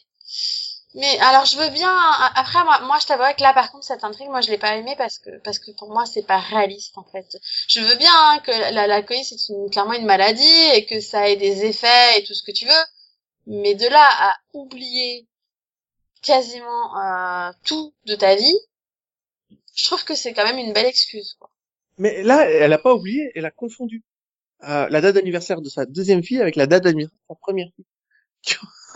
mais 0.97 1.19
alors 1.21 1.45
je 1.45 1.59
veux 1.59 1.69
bien 1.69 1.95
après 2.37 2.65
moi, 2.65 2.99
je 2.99 3.07
t'avoue 3.07 3.23
que 3.37 3.43
là 3.43 3.53
par 3.53 3.71
contre 3.71 3.85
cette 3.85 4.03
intrigue 4.03 4.31
moi 4.31 4.41
je 4.41 4.51
l'ai 4.51 4.57
pas 4.57 4.77
aimé 4.77 4.95
parce 4.97 5.19
que 5.19 5.29
parce 5.45 5.59
que 5.59 5.71
pour 5.73 5.91
moi 5.91 6.07
c'est 6.07 6.27
pas 6.27 6.39
réaliste 6.39 6.97
en 6.97 7.05
fait. 7.05 7.37
Je 7.69 7.81
veux 7.81 7.97
bien 7.97 8.11
hein, 8.11 8.39
que 8.39 8.51
la 8.51 8.87
l'alcoolisme 8.87 9.37
c'est 9.37 9.53
une, 9.53 9.69
clairement 9.69 9.93
une 9.93 10.07
maladie 10.07 10.65
et 10.75 10.87
que 10.87 11.01
ça 11.01 11.29
ait 11.29 11.37
des 11.37 11.67
effets 11.67 12.19
et 12.19 12.25
tout 12.25 12.33
ce 12.33 12.43
que 12.43 12.51
tu 12.51 12.65
veux, 12.65 12.85
mais 13.47 13.75
de 13.75 13.87
là 13.87 14.09
à 14.21 14.37
oublier 14.55 15.29
quasiment 16.23 16.99
euh, 16.99 17.53
tout 17.65 17.95
de 18.07 18.15
ta 18.15 18.35
vie, 18.35 18.59
je 19.75 19.85
trouve 19.85 20.03
que 20.03 20.15
c'est 20.15 20.33
quand 20.33 20.45
même 20.45 20.59
une 20.59 20.73
belle 20.73 20.87
excuse 20.87 21.37
quoi. 21.39 21.51
Mais 21.99 22.23
là 22.23 22.49
elle 22.49 22.73
a 22.73 22.79
pas 22.79 22.95
oublié, 22.95 23.33
elle 23.35 23.45
a 23.45 23.51
confondu 23.51 24.03
euh, 24.63 24.89
la 24.89 25.03
date 25.03 25.17
d'anniversaire 25.17 25.61
de 25.61 25.69
sa 25.69 25.85
deuxième 25.85 26.23
fille 26.23 26.41
avec 26.41 26.57
la 26.57 26.67
date 26.67 26.85
d'anniversaire 26.85 27.19
de 27.29 27.35
sa 27.35 27.39
première 27.39 27.69
fille. 27.77 27.85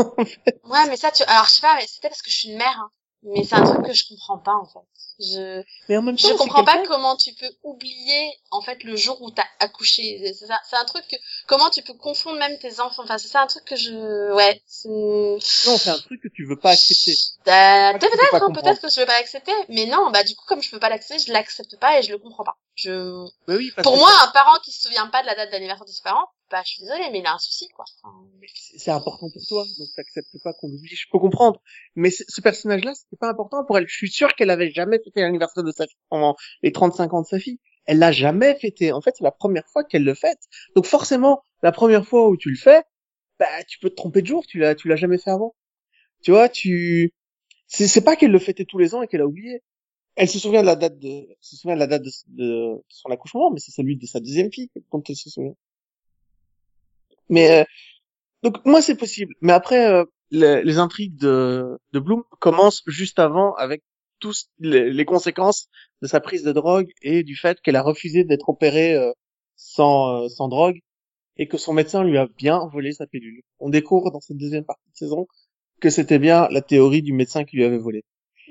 Ouais, 0.65 0.87
mais 0.89 0.97
ça, 0.97 1.11
tu, 1.11 1.23
alors 1.25 1.45
je 1.47 1.51
sais 1.51 1.63
pas, 1.63 1.77
mais 1.77 1.87
c'était 1.87 2.09
parce 2.09 2.23
que 2.23 2.31
je 2.31 2.37
suis 2.37 2.49
une 2.51 2.59
mère, 2.59 2.79
hein. 2.79 2.91
Mais 3.23 3.45
c'est 3.45 3.55
un 3.55 3.65
truc 3.65 3.85
que 3.85 3.93
je 3.93 4.09
comprends 4.09 4.39
pas, 4.39 4.55
en 4.55 4.65
fait. 4.65 4.79
Je, 5.23 5.63
mais 5.91 5.99
en 5.99 6.03
même 6.03 6.17
temps, 6.17 6.29
je 6.29 6.35
comprends 6.35 6.65
pas 6.65 6.83
comment 6.87 7.15
tu 7.17 7.35
peux 7.35 7.51
oublier, 7.63 8.33
en 8.51 8.63
fait, 8.63 8.83
le 8.85 8.97
jour 8.97 9.21
où 9.21 9.31
t'as 9.31 9.45
accouché. 9.59 10.19
C'est 10.39 10.47
c'est 10.47 10.77
un 10.77 10.85
truc 10.87 11.07
que, 11.07 11.17
comment 11.47 11.69
tu 11.69 11.83
peux 11.83 11.93
confondre 11.93 12.39
même 12.39 12.59
tes 12.59 12.81
enfants? 12.81 13.03
Enfin, 13.03 13.19
c'est 13.19 13.29
ça 13.29 13.43
un 13.43 13.47
truc 13.47 13.67
que 13.67 13.77
je, 13.77 14.33
ouais. 14.33 14.63
Non, 14.87 15.77
c'est 15.77 15.91
un 15.91 15.99
truc 15.99 16.23
que 16.23 16.29
tu 16.29 16.47
veux 16.47 16.59
pas 16.59 16.71
accepter. 16.71 17.15
Bah, 17.45 17.93
peut-être, 17.99 18.43
hein, 18.43 18.53
peut-être 18.53 18.81
que 18.81 18.89
je 18.89 18.99
veux 18.99 19.07
pas 19.07 19.19
accepter. 19.19 19.53
Mais 19.69 19.85
non, 19.85 20.11
bah, 20.11 20.25
du 20.25 20.35
coup, 20.35 20.47
comme 20.47 20.63
je 20.63 20.71
peux 20.71 20.81
pas 20.81 20.89
l'accepter, 20.89 21.23
je 21.23 21.31
l'accepte 21.31 21.79
pas 21.79 21.99
et 21.99 22.03
je 22.03 22.13
le 22.13 22.19
comprends 22.19 22.45
pas. 22.45 22.57
Je, 22.75 23.27
bah 23.47 23.57
oui, 23.59 23.71
pour 23.83 23.99
moi, 23.99 24.11
un 24.23 24.29
parent 24.29 24.59
qui 24.65 24.73
se 24.73 24.81
souvient 24.81 25.09
pas 25.09 25.21
de 25.21 25.27
la 25.27 25.35
date 25.35 25.51
d'anniversaire 25.51 25.85
de 25.85 25.91
ses 25.91 26.03
parents, 26.03 26.29
bah, 26.51 26.63
je 26.65 26.71
suis 26.71 26.83
désolée, 26.83 27.09
mais 27.13 27.21
il 27.21 27.27
a 27.27 27.35
un 27.35 27.39
souci, 27.39 27.69
quoi. 27.69 27.85
c'est 28.55 28.91
important 28.91 29.31
pour 29.31 29.43
toi, 29.47 29.65
donc 29.79 29.89
t'acceptes 29.95 30.37
pas 30.43 30.53
qu'on 30.55 30.69
l'oublie. 30.69 30.95
Je 30.95 31.07
peux 31.11 31.19
comprendre. 31.19 31.63
Mais 31.95 32.11
ce 32.11 32.41
personnage-là, 32.41 32.95
c'était 32.95 33.17
pas 33.17 33.31
important 33.31 33.65
pour 33.65 33.79
elle. 33.79 33.87
Je 33.89 33.95
suis 33.95 34.11
sûr 34.11 34.35
qu'elle 34.35 34.51
avait 34.51 34.71
jamais 34.71 34.99
fêté 34.99 35.21
l'anniversaire 35.21 35.63
de 35.63 35.73
sa 35.73 35.87
fille 35.87 35.97
pendant 36.09 36.37
les 36.63 36.73
35 36.73 37.15
ans 37.15 37.23
de 37.23 37.27
sa 37.27 37.39
fille. 37.39 37.61
Elle 37.87 37.99
l'a 37.99 38.13
jamais 38.13 38.59
fêté. 38.59 38.93
En 38.93 39.01
fait, 39.01 39.15
c'est 39.17 39.25
la 39.25 39.31
première 39.31 39.67
fois 39.69 39.85
qu'elle 39.85 40.05
le 40.05 40.15
fête. 40.15 40.41
Donc 40.75 40.87
forcément, 40.87 41.43
la 41.63 41.73
première 41.73 42.07
fois 42.07 42.29
où 42.29 42.37
tu 42.37 42.51
le 42.51 42.57
fais, 42.57 42.83
bah, 43.39 43.65
tu 43.69 43.79
peux 43.79 43.91
te 43.91 43.97
tromper 43.97 44.23
de 44.23 44.27
jour. 44.27 44.45
Tu 44.47 44.59
l'as, 44.59 44.75
tu 44.75 44.89
l'as 44.89 44.97
jamais 44.97 45.19
fait 45.19 45.31
avant. 45.31 45.55
Tu 46.23 46.33
vois, 46.33 46.49
tu, 46.49 47.15
c'est 47.67 48.05
pas 48.05 48.17
qu'elle 48.17 48.33
le 48.33 48.39
fêtait 48.39 48.65
tous 48.65 48.79
les 48.79 48.95
ans 48.95 49.03
et 49.03 49.07
qu'elle 49.07 49.23
a 49.23 49.27
oublié. 49.27 49.63
Elle 50.17 50.29
se 50.29 50.39
souvient 50.39 50.61
de 50.61 50.67
la 50.67 50.77
date 50.77 50.99
de, 50.99 51.29
se 51.41 51.57
souvient 51.57 51.77
de 51.77 51.81
la 51.81 51.87
date 51.87 52.03
de, 52.03 52.85
son 52.89 53.09
accouchement, 53.11 53.51
mais 53.53 53.61
c'est 53.61 53.71
celui 53.71 53.97
de 53.97 54.07
sa 54.07 54.21
deuxième 54.21 54.53
fille 54.53 54.71
dont 54.93 55.03
elle 55.09 55.17
se 55.17 55.31
souvient. 55.31 55.55
Mais 57.31 57.61
euh, 57.61 57.65
donc 58.43 58.65
moi 58.67 58.83
c'est 58.83 58.97
possible. 58.97 59.35
Mais 59.41 59.55
après 59.55 59.87
euh, 59.87 60.05
les, 60.31 60.63
les, 60.63 60.79
intrigues 60.79 61.17
de, 61.17 61.79
de 61.93 61.99
Bloom 61.99 62.25
commencent 62.41 62.83
juste 62.87 63.19
avant 63.19 63.55
avec 63.55 63.83
tous 64.19 64.51
les, 64.59 64.93
les, 64.93 65.05
conséquences 65.07 65.69
de 66.03 66.07
sa 66.07 66.21
prise 66.21 66.43
de 66.43 66.53
drogue 66.53 66.91
et 67.01 67.23
du 67.23 67.37
fait 67.37 67.59
qu'elle 67.63 67.77
a 67.77 67.83
refusé 67.83 68.25
d'être 68.25 68.51
opérée 68.51 68.95
euh, 68.95 69.13
sans 69.57 70.29
sans 70.29 70.49
drogue 70.49 70.81
et 71.37 71.49
que 71.49 71.57
son 71.57 71.73
médecin 71.73 72.05
lui 72.05 72.19
a 72.19 72.27
bien 72.37 72.69
volé 72.71 72.93
sa 72.93 73.07
pilule. 73.07 73.41
On 73.61 73.71
découvre 73.71 74.11
dans 74.11 74.21
cette 74.21 74.37
deuxième 74.37 74.65
partie 74.65 74.91
de 74.93 74.97
saison 74.97 75.27
que 75.81 75.89
c'était 75.89 76.19
bien 76.19 76.49
la 76.51 76.61
théorie 76.61 77.03
du 77.03 77.15
médecin 77.15 77.45
qui 77.45 77.57
lui 77.57 77.65
avait 77.65 77.79
volé. 77.79 78.05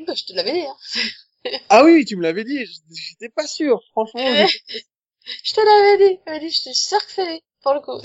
Bah, 0.08 0.14
je 0.16 0.26
te 0.26 0.34
l'avais 0.34 0.54
dit. 0.54 0.66
Hein. 0.66 1.52
ah 1.70 1.84
oui, 1.84 2.04
tu 2.06 2.16
me 2.16 2.24
l'avais 2.24 2.44
dit. 2.44 2.66
J'étais 2.92 3.30
pas 3.30 3.46
sûr, 3.46 3.82
franchement. 3.92 4.22
je 5.44 5.54
te 5.54 5.62
l'avais 5.62 6.16
dit. 6.16 6.48
Je 6.48 6.58
suis 6.58 6.74
sûr 6.74 6.98
que 7.00 7.12
c'est 7.12 7.42
pour 7.62 7.74
le 7.74 7.82
coup. 7.82 8.00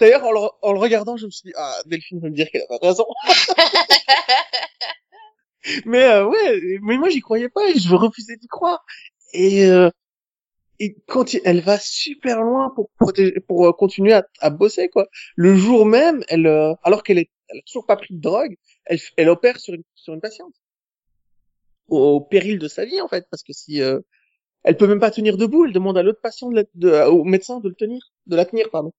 D'ailleurs, 0.00 0.24
en 0.24 0.32
le, 0.32 0.40
en 0.62 0.72
le 0.72 0.78
regardant, 0.78 1.16
je 1.16 1.26
me 1.26 1.30
suis 1.30 1.48
dit, 1.48 1.54
ah, 1.56 1.74
Delphine 1.86 2.20
va 2.20 2.28
me 2.28 2.34
dire 2.34 2.50
qu'elle 2.50 2.62
a 2.62 2.66
pas 2.66 2.86
raison. 2.86 3.06
mais 5.86 6.04
euh, 6.04 6.26
ouais, 6.26 6.78
mais 6.82 6.96
moi 6.96 7.10
j'y 7.10 7.20
croyais 7.20 7.48
pas 7.48 7.68
et 7.68 7.78
je 7.78 7.94
refusais 7.94 8.36
d'y 8.36 8.48
croire. 8.48 8.84
Et, 9.32 9.66
euh, 9.66 9.90
et 10.80 10.96
quand 11.06 11.34
elle 11.44 11.60
va 11.60 11.78
super 11.78 12.42
loin 12.42 12.70
pour 12.74 12.90
protéger, 12.98 13.38
pour 13.40 13.66
euh, 13.66 13.72
continuer 13.72 14.14
à, 14.14 14.26
à, 14.40 14.50
bosser 14.50 14.88
quoi. 14.88 15.06
Le 15.36 15.54
jour 15.54 15.86
même, 15.86 16.24
elle, 16.28 16.46
euh, 16.46 16.74
alors 16.82 17.02
qu'elle 17.02 17.18
est, 17.18 17.30
elle 17.48 17.58
a 17.58 17.62
toujours 17.66 17.86
pas 17.86 17.96
pris 17.96 18.14
de 18.14 18.20
drogue, 18.20 18.56
elle, 18.86 18.98
elle 19.16 19.28
opère 19.28 19.60
sur 19.60 19.74
une 19.74 19.82
sur 19.94 20.14
une 20.14 20.20
patiente 20.20 20.54
au, 21.88 22.20
péril 22.20 22.58
de 22.58 22.68
sa 22.68 22.84
vie 22.84 23.00
en 23.00 23.08
fait, 23.08 23.26
parce 23.30 23.42
que 23.42 23.52
si 23.52 23.82
euh, 23.82 24.00
elle 24.64 24.76
peut 24.76 24.86
même 24.86 25.00
pas 25.00 25.10
tenir 25.10 25.36
debout, 25.36 25.66
elle 25.66 25.72
demande 25.72 25.98
à 25.98 26.02
l'autre 26.02 26.20
patient 26.22 26.50
de, 26.50 26.66
de, 26.74 26.90
au 27.08 27.24
médecin 27.24 27.60
de 27.60 27.68
le 27.68 27.74
tenir, 27.74 28.00
de 28.26 28.36
la 28.36 28.44
tenir 28.46 28.70
pardon. 28.70 28.92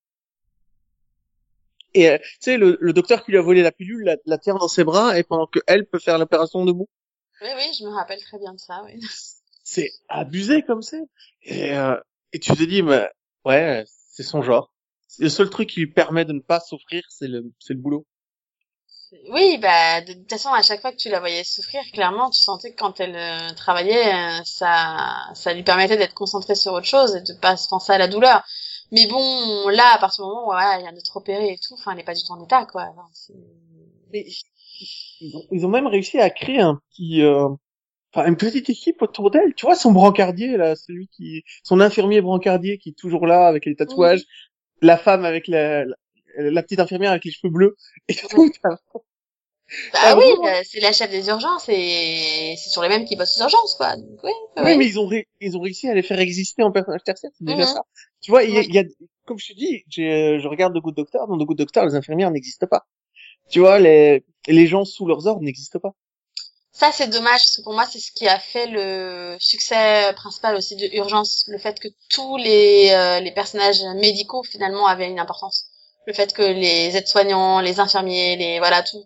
Et 1.93 2.09
euh, 2.09 2.17
tu 2.17 2.37
sais, 2.39 2.57
le, 2.57 2.77
le, 2.79 2.93
docteur 2.93 3.23
qui 3.23 3.31
lui 3.31 3.37
a 3.37 3.41
volé 3.41 3.61
la 3.61 3.71
pilule 3.71 4.03
la, 4.03 4.15
la 4.25 4.37
tient 4.37 4.55
dans 4.55 4.67
ses 4.67 4.83
bras 4.83 5.17
et 5.17 5.23
pendant 5.23 5.47
que 5.47 5.59
elle 5.67 5.85
peut 5.85 5.99
faire 5.99 6.17
l'opération 6.17 6.63
debout. 6.65 6.87
Oui, 7.41 7.49
oui, 7.55 7.73
je 7.77 7.83
me 7.85 7.89
rappelle 7.89 8.21
très 8.21 8.37
bien 8.37 8.53
de 8.53 8.59
ça, 8.59 8.83
oui. 8.85 8.99
C'est 9.63 9.91
abusé 10.09 10.63
comme 10.63 10.81
ça. 10.81 10.97
Et, 11.43 11.75
euh, 11.75 11.97
et 12.33 12.39
tu 12.39 12.53
te 12.53 12.63
dis, 12.63 12.81
mais 12.81 13.09
ouais, 13.45 13.85
c'est 13.87 14.23
son 14.23 14.41
genre. 14.41 14.73
Le 15.19 15.29
seul 15.29 15.49
truc 15.49 15.69
qui 15.69 15.81
lui 15.81 15.87
permet 15.87 16.25
de 16.25 16.33
ne 16.33 16.39
pas 16.39 16.59
souffrir, 16.59 17.03
c'est 17.09 17.27
le, 17.27 17.51
c'est 17.59 17.73
le 17.73 17.79
boulot. 17.79 18.05
Oui, 19.29 19.57
bah 19.57 19.99
de, 20.01 20.13
toute 20.13 20.29
façon, 20.29 20.53
à 20.53 20.61
chaque 20.61 20.79
fois 20.79 20.91
que 20.91 20.97
tu 20.97 21.09
la 21.09 21.19
voyais 21.19 21.43
souffrir, 21.43 21.81
clairement, 21.91 22.29
tu 22.29 22.39
sentais 22.39 22.71
que 22.71 22.77
quand 22.77 22.99
elle 23.01 23.15
euh, 23.15 23.53
travaillait, 23.55 24.13
euh, 24.13 24.41
ça, 24.45 25.29
ça 25.33 25.53
lui 25.53 25.63
permettait 25.63 25.97
d'être 25.97 26.13
concentrée 26.13 26.55
sur 26.55 26.71
autre 26.71 26.85
chose 26.85 27.15
et 27.17 27.21
de 27.21 27.33
pas 27.33 27.57
se 27.57 27.67
penser 27.67 27.91
à 27.91 27.97
la 27.97 28.07
douleur. 28.07 28.41
Mais 28.91 29.07
bon, 29.07 29.69
là, 29.69 29.93
à 29.95 29.99
partir 29.99 30.25
du 30.25 30.29
moment 30.29 30.43
où 30.43 30.45
voilà, 30.45 30.77
il 30.77 30.81
vient 30.83 30.91
d'être 30.91 31.15
opéré 31.15 31.53
et 31.53 31.57
tout, 31.57 31.75
enfin, 31.75 31.91
elle 31.91 31.97
n'est 31.97 32.03
pas 32.03 32.13
du 32.13 32.23
tout 32.23 32.33
en 32.33 32.43
état, 32.43 32.65
quoi. 32.65 32.93
Mais 34.11 34.25
ils 35.21 35.35
ont, 35.35 35.43
ils 35.51 35.65
ont 35.65 35.69
même 35.69 35.87
réussi 35.87 36.19
à 36.19 36.29
créer 36.29 36.59
un 36.59 36.75
petit, 36.89 37.21
euh, 37.21 37.47
enfin, 38.13 38.27
une 38.27 38.35
petite 38.35 38.69
équipe 38.69 39.01
autour 39.01 39.31
d'elle. 39.31 39.53
Tu 39.55 39.65
vois, 39.65 39.75
son 39.75 39.91
brancardier, 39.93 40.57
là, 40.57 40.75
celui 40.75 41.07
qui, 41.07 41.43
son 41.63 41.79
infirmier 41.79 42.21
brancardier 42.21 42.77
qui 42.77 42.89
est 42.89 42.97
toujours 42.97 43.27
là 43.27 43.47
avec 43.47 43.65
les 43.65 43.75
tatouages, 43.75 44.25
la 44.81 44.97
femme 44.97 45.23
avec 45.23 45.47
la, 45.47 45.85
la, 46.35 46.63
petite 46.63 46.79
infirmière 46.79 47.11
avec 47.11 47.23
les 47.23 47.31
cheveux 47.31 47.51
bleus 47.51 47.77
et 48.09 48.15
tout. 48.15 48.51
Bah 49.93 49.99
ah, 50.03 50.17
oui, 50.17 50.25
euh, 50.45 50.61
c'est 50.69 50.81
la 50.81 50.91
chef 50.91 51.09
des 51.09 51.27
urgences 51.27 51.69
et 51.69 52.55
c'est 52.57 52.69
sur 52.69 52.81
les 52.81 52.89
mêmes 52.89 53.05
qui 53.05 53.15
bossent 53.15 53.37
aux 53.37 53.43
urgences, 53.43 53.75
quoi. 53.75 53.95
Donc, 53.95 54.21
ouais, 54.23 54.33
oui, 54.57 54.77
mais 54.77 54.85
ils 54.85 54.99
ont, 54.99 55.09
ils 55.39 55.57
ont 55.57 55.61
réussi 55.61 55.87
à 55.87 55.93
les 55.93 56.01
faire 56.01 56.19
exister 56.19 56.61
en 56.61 56.71
personnage 56.71 57.03
tertiaire, 57.05 57.31
c'est 57.37 57.45
déjà 57.45 57.61
mhm. 57.61 57.73
ça. 57.73 57.83
Tu 58.21 58.31
vois, 58.31 58.43
il 58.43 58.53
y, 58.53 58.79
a, 58.79 58.83
comme 59.25 59.39
je 59.39 59.47
te 59.47 59.53
dis, 59.53 59.83
je 59.89 60.47
regarde 60.47 60.75
The 60.75 60.81
Good 60.81 60.95
Doctor, 60.95 61.27
dans 61.27 61.37
The 61.37 61.47
Good 61.47 61.57
Doctor, 61.57 61.85
les 61.85 61.95
infirmières 61.95 62.31
n'existent 62.31 62.67
pas. 62.67 62.85
Tu 63.49 63.59
vois, 63.59 63.79
les, 63.79 64.25
les 64.47 64.67
gens 64.67 64.83
sous 64.83 65.05
leurs 65.05 65.25
ordres 65.27 65.41
n'existent 65.41 65.79
pas. 65.79 65.93
Ça, 66.73 66.91
c'est 66.91 67.07
dommage, 67.07 67.39
parce 67.39 67.57
que 67.57 67.61
pour 67.63 67.73
moi, 67.73 67.85
c'est 67.85 67.99
ce 67.99 68.11
qui 68.11 68.27
a 68.27 68.39
fait 68.39 68.67
le 68.67 69.35
succès 69.39 70.13
principal 70.15 70.55
aussi 70.55 70.75
de 70.75 70.87
Urgence, 70.95 71.45
le 71.47 71.57
fait 71.57 71.79
que 71.79 71.89
tous 72.09 72.37
les, 72.37 72.91
euh, 72.91 73.19
les 73.19 73.31
personnages 73.31 73.83
médicaux, 73.95 74.43
finalement, 74.43 74.87
avaient 74.87 75.09
une 75.09 75.19
importance. 75.19 75.65
Le 76.07 76.13
fait 76.13 76.33
que 76.33 76.41
les 76.41 76.95
aides-soignants, 76.95 77.59
les 77.59 77.79
infirmiers, 77.79 78.35
les, 78.35 78.59
voilà, 78.59 78.83
tout, 78.83 79.03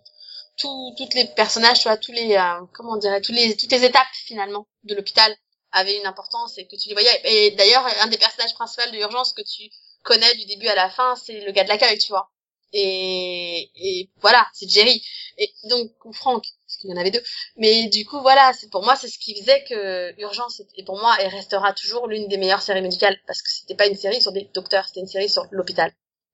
tout, 0.58 0.94
toutes 0.98 1.14
les 1.14 1.26
personnages, 1.26 1.84
vois, 1.84 1.98
tous 1.98 2.12
les, 2.12 2.36
euh, 2.36 2.66
comment 2.74 2.94
on 2.94 2.98
dirait, 2.98 3.22
tous 3.22 3.32
les, 3.32 3.56
toutes 3.58 3.72
les 3.72 3.84
étapes 3.84 4.08
finalement 4.14 4.68
de 4.84 4.96
l'hôpital 4.96 5.36
avaient 5.72 5.98
une 5.98 6.06
importance 6.06 6.58
et 6.58 6.68
que 6.68 6.76
tu 6.76 6.90
les 6.90 6.96
voyais. 6.96 7.22
Et 7.26 7.52
d'ailleurs, 7.52 7.86
un 8.02 8.08
des 8.08 8.18
personnages 8.18 8.54
principaux 8.54 8.90
de 8.90 8.96
l'urgence 8.96 9.34
que 9.34 9.42
tu 9.42 9.70
connais 10.04 10.34
du 10.36 10.46
début 10.46 10.68
à 10.68 10.76
la 10.76 10.90
fin, 10.90 11.16
c'est 11.16 11.42
le 11.42 11.52
gars 11.52 11.64
de 11.64 11.70
l'accueil, 11.70 11.98
tu 11.98 12.10
vois. 12.10 12.32
Et, 12.72 13.72
et 13.76 14.10
voilà, 14.22 14.48
c'est 14.54 14.70
Jerry. 14.70 15.02
Et 15.38 15.52
donc, 15.70 15.92
ou 16.06 16.14
Franck, 16.14 16.46
parce 16.66 16.78
qu'il 16.78 16.90
y 16.90 16.94
en 16.94 16.98
avait 16.98 17.12
deux. 17.12 17.24
Mais 17.58 17.88
du 17.88 18.06
coup, 18.06 18.22
voilà, 18.22 18.54
c'est 18.54 18.70
pour 18.70 18.84
moi, 18.84 18.96
c'est 18.96 19.08
ce 19.08 19.18
qui 19.18 19.40
faisait 19.40 19.64
que 19.66 20.20
Urgence, 20.22 20.62
et 20.76 20.84
pour 20.84 20.98
moi, 21.00 21.16
elle 21.20 21.28
restera 21.28 21.74
toujours 21.74 22.08
l'une 22.08 22.28
des 22.28 22.38
meilleures 22.38 22.62
séries 22.62 22.82
médicales, 22.82 23.20
parce 23.28 23.42
que 23.42 23.50
c'était 23.50 23.76
pas 23.76 23.88
une 23.88 23.96
série 23.96 24.22
sur 24.22 24.32
des 24.32 24.50
docteurs, 24.54 24.86
c'était 24.88 25.02
une 25.02 25.08
série 25.08 25.30
sur 25.30 25.46
l'hôpital. 25.52 25.92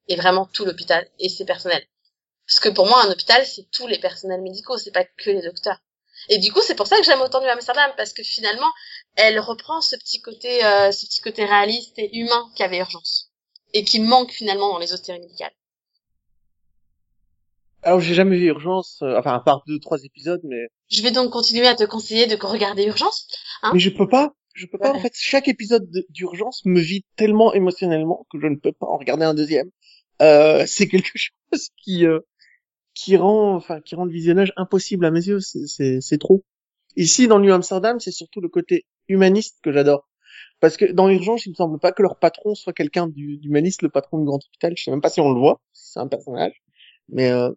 Et 0.08 0.16
vraiment 0.16 0.48
tout 0.48 0.66
l'hôpital 0.66 1.08
et 1.20 1.30
ses 1.30 1.46
personnels 1.46 1.86
Parce 2.48 2.60
que 2.60 2.70
pour 2.70 2.88
moi, 2.88 3.04
un 3.06 3.12
hôpital, 3.12 3.46
c'est 3.46 3.70
tous 3.72 3.88
les 3.88 4.00
personnels 4.00 4.42
médicaux, 4.42 4.78
c'est 4.78 4.92
pas 4.92 5.06
que 5.06 5.30
les 5.30 5.42
docteurs. 5.42 5.80
Et 6.30 6.38
du 6.38 6.52
coup, 6.52 6.62
c'est 6.62 6.76
pour 6.76 6.88
ça 6.88 6.98
que 6.98 7.04
j'aime 7.04 7.22
autant 7.22 7.42
New 7.42 7.50
Amsterdam, 7.50 7.92
parce 7.98 8.14
que 8.14 8.24
finalement, 8.24 8.70
elle 9.16 9.40
reprend 9.40 9.82
ce 9.82 9.96
petit 9.96 10.22
côté, 10.22 10.64
euh, 10.64 10.92
ce 10.92 11.06
petit 11.06 11.22
côté 11.22 11.46
réaliste 11.46 11.98
et 11.98 12.16
humain 12.18 12.50
qu'avait 12.56 12.80
Urgence. 12.80 13.32
Et 13.74 13.84
qui 13.84 14.00
manque 14.00 14.32
finalement 14.32 14.74
dans 14.74 14.80
les 14.80 14.94
autres 14.94 15.06
séries 15.06 15.22
médicales. 15.22 15.54
Alors, 17.84 18.00
j'ai 18.00 18.14
jamais 18.14 18.38
vu 18.38 18.48
Urgence, 18.48 19.00
euh, 19.02 19.18
enfin, 19.18 19.34
à 19.34 19.40
part 19.40 19.64
deux, 19.66 19.80
trois 19.80 20.04
épisodes, 20.04 20.42
mais... 20.44 20.68
Je 20.90 21.02
vais 21.02 21.12
donc 21.12 21.32
continuer 21.32 21.66
à 21.66 21.76
te 21.76 21.84
conseiller 21.84 22.28
de 22.28 22.36
regarder 22.46 22.86
Urgence. 22.86 23.28
Hein 23.64 23.72
mais 23.74 23.80
je 23.80 23.90
peux 23.90 24.08
pas. 24.08 24.34
Je 24.54 24.66
peux 24.68 24.78
pas. 24.78 24.92
En 24.92 25.00
fait, 25.00 25.14
chaque 25.16 25.48
épisode 25.48 25.90
d'Urgence 26.10 26.64
me 26.66 26.80
vit 26.80 27.06
tellement 27.16 27.54
émotionnellement 27.54 28.28
que 28.32 28.40
je 28.40 28.48
ne 28.48 28.58
peux 28.58 28.74
pas 28.74 28.86
en 28.86 28.98
regarder 28.98 29.24
un 29.24 29.34
deuxième. 29.34 29.70
Euh, 30.22 30.66
c'est 30.68 30.88
quelque 30.88 31.12
chose 31.16 31.70
qui 31.84 32.06
euh, 32.06 32.20
qui 32.94 33.18
rend, 33.18 33.56
enfin, 33.56 33.82
qui 33.82 33.96
rend 33.96 34.06
le 34.06 34.12
visionnage 34.12 34.54
impossible 34.58 35.06
à 35.06 35.12
mes 35.12 35.26
yeux. 35.26 35.40
C'est 35.40 36.18
trop. 36.20 36.44
Ici, 36.98 37.28
dans 37.28 37.40
New 37.40 37.54
Amsterdam, 37.54 38.00
c'est 38.00 38.12
surtout 38.12 38.42
le 38.42 38.50
côté 38.50 38.86
humaniste 39.08 39.60
que 39.64 39.72
j'adore. 39.72 40.08
Parce 40.60 40.78
que 40.78 40.86
dans 40.86 41.10
Urgence, 41.10 41.46
il 41.46 41.52
me 41.52 41.56
semble 41.56 41.80
pas 41.80 41.92
que 41.92 42.04
leur 42.04 42.18
patron 42.18 42.54
soit 42.54 42.74
quelqu'un 42.74 43.08
d'humaniste, 43.08 43.82
le 43.82 43.90
patron 43.90 44.20
du 44.20 44.26
grand 44.26 44.38
hôpital. 44.46 44.74
Je 44.78 44.84
sais 44.84 44.92
même 44.92 45.02
pas 45.02 45.10
si 45.10 45.20
on 45.20 45.32
le 45.32 45.40
voit, 45.40 45.60
c'est 45.74 46.00
un 46.00 46.08
personnage. 46.08 46.62
Mais 47.10 47.32
euh, 47.32 47.50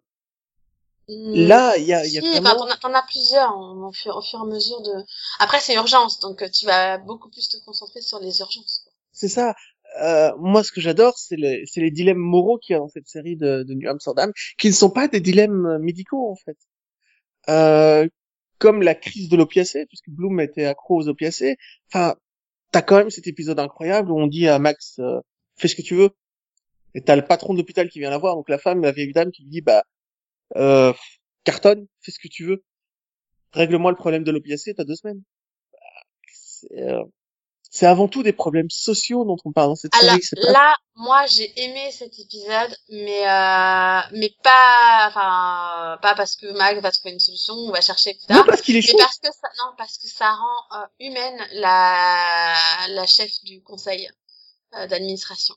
hmm. 1.07 1.47
là, 1.47 1.77
il 1.77 1.85
y 1.85 1.93
a, 1.93 2.05
y 2.05 2.17
a 2.17 2.21
vraiment... 2.21 2.67
t'en 2.81 2.93
as, 2.93 3.03
plusieurs 3.03 3.55
au 3.57 3.91
fur, 3.91 4.15
au 4.15 4.21
fur 4.21 4.39
et 4.39 4.41
à 4.41 4.45
mesure 4.45 4.81
de. 4.81 4.91
Après, 5.39 5.59
c'est 5.59 5.75
urgence, 5.75 6.19
donc 6.19 6.41
euh, 6.41 6.49
tu 6.49 6.65
vas 6.65 6.97
beaucoup 6.97 7.29
plus 7.29 7.47
te 7.47 7.57
concentrer 7.63 8.01
sur 8.01 8.19
les 8.19 8.39
urgences. 8.39 8.89
C'est 9.11 9.29
ça. 9.29 9.53
Euh, 10.01 10.31
moi, 10.37 10.63
ce 10.63 10.71
que 10.71 10.81
j'adore, 10.81 11.17
c'est 11.17 11.37
les, 11.37 11.63
les 11.75 11.91
dilemmes 11.91 12.17
moraux 12.17 12.57
qu'il 12.57 12.73
y 12.73 12.75
a 12.75 12.79
dans 12.79 12.89
cette 12.89 13.07
série 13.07 13.37
de, 13.37 13.63
de 13.63 13.73
New 13.73 13.89
Amsterdam, 13.89 14.31
qui 14.57 14.67
ne 14.67 14.73
sont 14.73 14.89
pas 14.89 15.07
des 15.07 15.21
dilemmes 15.21 15.65
euh, 15.65 15.79
médicaux 15.79 16.29
en 16.29 16.35
fait. 16.35 16.57
Euh, 17.49 18.07
comme 18.57 18.81
la 18.81 18.95
crise 18.95 19.29
de 19.29 19.37
l'opiacé, 19.37 19.85
puisque 19.85 20.09
Bloom 20.09 20.39
était 20.39 20.65
accro 20.65 20.97
aux 20.97 21.07
opiacés. 21.07 21.57
Enfin, 21.91 22.15
t'as 22.71 22.81
quand 22.81 22.97
même 22.97 23.09
cet 23.09 23.27
épisode 23.27 23.59
incroyable 23.59 24.11
où 24.11 24.19
on 24.19 24.27
dit 24.27 24.47
à 24.47 24.59
Max, 24.59 24.99
euh, 24.99 25.19
fais 25.55 25.67
ce 25.67 25.75
que 25.75 25.81
tu 25.81 25.95
veux. 25.95 26.11
Et 26.93 27.01
t'as 27.01 27.15
le 27.15 27.25
patron 27.25 27.53
de 27.53 27.59
l'hôpital 27.59 27.89
qui 27.89 27.99
vient 27.99 28.09
la 28.09 28.17
voir, 28.17 28.35
donc 28.35 28.49
la 28.49 28.57
femme, 28.57 28.81
la 28.81 28.91
vieille 28.91 29.11
dame, 29.11 29.31
qui 29.31 29.43
lui 29.43 29.49
dit, 29.49 29.61
bah, 29.61 29.83
euh, 30.55 30.93
cartonne, 31.43 31.87
fais 32.01 32.11
ce 32.11 32.19
que 32.19 32.29
tu 32.29 32.45
veux. 32.45 32.63
Règle-moi 33.53 33.91
le 33.91 33.97
problème 33.97 34.23
de 34.23 34.31
l'opiacé, 34.31 34.73
t'as 34.73 34.85
deux 34.85 34.95
semaines. 34.95 35.21
Euh, 36.71 37.03
c'est 37.75 37.87
avant 37.87 38.07
tout 38.07 38.23
des 38.23 38.31
problèmes 38.31 38.69
sociaux 38.69 39.25
dont 39.25 39.35
on 39.43 39.51
parle 39.51 39.67
dans 39.67 39.75
cette 39.75 39.93
Alors, 39.95 40.15
série. 40.21 40.41
Là, 40.43 40.77
moi, 40.95 41.25
j'ai 41.25 41.51
aimé 41.61 41.91
cet 41.91 42.17
épisode, 42.17 42.73
mais 42.87 43.27
euh, 43.27 43.99
mais 44.13 44.33
pas, 44.41 45.07
enfin, 45.09 45.97
pas 46.01 46.15
parce 46.15 46.37
que 46.37 46.45
Mag 46.53 46.79
va 46.79 46.91
trouver 46.93 47.11
une 47.11 47.19
solution 47.19 47.53
ou 47.53 47.71
va 47.73 47.81
chercher 47.81 48.11
etc. 48.11 48.27
Non, 48.29 48.45
parce 48.45 48.61
qu'il 48.61 48.77
est 48.77 48.93
mais 48.93 48.97
parce 48.97 49.19
que 49.19 49.27
ça, 49.27 49.49
non, 49.57 49.73
parce 49.77 49.97
que 49.97 50.07
ça 50.07 50.31
rend 50.31 50.79
euh, 50.79 50.85
humaine 51.01 51.37
la 51.51 52.55
la 52.91 53.05
chef 53.07 53.29
du 53.43 53.61
conseil 53.61 54.09
euh, 54.75 54.87
d'administration. 54.87 55.53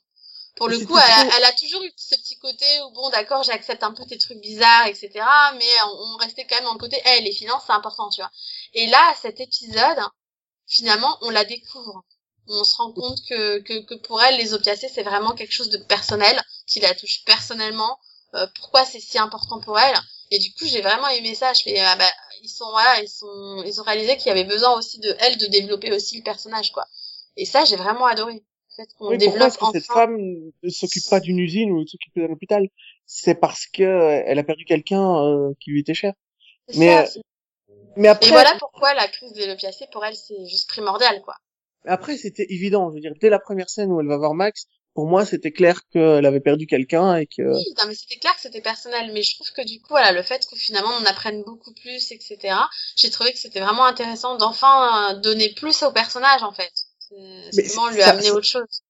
Pour 0.56 0.68
le 0.68 0.76
coup, 0.84 0.98
elle, 0.98 1.30
elle, 1.36 1.44
a 1.44 1.52
toujours 1.52 1.84
eu 1.84 1.92
ce 1.96 2.16
petit 2.16 2.36
côté 2.40 2.66
où 2.82 2.90
bon, 2.94 3.10
d'accord, 3.10 3.44
j'accepte 3.44 3.84
un 3.84 3.92
peu 3.92 4.04
tes 4.06 4.18
trucs 4.18 4.40
bizarres, 4.40 4.88
etc. 4.88 5.24
Mais 5.56 5.72
on, 5.86 6.14
on 6.14 6.16
restait 6.16 6.48
quand 6.48 6.56
même 6.56 6.64
dans 6.64 6.72
le 6.72 6.80
côté, 6.80 7.00
hey, 7.04 7.22
les 7.22 7.30
finances, 7.30 7.62
c'est 7.64 7.72
important, 7.72 8.10
tu 8.10 8.20
vois. 8.20 8.32
Et 8.74 8.88
là, 8.88 9.14
cet 9.22 9.38
épisode, 9.38 10.00
finalement, 10.68 11.18
on 11.22 11.30
la 11.30 11.44
découvre. 11.44 12.04
On 12.46 12.64
se 12.64 12.76
rend 12.76 12.92
compte 12.92 13.18
que, 13.28 13.58
que, 13.60 13.84
que 13.84 13.94
pour 13.94 14.22
elle, 14.22 14.38
les 14.38 14.54
opiacés, 14.54 14.88
c'est 14.88 15.02
vraiment 15.02 15.32
quelque 15.32 15.52
chose 15.52 15.70
de 15.70 15.78
personnel, 15.78 16.40
qui 16.66 16.80
la 16.80 16.94
touche 16.94 17.24
personnellement. 17.26 17.98
Euh, 18.34 18.46
pourquoi 18.58 18.84
c'est 18.84 19.00
si 19.00 19.18
important 19.18 19.60
pour 19.60 19.78
elle? 19.78 19.96
Et 20.30 20.38
du 20.38 20.52
coup, 20.52 20.66
j'ai 20.66 20.80
vraiment 20.80 21.08
aimé 21.08 21.34
ça. 21.34 21.52
Je 21.52 21.62
fais, 21.62 21.78
ah 21.80 21.96
bah, 21.96 22.10
ils 22.42 22.48
sont 22.48 22.70
voilà, 22.70 23.02
ils 23.02 23.08
sont, 23.08 23.62
ils 23.66 23.80
ont 23.80 23.84
réalisé 23.84 24.16
qu'il 24.16 24.28
y 24.28 24.30
avait 24.30 24.44
besoin 24.44 24.76
aussi 24.76 24.98
de 24.98 25.14
elle 25.20 25.38
de 25.38 25.46
développer 25.46 25.92
aussi 25.92 26.18
le 26.18 26.22
personnage, 26.22 26.72
quoi. 26.72 26.86
Et 27.36 27.44
ça, 27.44 27.64
j'ai 27.64 27.76
vraiment 27.76 28.06
adoré. 28.06 28.34
En 28.34 28.82
fait, 28.82 28.88
qu'on 28.94 29.16
développe 29.16 29.56
que 29.56 29.66
cette 29.72 29.86
femme 29.86 30.16
ne 30.18 30.70
s'occupe 30.70 31.08
pas 31.10 31.20
d'une 31.20 31.38
usine 31.38 31.72
ou 31.72 31.80
ne 31.80 31.86
s'occupe 31.86 32.14
d'un 32.16 32.30
hôpital 32.30 32.68
C'est 33.06 33.34
parce 33.34 33.66
que 33.66 33.82
euh, 33.82 34.22
elle 34.24 34.38
a 34.38 34.44
perdu 34.44 34.64
quelqu'un 34.64 35.24
euh, 35.24 35.52
qui 35.60 35.70
lui 35.70 35.80
était 35.80 35.94
cher. 35.94 36.14
Mais 36.76 37.06
ça, 37.06 37.20
mais 37.98 38.08
après. 38.08 38.28
Et 38.28 38.30
voilà 38.30 38.54
pourquoi 38.58 38.94
la 38.94 39.08
crise 39.08 39.32
de 39.32 39.44
l'opiacé 39.44 39.86
pour 39.92 40.04
elle 40.04 40.16
c'est 40.16 40.46
juste 40.46 40.68
primordial 40.68 41.20
quoi. 41.22 41.34
Après 41.84 42.16
c'était 42.16 42.46
évident, 42.48 42.90
je 42.90 42.94
veux 42.94 43.00
dire 43.00 43.12
dès 43.20 43.28
la 43.28 43.38
première 43.38 43.68
scène 43.68 43.92
où 43.92 44.00
elle 44.00 44.06
va 44.06 44.16
voir 44.16 44.34
Max, 44.34 44.66
pour 44.94 45.06
moi 45.06 45.26
c'était 45.26 45.50
clair 45.50 45.80
qu'elle 45.92 46.24
avait 46.24 46.40
perdu 46.40 46.66
quelqu'un 46.66 47.16
et 47.16 47.26
que. 47.26 47.42
Oui, 47.42 47.74
non 47.78 47.88
mais 47.88 47.94
c'était 47.94 48.18
clair 48.20 48.34
que 48.34 48.40
c'était 48.40 48.60
personnel, 48.60 49.10
mais 49.12 49.22
je 49.22 49.34
trouve 49.34 49.50
que 49.50 49.66
du 49.66 49.80
coup 49.80 49.88
voilà 49.90 50.12
le 50.12 50.22
fait 50.22 50.46
que 50.46 50.56
finalement 50.56 50.90
on 51.00 51.04
apprenne 51.06 51.42
beaucoup 51.42 51.72
plus 51.74 52.12
etc. 52.12 52.54
J'ai 52.96 53.10
trouvé 53.10 53.32
que 53.32 53.38
c'était 53.38 53.60
vraiment 53.60 53.84
intéressant 53.84 54.36
d'enfin 54.36 55.12
euh, 55.12 55.20
donner 55.20 55.52
plus 55.54 55.82
au 55.82 55.92
personnage 55.92 56.42
en 56.42 56.52
fait. 56.52 56.72
Justement 57.52 57.90
lui 57.90 58.02
amener 58.02 58.30
autre 58.30 58.46
chose. 58.46 58.82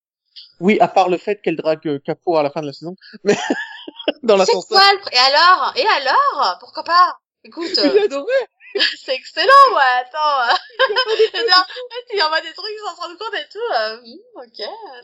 Oui, 0.60 0.78
à 0.80 0.88
part 0.88 1.08
le 1.08 1.18
fait 1.18 1.40
qu'elle 1.40 1.56
drague 1.56 2.02
Capo 2.02 2.36
à 2.36 2.42
la 2.42 2.50
fin 2.50 2.60
de 2.60 2.66
la 2.66 2.72
saison, 2.72 2.96
mais 3.22 3.36
dans 4.22 4.36
l'ascenseur. 4.36 4.80
C'est 4.82 5.00
quoi 5.00 5.12
Et 5.12 5.16
alors? 5.16 5.72
Et 5.76 5.86
alors? 5.86 6.56
Pourquoi 6.58 6.82
pas? 6.82 7.18
Écoute. 7.44 7.70
J'ai 7.74 8.02
adoré. 8.02 8.32
c'est 9.04 9.14
excellent, 9.14 9.74
ouais, 9.74 10.00
attends. 10.00 10.54
tu 12.10 12.22
envoies 12.22 12.40
des 12.40 12.52
trucs 12.52 12.78
sans 12.78 12.96
se 12.96 13.00
rendre 13.00 13.18
compte 13.18 13.34
et 13.34 13.48
tout. 13.48 13.58
Euh, 13.74 13.96
hmm, 13.96 14.18
ok. 14.36 14.58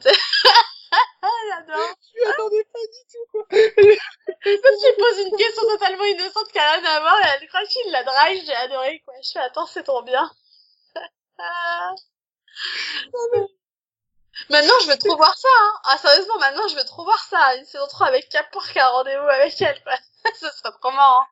J'adore. 1.48 1.94
Je 2.14 2.28
m'attendais 2.28 2.64
pas 2.64 2.78
du 2.78 3.02
tout, 3.10 3.26
quoi. 3.32 3.44
tu 3.50 4.58
poses 4.98 5.18
une 5.18 5.36
question 5.36 5.62
totalement 5.62 6.04
innocente 6.04 6.52
qui 6.52 6.58
a 6.58 6.72
rien 6.72 6.84
à 6.84 7.00
voir 7.00 7.18
et 7.20 7.28
elle 7.34 7.48
croit 7.48 7.66
qu'il 7.66 7.90
la 7.90 8.04
drague, 8.04 8.42
j'ai 8.44 8.54
adoré, 8.54 9.02
quoi. 9.04 9.14
Je 9.22 9.32
fais, 9.32 9.40
attends, 9.40 9.66
c'est 9.66 9.82
trop 9.82 10.02
bien. 10.02 10.30
Maintenant, 14.50 14.74
je 14.82 14.90
veux 14.90 14.98
trop 14.98 15.16
voir 15.16 15.36
ça, 15.36 15.48
hein. 15.48 15.80
Ah, 15.84 15.98
sérieusement, 15.98 16.38
maintenant, 16.38 16.68
je 16.68 16.76
veux 16.76 16.84
trop 16.84 17.04
voir 17.04 17.22
ça. 17.24 17.56
Une 17.56 17.64
saison 17.64 17.86
3 17.88 18.06
avec 18.08 18.28
Cap 18.28 18.50
pour 18.52 18.66
qu'un 18.68 18.86
rendez-vous 18.86 19.28
avec 19.28 19.60
elle, 19.62 19.82
quoi. 19.82 19.94
Ce 20.34 20.50
serait 20.50 20.72
trop 20.80 20.92
marrant. 20.92 21.24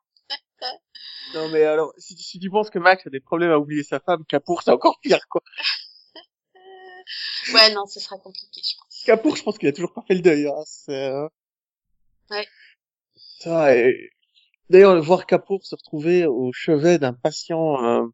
Non 1.35 1.49
mais 1.49 1.63
alors, 1.65 1.93
si, 1.99 2.17
si, 2.17 2.39
tu 2.39 2.51
penses 2.51 2.71
que 2.71 2.79
Max 2.79 3.07
a 3.07 3.11
des 3.11 3.21
problèmes 3.21 3.51
à 3.51 3.59
oublier 3.59 3.83
sa 3.83 4.01
femme, 4.01 4.25
Capour 4.27 4.63
c'est 4.63 4.71
encore 4.71 4.99
pire 5.01 5.27
quoi. 5.29 5.43
ouais 7.55 7.75
non, 7.75 7.87
ce 7.87 8.01
sera 8.01 8.19
compliqué 8.19 8.61
je 8.63 8.77
pense. 8.79 9.03
Capour, 9.05 9.37
je 9.37 9.43
pense 9.43 9.59
qu'il 9.59 9.69
a 9.69 9.73
toujours 9.73 9.93
pas 9.93 10.05
fait 10.07 10.15
le 10.15 10.21
deuil. 10.21 10.47
Hein. 10.47 10.63
C'est, 10.67 11.09
euh... 11.09 11.29
Ouais. 12.31 12.47
Ça, 13.41 13.77
et... 13.77 14.11
D'ailleurs, 14.71 15.03
voir 15.03 15.27
Capour 15.27 15.65
se 15.65 15.75
retrouver 15.75 16.27
au 16.27 16.53
chevet 16.53 16.99
d'un 16.99 17.13
patient 17.13 17.85
euh, 17.85 18.07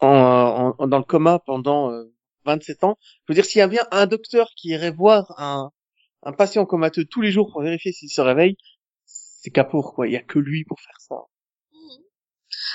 en, 0.00 0.74
en, 0.78 0.86
dans 0.86 0.98
le 0.98 1.04
coma 1.04 1.38
pendant 1.40 1.90
euh, 1.90 2.12
27 2.44 2.84
ans, 2.84 2.98
je 3.02 3.32
veux 3.32 3.34
dire, 3.34 3.44
s'il 3.44 3.58
y 3.58 3.62
a 3.62 3.68
bien 3.68 3.86
un 3.90 4.06
docteur 4.06 4.50
qui 4.56 4.68
irait 4.68 4.90
voir 4.90 5.34
un, 5.38 5.70
un 6.22 6.32
patient 6.32 6.66
comateux 6.66 7.04
tous 7.04 7.20
les 7.20 7.30
jours 7.30 7.50
pour 7.50 7.62
vérifier 7.62 7.92
s'il 7.92 8.10
se 8.10 8.20
réveille, 8.20 8.56
c'est 9.04 9.50
Capour 9.50 9.94
quoi. 9.94 10.06
Il 10.06 10.12
y 10.12 10.16
a 10.16 10.22
que 10.22 10.38
lui 10.38 10.64
pour 10.64 10.80
faire 10.80 11.00
ça. 11.00 11.16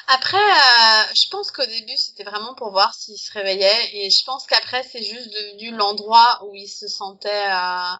Après, 0.08 0.38
euh, 0.38 1.04
je 1.14 1.30
pense 1.30 1.52
qu'au 1.52 1.66
début, 1.66 1.98
c'était 1.98 2.24
vraiment 2.24 2.54
pour 2.56 2.72
voir 2.72 2.94
s'il 2.94 3.18
se 3.18 3.32
réveillait. 3.32 3.96
Et 3.96 4.10
je 4.10 4.24
pense 4.24 4.46
qu'après, 4.46 4.84
c'est 4.84 5.04
juste 5.04 5.30
devenu 5.30 5.72
l'endroit 5.72 6.42
où 6.46 6.56
il 6.56 6.68
se 6.68 6.88
sentait 6.88 7.30
euh, 7.30 7.96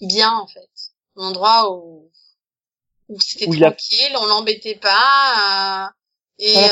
bien, 0.00 0.32
en 0.32 0.46
fait. 0.46 0.70
L'endroit 1.16 1.72
où, 1.72 2.10
où 3.08 3.20
c'était 3.20 3.46
tranquille, 3.46 4.16
on 4.18 4.26
l'embêtait 4.26 4.76
pas. 4.76 5.86
Euh, 5.86 5.88
et... 6.38 6.68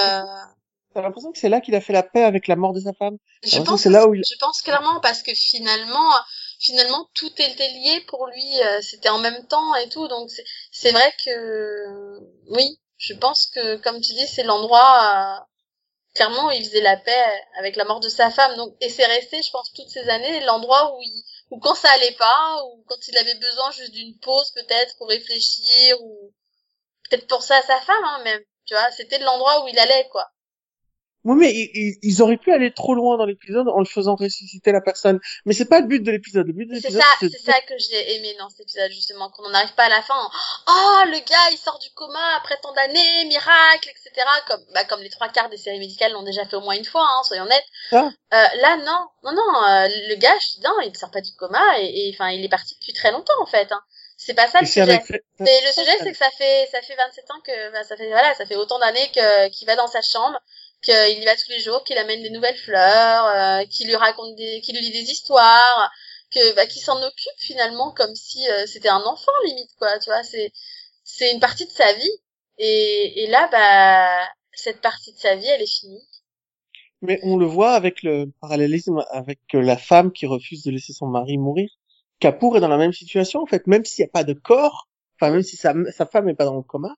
T'as 0.95 1.03
l'impression 1.03 1.31
que 1.33 1.39
c'est 1.39 1.51
là 1.51 1.61
qu'il 1.61 1.75
a 1.75 1.81
fait 1.81 1.93
la 1.93 2.03
paix 2.03 2.25
avec 2.25 2.49
la 2.49 2.57
mort 2.57 2.73
de 2.73 2.81
sa 2.81 2.93
femme? 2.93 3.19
Je 3.45 3.61
pense, 3.61 3.85
là 3.85 4.09
où 4.09 4.15
il... 4.15 4.23
je 4.29 4.37
pense 4.39 4.63
clairement 4.63 5.01
parce 5.01 5.23
que 5.23 5.33
finalement, 5.35 6.11
finalement 6.59 7.09
tout 7.15 7.31
était 7.39 7.69
lié 7.69 8.01
pour 8.09 8.27
lui. 8.27 8.55
C'était 8.81 9.11
en 9.11 9.19
même 9.19 9.47
temps 9.47 9.75
et 9.77 9.89
tout, 9.91 10.09
donc 10.09 10.31
c'est 10.73 10.91
vrai 10.91 11.13
que 11.25 12.19
oui, 12.49 12.79
je 12.99 13.15
pense 13.15 13.47
que, 13.47 13.77
comme 13.77 14.01
tu 14.01 14.13
dis, 14.13 14.27
c'est 14.27 14.43
l'endroit 14.43 15.41
euh, 15.41 15.45
clairement 16.15 16.49
où 16.49 16.51
il 16.51 16.65
faisait 16.65 16.81
la 16.81 16.97
paix 16.97 17.43
avec 17.59 17.77
la 17.77 17.85
mort 17.85 18.01
de 18.01 18.09
sa 18.09 18.31
femme. 18.31 18.57
Donc, 18.57 18.77
et 18.81 18.91
c'est 18.91 19.07
resté, 19.07 19.43
je 19.43 19.51
pense, 19.51 19.73
toutes 19.73 19.89
ces 19.89 20.09
années, 20.09 20.41
l'endroit 20.41 20.95
où 20.97 21.03
il, 21.03 21.25
où 21.51 21.61
quand 21.61 21.75
ça 21.75 21.91
allait 21.91 22.13
pas, 22.13 22.63
ou 22.65 22.85
quand 22.89 23.09
il 23.09 23.17
avait 23.17 23.37
besoin 23.37 23.71
juste 23.71 23.93
d'une 23.93 24.19
pause 24.19 24.51
peut-être 24.53 24.97
pour 24.99 25.09
réfléchir, 25.09 26.01
ou 26.03 26.35
peut-être 27.09 27.29
pour 27.29 27.43
ça 27.43 27.57
à 27.57 27.63
sa 27.63 27.81
femme, 27.81 28.05
hein, 28.05 28.21
même. 28.25 28.43
Tu 28.67 28.75
vois, 28.75 28.91
c'était 28.91 29.19
l'endroit 29.21 29.65
où 29.65 29.69
il 29.69 29.79
allait, 29.79 30.09
quoi. 30.11 30.31
Oui, 31.25 31.37
mais 31.37 31.53
ils, 32.03 32.23
auraient 32.23 32.37
pu 32.37 32.53
aller 32.53 32.73
trop 32.73 32.95
loin 32.95 33.19
dans 33.19 33.27
l'épisode 33.27 33.69
en 33.69 33.81
le 33.81 33.85
faisant 33.85 34.15
ressusciter 34.15 34.71
la 34.71 34.81
personne. 34.81 35.19
Mais 35.45 35.53
c'est 35.53 35.65
pas 35.65 35.81
le 35.81 35.87
but 35.87 36.01
de 36.03 36.13
l'épisode. 36.13 36.47
Le 36.47 36.53
but 36.53 36.67
de 36.67 36.75
l'épisode, 36.75 37.03
c'est 37.21 37.29
ça, 37.29 37.29
c'est 37.45 37.53
ça 37.53 37.61
que 37.67 37.75
j'ai 37.77 38.17
aimé 38.17 38.37
dans 38.39 38.49
cet 38.49 38.61
épisode 38.61 38.91
justement, 38.93 39.29
qu'on 39.31 39.51
n'arrive 39.51 39.75
pas 39.75 39.85
à 39.85 39.89
la 39.89 40.01
fin. 40.01 40.31
Oh, 40.69 41.03
le 41.07 41.19
gars, 41.29 41.51
il 41.53 41.59
sort 41.59 41.79
du 41.81 41.91
coma 41.95 42.37
après 42.37 42.57
tant 42.63 42.73
d'années, 42.73 43.25
miracle, 43.27 43.91
etc. 43.91 44.27
Comme, 44.47 44.65
bah, 44.75 44.85
comme 44.85 45.03
les 45.03 45.11
trois 45.11 45.29
quarts 45.29 45.51
des 45.51 45.57
séries 45.57 45.81
médicales 45.81 46.13
l'ont 46.13 46.23
déjà 46.23 46.45
fait 46.47 46.57
au 46.57 46.61
moins 46.61 46.77
une 46.77 46.85
fois, 46.85 47.05
hein, 47.05 47.23
soyons 47.25 47.47
nets. 47.47 47.65
Euh, 47.93 48.07
là, 48.31 48.77
non, 48.77 49.09
non, 49.25 49.33
non. 49.33 49.65
Euh, 49.65 49.89
le 50.09 50.15
gars, 50.17 50.37
je 50.41 50.57
dis 50.57 50.65
non, 50.65 50.81
il 50.83 50.93
ne 50.93 50.97
sort 50.97 51.11
pas 51.11 51.21
du 51.21 51.33
coma 51.37 51.81
et, 51.81 52.11
enfin, 52.15 52.31
il 52.31 52.45
est 52.45 52.49
parti 52.49 52.75
depuis 52.75 52.93
très 52.93 53.11
longtemps 53.11 53.41
en 53.41 53.47
fait. 53.47 53.71
Hein. 53.73 53.83
C'est 54.21 54.35
pas 54.35 54.49
ça 54.49 54.61
le 54.61 54.67
sujet. 54.67 55.01
Mais 55.39 55.61
le 55.65 55.73
sujet, 55.73 55.97
c'est 56.01 56.11
que 56.11 56.19
ça 56.19 56.31
fait 56.37 56.69
ça 56.73 56.83
fait 56.83 56.97
27 56.97 57.31
ans 57.31 57.41
que 57.45 57.73
bah, 57.73 57.85
ça 57.85 57.97
fait 57.97 58.09
voilà, 58.09 58.35
ça 58.35 58.47
fait 58.47 58.57
autant 58.57 58.79
d'années 58.81 59.11
que 59.15 59.49
qu'il 59.51 59.67
va 59.67 59.77
dans 59.77 59.87
sa 59.87 60.03
chambre, 60.03 60.41
qu'il 60.83 61.23
y 61.23 61.25
va 61.25 61.35
tous 61.37 61.51
les 61.51 61.61
jours, 61.61 61.85
qu'il 61.85 61.99
amène 61.99 62.23
des 62.23 62.31
nouvelles 62.31 62.57
fleurs, 62.57 63.27
euh, 63.27 63.65
qu'il 63.67 63.89
lui 63.89 63.97
raconte 63.97 64.37
des, 64.37 64.61
qu'il 64.61 64.77
lui 64.77 64.83
lit 64.83 64.93
des 64.93 65.11
histoires, 65.11 65.91
que 66.33 66.55
bah, 66.55 66.67
qu'il 66.67 66.83
s'en 66.83 67.03
occupe 67.03 67.39
finalement 67.39 67.93
comme 67.93 68.15
si 68.15 68.49
euh, 68.49 68.67
c'était 68.67 68.89
un 68.89 69.03
enfant 69.03 69.33
limite 69.47 69.71
quoi. 69.79 69.99
Tu 69.99 70.11
vois, 70.11 70.23
c'est 70.23 70.53
c'est 71.05 71.33
une 71.33 71.41
partie 71.41 71.67
de 71.67 71.71
sa 71.71 71.93
vie. 71.95 72.11
Et, 72.59 73.25
et 73.25 73.27
là, 73.29 73.49
bah 73.53 74.29
cette 74.53 74.81
partie 74.81 75.13
de 75.13 75.19
sa 75.19 75.37
vie, 75.37 75.47
elle 75.47 75.63
est 75.63 75.81
finie. 75.81 76.03
Mais 77.01 77.21
on 77.23 77.37
le 77.37 77.47
voit 77.47 77.73
avec 77.73 78.03
le 78.03 78.27
parallélisme 78.41 79.05
avec 79.11 79.39
la 79.53 79.77
femme 79.77 80.13
qui 80.13 80.27
refuse 80.27 80.65
de 80.65 80.73
laisser 80.73 80.93
son 80.93 81.07
mari 81.07 81.39
mourir. 81.39 81.71
Kapoor 82.19 82.57
est 82.57 82.61
dans 82.61 82.69
la 82.69 82.77
même 82.77 82.93
situation 82.93 83.41
en 83.41 83.47
fait, 83.47 83.67
même 83.69 83.85
s'il 83.85 84.05
n'y 84.05 84.09
a 84.09 84.13
pas 84.13 84.25
de 84.25 84.33
corps, 84.33 84.89
enfin 85.15 85.31
même 85.31 85.43
si 85.43 85.57
sa, 85.57 85.75
sa 85.93 86.07
femme 86.07 86.29
est 86.29 86.35
pas 86.35 86.45
dans 86.45 86.57
le 86.57 86.63
coma, 86.63 86.97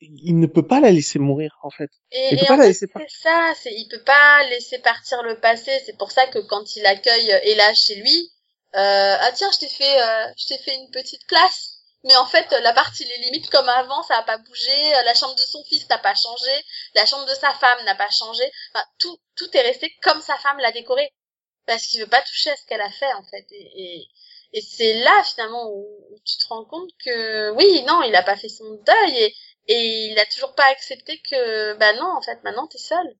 il 0.00 0.38
ne 0.38 0.46
peut 0.46 0.66
pas 0.66 0.80
la 0.80 0.90
laisser 0.90 1.18
mourir 1.18 1.56
en 1.62 1.70
fait. 1.70 1.90
Et, 2.10 2.30
il 2.32 2.38
peut 2.38 2.46
pas 2.46 2.56
la 2.56 2.66
laisser 2.66 2.86
partir. 2.86 3.08
C'est 3.10 3.22
ça, 3.22 3.52
c'est 3.62 3.72
il 3.72 3.88
peut 3.88 4.02
pas 4.02 4.44
laisser 4.50 4.78
partir 4.78 5.22
le 5.22 5.40
passé. 5.40 5.80
C'est 5.84 5.96
pour 5.96 6.10
ça 6.10 6.26
que 6.26 6.38
quand 6.38 6.76
il 6.76 6.84
accueille 6.86 7.30
Ella 7.44 7.74
chez 7.74 7.96
lui, 7.96 8.30
euh, 8.74 9.16
ah 9.18 9.32
tiens, 9.32 9.50
je 9.52 9.58
t'ai 9.58 9.68
fait, 9.68 10.02
euh, 10.02 10.26
je 10.36 10.46
t'ai 10.48 10.58
fait 10.58 10.74
une 10.74 10.90
petite 10.90 11.26
place. 11.26 11.72
Mais 12.04 12.16
en 12.16 12.26
fait 12.26 12.48
la 12.62 12.72
partie 12.72 13.04
les 13.04 13.24
limites 13.24 13.50
comme 13.50 13.68
avant 13.68 14.02
ça 14.04 14.18
a 14.18 14.22
pas 14.22 14.38
bougé. 14.38 14.90
La 15.04 15.14
chambre 15.14 15.34
de 15.34 15.40
son 15.40 15.64
fils 15.64 15.88
n'a 15.88 15.98
pas 15.98 16.14
changé. 16.14 16.52
La 16.94 17.06
chambre 17.06 17.26
de 17.26 17.34
sa 17.34 17.52
femme 17.54 17.84
n'a 17.84 17.94
pas 17.94 18.10
changé. 18.10 18.44
Enfin, 18.74 18.84
tout 18.98 19.18
tout 19.36 19.56
est 19.56 19.62
resté 19.62 19.92
comme 20.02 20.20
sa 20.20 20.36
femme 20.36 20.58
l'a 20.58 20.72
décoré. 20.72 21.10
Parce 21.66 21.86
qu'il 21.86 22.00
veut 22.00 22.06
pas 22.06 22.22
toucher 22.22 22.50
à 22.50 22.56
ce 22.56 22.64
qu'elle 22.66 22.80
a 22.80 22.90
fait 22.90 23.12
en 23.14 23.24
fait. 23.24 23.46
Et, 23.50 24.06
et, 24.52 24.60
c'est 24.60 24.94
là 24.94 25.22
finalement 25.24 25.68
où, 25.68 25.86
tu 26.24 26.36
te 26.36 26.46
rends 26.48 26.64
compte 26.64 26.90
que 27.04 27.50
oui 27.52 27.82
non 27.86 28.02
il 28.02 28.14
a 28.14 28.22
pas 28.22 28.36
fait 28.36 28.48
son 28.48 28.70
deuil. 28.86 29.16
Et, 29.18 29.34
et 29.68 30.10
il 30.10 30.18
a 30.18 30.26
toujours 30.26 30.54
pas 30.54 30.70
accepté 30.70 31.20
que 31.30 31.76
bah 31.78 31.92
non 31.94 32.16
en 32.16 32.22
fait 32.22 32.42
maintenant 32.44 32.66
t'es 32.66 32.78
seul 32.78 33.16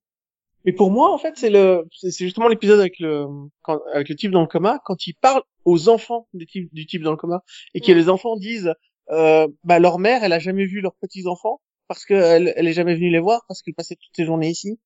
mais 0.67 0.73
pour 0.73 0.91
moi, 0.91 1.15
en 1.15 1.19
fait, 1.19 1.35
c'est 1.37 1.49
le, 1.49 1.87
c'est 1.93 2.25
justement 2.25 2.49
l'épisode 2.49 2.81
avec 2.81 2.99
le, 2.99 3.25
quand, 3.63 3.81
avec 3.95 4.09
le 4.09 4.17
type 4.17 4.33
dans 4.33 4.41
le 4.41 4.49
coma, 4.49 4.81
quand 4.85 5.07
il 5.07 5.15
parle 5.15 5.43
aux 5.65 5.89
enfants 5.89 6.27
du 6.35 6.45
type, 6.45 6.75
du 6.75 6.87
type 6.87 7.03
dans 7.03 7.13
le 7.13 7.17
coma, 7.17 7.45
et 7.73 7.81
que 7.81 7.93
les 7.93 8.09
enfants 8.09 8.35
disent, 8.37 8.73
euh, 9.11 9.47
bah, 9.63 9.79
leur 9.79 10.01
mère, 10.01 10.25
elle 10.25 10.33
a 10.33 10.41
jamais 10.41 10.67
vu 10.67 10.81
leurs 10.81 10.97
petits 10.97 11.29
enfants, 11.29 11.61
parce 11.87 12.05
qu'elle, 12.05 12.53
elle 12.57 12.67
est 12.67 12.73
jamais 12.73 12.97
venue 12.97 13.11
les 13.11 13.21
voir, 13.21 13.45
parce 13.47 13.63
qu'elle 13.63 13.75
passait 13.75 13.95
toutes 13.95 14.17
ses 14.17 14.25
journées 14.25 14.49
ici. 14.49 14.81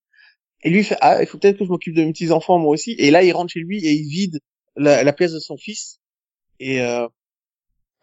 Et 0.62 0.68
lui, 0.68 0.84
fait, 0.84 0.98
ah, 1.00 1.22
il 1.22 1.26
faut 1.26 1.38
peut-être 1.38 1.58
que 1.58 1.64
je 1.64 1.70
m'occupe 1.70 1.94
de 1.94 2.04
mes 2.04 2.12
petits 2.12 2.30
enfants, 2.30 2.58
moi 2.58 2.72
aussi. 2.72 2.94
Et 2.98 3.10
là, 3.10 3.22
il 3.22 3.32
rentre 3.32 3.50
chez 3.50 3.60
lui 3.60 3.82
et 3.82 3.92
il 3.92 4.06
vide 4.06 4.40
la, 4.76 5.02
la 5.02 5.12
pièce 5.14 5.32
de 5.32 5.38
son 5.38 5.56
fils. 5.56 5.98
Et, 6.58 6.82
euh, 6.82 7.08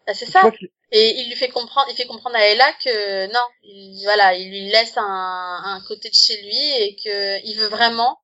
bah, 0.04 0.14
c'est 0.14 0.26
ça. 0.26 0.50
Et 0.90 1.20
il 1.20 1.28
lui 1.28 1.36
fait 1.36 1.48
comprendre, 1.48 1.86
il 1.90 1.96
fait 1.96 2.06
comprendre 2.06 2.36
à 2.36 2.46
Ella 2.46 2.72
que 2.84 3.26
non, 3.26 3.46
il, 3.62 4.02
voilà, 4.04 4.34
il 4.34 4.48
lui 4.48 4.70
laisse 4.70 4.96
un, 4.96 5.60
un 5.64 5.80
côté 5.86 6.08
de 6.08 6.14
chez 6.14 6.40
lui 6.42 6.82
et 6.82 6.96
que 6.96 7.44
il 7.44 7.56
veut 7.58 7.68
vraiment 7.68 8.18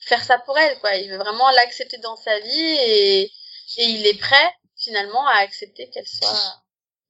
faire 0.00 0.22
ça 0.22 0.38
pour 0.38 0.58
elle, 0.58 0.78
quoi. 0.80 0.94
Il 0.96 1.10
veut 1.10 1.16
vraiment 1.16 1.50
l'accepter 1.52 1.98
dans 1.98 2.16
sa 2.16 2.38
vie 2.40 2.76
et, 2.86 3.22
et 3.22 3.84
il 3.84 4.06
est 4.06 4.18
prêt 4.18 4.52
finalement 4.76 5.26
à 5.26 5.36
accepter 5.36 5.88
qu'elle 5.90 6.06
soit, 6.06 6.62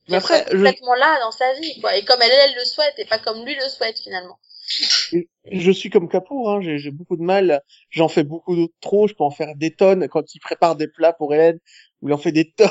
qu 0.06 0.14
après, 0.14 0.44
complètement 0.44 0.94
là 0.94 1.18
dans 1.20 1.32
sa 1.32 1.52
vie, 1.54 1.80
quoi. 1.80 1.96
Et 1.96 2.04
comme 2.04 2.22
elle, 2.22 2.30
elle 2.30 2.54
le 2.54 2.64
souhaite 2.64 2.94
et 2.98 3.04
pas 3.04 3.18
comme 3.18 3.44
lui 3.44 3.54
le 3.54 3.68
souhaite 3.68 3.98
finalement. 3.98 4.38
Je 5.50 5.70
suis 5.72 5.90
comme 5.90 6.08
Capour, 6.08 6.50
hein, 6.50 6.60
j'ai 6.62 6.90
beaucoup 6.90 7.16
de 7.16 7.22
mal, 7.22 7.62
j'en 7.90 8.08
fais 8.08 8.22
beaucoup 8.22 8.68
trop, 8.80 9.08
je 9.08 9.14
peux 9.14 9.24
en 9.24 9.30
faire 9.30 9.54
des 9.56 9.74
tonnes 9.74 10.08
quand 10.08 10.34
il 10.34 10.38
prépare 10.38 10.76
des 10.76 10.88
plats 10.88 11.12
pour 11.12 11.34
Hélène, 11.34 11.58
où 12.00 12.08
il 12.08 12.14
en 12.14 12.18
fait 12.18 12.32
des 12.32 12.52
tonnes, 12.56 12.68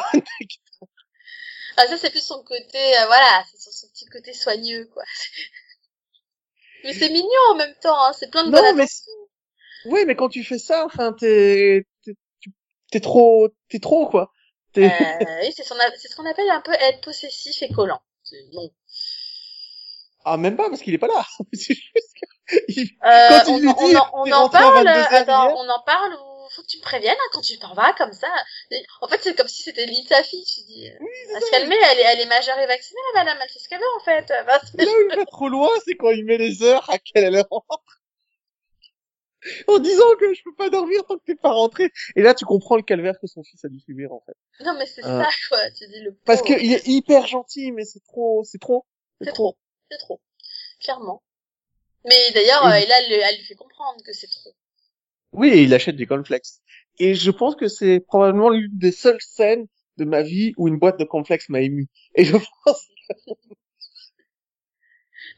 Ah, 1.78 1.88
ça, 1.88 1.98
c'est 1.98 2.10
plus 2.10 2.26
son 2.26 2.44
côté, 2.44 2.78
euh, 3.00 3.06
voilà, 3.06 3.44
c'est 3.52 3.72
son, 3.72 3.88
petit 3.88 4.06
côté 4.06 4.34
soigneux, 4.34 4.86
quoi. 4.94 5.04
mais 6.84 6.94
c'est 6.94 7.10
mignon 7.10 7.30
en 7.52 7.56
même 7.56 7.76
temps, 7.82 8.06
hein, 8.06 8.12
c'est 8.18 8.30
plein 8.30 8.46
de 8.46 8.52
non, 8.52 8.74
mais 8.76 8.86
Oui, 9.86 10.06
mais 10.06 10.16
quand 10.16 10.30
tu 10.30 10.44
fais 10.44 10.60
ça, 10.60 10.86
enfin, 10.86 11.14
t'es, 11.14 11.86
t'es 12.92 13.00
trop, 13.00 13.50
t'es 13.70 13.80
trop, 13.80 14.08
quoi. 14.08 14.32
Euh, 14.78 14.88
oui, 15.42 15.54
c'est 15.56 15.64
ce 15.64 16.16
qu'on 16.16 16.26
appelle 16.26 16.50
un 16.50 16.62
peu 16.62 16.74
être 16.74 17.02
possessif 17.02 17.62
et 17.62 17.72
collant. 17.74 18.02
Bon. 18.54 18.72
Ah, 20.24 20.38
même 20.38 20.56
pas, 20.56 20.70
parce 20.70 20.82
qu'il 20.82 20.94
est 20.94 21.00
pas 21.00 21.08
là. 21.08 21.26
c'est 21.54 21.74
juste 21.74 22.14
que... 22.22 22.82
euh, 22.82 23.40
on, 23.48 23.68
on, 23.68 23.96
en, 23.96 24.10
on 24.14 24.32
en 24.32 24.50
parle, 24.50 24.88
attends, 24.88 25.56
on 25.58 25.70
en 25.70 25.82
parle 25.84 26.14
faut 26.50 26.62
que 26.62 26.68
tu 26.68 26.78
me 26.78 26.84
préviennes 26.84 27.18
hein, 27.18 27.30
quand 27.34 27.42
tu 27.42 27.58
t'en 27.60 27.74
vas 27.74 27.94
comme 27.94 28.14
ça. 28.14 28.32
En 29.02 29.08
fait, 29.08 29.20
c'est 29.22 29.36
comme 29.36 29.48
si 29.48 29.64
c'était 29.64 29.86
limite 29.86 30.10
sa 30.10 30.24
fille. 30.24 30.46
Tu 30.46 30.62
dis, 30.62 30.90
oui, 31.00 31.10
elle 31.36 31.42
se 31.42 31.52
calmer, 31.52 31.76
elle 31.92 32.00
est, 32.00 32.04
elle 32.04 32.20
est 32.22 32.26
majeure 32.26 32.60
et 32.60 32.68
vaccinée, 32.68 33.00
la 33.14 33.24
madame, 33.24 33.40
elle 33.44 33.50
fait 33.50 33.60
ce 33.60 33.70
qu'elle 33.70 33.80
veut 33.80 33.96
en 33.98 34.04
fait. 34.04 34.34
Bah, 34.46 34.62
là 34.78 34.92
où 34.92 35.10
il 35.10 35.16
va 35.16 35.26
trop 35.26 35.50
loin, 35.50 35.70
c'est 35.86 35.96
quand 35.96 36.12
il 36.12 36.26
met 36.26 36.38
les 36.38 36.64
heures 36.64 36.90
à 36.90 36.98
quelle 37.00 37.36
heure 37.36 37.48
rentre. 37.50 38.02
En 39.68 39.80
disant 39.80 40.16
que 40.20 40.34
je 40.34 40.44
peux 40.44 40.54
pas 40.54 40.70
dormir 40.70 41.04
tant 41.08 41.18
que 41.18 41.24
t'es 41.26 41.36
pas 41.36 41.52
rentré. 41.52 41.90
Et 42.16 42.22
là, 42.22 42.36
tu 42.36 42.46
comprends 42.46 42.76
le 42.76 42.84
calvaire 42.84 43.20
que 43.20 43.28
son 43.28 43.44
fils 43.44 43.66
a 43.66 43.70
dû 43.70 43.80
subir, 43.80 44.14
en 44.14 44.22
fait. 44.26 44.36
Non, 44.64 44.76
mais 44.78 44.86
c'est 44.86 45.04
euh... 45.04 45.24
ça, 45.24 45.30
quoi. 45.50 45.72
Tu 45.72 45.88
dis 45.88 46.00
le 46.02 46.16
Parce 46.26 46.42
qu'il 46.44 46.72
est 46.72 46.88
hyper 46.88 47.26
gentil, 47.26 47.72
mais 47.72 47.84
c'est 47.84 48.04
trop, 48.04 48.44
c'est 48.44 48.60
trop. 48.60 48.86
C'est 49.20 49.34
trop. 49.34 49.58
C'est 49.90 49.98
trop. 49.98 50.22
Clairement. 50.80 51.24
Mais 52.06 52.32
d'ailleurs, 52.34 52.64
et... 52.68 52.84
euh, 52.84 52.88
là, 52.88 53.02
elle, 53.02 53.14
elle 53.14 53.38
lui 53.38 53.46
fait 53.46 53.56
comprendre 53.56 54.02
que 54.06 54.14
c'est 54.14 54.30
trop. 54.30 54.54
Oui, 55.34 55.64
il 55.64 55.74
achète 55.74 55.96
des 55.96 56.06
cornflakes. 56.06 56.60
Et 57.00 57.16
je 57.16 57.32
pense 57.32 57.56
que 57.56 57.68
c'est 57.68 58.00
probablement 58.00 58.50
l'une 58.50 58.78
des 58.78 58.92
seules 58.92 59.22
scènes 59.22 59.68
de 59.98 60.06
ma 60.06 60.22
vie 60.22 60.54
où 60.58 60.68
une 60.68 60.78
boîte 60.78 61.00
de 61.00 61.06
cornflakes 61.06 61.50
m'a 61.50 61.62
ému. 61.62 61.88
Et 62.16 62.24
je 62.26 62.38
pense. 62.66 62.88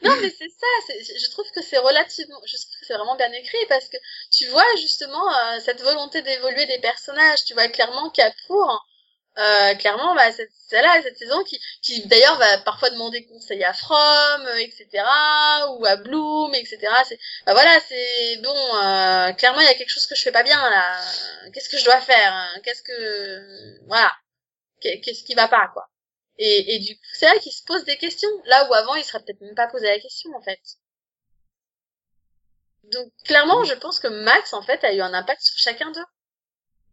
Non, 0.04 0.12
mais 0.22 0.30
c'est 0.30 0.50
ça. 0.50 0.94
Je 1.18 1.30
trouve 1.32 1.50
que 1.56 1.62
c'est 1.62 1.78
relativement, 1.78 2.40
je 2.46 2.56
trouve 2.58 2.80
que 2.80 2.86
c'est 2.86 2.94
vraiment 2.96 3.16
bien 3.16 3.32
écrit 3.32 3.66
parce 3.70 3.88
que 3.90 3.98
tu 4.32 4.46
vois 4.48 4.76
justement 4.78 5.34
euh, 5.34 5.60
cette 5.60 5.82
volonté 5.82 6.22
d'évoluer 6.22 6.66
des 6.66 6.80
personnages. 6.80 7.44
Tu 7.46 7.54
vois 7.54 7.68
clairement 7.70 8.10
qu'Apour, 8.10 8.86
euh, 9.38 9.74
clairement, 9.76 10.14
bah, 10.14 10.32
cette, 10.32 10.52
celle-là, 10.68 11.02
cette 11.02 11.18
saison 11.18 11.44
qui, 11.44 11.60
qui 11.82 12.06
d'ailleurs 12.08 12.38
va 12.38 12.60
parfois 12.60 12.92
demander 12.92 13.26
conseil 13.26 13.64
à 13.64 13.74
From, 13.74 14.46
euh, 14.46 14.58
etc., 14.58 14.88
ou 15.72 15.86
à 15.86 15.96
Bloom, 15.96 16.54
etc. 16.54 16.80
C'est, 17.08 17.20
bah 17.46 17.54
voilà, 17.54 17.80
c'est 17.88 18.38
bon. 18.44 18.76
Euh, 18.76 19.34
clairement, 19.34 19.62
il 19.62 19.66
y 19.66 19.70
a 19.70 19.74
quelque 19.74 19.90
chose 19.90 20.06
que 20.06 20.16
je 20.16 20.22
fais 20.22 20.32
pas 20.32 20.44
bien 20.44 20.58
là. 20.70 21.02
Qu'est-ce 21.52 21.70
que 21.70 21.78
je 21.78 21.86
dois 21.86 22.00
faire 22.02 22.34
hein? 22.34 22.60
Qu'est-ce 22.64 22.84
que, 22.84 23.88
voilà, 23.88 24.12
qu'est-ce 24.82 25.24
qui 25.24 25.34
va 25.34 25.48
pas 25.48 25.68
quoi? 25.74 25.90
Et, 26.38 26.76
et 26.76 26.80
du 26.80 26.96
coup, 26.96 27.02
c'est 27.14 27.26
là 27.26 27.38
qu'il 27.40 27.52
se 27.52 27.64
pose 27.64 27.84
des 27.86 27.98
questions. 27.98 28.30
Là 28.46 28.68
où 28.70 28.74
avant, 28.74 28.96
il 28.96 29.04
serait 29.04 29.20
peut-être 29.24 29.42
même 29.42 29.56
pas 29.56 29.68
posé 29.68 29.88
la 29.88 30.00
question 30.00 30.32
en 30.36 30.42
fait. 30.42 30.60
Donc 32.92 33.12
clairement, 33.26 33.64
je 33.64 33.74
pense 33.74 34.00
que 34.00 34.08
Max 34.08 34.54
en 34.54 34.62
fait 34.62 34.84
a 34.84 34.94
eu 34.94 35.02
un 35.02 35.14
impact 35.14 35.42
sur 35.42 35.58
chacun 35.58 35.90
d'eux 35.92 36.06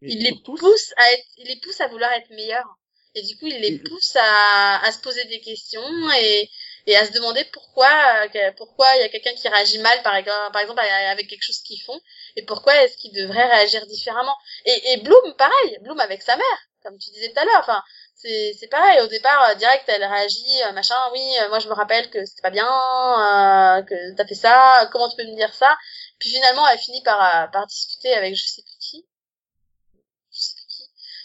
il 0.02 0.22
les 0.22 0.34
pousse 0.44 0.92
à 0.96 1.12
être, 1.12 1.24
il 1.36 1.46
les 1.48 1.60
pousse 1.60 1.80
à 1.80 1.88
vouloir 1.88 2.12
être 2.12 2.30
meilleurs. 2.30 2.76
Et 3.14 3.22
du 3.22 3.36
coup, 3.36 3.46
il 3.46 3.58
les 3.60 3.78
pousse 3.78 4.14
à, 4.14 4.84
à 4.84 4.92
se 4.92 5.00
poser 5.00 5.24
des 5.24 5.40
questions 5.40 6.10
et, 6.20 6.48
et 6.86 6.96
à 6.96 7.04
se 7.04 7.12
demander 7.12 7.44
pourquoi, 7.52 7.90
euh, 8.34 8.52
pourquoi 8.56 8.86
il 8.96 9.00
y 9.00 9.04
a 9.04 9.08
quelqu'un 9.08 9.34
qui 9.34 9.48
réagit 9.48 9.80
mal, 9.80 10.00
par 10.02 10.14
exemple, 10.14 10.52
par 10.52 10.62
exemple, 10.62 10.80
avec 10.80 11.28
quelque 11.28 11.42
chose 11.42 11.60
qu'ils 11.60 11.82
font, 11.82 12.00
et 12.36 12.44
pourquoi 12.44 12.76
est-ce 12.82 12.96
qu'ils 12.96 13.12
devraient 13.12 13.48
réagir 13.48 13.84
différemment. 13.86 14.36
Et, 14.64 14.92
et 14.92 14.96
Bloom, 14.98 15.34
pareil, 15.36 15.78
Bloom 15.80 15.98
avec 15.98 16.22
sa 16.22 16.36
mère, 16.36 16.58
comme 16.84 16.96
tu 16.98 17.10
disais 17.10 17.32
tout 17.32 17.40
à 17.40 17.44
l'heure, 17.44 17.60
enfin, 17.60 17.82
c'est, 18.14 18.54
c'est 18.58 18.68
pareil, 18.68 19.00
au 19.00 19.08
départ, 19.08 19.50
euh, 19.50 19.54
direct, 19.54 19.84
elle 19.88 20.04
réagit, 20.04 20.62
euh, 20.66 20.72
machin, 20.72 20.94
oui, 21.12 21.20
moi 21.48 21.58
je 21.58 21.68
me 21.68 21.74
rappelle 21.74 22.10
que 22.10 22.24
c'était 22.24 22.42
pas 22.42 22.50
bien, 22.50 22.68
euh, 22.68 23.82
que 23.82 24.14
t'as 24.14 24.26
fait 24.26 24.34
ça, 24.36 24.88
comment 24.92 25.08
tu 25.08 25.16
peux 25.16 25.28
me 25.28 25.34
dire 25.36 25.52
ça, 25.52 25.76
puis 26.20 26.30
finalement, 26.30 26.66
elle 26.68 26.78
finit 26.78 27.02
par, 27.02 27.50
par 27.50 27.66
discuter 27.66 28.14
avec 28.14 28.36
je 28.36 28.46
sais 28.46 28.62
plus 28.62 28.76
qui, 28.78 29.06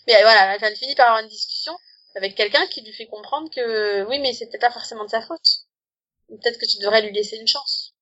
mais 0.07 0.21
voilà, 0.21 0.57
elle 0.61 0.75
finit 0.75 0.95
par 0.95 1.07
avoir 1.07 1.23
une 1.23 1.29
discussion 1.29 1.73
avec 2.15 2.35
quelqu'un 2.35 2.65
qui 2.67 2.81
lui 2.81 2.93
fait 2.93 3.07
comprendre 3.07 3.49
que 3.49 4.03
oui, 4.07 4.19
mais 4.19 4.33
c'était 4.33 4.57
pas 4.57 4.71
forcément 4.71 5.03
de 5.03 5.09
sa 5.09 5.21
faute. 5.21 5.65
Peut-être 6.29 6.59
que 6.59 6.65
tu 6.65 6.79
devrais 6.79 7.01
lui 7.01 7.11
laisser 7.11 7.37
une 7.37 7.47
chance. 7.47 7.93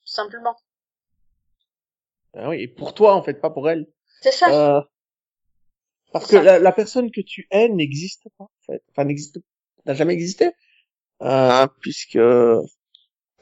Tout 0.00 0.12
simplement. 0.12 0.56
Ah 2.34 2.48
oui, 2.48 2.62
et 2.62 2.68
pour 2.68 2.94
toi, 2.94 3.14
en 3.14 3.22
fait, 3.22 3.34
pas 3.34 3.50
pour 3.50 3.68
elle. 3.68 3.86
C'est 4.22 4.32
ça. 4.32 4.78
Euh... 4.78 4.82
Parce 6.12 6.26
que 6.26 6.36
la, 6.36 6.58
la, 6.58 6.72
personne 6.72 7.10
que 7.10 7.20
tu 7.20 7.46
aimes 7.50 7.76
n'existe 7.76 8.24
pas, 8.38 8.44
en 8.44 8.50
fait. 8.66 8.82
Enfin, 8.90 9.04
n'existe, 9.04 9.38
n'a 9.84 9.94
jamais 9.94 10.14
existé. 10.14 10.52
Euh, 11.20 11.66
puisque, 11.80 12.18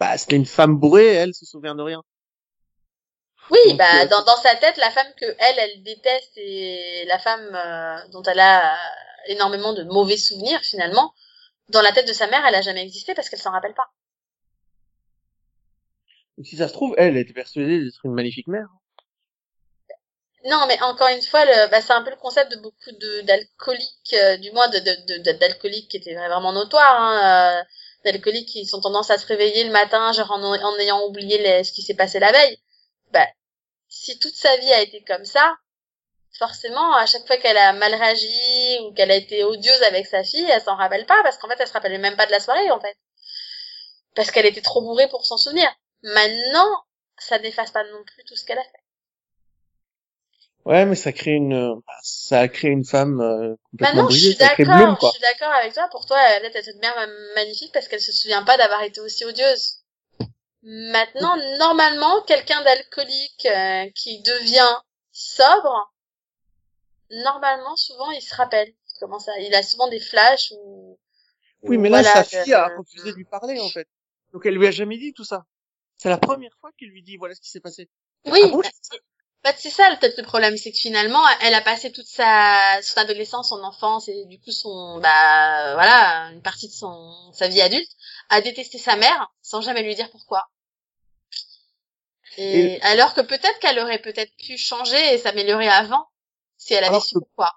bah, 0.01 0.19
c'était 0.19 0.37
une 0.37 0.47
femme 0.47 0.77
bourrée, 0.77 1.07
elle 1.07 1.35
se 1.35 1.47
souvient 1.47 1.75
de 1.75 1.83
rien. 1.83 2.03
Oui, 3.51 3.75
bah 3.75 4.03
euh, 4.03 4.07
dans, 4.09 4.25
dans 4.25 4.37
sa 4.37 4.57
tête, 4.57 4.77
la 4.77 4.91
femme 4.91 5.13
que 5.21 5.25
elle, 5.39 5.59
elle 5.59 5.83
déteste 5.83 6.33
et 6.37 7.05
la 7.07 7.19
femme 7.19 7.55
euh, 7.55 8.09
dont 8.11 8.23
elle 8.23 8.41
a 8.41 8.75
euh, 8.75 8.77
énormément 9.29 9.73
de 9.73 9.85
mauvais 9.85 10.17
souvenirs 10.17 10.61
finalement, 10.63 11.15
dans 11.69 11.83
la 11.83 11.93
tête 11.93 12.09
de 12.09 12.13
sa 12.13 12.27
mère, 12.29 12.45
elle 12.47 12.55
a 12.55 12.63
jamais 12.63 12.83
existé 12.83 13.15
parce 13.15 13.29
qu'elle 13.29 13.41
s'en 13.41 13.53
rappelle 13.53 13.75
pas. 13.75 13.89
si 16.43 16.57
ça 16.57 16.69
se 16.69 16.73
trouve, 16.73 16.95
elle 16.99 17.17
était 17.17 17.33
persuadée 17.35 17.83
d'être 17.85 18.05
une 18.05 18.15
magnifique 18.15 18.47
mère. 18.49 18.69
non, 20.45 20.67
mais 20.69 20.81
encore 20.83 21.09
une 21.09 21.23
fois, 21.23 21.45
le, 21.45 21.71
bah, 21.71 21.81
c'est 21.81 21.93
un 21.93 22.03
peu 22.03 22.11
le 22.11 22.17
concept 22.17 22.53
de 22.53 22.57
beaucoup 22.61 22.93
de 22.93 23.21
d'alcooliques, 23.23 24.15
euh, 24.15 24.37
du 24.37 24.53
moins 24.53 24.69
de 24.69 24.79
d'alcooliques 25.33 25.91
qui 25.91 25.97
étaient 25.97 26.15
vraiment 26.15 26.53
notoires, 26.53 27.01
hein, 27.01 27.61
euh, 27.61 27.65
d'alcooliques 28.05 28.49
qui 28.49 28.65
sont 28.67 28.81
tendance 28.81 29.11
à 29.11 29.19
se 29.19 29.27
réveiller 29.27 29.65
le 29.65 29.73
matin, 29.73 30.13
genre 30.13 30.31
en, 30.31 30.43
en 30.43 30.79
ayant 30.79 31.05
oublié 31.07 31.65
ce 31.65 31.73
qui 31.73 31.83
s'est 31.83 31.97
passé 31.97 32.21
la 32.21 32.31
veille. 32.33 32.59
Bah, 33.13 33.27
si 33.89 34.19
toute 34.19 34.35
sa 34.35 34.57
vie 34.57 34.73
a 34.73 34.83
été 34.83 35.03
comme 35.05 35.25
ça, 35.25 35.57
forcément, 36.39 36.95
à 36.95 37.07
chaque 37.07 37.27
fois 37.27 37.37
qu'elle 37.37 37.57
a 37.57 37.73
mal 37.73 37.95
réagi 37.95 38.79
ou 38.83 38.93
qu'elle 38.93 39.11
a 39.11 39.17
été 39.17 39.45
odieuse 39.45 39.83
avec 39.83 40.07
sa 40.07 40.23
fille, 40.23 40.49
elle 40.51 40.63
s'en 40.63 40.77
rappelle 40.77 41.07
pas 41.07 41.23
parce 41.23 41.39
qu'en 41.39 41.49
fait, 41.49 41.57
elle 41.59 41.69
se 41.69 41.73
rappelait 41.73 41.99
même 41.99 42.17
pas 42.17 42.27
de 42.27 42.33
la 42.33 42.41
soirée, 42.41 42.71
en 42.71 42.81
fait. 42.81 42.97
Parce 44.15 44.31
qu'elle 44.31 44.47
était 44.47 44.63
trop 44.63 44.83
bourrée 44.83 45.09
pour 45.09 45.25
s'en 45.25 45.37
souvenir. 45.37 45.69
Maintenant, 46.03 46.85
ça 47.19 47.39
n'efface 47.39 47.71
pas 47.71 47.85
non 47.85 48.03
plus 48.05 48.25
tout 48.25 48.37
ce 48.37 48.45
qu'elle 48.45 48.59
a 48.59 48.65
fait. 48.65 48.83
Ouais, 50.65 50.85
mais 50.85 50.97
ça 50.97 51.13
crée 51.13 51.33
une, 51.33 51.81
ça 52.03 52.41
a 52.41 52.49
créé 52.49 52.73
une 52.73 52.85
femme 52.85 53.21
euh, 53.21 53.55
complètement 53.71 54.03
Maintenant, 54.03 54.11
je 54.11 54.19
suis 54.19 54.35
d'accord, 54.35 54.99
je 55.01 55.11
suis 55.11 55.21
d'accord 55.21 55.53
avec 55.53 55.73
toi. 55.75 55.89
Pour 55.93 56.07
toi, 56.07 56.19
elle 56.21 56.45
est 56.45 56.63
cette 56.63 56.81
mère 56.81 57.09
magnifique 57.37 57.73
parce 57.73 57.87
qu'elle 57.87 58.01
se 58.01 58.11
souvient 58.11 58.43
pas 58.43 58.57
d'avoir 58.57 58.83
été 58.83 59.01
aussi 59.01 59.25
odieuse. 59.25 59.85
Maintenant, 60.69 61.37
normalement, 61.61 62.23
quelqu'un 62.23 62.61
d'alcoolique 62.65 63.47
euh, 63.47 63.89
qui 63.95 64.21
devient 64.23 64.81
sobre, 65.13 65.95
normalement, 67.11 67.77
souvent, 67.77 68.11
il 68.11 68.21
se 68.21 68.35
rappelle. 68.35 68.75
Comment 68.99 69.21
ça 69.21 69.31
Il 69.39 69.55
a 69.55 69.63
souvent 69.63 69.87
des 69.87 70.01
flashs 70.01 70.53
ou. 70.57 70.99
Oui, 71.63 71.79
mais 71.79 71.89
là, 71.89 72.03
sa 72.03 72.25
fille 72.25 72.53
a 72.53 72.77
refusé 72.77 73.13
de 73.13 73.17
lui 73.17 73.25
parler, 73.25 73.61
en 73.61 73.69
fait. 73.69 73.87
Donc, 74.33 74.45
elle 74.45 74.55
lui 74.55 74.67
a 74.67 74.73
jamais 74.73 74.99
dit 74.99 75.13
tout 75.13 75.25
ça. 75.25 75.45
C'est 75.99 76.09
la 76.09 76.19
première 76.19 76.57
fois 76.61 76.71
qu'il 76.77 76.89
lui 76.89 77.03
dit 77.03 77.17
voilà 77.17 77.35
ce 77.37 77.41
qui 77.41 77.49
s'est 77.49 77.61
passé. 77.61 77.89
Oui. 78.25 78.41
Ah 78.45 78.57
bah, 79.45 79.53
c'est 79.57 79.71
ça 79.71 79.95
peut-être 80.01 80.19
le 80.19 80.25
problème, 80.25 80.57
c'est 80.57 80.73
que 80.73 80.79
finalement, 80.79 81.23
elle 81.43 81.55
a 81.55 81.61
passé 81.61 81.93
toute 81.93 82.07
sa 82.07 82.83
son 82.83 82.99
adolescence, 82.99 83.51
son 83.51 83.63
enfance 83.63 84.09
et 84.09 84.25
du 84.25 84.41
coup 84.41 84.51
son 84.51 84.99
bah 84.99 85.75
voilà 85.75 86.31
une 86.33 86.43
partie 86.43 86.67
de 86.67 86.73
son 86.73 87.33
sa 87.33 87.47
vie 87.47 87.63
adulte 87.63 87.91
à 88.29 88.41
détester 88.41 88.79
sa 88.79 88.97
mère 88.97 89.33
sans 89.43 89.61
jamais 89.61 89.85
lui 89.85 89.95
dire 89.95 90.11
pourquoi. 90.11 90.49
Et, 92.37 92.81
alors 92.83 93.15
que 93.15 93.21
peut-être 93.21 93.59
qu'elle 93.61 93.79
aurait 93.79 94.01
peut-être 94.01 94.33
pu 94.37 94.57
changer 94.57 95.15
et 95.15 95.19
s'améliorer 95.19 95.69
avant 95.69 96.07
si 96.57 96.75
elle 96.75 96.85
avait 96.85 97.01
su 97.01 97.15
pourquoi. 97.15 97.53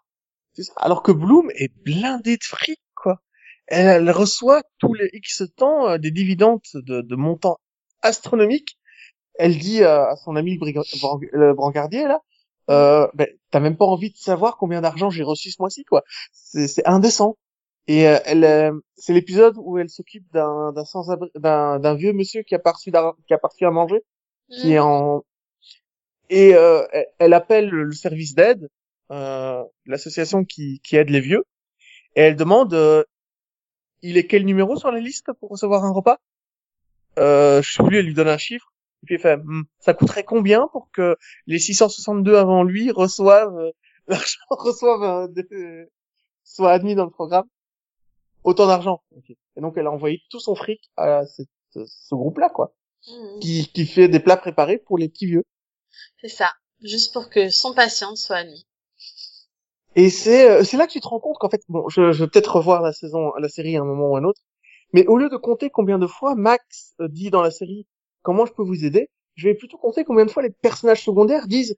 Alors 0.78 1.04
que 1.04 1.12
Bloom 1.12 1.50
est 1.56 1.72
blindée 1.84 2.38
de 2.38 2.44
fric 2.44 2.82
quoi. 2.96 3.22
Elle, 3.68 4.10
reçoit 4.12 4.64
tous 4.80 4.94
les 4.94 5.10
X 5.14 5.44
temps 5.56 5.90
euh, 5.90 5.98
des 5.98 6.12
dividendes 6.12 6.62
de, 6.74 7.02
de 7.02 7.16
montants 7.16 7.60
astronomiques 8.02 8.80
elle 9.40 9.58
dit 9.58 9.84
à 9.84 10.16
son 10.18 10.36
ami 10.36 10.60
le 11.32 11.54
brancardier 11.54 12.04
là, 12.04 12.22
euh, 12.70 13.08
ben, 13.16 13.28
t'as 13.50 13.60
même 13.60 13.78
pas 13.78 13.86
envie 13.86 14.12
de 14.12 14.18
savoir 14.18 14.58
combien 14.58 14.82
d'argent 14.82 15.10
j'ai 15.10 15.24
reçu 15.24 15.50
ce 15.50 15.62
mois-ci 15.62 15.86
quoi. 15.86 16.04
C'est 16.34 16.86
indécent. 16.86 17.38
Et 17.88 18.08
euh, 18.08 18.20
elle, 18.26 18.44
euh, 18.44 18.74
c'est 18.96 19.14
l'épisode 19.14 19.56
où 19.58 19.80
elle 19.80 19.90
s'occupe 19.90 20.32
d'un 20.32 20.72
d'un 20.74 20.86
sans 20.86 21.08
d'un 21.36 21.80
d'un 21.80 21.96
vieux 21.96 22.14
monsieur 22.14 22.44
qui 22.44 22.54
a 22.54 22.60
pas 22.60 22.74
reçu 22.74 22.92
qui 22.92 23.34
a 23.34 23.38
pas 23.40 23.48
reçu 23.48 23.66
à 23.66 23.72
manger, 23.72 24.04
qui 24.50 24.74
est 24.74 24.80
en 24.80 25.24
et 26.30 26.54
euh, 26.54 26.86
elle 27.18 27.34
appelle 27.34 27.70
le 27.70 27.92
service 27.92 28.36
d'aide, 28.36 28.70
l'association 29.10 30.46
qui 30.46 30.80
qui 30.84 30.96
aide 30.96 31.10
les 31.10 31.22
vieux, 31.22 31.46
et 32.16 32.22
elle 32.22 32.36
demande 32.36 33.06
il 34.02 34.18
est 34.18 34.28
quel 34.28 34.46
numéro 34.46 34.76
sur 34.76 34.92
la 34.92 35.00
liste 35.00 35.32
pour 35.40 35.50
recevoir 35.50 35.84
un 35.84 35.92
repas? 35.92 36.20
Euh, 37.18 37.62
je 37.62 37.74
sais 37.74 37.84
plus, 37.84 37.98
elle 37.98 38.06
lui 38.06 38.14
donne 38.14 38.28
un 38.28 38.38
chiffre. 38.38 38.72
Et 39.04 39.06
puis 39.06 39.18
fait, 39.18 39.38
hmm, 39.38 39.64
ça 39.80 39.94
coûterait 39.94 40.24
combien 40.24 40.68
pour 40.72 40.90
que 40.92 41.18
les 41.48 41.60
662 41.60 42.36
avant 42.36 42.64
lui 42.64 42.92
reçoivent 42.92 43.58
euh, 43.58 43.72
l'argent, 44.08 44.40
reçoivent 44.50 45.30
euh, 45.52 45.86
soient 46.44 46.72
admis 46.72 46.96
dans 46.96 47.06
le 47.06 47.12
programme? 47.12 47.48
Autant 48.44 48.68
d'argent. 48.68 49.04
Et 49.56 49.62
donc 49.62 49.78
elle 49.78 49.88
a 49.88 49.92
envoyé 49.92 50.22
tout 50.30 50.40
son 50.40 50.56
fric 50.56 50.90
à 50.96 51.26
ce, 51.26 51.44
groupe-là, 52.16 52.50
quoi, 52.50 52.74
mmh. 53.08 53.40
qui, 53.40 53.68
qui 53.72 53.86
fait 53.86 54.08
des 54.08 54.20
plats 54.20 54.38
préparés 54.38 54.78
pour 54.78 54.98
les 54.98 55.10
petits 55.10 55.26
vieux. 55.26 55.44
C'est 56.22 56.30
ça, 56.30 56.52
juste 56.82 57.14
pour 57.14 57.30
que 57.30 57.50
son 57.50 57.74
patient 57.74 58.16
soit 58.16 58.38
admis. 58.38 58.66
Et 59.96 60.10
c'est 60.10 60.50
euh, 60.50 60.64
c'est 60.64 60.78
là 60.78 60.86
que 60.88 60.92
tu 60.92 61.02
te 61.02 61.08
rends 61.08 61.20
compte 61.20 61.38
qu'en 61.40 61.50
fait, 61.50 61.62
bon, 61.68 61.90
je, 61.90 62.12
je 62.12 62.24
vais 62.24 62.30
peut-être 62.30 62.56
revoir 62.56 62.82
la 62.82 62.94
saison, 62.94 63.34
la 63.38 63.50
série 63.50 63.76
à 63.76 63.82
un 63.82 63.86
moment 63.86 64.12
ou 64.12 64.16
à 64.16 64.20
un 64.20 64.24
autre, 64.24 64.42
mais 64.94 65.06
au 65.08 65.18
lieu 65.18 65.30
de 65.30 65.38
compter 65.38 65.70
combien 65.70 65.98
de 65.98 66.08
fois 66.08 66.36
Max 66.36 66.94
dit 67.00 67.32
dans 67.32 67.42
la 67.42 67.52
série 67.52 67.88
comment 68.22 68.46
je 68.46 68.54
peux 68.54 68.64
vous 68.64 68.86
aider, 68.86 69.10
je 69.36 69.48
vais 69.48 69.56
plutôt 69.56 69.78
compter 69.78 70.04
combien 70.04 70.26
de 70.26 70.32
fois 70.32 70.44
les 70.44 70.52
personnages 70.52 71.04
secondaires 71.04 71.48
disent 71.48 71.76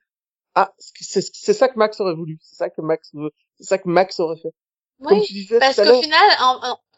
ah 0.55 0.73
c'est 0.77 1.53
ça 1.53 1.69
que 1.69 1.77
Max 1.77 1.99
aurait 2.01 2.15
voulu, 2.15 2.37
c'est 2.41 2.55
ça 2.55 2.69
que 2.69 2.81
Max 2.81 3.11
veut, 3.13 3.31
c'est 3.57 3.63
ça 3.63 3.77
que 3.77 3.87
Max 3.87 4.19
aurait 4.19 4.39
fait. 4.39 4.53
Oui, 4.99 5.47
parce 5.59 5.77
qu'au 5.77 6.01
final, 6.01 6.21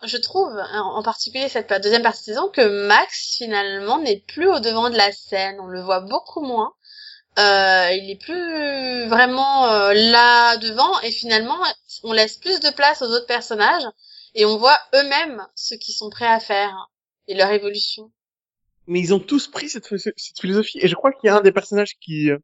je 0.05 0.17
trouve, 0.17 0.51
en, 0.73 1.01
particulier 1.03 1.49
cette 1.49 1.71
deuxième 1.81 2.03
partie 2.03 2.21
de 2.21 2.25
saison, 2.25 2.49
que 2.49 2.87
Max 2.87 3.35
finalement 3.37 3.99
n'est 3.99 4.23
plus 4.27 4.47
au 4.47 4.59
devant 4.59 4.89
de 4.89 4.97
la 4.97 5.11
scène. 5.11 5.59
On 5.59 5.67
le 5.67 5.81
voit 5.81 6.01
beaucoup 6.01 6.41
moins. 6.41 6.73
Euh, 7.39 7.89
il 7.93 8.11
est 8.11 8.21
plus 8.21 9.07
vraiment 9.07 9.67
euh, 9.67 9.93
là 9.93 10.57
devant 10.57 10.99
et 11.01 11.11
finalement 11.11 11.57
on 12.03 12.13
laisse 12.13 12.37
plus 12.37 12.59
de 12.59 12.69
place 12.69 13.01
aux 13.01 13.07
autres 13.07 13.25
personnages 13.25 13.87
et 14.35 14.45
on 14.45 14.57
voit 14.57 14.77
eux-mêmes 14.93 15.43
ce 15.55 15.73
qu'ils 15.73 15.95
sont 15.95 16.11
prêts 16.11 16.27
à 16.27 16.39
faire 16.39 16.91
et 17.27 17.33
leur 17.33 17.49
évolution 17.49 18.11
mais 18.87 18.99
ils 18.99 19.13
ont 19.13 19.19
tous 19.19 19.47
pris 19.47 19.69
cette, 19.69 19.87
philosophie. 20.39 20.79
Et 20.81 20.87
je 20.87 20.95
crois 20.95 21.11
qu'il 21.11 21.27
y 21.27 21.29
a 21.29 21.37
un 21.37 21.41
des 21.41 21.51
personnages 21.51 21.95
qui, 22.01 22.29
euh, 22.29 22.37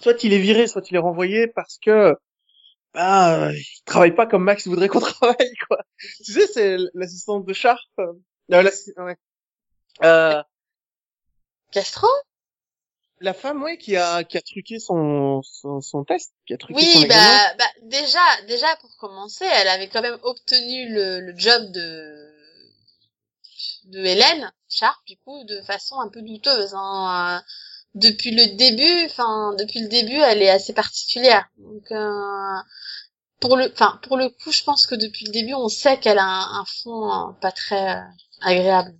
soit 0.00 0.22
il 0.24 0.32
est 0.32 0.38
viré, 0.38 0.66
soit 0.66 0.88
il 0.90 0.96
est 0.96 1.00
renvoyé 1.00 1.46
parce 1.46 1.78
que 1.78 2.14
bah, 2.96 3.52
il 3.52 3.82
travaille 3.84 4.14
pas 4.14 4.26
comme 4.26 4.44
Max 4.44 4.66
voudrait 4.66 4.88
qu'on 4.88 5.00
travaille, 5.00 5.54
quoi. 5.68 5.84
tu 6.24 6.32
sais, 6.32 6.46
c'est 6.46 6.76
l'assistante 6.94 7.44
de 7.44 7.52
Sharp. 7.52 7.78
Euh, 7.98 8.14
ouais. 8.48 9.16
euh, 10.02 10.42
Castro? 11.72 12.08
La 13.20 13.34
femme, 13.34 13.62
oui, 13.62 13.76
qui 13.76 13.96
a 13.96 14.24
qui 14.24 14.38
a 14.38 14.42
truqué 14.42 14.78
son 14.78 15.42
son, 15.42 15.80
son 15.82 16.04
test, 16.04 16.34
qui 16.46 16.54
a 16.54 16.58
truqué 16.58 16.78
oui, 16.78 17.06
bah, 17.06 17.54
bah 17.58 17.64
déjà 17.82 18.18
déjà 18.46 18.66
pour 18.80 18.94
commencer, 18.98 19.44
elle 19.44 19.68
avait 19.68 19.88
quand 19.88 20.02
même 20.02 20.18
obtenu 20.22 20.92
le, 20.92 21.20
le 21.20 21.38
job 21.38 21.70
de 21.72 22.34
de 23.84 24.00
Hélène 24.00 24.52
Sharp 24.68 25.00
du 25.06 25.16
coup 25.18 25.44
de 25.44 25.62
façon 25.62 25.98
un 26.00 26.08
peu 26.08 26.20
douteuse 26.20 26.74
hein. 26.74 27.42
Depuis 27.96 28.30
le 28.30 28.54
début 28.56 29.06
enfin 29.06 29.54
depuis 29.58 29.80
le 29.80 29.88
début 29.88 30.16
elle 30.16 30.42
est 30.42 30.50
assez 30.50 30.72
particulière. 30.72 31.48
Donc 31.58 31.90
euh, 31.90 32.58
pour 33.40 33.56
le 33.56 33.72
enfin 33.72 33.98
pour 34.06 34.18
le 34.18 34.28
coup 34.28 34.52
je 34.52 34.62
pense 34.62 34.86
que 34.86 34.94
depuis 34.94 35.24
le 35.24 35.32
début 35.32 35.54
on 35.54 35.68
sait 35.68 35.98
qu'elle 35.98 36.18
a 36.18 36.24
un, 36.24 36.64
fond 36.66 37.10
euh, 37.10 37.32
pas 37.40 37.52
très 37.52 37.96
euh, 37.96 38.02
agréable. 38.42 38.94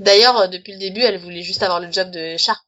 D'ailleurs 0.00 0.48
depuis 0.48 0.72
le 0.72 0.80
début 0.80 1.02
elle 1.02 1.18
voulait 1.18 1.42
juste 1.42 1.62
avoir 1.62 1.78
le 1.78 1.90
job 1.90 2.10
de 2.10 2.36
Sharp. 2.36 2.60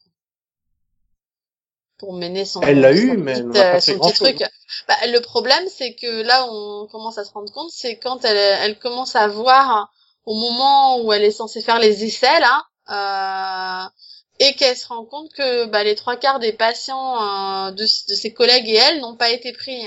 Pour 1.98 2.12
mener 2.12 2.44
son 2.44 2.60
elle 2.60 2.80
l'a 2.80 2.92
eu 2.92 3.16
mais 3.16 3.40
euh, 3.40 3.80
son 3.80 3.98
petit 3.98 4.12
truc. 4.12 4.44
Bah, 4.86 4.94
le 5.06 5.18
problème 5.18 5.64
c'est 5.68 5.94
que 5.96 6.22
là 6.22 6.46
on 6.48 6.86
commence 6.86 7.18
à 7.18 7.24
se 7.24 7.32
rendre 7.32 7.52
compte 7.52 7.70
c'est 7.72 7.98
quand 7.98 8.24
elle 8.24 8.36
elle 8.36 8.78
commence 8.78 9.16
à 9.16 9.26
voir 9.26 9.92
au 10.26 10.34
moment 10.34 11.00
où 11.00 11.12
elle 11.12 11.24
est 11.24 11.30
censée 11.30 11.60
faire 11.60 11.78
les 11.78 12.04
essais 12.04 12.40
là 12.40 12.64
euh, 12.90 13.88
et 14.40 14.54
qu'elle 14.54 14.76
se 14.76 14.88
rend 14.88 15.04
compte 15.04 15.32
que 15.32 15.66
bah, 15.66 15.84
les 15.84 15.94
trois 15.94 16.16
quarts 16.16 16.40
des 16.40 16.52
patients 16.52 17.16
euh, 17.16 17.70
de, 17.70 17.82
de 17.82 18.14
ses 18.14 18.32
collègues 18.32 18.68
et 18.68 18.74
elle 18.74 19.00
n'ont 19.00 19.16
pas 19.16 19.30
été 19.30 19.52
pris 19.52 19.86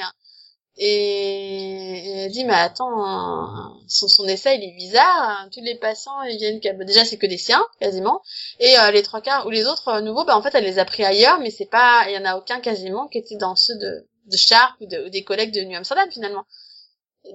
et 0.79 2.23
elle 2.25 2.31
dit 2.31 2.45
mais 2.45 2.53
attends 2.53 3.73
son, 3.87 4.07
son 4.07 4.25
essai 4.27 4.57
il 4.57 4.63
est 4.63 4.75
bizarre 4.75 5.47
tous 5.51 5.61
les 5.61 5.75
patients 5.75 6.21
ils 6.23 6.37
viennent 6.37 6.59
déjà 6.85 7.03
c'est 7.03 7.17
que 7.17 7.25
des 7.25 7.39
siens 7.39 7.65
quasiment. 7.79 8.21
Et 8.59 8.77
euh, 8.77 8.91
les 8.91 9.01
trois 9.01 9.21
quarts 9.21 9.47
ou 9.47 9.49
les 9.49 9.65
autres 9.65 9.87
euh, 9.87 10.01
nouveaux 10.01 10.23
bah 10.23 10.37
en 10.37 10.41
fait 10.43 10.53
elle 10.53 10.65
les 10.65 10.77
a 10.77 10.85
pris 10.85 11.03
ailleurs 11.03 11.39
mais 11.39 11.49
c'est 11.49 11.65
pas 11.65 12.05
il 12.07 12.13
y 12.13 12.17
en 12.17 12.25
a 12.25 12.37
aucun 12.37 12.59
quasiment 12.59 13.07
qui 13.07 13.17
était 13.17 13.37
dans 13.37 13.55
ceux 13.55 13.75
de 13.75 14.07
de 14.27 14.37
Sharp 14.37 14.75
ou, 14.81 14.85
de, 14.85 15.07
des 15.09 15.23
collègues 15.23 15.53
de 15.53 15.61
New 15.61 15.77
Amsterdam 15.77 16.09
finalement. 16.11 16.45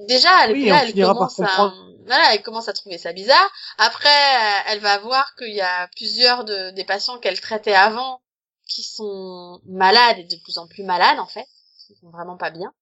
Déjà 0.06 0.28
elle, 0.44 0.56
elle 0.56 0.94
commence 0.94 1.40
à 1.40 1.72
voilà 2.06 2.34
elle 2.34 2.42
commence 2.42 2.68
à 2.68 2.72
trouver 2.72 2.98
ça 2.98 3.12
bizarre 3.12 3.50
après 3.78 4.08
elle 4.68 4.80
va 4.80 4.98
voir 4.98 5.34
qu'il 5.36 5.54
y 5.54 5.60
a 5.60 5.88
plusieurs 5.96 6.44
de, 6.44 6.70
des 6.70 6.84
patients 6.84 7.18
qu'elle 7.18 7.40
traitait 7.40 7.74
avant 7.74 8.20
qui 8.66 8.82
sont 8.82 9.60
malades 9.66 10.18
et 10.18 10.24
de 10.24 10.36
plus 10.42 10.58
en 10.58 10.66
plus 10.66 10.84
malades 10.84 11.18
en 11.18 11.26
fait 11.26 11.46
ils 11.90 11.96
sont 11.96 12.10
vraiment 12.10 12.36
pas 12.36 12.50
bien 12.50 12.72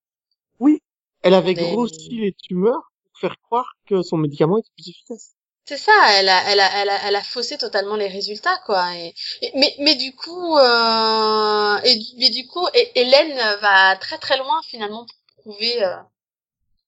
oui, 0.61 0.83
elle 1.23 1.35
avait 1.35 1.55
grossi 1.55 2.11
les 2.11 2.35
tumeurs 2.35 2.93
pour 3.05 3.19
faire 3.19 3.41
croire 3.41 3.73
que 3.87 4.03
son 4.03 4.19
médicament 4.19 4.59
était 4.59 4.71
plus 4.77 4.91
efficace. 4.91 5.33
C'est 5.65 5.77
ça, 5.77 5.93
elle 6.15 6.29
a, 6.29 6.51
elle 6.51 6.61
a, 6.61 6.83
elle 6.83 6.89
a, 6.89 7.09
elle 7.09 7.17
a 7.17 7.23
faussé 7.23 7.57
totalement 7.57 7.97
les 7.97 8.09
résultats, 8.09 8.59
quoi. 8.67 8.95
Et, 8.97 9.15
mais, 9.55 9.75
mais 9.79 9.95
du 9.95 10.15
coup, 10.15 10.57
euh, 10.59 11.79
et, 11.85 12.01
mais 12.19 12.31
du 12.31 12.47
coup, 12.47 12.67
Hélène 12.95 13.39
va 13.61 13.97
très 13.97 14.19
très 14.19 14.37
loin 14.37 14.61
finalement 14.63 15.07
pour 15.07 15.45
prouver 15.45 15.85
euh, 15.85 15.97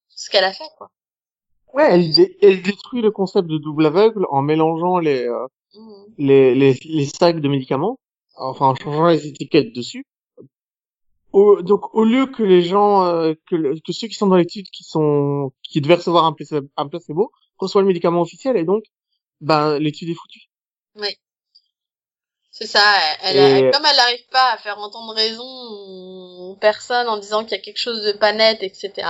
ce 0.08 0.30
qu'elle 0.30 0.44
a 0.44 0.52
fait, 0.52 0.68
quoi. 0.78 0.90
Ouais, 1.74 1.88
elle, 1.90 2.10
elle 2.42 2.62
détruit 2.62 3.02
le 3.02 3.10
concept 3.10 3.48
de 3.48 3.58
double 3.58 3.86
aveugle 3.86 4.26
en 4.30 4.42
mélangeant 4.42 4.98
les, 4.98 5.26
euh, 5.26 5.46
mmh. 5.74 6.04
les, 6.18 6.54
les, 6.54 6.78
les 6.84 7.06
sacs 7.06 7.40
de 7.40 7.48
médicaments 7.48 7.98
enfin 8.36 8.66
en 8.66 8.74
changeant 8.74 9.08
les 9.08 9.26
étiquettes 9.26 9.72
dessus. 9.74 10.06
donc 11.32 11.94
au 11.94 12.04
lieu 12.04 12.26
que 12.26 12.42
les 12.42 12.62
gens, 12.62 13.04
euh, 13.04 13.34
que, 13.48 13.78
que, 13.80 13.92
ceux 13.92 14.08
qui 14.08 14.14
sont 14.14 14.26
dans 14.26 14.36
l'étude, 14.36 14.68
qui 14.70 14.84
sont, 14.84 15.52
qui 15.62 15.80
devaient 15.80 15.96
recevoir 15.96 16.24
un 16.24 16.32
placebo, 16.32 16.68
un 16.76 16.88
placebo, 16.88 17.32
reçoivent 17.58 17.84
le 17.84 17.88
médicament 17.88 18.20
officiel 18.20 18.56
et 18.56 18.64
donc, 18.64 18.84
ben 19.40 19.78
l'étude 19.78 20.10
est 20.10 20.14
foutue. 20.14 20.48
Oui. 20.96 21.16
C'est 22.50 22.66
ça. 22.66 22.84
Elle, 23.22 23.70
comme 23.70 23.84
elle 23.86 23.96
n'arrive 23.96 24.26
pas 24.30 24.52
à 24.52 24.58
faire 24.58 24.78
entendre 24.78 25.14
raison 25.14 25.42
aux 25.42 26.56
personnes 26.56 27.08
en 27.08 27.16
disant 27.16 27.44
qu'il 27.44 27.52
y 27.52 27.60
a 27.60 27.62
quelque 27.62 27.78
chose 27.78 28.02
de 28.02 28.12
pas 28.12 28.32
net, 28.32 28.62
etc. 28.62 29.08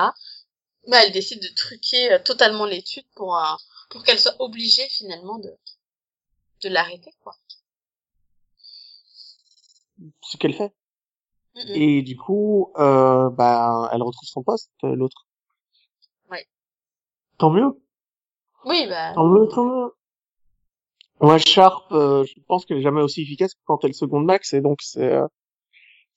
Ben, 0.88 1.00
elle 1.04 1.12
décide 1.12 1.40
de 1.40 1.54
truquer 1.54 2.12
euh, 2.12 2.18
totalement 2.18 2.66
l'étude 2.66 3.04
pour 3.14 3.36
euh, 3.36 3.54
pour 3.90 4.02
qu'elle 4.02 4.18
soit 4.18 4.36
obligée 4.40 4.88
finalement 4.88 5.38
de 5.38 5.50
de 6.62 6.68
l'arrêter 6.68 7.12
quoi 7.22 7.34
ce 10.22 10.36
qu'elle 10.36 10.54
fait. 10.54 10.72
Et 11.68 12.02
du 12.02 12.16
coup, 12.16 12.72
euh, 12.78 13.28
bah, 13.30 13.90
elle 13.92 14.02
retrouve 14.02 14.28
son 14.28 14.42
poste, 14.42 14.72
l'autre. 14.82 15.26
Ouais. 16.30 16.46
Tant 17.36 17.50
mieux. 17.50 17.78
Oui, 18.64 18.86
bah. 18.88 19.12
Tant 19.14 19.26
mieux, 19.26 19.46
tant 19.48 19.64
mieux. 19.64 19.94
Moi, 21.20 21.38
Sharp, 21.38 21.92
euh, 21.92 22.24
je 22.24 22.40
pense 22.48 22.64
qu'elle 22.64 22.78
est 22.78 22.82
jamais 22.82 23.02
aussi 23.02 23.22
efficace 23.22 23.54
que 23.54 23.60
quand 23.64 23.84
elle 23.84 23.94
seconde 23.94 24.24
Max, 24.24 24.54
et 24.54 24.60
donc 24.60 24.80
c'est 24.82 25.12
euh, 25.12 25.26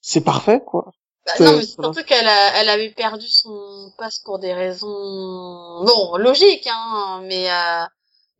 c'est 0.00 0.24
parfait, 0.24 0.60
quoi. 0.66 0.90
Bah, 1.26 1.32
non, 1.40 1.56
mais 1.56 1.66
surtout 1.66 2.04
qu'elle 2.04 2.28
elle 2.54 2.68
avait 2.68 2.92
perdu 2.92 3.26
son 3.26 3.92
poste 3.98 4.24
pour 4.24 4.38
des 4.38 4.54
raisons 4.54 5.84
bon 5.84 6.16
logiques, 6.16 6.68
hein, 6.70 7.20
mais 7.24 7.48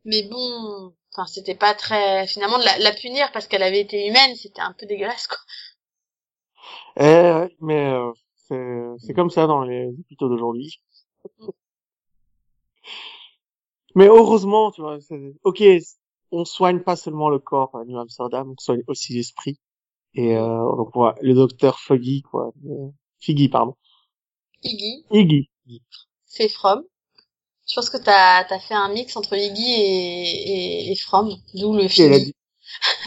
mais 0.05 0.23
bon, 0.23 0.93
Enfin, 1.17 1.27
c'était 1.27 1.55
pas 1.55 1.73
très 1.73 2.27
finalement 2.27 2.59
de 2.59 2.65
la, 2.65 2.93
punir 2.93 3.33
parce 3.33 3.47
qu'elle 3.47 3.63
avait 3.63 3.81
été 3.81 4.07
humaine, 4.07 4.35
c'était 4.37 4.61
un 4.61 4.75
peu 4.79 4.85
dégueulasse 4.85 5.27
quoi. 5.27 5.39
Eh, 6.99 7.57
mais 7.61 7.91
euh, 7.91 8.13
c'est 8.35 8.85
c'est 8.99 9.15
comme 9.15 9.31
ça 9.31 9.47
dans 9.47 9.63
les 9.63 9.87
hôpitaux 9.99 10.29
d'aujourd'hui. 10.29 10.83
mais 13.95 14.09
heureusement, 14.09 14.71
tu 14.73 14.83
vois, 14.83 14.99
ok, 15.43 15.63
on 16.33 16.45
soigne 16.45 16.81
pas 16.81 16.97
seulement 16.97 17.31
le 17.31 17.39
corps 17.39 17.75
à 17.75 17.85
New 17.87 17.99
Amsterdam, 17.99 18.51
on 18.51 18.61
soigne 18.61 18.83
aussi 18.87 19.15
l'esprit. 19.15 19.59
Et 20.17 20.35
euh, 20.35 20.77
donc 20.77 20.91
voilà, 20.95 21.15
le 21.21 21.35
docteur 21.35 21.79
Foggy 21.79 22.23
quoi, 22.23 22.53
Figgy 23.21 23.49
pardon. 23.49 23.77
Iggy. 24.63 25.05
Iggy. 25.11 25.51
C'est 26.25 26.49
From. 26.49 26.83
Je 27.69 27.75
pense 27.75 27.91
que 27.91 27.99
t'as 27.99 28.47
as 28.49 28.61
fait 28.61 28.75
un 28.75 28.89
mix 28.89 29.15
entre 29.17 29.37
Iggy 29.37 29.63
et, 29.63 30.89
et, 30.89 30.93
et 30.93 30.97
From, 30.97 31.31
d'où 31.55 31.77
le 31.77 31.87
film. 31.87 32.13
La, 32.13 32.19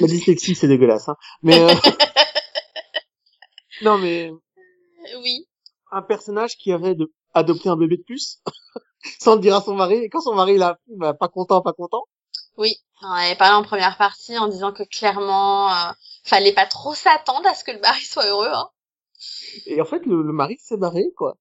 la 0.01 0.07
dyslexie, 0.07 0.53
c'est 0.53 0.67
dégueulasse. 0.67 1.09
Hein. 1.09 1.15
Mais 1.41 1.59
euh... 1.59 1.73
non, 3.81 3.97
mais 3.97 4.31
oui. 5.23 5.47
Un 5.91 6.03
personnage 6.03 6.55
qui 6.57 6.71
avait 6.71 6.95
de... 6.95 7.11
adopté 7.33 7.69
un 7.69 7.75
bébé 7.75 7.97
de 7.97 8.03
plus, 8.03 8.41
sans 9.19 9.35
le 9.35 9.41
dire 9.41 9.55
à 9.55 9.61
son 9.61 9.73
mari, 9.73 9.95
et 9.95 10.09
quand 10.09 10.21
son 10.21 10.35
mari 10.35 10.57
l'a 10.57 10.77
bah, 10.87 11.13
pas 11.13 11.27
content, 11.27 11.61
pas 11.61 11.73
content. 11.73 12.03
Oui, 12.57 12.75
on 13.01 13.07
avait 13.07 13.35
parlé 13.35 13.55
en 13.55 13.63
première 13.63 13.97
partie 13.97 14.37
en 14.37 14.47
disant 14.47 14.73
que 14.73 14.83
clairement, 14.83 15.71
euh, 15.71 15.91
fallait 16.23 16.53
pas 16.53 16.65
trop 16.65 16.93
s'attendre 16.93 17.47
à 17.47 17.55
ce 17.55 17.63
que 17.63 17.71
le 17.71 17.79
mari 17.79 18.01
soit 18.01 18.27
heureux. 18.27 18.51
Hein. 18.51 18.69
Et 19.65 19.81
en 19.81 19.85
fait, 19.85 20.05
le, 20.05 20.21
le 20.21 20.33
mari 20.33 20.57
s'est 20.59 20.77
barré, 20.77 21.05
quoi. 21.15 21.37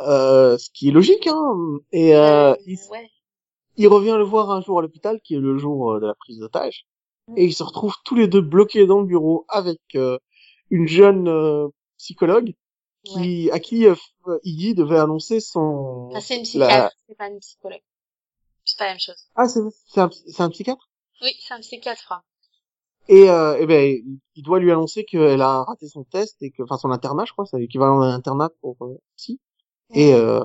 Euh, 0.00 0.58
ce 0.58 0.68
qui 0.70 0.88
est 0.88 0.92
logique, 0.92 1.26
hein. 1.26 1.78
Et 1.92 2.14
euh, 2.14 2.52
euh, 2.52 2.56
il, 2.66 2.78
il, 3.76 3.88
revient 3.88 4.16
le 4.18 4.24
voir 4.24 4.50
un 4.50 4.60
jour 4.60 4.78
à 4.78 4.82
l'hôpital, 4.82 5.20
qui 5.22 5.34
est 5.34 5.40
le 5.40 5.56
jour 5.56 5.92
euh, 5.92 6.00
de 6.00 6.06
la 6.06 6.14
prise 6.14 6.38
d'otage, 6.38 6.86
et 7.34 7.44
ils 7.44 7.54
se 7.54 7.62
retrouvent 7.62 7.96
tous 8.04 8.14
les 8.14 8.28
deux 8.28 8.42
bloqués 8.42 8.86
dans 8.86 9.00
le 9.00 9.06
bureau 9.06 9.46
avec 9.48 9.80
une 10.70 10.86
jeune 10.86 11.70
psychologue 11.98 12.54
qui 13.04 13.50
à 13.50 13.58
qui 13.58 13.86
Iggy 14.44 14.74
devait 14.74 14.98
annoncer 14.98 15.40
son. 15.40 16.10
Ah, 16.14 16.20
c'est 16.20 16.36
une 16.36 16.42
psychiatre, 16.42 16.94
c'est 17.08 17.16
pas 17.16 17.28
une 17.28 17.40
psychologue. 17.40 17.82
C'est 18.64 18.78
pas 18.78 18.84
la 18.84 18.90
même 18.92 19.00
chose. 19.00 19.28
Ah, 19.34 19.48
c'est 19.48 19.60
c'est 19.86 20.00
un, 20.00 20.10
un 20.38 20.50
psychiatre? 20.50 20.90
Oui, 21.22 21.34
c'est 21.40 21.54
un 21.54 21.60
psychiatre. 21.60 22.22
Et, 23.08 23.30
euh, 23.30 23.58
et 23.58 23.66
ben, 23.66 24.02
il 24.34 24.42
doit 24.42 24.58
lui 24.58 24.72
annoncer 24.72 25.04
qu'elle 25.04 25.40
a 25.40 25.62
raté 25.64 25.88
son 25.88 26.04
test 26.04 26.36
et 26.42 26.50
que, 26.50 26.62
enfin, 26.62 26.76
son 26.76 26.90
internat, 26.90 27.24
je 27.24 27.32
crois, 27.32 27.46
c'est 27.46 27.58
l'équivalent 27.58 28.00
d'un 28.00 28.10
internat 28.12 28.50
pour 28.60 28.76
euh, 28.82 29.00
psy. 29.16 29.40
Et 29.94 30.12
euh, 30.14 30.42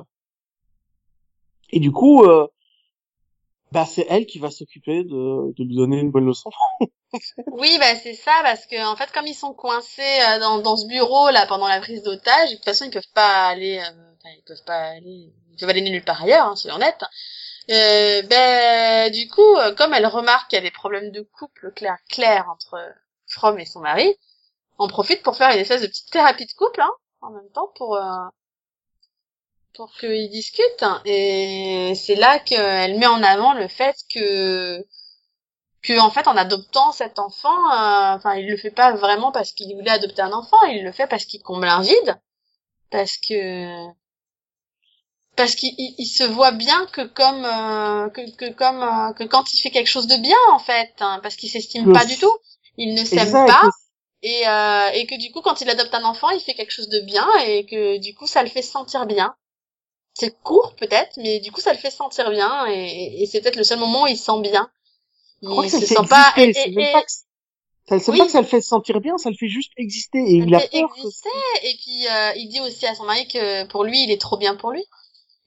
et 1.72 1.80
du 1.80 1.90
coup, 1.90 2.24
euh, 2.24 2.46
bah 3.72 3.86
c'est 3.86 4.06
elle 4.10 4.26
qui 4.26 4.38
va 4.38 4.50
s'occuper 4.50 5.02
de, 5.02 5.52
de 5.56 5.64
lui 5.64 5.74
donner 5.74 5.98
une 5.98 6.10
bonne 6.10 6.26
leçon. 6.26 6.50
oui, 7.52 7.76
bah 7.78 7.94
c'est 7.96 8.14
ça, 8.14 8.32
parce 8.42 8.66
que 8.66 8.86
en 8.86 8.96
fait, 8.96 9.10
comme 9.12 9.26
ils 9.26 9.34
sont 9.34 9.54
coincés 9.54 10.02
euh, 10.02 10.38
dans, 10.38 10.58
dans 10.58 10.76
ce 10.76 10.86
bureau 10.86 11.30
là 11.30 11.46
pendant 11.46 11.66
la 11.66 11.80
prise 11.80 12.02
d'otage, 12.02 12.50
de 12.50 12.56
toute 12.56 12.64
façon 12.64 12.84
ils 12.84 12.90
peuvent 12.90 13.12
pas 13.14 13.46
aller, 13.46 13.78
euh, 13.78 14.30
ils 14.36 14.42
peuvent 14.46 14.64
pas 14.66 14.90
aller, 14.90 15.32
ils 15.50 15.56
peuvent 15.58 15.70
aller 15.70 15.80
nulle 15.80 16.04
part 16.04 16.22
ailleurs, 16.22 16.46
hein, 16.46 16.56
soyons 16.56 16.76
honnêtes. 16.76 17.02
Euh, 17.70 18.22
ben 18.22 19.12
du 19.12 19.28
coup, 19.28 19.56
comme 19.76 19.94
elle 19.94 20.06
remarque 20.06 20.50
qu'il 20.50 20.56
y 20.56 20.60
a 20.60 20.64
des 20.64 20.70
problèmes 20.70 21.10
de 21.12 21.22
couple 21.22 21.72
clair 21.72 21.96
clair 22.08 22.48
entre 22.50 22.78
From 23.26 23.58
et 23.58 23.64
son 23.66 23.80
mari, 23.80 24.16
on 24.78 24.88
profite 24.88 25.22
pour 25.22 25.36
faire 25.36 25.50
une 25.50 25.60
espèce 25.60 25.82
de 25.82 25.86
petite 25.86 26.10
thérapie 26.10 26.46
de 26.46 26.52
couple, 26.52 26.80
hein, 26.80 26.90
en 27.20 27.30
même 27.30 27.50
temps 27.52 27.70
pour 27.76 27.98
pour 29.74 29.92
qu'ils 29.92 30.30
discutent. 30.30 30.84
Et 31.04 31.94
c'est 31.96 32.14
là 32.14 32.38
qu'elle 32.38 32.98
met 32.98 33.06
en 33.06 33.22
avant 33.22 33.54
le 33.54 33.68
fait 33.68 33.96
que 34.12 34.84
que 35.82 35.98
en 35.98 36.10
fait 36.10 36.28
en 36.28 36.36
adoptant 36.36 36.92
cet 36.92 37.18
enfant, 37.18 37.48
euh, 37.72 38.14
enfin 38.14 38.34
il 38.36 38.48
le 38.48 38.56
fait 38.56 38.70
pas 38.70 38.92
vraiment 38.92 39.32
parce 39.32 39.52
qu'il 39.52 39.74
voulait 39.74 39.90
adopter 39.90 40.22
un 40.22 40.32
enfant, 40.32 40.62
il 40.66 40.84
le 40.84 40.92
fait 40.92 41.06
parce 41.08 41.24
qu'il 41.24 41.42
comble 41.42 41.66
un 41.66 41.82
vide, 41.82 42.20
parce 42.90 43.16
que 43.18 43.88
parce 45.36 45.54
qu'il 45.54 45.72
il, 45.78 46.06
se 46.06 46.24
voit 46.24 46.52
bien 46.52 46.86
que 46.92 47.02
comme 47.02 47.44
euh, 47.44 48.08
que, 48.10 48.30
que 48.36 48.52
comme 48.52 48.82
euh, 48.82 49.12
que 49.12 49.24
quand 49.24 49.52
il 49.54 49.60
fait 49.60 49.70
quelque 49.70 49.88
chose 49.88 50.06
de 50.06 50.16
bien 50.16 50.36
en 50.50 50.58
fait, 50.58 50.92
hein, 51.00 51.20
parce 51.22 51.36
qu'il 51.36 51.50
s'estime 51.50 51.92
pas 51.92 52.04
du 52.04 52.16
tout, 52.18 52.34
il 52.76 52.94
ne 52.94 53.04
s'aime 53.04 53.32
pas. 53.32 53.62
Et, 54.24 54.42
et 54.94 55.06
que 55.06 55.18
du 55.18 55.32
coup, 55.32 55.40
quand 55.40 55.60
il 55.62 55.68
adopte 55.68 55.92
un 55.94 56.04
enfant, 56.04 56.30
il 56.30 56.40
fait 56.40 56.54
quelque 56.54 56.70
chose 56.70 56.88
de 56.88 57.00
bien 57.00 57.26
et 57.44 57.66
que 57.66 57.98
du 57.98 58.14
coup, 58.14 58.28
ça 58.28 58.42
le 58.42 58.48
fait 58.48 58.62
sentir 58.62 59.06
bien 59.06 59.34
c'est 60.14 60.36
court 60.42 60.74
peut-être, 60.76 61.16
mais 61.16 61.40
du 61.40 61.52
coup 61.52 61.60
ça 61.60 61.72
le 61.72 61.78
fait 61.78 61.90
sentir 61.90 62.30
bien 62.30 62.66
et, 62.68 63.22
et 63.22 63.26
c'est 63.26 63.40
peut-être 63.40 63.56
le 63.56 63.64
seul 63.64 63.78
moment 63.78 64.04
où 64.04 64.06
il 64.06 64.16
se 64.16 64.24
sent 64.24 64.40
bien. 64.42 64.70
Il 65.40 65.48
je 65.48 65.50
crois 65.50 65.64
que 65.64 65.70
ça 65.70 65.80
se 65.80 65.86
sent 65.86 66.08
pas. 66.08 66.32
Et. 66.36 66.52
Ça, 67.88 67.98
c'est 67.98 68.16
pas 68.16 68.26
que 68.26 68.30
ça 68.30 68.40
le 68.40 68.46
fait 68.46 68.60
sentir 68.60 69.00
bien, 69.00 69.18
ça 69.18 69.28
le 69.28 69.34
fait 69.36 69.48
juste 69.48 69.72
exister 69.76 70.18
et 70.18 70.34
il 70.34 70.54
a 70.54 70.60
peur. 70.60 70.90
Exister 70.96 71.28
et 71.64 71.74
puis 71.82 72.06
euh, 72.08 72.32
il 72.36 72.48
dit 72.48 72.60
aussi 72.60 72.86
à 72.86 72.94
son 72.94 73.04
mari 73.04 73.26
que 73.26 73.64
pour 73.66 73.82
lui 73.82 74.04
il 74.04 74.10
est 74.12 74.20
trop 74.20 74.36
bien 74.36 74.54
pour 74.54 74.70
lui, 74.70 74.84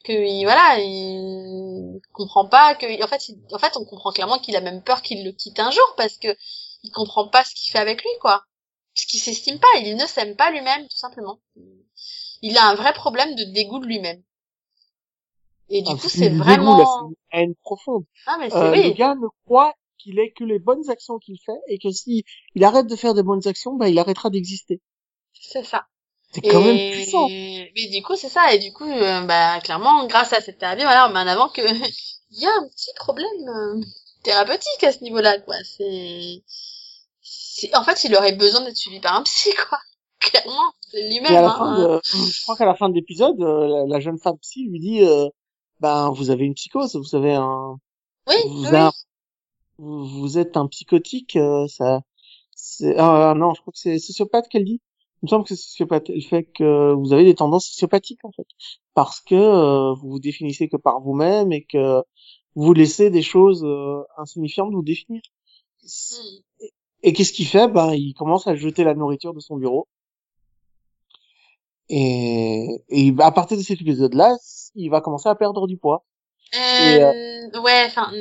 que 0.06 0.14
il, 0.14 0.44
voilà 0.44 0.80
il 0.80 2.00
comprend 2.14 2.48
pas 2.48 2.76
que 2.76 3.04
en 3.04 3.08
fait 3.08 3.22
en 3.52 3.60
fait 3.60 3.76
on 3.78 3.86
comprend 3.86 4.12
clairement 4.12 4.40
qu'il 4.40 4.56
a 4.56 4.62
même 4.62 4.84
peur 4.84 5.02
qu'il 5.02 5.26
le 5.26 5.32
quitte 5.32 5.60
un 5.60 5.72
jour 5.72 5.94
parce 5.98 6.18
que 6.18 6.30
il 6.84 6.92
comprend 6.92 7.28
pas 7.28 7.44
ce 7.44 7.54
qu'il 7.56 7.72
fait 7.72 7.80
avec 7.80 8.02
lui 8.02 8.10
quoi, 8.22 8.46
parce 8.96 9.06
qu'il 9.08 9.20
s'estime 9.20 9.60
pas, 9.60 9.68
il 9.82 9.98
ne 9.98 10.06
s'aime 10.06 10.38
pas 10.38 10.52
lui-même 10.52 10.88
tout 10.88 10.98
simplement. 10.98 11.40
Il 12.42 12.58
a 12.58 12.70
un 12.70 12.76
vrai 12.76 12.94
problème 12.94 13.36
de 13.36 13.44
dégoût 13.44 13.80
de 13.80 13.88
lui-même. 13.88 14.24
Et 15.70 15.82
du 15.82 15.96
coup, 15.96 16.08
c'est 16.08 16.30
vraiment... 16.30 17.10
une 17.10 17.16
haine 17.32 17.56
profonde. 17.56 18.06
Ah, 18.26 18.38
mais 18.40 18.54
euh, 18.54 18.72
oui. 18.72 18.84
Le 18.84 18.94
gars 18.94 19.16
ne 19.16 19.28
croit 19.46 19.74
qu'il 19.98 20.20
ait 20.20 20.32
que 20.32 20.44
les 20.44 20.60
bonnes 20.60 20.90
actions 20.90 21.18
qu'il 21.18 21.40
fait 21.44 21.60
et 21.68 21.78
que 21.78 21.92
si 21.92 22.24
il 22.54 22.64
arrête 22.64 22.88
de 22.88 22.96
faire 22.96 23.16
des 23.16 23.24
bonnes 23.24 23.46
actions, 23.48 23.74
bah, 23.76 23.90
il 23.90 24.00
arrêtera 24.00 24.30
d'exister. 24.30 24.80
C'est 25.34 25.64
ça. 25.64 25.88
C'est 26.36 26.42
quand 26.42 26.62
même 26.62 26.92
puissant. 26.92 27.28
Mais 27.30 27.88
du 27.92 28.02
coup, 28.04 28.16
c'est 28.16 28.30
ça. 28.30 28.54
Et 28.54 28.60
du 28.60 28.74
coup, 28.74 28.90
euh, 28.90 29.22
bah, 29.22 29.60
clairement, 29.62 30.06
grâce 30.08 30.34
à 30.34 30.42
cette 30.42 30.58
thérapie, 30.58 30.84
voilà, 30.84 31.08
on 31.08 31.14
met 31.14 31.20
en 31.20 31.28
avant 31.28 31.50
que 31.50 31.62
il 32.32 32.40
y 32.40 32.46
a 32.46 32.50
un 32.50 32.68
petit 32.68 32.92
problème 32.96 33.48
euh, 33.48 33.82
thérapeutique 34.24 34.84
à 34.84 34.92
ce 34.92 35.02
niveau-là, 35.04 35.40
quoi. 35.40 35.56
C'est, 35.64 36.44
en 37.74 37.84
fait, 37.84 38.04
il 38.04 38.16
aurait 38.16 38.36
besoin 38.36 38.62
d'être 38.62 38.76
suivi 38.76 39.00
par 39.00 39.16
un 39.16 39.24
psy, 39.24 39.52
quoi. 39.70 39.80
Clairement, 40.20 40.74
c'est 40.92 41.08
lui-même. 41.08 41.46
Hein. 41.46 42.00
je 42.04 42.42
crois 42.44 42.58
qu'à 42.58 42.66
la 42.66 42.76
fin 42.76 42.90
de 42.90 42.96
l'épisode, 42.96 43.40
la, 43.40 43.86
la, 43.86 44.00
jeune 44.00 44.18
femme 44.18 44.38
psy 44.40 44.68
lui 44.68 44.80
dit, 44.80 45.02
ben 45.80 46.10
vous 46.12 46.30
avez 46.32 46.46
une 46.46 46.56
psychose, 46.56 46.96
vous 46.96 47.16
avez 47.16 47.36
un 47.36 47.78
oui, 48.28 48.36
vous, 48.48 48.66
oui. 48.66 48.80
vous, 49.78 50.38
êtes 50.38 50.58
un 50.58 50.68
psychotique, 50.68 51.36
euh, 51.36 51.68
ça 51.68 52.02
c'est 52.56 52.96
ah, 52.98 53.34
non, 53.36 53.54
je 53.54 53.62
crois 53.62 53.72
que 53.72 53.80
c'est 53.80 54.00
sociopathe 54.00 54.48
qu'elle 54.50 54.66
dit. 54.66 54.82
Il 55.22 55.26
me 55.26 55.30
semble 55.30 55.46
que 55.46 55.56
c'est. 55.56 55.86
Elle 56.10 56.22
fait 56.22 56.44
que 56.44 56.94
vous 56.94 57.14
avez 57.14 57.24
des 57.24 57.36
tendances 57.36 57.68
sociopathiques 57.68 58.24
en 58.24 58.32
fait, 58.32 58.48
parce 58.94 59.22
que 59.22 59.36
euh, 59.36 59.94
vous 59.94 60.12
vous 60.12 60.20
définissez 60.20 60.68
que 60.70 60.78
par 60.78 61.00
vous-même 61.00 61.52
et 61.52 61.64
que 61.64 62.04
vous 62.56 62.74
laissez 62.74 63.10
des 63.10 63.22
choses 63.22 63.64
euh, 63.64 64.04
insignifiantes 64.18 64.74
vous 64.74 64.84
définir. 64.84 65.22
Hmm. 65.84 66.66
Et, 67.04 67.14
qu'est-ce 67.14 67.34
qu'il 67.34 67.48
fait? 67.48 67.68
Ben, 67.68 67.94
il 67.94 68.14
commence 68.14 68.48
à 68.48 68.56
jeter 68.56 68.84
la 68.84 68.96
nourriture 68.96 69.34
de 69.34 69.40
son 69.40 69.58
bureau. 69.58 69.88
Et, 71.90 72.84
et 72.90 73.14
à 73.20 73.32
partir 73.32 73.58
de 73.58 73.62
cet 73.62 73.80
épisode-là, 73.82 74.36
il 74.74 74.90
va 74.90 75.02
commencer 75.02 75.30
à 75.30 75.36
perdre 75.36 75.68
du 75.68 75.78
poids. 75.78 76.04
Euh, 76.54 77.14
euh, 77.54 77.60
ouais, 77.60 77.86
enfin, 77.88 78.12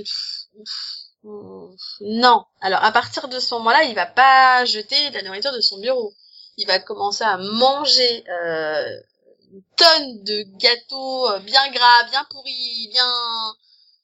Non. 2.01 2.45
Alors 2.61 2.83
à 2.83 2.93
partir 2.93 3.29
de 3.29 3.39
ce 3.39 3.55
moment-là, 3.55 3.85
il 3.85 3.95
va 3.95 4.07
pas 4.07 4.65
jeter 4.65 5.11
de 5.11 5.15
la 5.15 5.23
nourriture 5.23 5.53
de 5.53 5.61
son 5.61 5.79
bureau. 5.81 6.13
Il 6.57 6.67
va 6.67 6.79
commencer 6.79 7.25
à 7.25 7.37
manger 7.37 8.25
euh, 8.29 9.01
une 9.53 9.63
tonne 9.77 10.23
de 10.25 10.45
gâteaux 10.59 11.29
euh, 11.31 11.39
bien 11.41 11.71
gras, 11.71 12.05
bien 12.11 12.25
pourris, 12.31 12.89
bien 12.91 13.55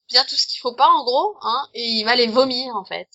bien 0.09 0.25
tout 0.25 0.37
ce 0.37 0.47
qu'il 0.49 0.59
faut 0.61 0.75
pas 0.75 0.89
en 0.89 1.05
gros, 1.05 1.37
hein, 1.43 1.69
et 1.73 1.85
il 1.85 2.05
va 2.05 2.17
les 2.17 2.27
vomir 2.27 2.75
en 2.75 2.85
fait. 2.85 3.09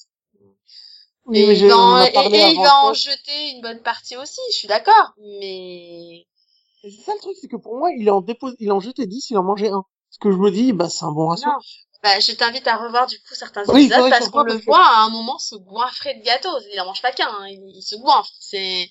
Oui, 1.26 1.40
et, 1.40 1.54
il 1.54 1.68
va, 1.68 1.78
en, 1.78 2.06
et, 2.06 2.52
il 2.52 2.62
va 2.62 2.86
en 2.86 2.94
jeter 2.94 3.52
une 3.52 3.62
bonne 3.62 3.82
partie 3.82 4.16
aussi, 4.16 4.40
je 4.52 4.58
suis 4.58 4.68
d'accord, 4.68 5.14
mais 5.18 6.26
c'est 6.82 7.04
ça 7.04 7.14
le 7.14 7.20
truc, 7.20 7.36
c'est 7.42 7.48
que 7.48 7.56
pour 7.56 7.78
moi, 7.78 7.90
il 7.98 8.10
en 8.12 8.22
dépose, 8.22 8.56
il 8.60 8.72
en 8.72 8.80
jetait 8.80 9.08
10, 9.08 9.32
il 9.32 9.38
en 9.38 9.44
mangeait 9.44 9.72
un. 9.72 9.84
Ce 10.12 10.20
que 10.20 10.32
je 10.32 10.38
me 10.38 10.52
dis, 10.52 10.72
bah, 10.72 10.88
c'est 10.88 11.04
un 11.04 11.12
bon 11.12 11.28
ratio. 11.28 11.50
Bah, 12.04 12.20
je 12.20 12.32
t'invite 12.34 12.68
à 12.68 12.78
revoir 12.78 13.08
du 13.08 13.18
coup 13.22 13.34
certains 13.34 13.64
épisodes 13.64 14.10
parce 14.10 14.30
qu'on 14.30 14.44
le 14.44 14.54
voit 14.54 14.86
à 14.86 15.02
un 15.02 15.10
moment 15.10 15.40
se 15.40 15.56
goinfrer 15.56 16.14
de 16.14 16.24
gâteaux. 16.24 16.56
Il 16.72 16.80
en 16.80 16.86
mange 16.86 17.02
pas 17.02 17.12
qu'un, 17.12 17.28
hein. 17.28 17.48
il, 17.48 17.82
se 17.82 17.96
goinfre. 17.96 18.30
C'est, 18.40 18.90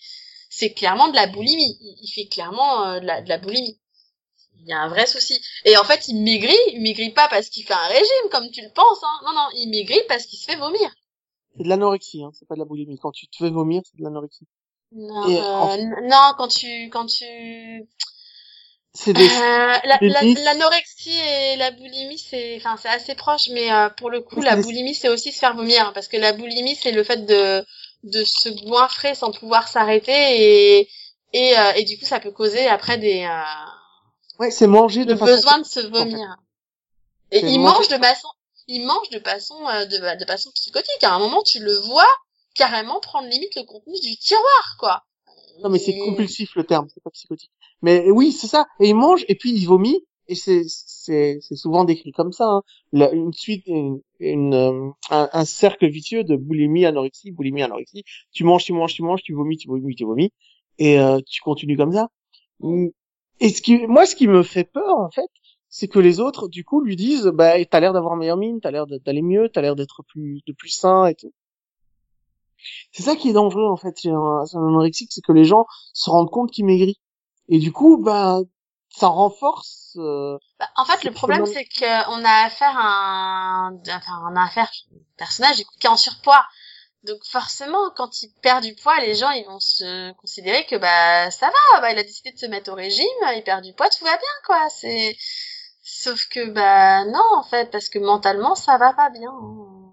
c'est 0.55 0.73
clairement 0.73 1.09
de 1.09 1.17
la 1.17 1.27
boulimie. 1.27 1.79
Il, 1.81 2.09
fait 2.09 2.27
clairement 2.27 2.85
euh, 2.85 3.01
de, 3.01 3.07
la, 3.07 3.23
de 3.23 3.29
la 3.29 3.39
boulimie. 3.39 3.79
Il 4.61 4.69
y 4.69 4.73
a 4.73 4.81
un 4.81 4.89
vrai 4.89 5.07
souci. 5.07 5.41
Et 5.65 5.77
en 5.77 5.85
fait, 5.85 6.07
il 6.09 6.23
maigrit. 6.23 6.57
Il 6.73 6.81
maigrit 6.81 7.11
pas 7.11 7.29
parce 7.29 7.49
qu'il 7.49 7.65
fait 7.65 7.75
un 7.75 7.89
régime, 7.89 8.31
comme 8.31 8.51
tu 8.51 8.63
le 8.63 8.71
penses. 8.73 9.03
Hein. 9.03 9.21
Non, 9.25 9.33
non, 9.35 9.49
il 9.57 9.69
maigrit 9.69 10.03
parce 10.09 10.27
qu'il 10.27 10.39
se 10.39 10.45
fait 10.45 10.57
vomir. 10.57 10.95
C'est 11.57 11.65
de 11.65 11.69
l'anorexie, 11.69 12.23
hein. 12.23 12.31
c'est 12.35 12.47
pas 12.47 12.55
de 12.55 12.61
la 12.61 12.65
boulimie. 12.65 12.99
Quand 12.99 13.13
tu 13.13 13.27
te 13.27 13.37
fais 13.37 13.51
vomir, 13.51 13.83
c'est 13.85 13.99
de 13.99 14.05
l'anorexie. 14.05 14.47
Non, 14.93 15.29
euh, 15.29 15.77
non, 16.03 16.33
quand 16.37 16.49
tu, 16.49 16.89
quand 16.91 17.07
tu, 17.07 17.25
c'est 18.95 19.13
des... 19.13 19.29
euh, 19.29 19.79
l'anorexie 20.45 21.19
et 21.19 21.57
la 21.57 21.73
boulimie 21.73 22.19
c'est 22.19 22.57
enfin 22.59 22.77
c'est 22.81 22.89
assez 22.89 23.17
proche 23.17 23.49
mais 23.53 23.73
euh, 23.73 23.89
pour 23.91 24.09
le 24.09 24.21
coup 24.21 24.41
la 24.41 24.55
boulimie 24.55 24.95
c'est 24.95 25.09
aussi 25.09 25.33
se 25.33 25.41
faire 25.41 25.57
vomir 25.57 25.93
parce 25.95 26.07
que 26.07 26.17
la 26.17 26.33
boulimie 26.33 26.77
c'est 26.77 26.93
le 26.93 27.03
fait 27.03 27.27
de 27.27 27.65
de 28.05 28.23
se 28.25 28.49
goinfrer 28.65 29.15
sans 29.15 29.33
pouvoir 29.33 29.69
s'arrêter 29.69 30.13
et 30.13 30.89
et, 31.33 31.59
euh, 31.59 31.73
et 31.73 31.85
du 31.85 31.99
coup 31.99 32.05
ça 32.05 32.21
peut 32.21 32.31
causer 32.31 32.67
après 32.69 32.97
des 32.99 33.25
euh, 33.25 34.39
ouais 34.39 34.51
c'est 34.51 34.69
manger 34.69 35.05
de 35.05 35.15
le 35.15 35.19
besoin 35.19 35.59
de 35.59 35.65
se 35.65 35.81
vomir. 35.81 36.37
Et 37.33 37.41
il 37.41 37.59
mange 37.59 37.89
de 37.89 37.97
façon 37.97 38.29
il 38.69 38.87
mange 38.87 39.11
de 39.11 39.19
façon 39.19 39.59
de, 39.65 40.19
de 40.21 40.25
façon 40.27 40.51
psychotique. 40.53 41.03
À 41.03 41.15
un 41.15 41.19
moment 41.19 41.43
tu 41.43 41.59
le 41.59 41.75
vois 41.75 42.09
carrément 42.55 43.01
prendre 43.01 43.29
limite 43.29 43.57
le 43.57 43.65
contenu 43.65 43.99
du 44.01 44.17
tiroir 44.17 44.77
quoi. 44.79 45.05
Non 45.63 45.69
mais 45.69 45.79
c'est 45.79 45.99
compulsif 45.99 46.55
le 46.55 46.65
terme 46.65 46.87
c'est 46.95 47.03
pas 47.03 47.11
psychotique. 47.11 47.51
Mais 47.85 48.11
oui, 48.11 48.33
c'est 48.33 48.47
ça. 48.47 48.67
Et 48.81 48.89
il 48.89 48.95
mange 48.95 49.27
et 49.29 49.35
puis 49.35 49.53
il 49.53 49.67
vomit. 49.67 50.07
Et 50.29 50.35
c'est 50.35 50.65
c'est 50.67 51.41
souvent 51.55 51.85
décrit 51.85 52.13
comme 52.13 52.33
ça. 52.33 52.47
Hein. 52.47 52.63
une 52.93 53.33
suite, 53.33 53.65
une, 53.67 54.01
une 54.21 54.55
euh, 54.55 54.91
un, 55.11 55.45
cercle 55.45 55.87
vicieux 55.89 56.25
de 56.25 56.37
boulimie, 56.37 56.87
anorexie, 56.87 57.31
boulimie, 57.31 57.63
anorexie. 57.63 58.05
Tu 58.33 58.45
manges, 58.45 58.65
tu 58.65 58.73
manges, 58.73 58.95
tu 58.95 59.03
manges, 59.03 59.23
tu 59.23 59.35
vomis, 59.35 59.59
tu 59.59 59.69
vomis, 59.69 59.95
tu 59.95 60.05
vomis, 60.05 60.33
et 60.79 60.99
euh, 60.99 61.21
tu 61.27 61.43
continues 61.43 61.77
comme 61.77 61.93
ça. 61.93 62.09
Et 63.41 63.49
ce 63.51 63.63
qui, 63.63 63.87
moi, 63.87 64.07
ce 64.07 64.17
qui 64.17 64.29
me 64.29 64.43
fait 64.43 64.65
peur 64.65 64.99
en 64.99 65.11
fait, 65.11 65.29
c'est 65.69 65.89
que 65.89 65.99
les 65.99 66.21
autres, 66.21 66.49
du 66.49 66.65
coup, 66.65 66.81
lui 66.81 66.97
disent, 66.97 67.27
bah, 67.35 67.63
t'as 67.65 67.81
l'air 67.81 67.93
d'avoir 67.93 68.17
meilleure 68.17 68.37
mine, 68.37 68.61
t'as 68.61 68.71
l'air 68.71 68.87
d'aller 68.87 69.23
mieux, 69.23 69.49
t'as 69.49 69.61
l'air 69.61 69.75
d'être 69.77 70.03
plus, 70.05 70.41
de 70.47 70.53
plus 70.53 70.71
sain 70.71 71.07
et 71.07 71.15
tout. 71.15 71.33
C'est 72.93 73.03
ça 73.03 73.17
qui 73.17 73.29
est 73.29 73.33
dangereux 73.33 73.67
en 73.67 73.77
fait 73.77 74.01
chez 74.01 74.11
un, 74.11 74.45
anorexique, 74.55 75.11
c'est 75.13 75.21
que 75.21 75.33
les 75.33 75.45
gens 75.45 75.67
se 75.93 76.11
rendent 76.11 76.31
compte 76.31 76.51
qu'il 76.51 76.65
maigrit. 76.65 76.99
Et 77.49 77.59
du 77.59 77.73
coup, 77.73 77.99
bah, 77.99 78.41
ça 78.97 79.09
renforce. 79.09 79.97
Euh, 79.97 80.39
bah, 80.59 80.69
en 80.77 80.85
fait, 80.85 81.05
le 81.05 81.13
problème, 81.13 81.47
c'est 81.47 81.65
qu'on 81.65 82.25
a 82.25 82.45
affaire 82.45 82.77
à 82.77 83.67
un, 83.67 83.77
enfin, 83.89 84.23
on 84.31 84.37
a 84.37 84.45
affaire 84.45 84.65
à 84.65 84.95
un 84.95 84.99
personnage 85.17 85.57
qui 85.57 85.87
est 85.87 85.91
en 85.91 85.97
surpoids. 85.97 86.45
Donc 87.05 87.23
forcément, 87.25 87.91
quand 87.97 88.23
il 88.23 88.33
perd 88.43 88.65
du 88.65 88.75
poids, 88.75 88.99
les 89.01 89.15
gens 89.15 89.31
ils 89.31 89.45
vont 89.45 89.61
se 89.61 90.13
considérer 90.15 90.65
que 90.65 90.77
bah 90.77 91.31
ça 91.31 91.49
va, 91.49 91.81
bah 91.83 91.93
il 91.93 91.99
a 91.99 92.03
décidé 92.03 92.33
de 92.33 92.39
se 92.39 92.47
mettre 92.47 92.73
au 92.73 92.75
régime, 92.75 93.05
il 93.37 93.43
perd 93.45 93.63
du 93.63 93.75
poids, 93.75 93.91
tout 93.91 94.05
va 94.05 94.17
bien 94.17 94.37
quoi. 94.47 94.67
C'est 94.71 95.15
sauf 95.83 96.27
que 96.31 96.49
bah 96.49 97.05
non 97.05 97.23
en 97.35 97.43
fait 97.43 97.71
parce 97.71 97.91
que 97.91 97.99
mentalement 97.99 98.55
ça 98.55 98.79
va 98.79 98.95
pas 98.95 99.11
bien. 99.11 99.31
Oui, 99.39 99.84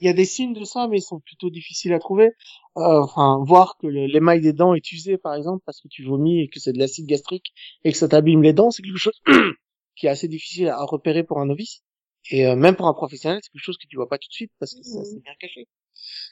il 0.00 0.06
y 0.06 0.10
a 0.10 0.12
des 0.12 0.24
signes 0.24 0.54
de 0.54 0.64
ça, 0.64 0.88
mais 0.88 0.98
ils 0.98 1.02
sont 1.02 1.20
plutôt 1.20 1.50
difficiles 1.50 1.92
à 1.92 1.98
trouver. 1.98 2.32
Euh, 2.76 3.02
enfin, 3.02 3.42
voir 3.44 3.76
que 3.80 3.86
l'émail 3.86 4.40
des 4.40 4.52
dents 4.52 4.74
est 4.74 4.92
usé, 4.92 5.18
par 5.18 5.34
exemple, 5.34 5.62
parce 5.66 5.80
que 5.80 5.88
tu 5.88 6.04
vomis 6.04 6.42
et 6.42 6.48
que 6.48 6.60
c'est 6.60 6.72
de 6.72 6.78
l'acide 6.78 7.06
gastrique 7.06 7.52
et 7.84 7.92
que 7.92 7.98
ça 7.98 8.08
t'abîme 8.08 8.42
les 8.42 8.52
dents, 8.52 8.70
c'est 8.70 8.82
quelque 8.82 8.98
chose 8.98 9.20
qui 9.96 10.06
est 10.06 10.10
assez 10.10 10.28
difficile 10.28 10.68
à 10.68 10.84
repérer 10.84 11.24
pour 11.24 11.38
un 11.40 11.46
novice. 11.46 11.82
Et 12.30 12.46
euh, 12.46 12.56
même 12.56 12.76
pour 12.76 12.86
un 12.86 12.94
professionnel, 12.94 13.40
c'est 13.42 13.50
quelque 13.50 13.64
chose 13.64 13.78
que 13.78 13.86
tu 13.88 13.96
vois 13.96 14.08
pas 14.08 14.18
tout 14.18 14.28
de 14.28 14.34
suite 14.34 14.52
parce 14.58 14.74
que 14.74 14.82
ça 14.82 15.02
c'est 15.04 15.22
bien 15.22 15.32
caché. 15.40 15.66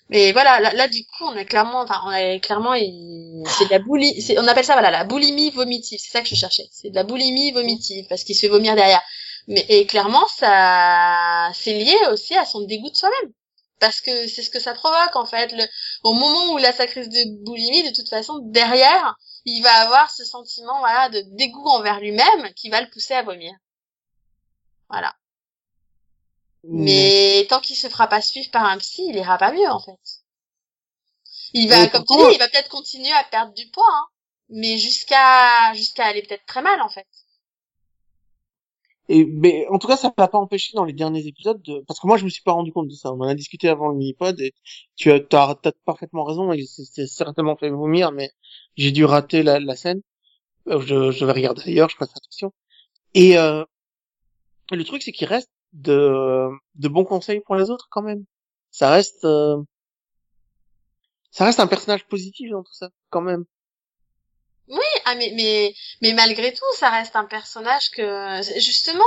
Mais 0.09 0.33
voilà, 0.33 0.61
là, 0.61 0.89
du 0.89 1.05
coup, 1.05 1.25
on 1.25 1.35
est 1.35 1.45
clairement, 1.45 1.81
enfin, 1.81 2.01
on 2.05 2.13
est 2.13 2.39
clairement, 2.41 2.75
c'est 2.75 3.65
de 3.65 3.71
la 3.71 3.81
boulimie, 3.81 4.15
on 4.39 4.47
appelle 4.47 4.65
ça 4.65 4.75
voilà 4.75 4.91
la 4.91 5.05
boulimie 5.05 5.51
vomitive. 5.51 5.99
C'est 6.01 6.13
ça 6.13 6.21
que 6.23 6.29
je 6.29 6.35
cherchais. 6.35 6.67
C'est 6.71 6.91
de 6.91 6.95
la 6.95 7.03
boulimie 7.03 7.51
vomitive 7.53 8.07
parce 8.09 8.23
qu'il 8.23 8.35
se 8.37 8.43
fait 8.43 8.49
vomir 8.49 8.77
derrière. 8.77 9.03
Mais 9.49 9.65
et 9.69 9.87
clairement, 9.87 10.27
ça, 10.29 11.51
c'est 11.55 11.75
lié 11.75 11.97
aussi 12.13 12.37
à 12.37 12.45
son 12.45 12.63
dégoût 12.63 12.91
de 12.91 12.97
soi-même. 12.97 13.33
Parce 13.79 14.01
que 14.01 14.27
c'est 14.29 14.43
ce 14.43 14.51
que 14.51 14.61
ça 14.61 14.75
provoque 14.75 15.17
en 15.17 15.27
fait. 15.27 15.53
Le, 15.53 15.65
au 16.03 16.15
moment 16.15 16.55
où 16.55 16.59
il 16.59 16.65
a 16.65 16.73
sa 16.73 16.87
crise 16.87 17.09
de 17.09 17.45
boulimie, 17.45 17.83
de 17.83 17.95
toute 17.95 18.09
façon, 18.09 18.39
derrière, 18.45 19.17
il 19.45 19.63
va 19.63 19.73
avoir 19.73 20.11
ce 20.11 20.25
sentiment 20.25 20.79
voilà 20.79 21.09
de 21.11 21.23
dégoût 21.37 21.69
envers 21.69 22.01
lui-même 22.01 22.53
qui 22.55 22.71
va 22.71 22.81
le 22.81 22.89
pousser 22.91 23.15
à 23.15 23.23
vomir. 23.23 23.53
Voilà. 24.89 25.15
Mais 26.69 27.47
tant 27.49 27.61
qu'il 27.61 27.77
se 27.77 27.89
fera 27.89 28.09
pas 28.09 28.21
suivre 28.21 28.51
par 28.51 28.65
un 28.65 28.79
psy, 28.79 29.07
il 29.09 29.17
ira 29.17 29.39
pas 29.39 29.53
mieux 29.53 29.69
en 29.69 29.81
fait. 29.81 30.01
Il 31.53 31.69
va, 31.69 31.87
comme 31.87 32.05
tu 32.05 32.17
dis, 32.17 32.35
il 32.35 32.39
va 32.39 32.49
peut-être 32.49 32.69
continuer 32.69 33.13
à 33.13 33.25
perdre 33.25 33.55
du 33.55 33.69
poids, 33.71 33.87
hein, 33.89 34.09
mais 34.49 34.79
jusqu'à 34.79 35.73
jusqu'à 35.75 36.07
aller 36.07 36.23
peut-être 36.23 36.45
très 36.47 36.63
mal 36.63 36.81
en 36.83 36.89
fait. 36.89 37.07
Et 39.09 39.25
mais 39.25 39.67
en 39.69 39.79
tout 39.79 39.87
cas, 39.87 39.97
ça 39.97 40.13
m'a 40.17 40.29
pas 40.29 40.39
empêché 40.39 40.73
dans 40.75 40.85
les 40.85 40.93
derniers 40.93 41.27
épisodes 41.27 41.63
de... 41.63 41.81
parce 41.87 42.01
que 42.01 42.07
moi 42.07 42.17
je 42.17 42.25
me 42.25 42.29
suis 42.31 42.43
pas 42.43 42.53
rendu 42.53 42.73
compte 42.73 42.89
de 42.89 42.95
ça. 42.95 43.13
On 43.13 43.21
en 43.21 43.29
a 43.29 43.35
discuté 43.35 43.69
avant 43.69 43.89
le 43.89 43.97
mini-pod 43.97 44.41
et 44.41 44.53
tu 44.97 45.13
as, 45.13 45.21
as, 45.33 45.73
parfaitement 45.85 46.25
raison. 46.25 46.53
Il 46.53 46.67
s'est 46.67 47.07
certainement 47.07 47.57
fait 47.57 47.71
vomir, 47.71 48.13
mais 48.13 48.31
j'ai 48.77 48.93
dû 48.93 49.05
rater 49.05 49.43
la, 49.43 49.61
la 49.61 49.77
scène. 49.77 50.03
Euh, 50.69 50.81
je, 50.81 51.11
je 51.13 51.25
vais 51.25 51.33
regarder 51.33 51.63
ailleurs, 51.67 51.89
je 51.89 51.97
fasse 51.97 52.11
attention. 52.17 52.53
Et 53.15 53.39
euh, 53.39 53.65
le 54.73 54.85
truc, 54.85 55.03
c'est 55.03 55.13
qu'il 55.13 55.29
reste 55.29 55.51
de, 55.73 56.49
de 56.75 56.89
bons 56.89 57.05
conseils 57.05 57.41
pour 57.41 57.57
les 57.57 57.71
autres 57.71 57.89
quand 57.91 58.03
même. 58.03 58.25
Ça 58.71 58.91
reste, 58.91 59.25
euh, 59.25 59.63
ça 61.31 61.45
reste 61.45 61.61
un 61.61 61.67
personnage 61.67 62.07
positif 62.07 62.51
dans 62.51 62.63
tout 62.63 62.75
ça 62.75 62.91
quand 63.11 63.21
même. 63.21 63.45
Oui, 64.69 64.79
ah 65.05 65.15
mais 65.15 65.33
mais 65.35 65.75
mais 66.03 66.13
malgré 66.13 66.53
tout, 66.53 66.65
ça 66.75 66.91
reste 66.91 67.17
un 67.17 67.25
personnage 67.25 67.91
que 67.91 68.41
justement, 68.57 69.05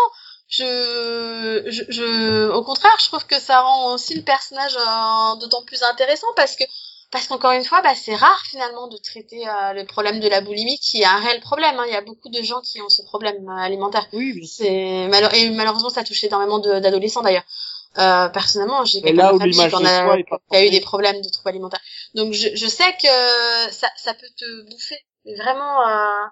je, 0.48 1.64
je, 1.68 1.84
je 1.90 2.50
au 2.50 2.64
contraire, 2.64 2.96
je 3.00 3.08
trouve 3.08 3.26
que 3.26 3.40
ça 3.40 3.62
rend 3.62 3.94
aussi 3.94 4.16
le 4.16 4.24
personnage 4.24 4.76
euh, 4.78 5.36
d'autant 5.40 5.64
plus 5.64 5.84
intéressant 5.84 6.28
parce 6.36 6.56
que 6.56 6.64
parce 7.12 7.28
qu'encore 7.28 7.52
une 7.52 7.64
fois, 7.66 7.82
bah, 7.82 7.96
c'est 7.96 8.16
rare 8.16 8.44
finalement 8.50 8.88
de 8.88 8.98
traiter 8.98 9.48
euh, 9.48 9.74
le 9.74 9.86
problème 9.86 10.20
de 10.20 10.28
la 10.28 10.42
boulimie 10.42 10.78
qui 10.78 11.02
est 11.02 11.06
un 11.06 11.18
réel 11.18 11.42
problème. 11.42 11.78
Hein. 11.80 11.86
Il 11.88 11.94
y 11.94 11.96
a 11.96 12.02
beaucoup 12.02 12.30
de 12.30 12.42
gens 12.44 12.62
qui 12.62 12.82
ont 12.82 12.90
ce 12.90 13.02
problème 13.02 13.50
euh, 13.50 13.58
alimentaire. 13.58 14.08
Oui, 14.14 14.46
C'est 14.46 14.68
et 14.68 15.50
malheureusement 15.50 15.90
ça 15.90 16.04
touche 16.04 16.24
énormément 16.24 16.60
d'adolescents 16.60 17.22
d'ailleurs. 17.22 17.46
Euh, 17.98 18.30
personnellement, 18.30 18.86
j'ai 18.86 19.02
quelqu'un 19.02 19.32
a 20.52 20.66
eu 20.66 20.70
des 20.70 20.82
problèmes 20.82 21.22
de 21.22 21.30
troubles 21.30 21.50
alimentaires. 21.50 21.82
Donc 22.14 22.34
je, 22.34 22.50
je 22.54 22.68
sais 22.68 22.92
que 23.02 23.72
ça, 23.72 23.88
ça 23.98 24.14
peut 24.14 24.30
te 24.38 24.70
bouffer 24.70 25.00
vraiment 25.36 25.88
euh, 25.88 26.26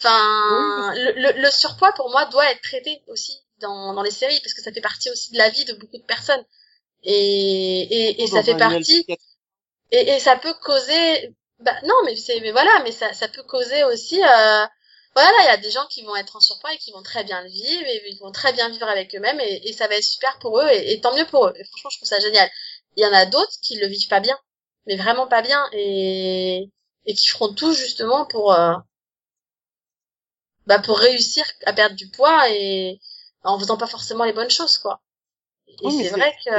enfin 0.00 0.94
le, 0.94 1.40
le, 1.40 1.50
surpoids 1.50 1.92
pour 1.92 2.10
moi 2.10 2.24
doit 2.26 2.50
être 2.50 2.62
traité 2.62 3.02
aussi 3.08 3.38
dans, 3.60 3.94
dans 3.94 4.02
les 4.02 4.10
séries 4.10 4.40
parce 4.42 4.54
que 4.54 4.62
ça 4.62 4.72
fait 4.72 4.80
partie 4.80 5.10
aussi 5.10 5.32
de 5.32 5.38
la 5.38 5.48
vie 5.48 5.64
de 5.64 5.74
beaucoup 5.74 5.98
de 5.98 6.04
personnes. 6.04 6.44
Et 7.04 7.82
et, 7.90 8.22
et 8.22 8.26
ça 8.28 8.42
fait 8.42 8.56
partie 8.56 9.04
et, 9.90 10.14
et 10.14 10.20
ça 10.20 10.36
peut 10.36 10.54
causer 10.62 11.34
bah 11.58 11.74
non 11.84 11.94
mais 12.04 12.16
c'est 12.16 12.40
mais 12.40 12.52
voilà 12.52 12.80
mais 12.84 12.92
ça 12.92 13.12
ça 13.12 13.28
peut 13.28 13.42
causer 13.42 13.84
aussi 13.84 14.22
euh, 14.22 14.66
voilà 15.14 15.36
il 15.42 15.46
y 15.46 15.48
a 15.48 15.56
des 15.56 15.70
gens 15.70 15.86
qui 15.88 16.02
vont 16.02 16.16
être 16.16 16.36
en 16.36 16.40
surpoids 16.40 16.72
et 16.72 16.78
qui 16.78 16.92
vont 16.92 17.02
très 17.02 17.24
bien 17.24 17.42
le 17.42 17.48
vivre 17.48 17.84
et 17.86 18.02
ils 18.08 18.18
vont 18.20 18.32
très 18.32 18.52
bien 18.52 18.68
vivre 18.68 18.88
avec 18.88 19.14
eux-mêmes 19.14 19.40
et, 19.40 19.68
et, 19.68 19.72
ça 19.72 19.88
va 19.88 19.96
être 19.96 20.04
super 20.04 20.38
pour 20.38 20.60
eux 20.60 20.68
et, 20.70 20.92
et, 20.92 21.00
tant 21.00 21.14
mieux 21.14 21.26
pour 21.26 21.46
eux. 21.46 21.52
Et 21.56 21.64
franchement 21.64 21.90
je 21.90 21.98
trouve 21.98 22.08
ça 22.08 22.20
génial. 22.20 22.48
Il 22.96 23.02
y 23.02 23.06
en 23.06 23.12
a 23.12 23.26
d'autres 23.26 23.52
qui 23.62 23.76
le 23.76 23.86
vivent 23.86 24.08
pas 24.08 24.20
bien 24.20 24.38
mais 24.86 24.96
vraiment 24.96 25.26
pas 25.26 25.42
bien 25.42 25.68
et 25.72 26.70
et 27.06 27.14
qui 27.14 27.28
feront 27.28 27.54
tout 27.54 27.72
justement 27.72 28.26
pour 28.26 28.52
euh, 28.52 28.74
bah 30.66 30.78
pour 30.78 30.98
réussir 30.98 31.44
à 31.66 31.72
perdre 31.72 31.96
du 31.96 32.08
poids 32.08 32.48
et 32.50 33.00
en 33.42 33.58
faisant 33.58 33.76
pas 33.76 33.86
forcément 33.86 34.24
les 34.24 34.32
bonnes 34.32 34.50
choses 34.50 34.78
quoi. 34.78 35.02
Et 35.66 35.90
c'est 35.90 36.10
vrai 36.10 36.32
que 36.44 36.50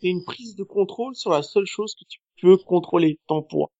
c'est 0.00 0.08
une 0.08 0.24
prise 0.24 0.56
de 0.56 0.64
contrôle 0.64 1.14
sur 1.14 1.30
la 1.30 1.42
seule 1.42 1.66
chose 1.66 1.94
que 1.94 2.04
tu 2.08 2.20
peux 2.40 2.56
contrôler 2.58 3.20
ton 3.26 3.42
poids. 3.42 3.70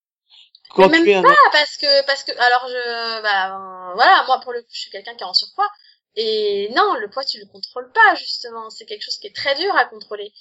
Quand 0.70 0.88
même 0.88 1.22
pas 1.22 1.34
parce 1.52 1.76
que 1.76 2.06
parce 2.06 2.24
que 2.24 2.32
alors 2.32 2.68
je 2.68 3.22
bah 3.22 3.94
voilà 3.94 4.24
moi 4.26 4.40
pour 4.40 4.52
le 4.52 4.62
coup 4.62 4.68
je 4.72 4.80
suis 4.80 4.90
quelqu'un 4.90 5.14
qui 5.14 5.22
est 5.22 5.26
en 5.26 5.34
surpoids 5.34 5.68
Et 6.16 6.70
non, 6.74 6.94
le 6.94 7.10
poids, 7.10 7.24
tu 7.24 7.38
le 7.40 7.46
contrôles 7.46 7.90
pas, 7.92 8.14
justement. 8.14 8.70
C'est 8.70 8.86
quelque 8.86 9.02
chose 9.02 9.18
qui 9.18 9.26
est 9.26 9.34
très 9.34 9.54
dur 9.56 9.74
à 9.76 9.84
contrôler. 9.84 10.32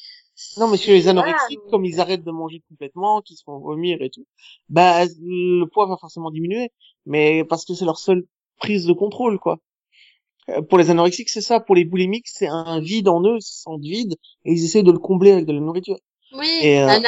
Non, 0.57 0.67
mais 0.67 0.77
chez 0.77 0.93
les 0.93 1.07
anorexiques, 1.07 1.59
comme 1.69 1.85
ils 1.85 1.99
arrêtent 1.99 2.23
de 2.23 2.31
manger 2.31 2.61
complètement, 2.69 3.21
qu'ils 3.21 3.37
se 3.37 3.43
font 3.43 3.59
vomir 3.59 4.01
et 4.01 4.09
tout, 4.09 4.25
bah, 4.69 5.05
le 5.05 5.65
poids 5.65 5.85
va 5.85 5.97
forcément 5.97 6.31
diminuer. 6.31 6.71
Mais 7.05 7.43
parce 7.43 7.65
que 7.65 7.73
c'est 7.73 7.85
leur 7.85 7.97
seule 7.97 8.25
prise 8.57 8.85
de 8.85 8.93
contrôle, 8.93 9.39
quoi. 9.39 9.59
Euh, 10.49 10.61
pour 10.61 10.77
les 10.77 10.89
anorexiques, 10.89 11.29
c'est 11.29 11.41
ça. 11.41 11.59
Pour 11.59 11.75
les 11.75 11.85
boulimiques, 11.85 12.27
c'est 12.27 12.47
un 12.47 12.79
vide 12.79 13.07
en 13.07 13.23
eux, 13.23 13.37
ils 13.37 13.41
se 13.41 13.61
sentent 13.61 13.81
vides, 13.81 14.15
et 14.45 14.53
ils 14.53 14.63
essaient 14.65 14.83
de 14.83 14.91
le 14.91 14.99
combler 14.99 15.31
avec 15.31 15.45
de 15.45 15.53
la 15.53 15.59
nourriture. 15.59 15.97
Oui, 16.33 16.61
euh... 16.65 16.99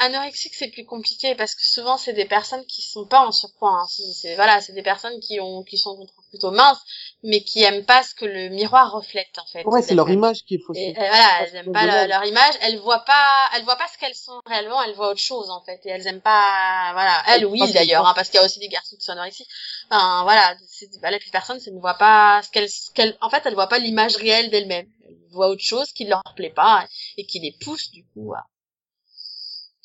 anorexique 0.00 0.54
c'est 0.54 0.68
plus 0.68 0.84
compliqué 0.84 1.34
parce 1.34 1.54
que 1.54 1.64
souvent 1.64 1.96
c'est 1.96 2.12
des 2.12 2.26
personnes 2.26 2.64
qui 2.66 2.82
sont 2.82 3.06
pas 3.06 3.26
en 3.26 3.32
surpoids. 3.32 3.70
Hein. 3.70 3.86
C'est 3.88 4.34
voilà, 4.34 4.60
c'est 4.60 4.74
des 4.74 4.82
personnes 4.82 5.18
qui 5.20 5.40
ont 5.40 5.62
qui 5.62 5.78
sont 5.78 6.06
plutôt 6.28 6.50
minces, 6.50 6.80
mais 7.22 7.40
qui 7.40 7.62
aiment 7.62 7.84
pas 7.84 8.02
ce 8.02 8.14
que 8.14 8.26
le 8.26 8.50
miroir 8.50 8.92
reflète 8.92 9.38
en 9.38 9.46
fait. 9.46 9.64
Ouais, 9.64 9.80
c'est 9.80 9.94
leur 9.94 10.10
image 10.10 10.44
qui 10.46 10.56
est 10.56 10.58
faussée. 10.58 10.80
Et, 10.80 10.92
voilà, 10.92 11.42
elles 11.42 11.56
aiment 11.56 11.72
pas 11.72 12.06
leur 12.06 12.24
image. 12.24 12.54
Elles 12.60 12.78
voient 12.78 13.04
pas, 13.04 13.48
elles 13.56 13.64
voient 13.64 13.76
pas 13.76 13.88
ce 13.92 13.98
qu'elles 13.98 14.14
sont 14.14 14.40
réellement. 14.46 14.82
Elles 14.82 14.94
voient 14.94 15.10
autre 15.10 15.20
chose 15.20 15.48
en 15.50 15.62
fait. 15.62 15.80
Et 15.84 15.88
elles 15.88 16.06
aiment 16.06 16.20
pas, 16.20 16.90
voilà. 16.92 17.22
Elles 17.28 17.46
oui 17.46 17.60
d'ailleurs, 17.72 18.06
hein, 18.06 18.12
parce 18.14 18.28
qu'il 18.28 18.38
y 18.38 18.42
a 18.42 18.46
aussi 18.46 18.58
des 18.58 18.68
garçons 18.68 18.96
qui 18.96 19.04
sont 19.04 19.12
anorexiques. 19.12 19.48
Enfin 19.90 20.24
voilà, 20.24 20.56
voilà, 21.00 21.18
les 21.18 21.30
personnes, 21.30 21.60
ça 21.60 21.70
ne 21.70 21.80
voient 21.80 21.94
pas 21.94 22.42
ce 22.42 22.50
qu'elles, 22.50 22.68
qu'elles, 22.94 23.16
en 23.22 23.30
fait, 23.30 23.42
elles 23.46 23.54
voient 23.54 23.68
pas 23.68 23.78
l'image 23.78 24.16
réelle 24.16 24.50
d'elles-mêmes 24.50 24.88
voient 25.30 25.48
autre 25.48 25.62
chose 25.62 25.92
qui 25.92 26.04
leur 26.04 26.22
plaît 26.36 26.52
pas 26.54 26.86
et 27.16 27.26
qui 27.26 27.40
les 27.40 27.52
pousse 27.60 27.90
du 27.90 28.04
coup 28.06 28.32
à... 28.34 28.46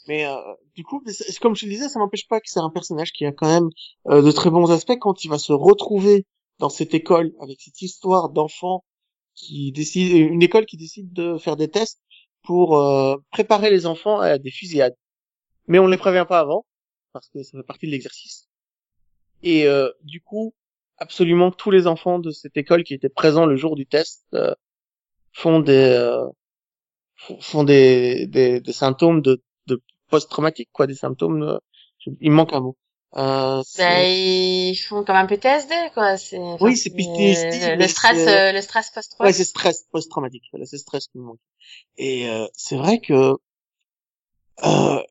Mais 0.07 0.25
euh, 0.25 0.37
du 0.75 0.83
coup, 0.83 1.03
comme 1.41 1.55
je 1.55 1.65
le 1.65 1.71
disais, 1.71 1.89
ça 1.89 1.99
n'empêche 1.99 2.27
pas 2.27 2.39
que 2.39 2.49
c'est 2.49 2.61
un 2.61 2.69
personnage 2.69 3.11
qui 3.11 3.25
a 3.25 3.33
quand 3.33 3.47
même 3.47 3.69
euh, 4.07 4.21
de 4.21 4.31
très 4.31 4.49
bons 4.49 4.71
aspects 4.71 4.97
quand 4.99 5.25
il 5.25 5.27
va 5.29 5.37
se 5.37 5.51
retrouver 5.51 6.25
dans 6.59 6.69
cette 6.69 6.93
école 6.93 7.33
avec 7.41 7.59
cette 7.61 7.81
histoire 7.81 8.29
d'enfants 8.29 8.85
qui 9.35 9.71
décide, 9.71 10.11
une 10.13 10.41
école 10.41 10.65
qui 10.65 10.77
décide 10.77 11.13
de 11.13 11.37
faire 11.37 11.55
des 11.55 11.69
tests 11.69 12.01
pour 12.43 12.77
euh, 12.77 13.17
préparer 13.31 13.69
les 13.69 13.85
enfants 13.85 14.19
à 14.19 14.37
des 14.37 14.51
fusillades. 14.51 14.95
Mais 15.67 15.79
on 15.79 15.87
les 15.87 15.97
prévient 15.97 16.25
pas 16.27 16.39
avant 16.39 16.65
parce 17.13 17.29
que 17.29 17.43
ça 17.43 17.57
fait 17.57 17.63
partie 17.63 17.85
de 17.85 17.91
l'exercice. 17.91 18.47
Et 19.43 19.67
euh, 19.67 19.91
du 20.03 20.21
coup, 20.21 20.53
absolument 20.97 21.51
tous 21.51 21.71
les 21.71 21.87
enfants 21.87 22.19
de 22.19 22.31
cette 22.31 22.57
école 22.57 22.83
qui 22.83 22.93
étaient 22.93 23.09
présents 23.09 23.45
le 23.45 23.55
jour 23.55 23.75
du 23.75 23.85
test 23.85 24.25
euh, 24.33 24.53
font 25.37 25.59
des 25.59 25.73
euh, 25.73 26.25
font 27.41 27.63
des, 27.63 28.25
des, 28.27 28.59
des 28.59 28.73
symptômes 28.73 29.21
de, 29.21 29.43
de 29.67 29.81
post-traumatique 30.09 30.69
quoi 30.71 30.87
des 30.87 30.95
symptômes 30.95 31.43
euh, 31.43 31.57
il 32.21 32.31
manque 32.31 32.53
un 32.53 32.61
mot. 32.61 32.77
Euh, 33.15 33.61
bah, 33.77 34.03
ils 34.03 34.75
font 34.75 35.03
comme 35.03 35.15
un 35.15 35.27
PTSD 35.27 35.73
quoi 35.93 36.17
c'est 36.17 36.39
oui 36.59 36.75
c'est 36.75 36.89
PTSD 36.89 37.75
le, 37.75 37.87
stress 37.87 38.27
euh, 38.27 38.51
le 38.51 38.61
stress 38.61 38.89
post-traumatique. 38.89 39.25
ouais 39.25 39.33
c'est 39.33 39.49
stress 39.49 39.85
post-traumatique 39.91 40.43
voilà 40.51 40.65
c'est 40.65 40.77
stress 40.77 41.07
qui 41.07 41.19
me 41.19 41.23
manque. 41.23 41.39
Et 41.97 42.27
euh, 42.29 42.47
c'est 42.53 42.75
vrai 42.75 42.99
que 42.99 43.35
euh, 44.65 45.03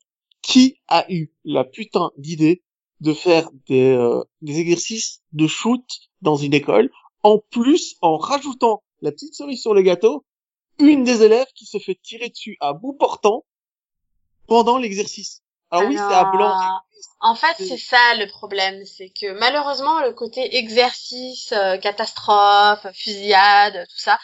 qui 0.43 0.81
a 0.89 1.07
eu 1.09 1.29
la 1.45 1.65
putain 1.65 2.11
d'idée 2.19 2.63
de 3.01 3.13
faire 3.13 3.51
des, 3.69 3.93
euh, 3.93 4.25
des 4.43 4.59
exercices 4.59 5.23
de 5.33 5.47
shoot 5.47 5.85
dans 6.21 6.37
une 6.37 6.55
école 6.55 6.91
en 7.23 7.39
plus 7.39 7.97
en 8.01 8.17
rajoutant 8.17 8.83
la 9.03 9.13
petite 9.13 9.35
cerise 9.35 9.61
sur 9.61 9.75
le 9.75 9.83
gâteau, 9.83 10.25
une 10.79 11.05
des 11.05 11.23
élèves 11.23 11.47
qui 11.55 11.67
se 11.67 11.79
fait 11.79 11.99
tirer 12.03 12.29
dessus 12.29 12.57
à 12.61 12.73
bout 12.73 12.93
portant 12.93 13.45
pendant 14.47 14.79
l'exercice. 14.79 15.43
Alors, 15.71 15.89
oui, 15.89 15.97
c'est 15.97 16.03
à 16.03 16.25
blanc. 16.25 16.55
En 17.21 17.35
fait, 17.35 17.55
c'est 17.59 17.79
ça 17.79 18.15
le 18.19 18.27
problème, 18.27 18.85
c'est 18.85 19.11
que 19.11 19.39
malheureusement 19.39 20.01
le 20.01 20.13
côté 20.13 20.57
exercice, 20.57 21.53
euh, 21.53 21.77
catastrophe, 21.77 22.87
fusillade, 22.93 23.87
tout 23.89 23.99
ça, 23.99 24.19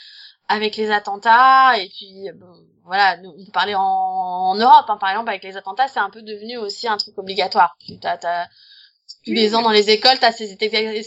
avec 0.48 0.76
les 0.76 0.90
attentats 0.90 1.78
et 1.78 1.88
puis 1.88 2.30
bon, 2.34 2.52
voilà, 2.84 3.16
on 3.24 3.44
peut 3.44 3.52
parler 3.52 3.74
en, 3.76 4.54
Europe, 4.56 4.86
hein, 4.88 4.96
par 4.98 5.10
exemple, 5.10 5.30
avec 5.30 5.44
les 5.44 5.56
attentats, 5.56 5.88
c'est 5.88 6.00
un 6.00 6.10
peu 6.10 6.22
devenu 6.22 6.58
aussi 6.58 6.88
un 6.88 6.96
truc 6.96 7.16
obligatoire. 7.18 7.76
T'as, 8.00 8.16
t'as, 8.16 8.46
tous 9.24 9.32
les 9.32 9.54
ans 9.54 9.62
dans 9.62 9.70
les 9.70 9.90
écoles, 9.90 10.18
t'as 10.20 10.32
ces, 10.32 10.48
cette 10.48 10.62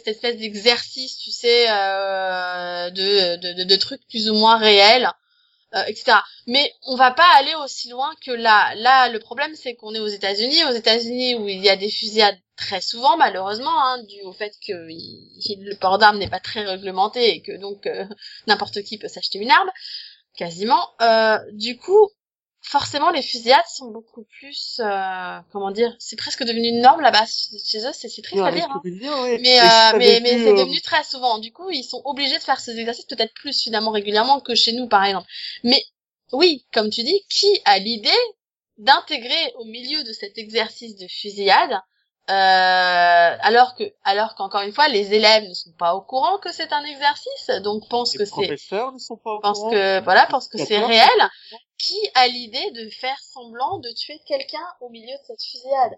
espèce 0.08 0.38
d'exercice, 0.38 1.18
tu 1.18 1.32
sais, 1.32 1.66
euh, 1.70 2.90
de, 2.90 3.36
de, 3.38 3.64
de, 3.64 3.76
trucs 3.76 4.08
plus 4.08 4.30
ou 4.30 4.36
moins 4.36 4.58
réels, 4.58 5.10
euh, 5.76 5.84
etc. 5.88 6.18
Mais 6.48 6.72
on 6.84 6.96
va 6.96 7.12
pas 7.12 7.28
aller 7.38 7.54
aussi 7.64 7.90
loin 7.90 8.14
que 8.26 8.32
là. 8.32 8.74
Là, 8.76 9.10
le 9.10 9.20
problème, 9.20 9.54
c'est 9.56 9.76
qu'on 9.76 9.94
est 9.94 10.00
aux 10.00 10.08
États-Unis, 10.08 10.64
aux 10.66 10.74
États-Unis 10.74 11.36
où 11.36 11.48
il 11.50 11.60
y 11.60 11.70
a 11.70 11.76
des 11.76 11.90
fusillades 11.90 12.40
très 12.56 12.82
souvent, 12.82 13.18
malheureusement, 13.18 13.84
hein, 13.84 14.02
dû 14.04 14.22
au 14.24 14.32
fait 14.32 14.54
que 14.66 14.72
le 14.72 15.76
port 15.76 15.98
d'armes 15.98 16.18
n'est 16.18 16.30
pas 16.30 16.40
très 16.40 16.64
réglementé 16.64 17.32
et 17.32 17.42
que 17.42 17.58
donc 17.58 17.86
euh, 17.88 18.06
n'importe 18.48 18.82
qui 18.84 18.98
peut 18.98 19.10
s'acheter 19.10 19.40
une 19.40 19.52
arme, 19.52 19.70
quasiment. 20.38 20.90
Euh, 21.02 21.40
du 21.52 21.78
coup, 21.78 22.10
forcément 22.66 23.12
les 23.12 23.22
fusillades 23.22 23.68
sont 23.68 23.92
beaucoup 23.92 24.24
plus 24.24 24.82
euh, 24.84 25.40
comment 25.52 25.70
dire 25.70 25.96
c'est 26.00 26.16
presque 26.16 26.44
devenu 26.44 26.70
une 26.70 26.82
norme 26.82 27.02
là-bas 27.02 27.26
chez 27.26 27.86
eux 27.86 27.92
c'est 27.94 28.10
triste 28.24 28.42
à 28.42 28.52
dire, 28.52 28.68
hein. 28.70 28.82
mais 28.84 29.60
euh, 29.60 29.98
mais 29.98 30.20
mais 30.22 30.40
c'est 30.40 30.50
euh, 30.50 30.58
devenu 30.58 30.82
très 30.82 31.04
souvent. 31.04 31.38
Du 31.38 31.52
coup 31.52 31.70
ils 31.70 31.84
sont 31.84 32.02
obligés 32.06 32.38
de 32.38 32.44
faire 32.44 32.60
ces 32.60 32.78
exercices 32.80 33.06
peut-être 33.06 33.34
plus 33.36 33.62
finalement 33.62 33.92
régulièrement 33.92 34.40
que 34.40 34.56
chez 34.56 34.74
nous 34.74 34.88
par 34.88 35.06
exemple. 35.06 35.28
Mais 35.64 35.84
oui 36.32 36.66
comme 36.74 36.90
tu 36.90 37.04
dis 37.04 37.22
qui 37.30 37.62
a 37.66 37.78
l'idée 37.78 38.10
d'intégrer 38.78 39.54
au 39.60 39.66
milieu 39.66 40.04
de 40.04 40.12
cet 40.12 40.38
exercice 40.40 40.98
de 40.98 41.08
fusillade 41.08 41.80
euh, 42.28 43.38
alors 43.40 43.76
que, 43.76 43.84
alors 44.04 44.34
qu'encore 44.34 44.62
une 44.62 44.72
fois, 44.72 44.88
les 44.88 45.14
élèves 45.14 45.44
ne 45.48 45.54
sont 45.54 45.74
pas 45.78 45.94
au 45.94 46.02
courant 46.02 46.40
que 46.40 46.52
c'est 46.52 46.74
un 46.74 46.84
exercice, 46.84 47.52
donc 47.62 47.88
pensent 47.88 48.18
que 48.18 48.26
c'est, 48.26 48.50
ne 48.50 48.98
sont 48.98 49.18
pas 49.18 49.34
au 49.34 49.40
pensent 49.40 49.70
que, 49.70 50.04
voilà, 50.04 50.26
pensent 50.26 50.48
que 50.48 50.58
c'est 50.58 50.80
réel. 50.80 51.30
Qui 51.78 52.00
a 52.16 52.28
l'idée 52.28 52.72
de 52.72 52.90
faire 52.90 53.18
semblant 53.20 53.78
de 53.80 53.90
tuer 53.90 54.20
quelqu'un 54.26 54.66
au 54.80 54.90
milieu 54.90 55.12
de 55.12 55.24
cette 55.28 55.44
fusillade 55.44 55.92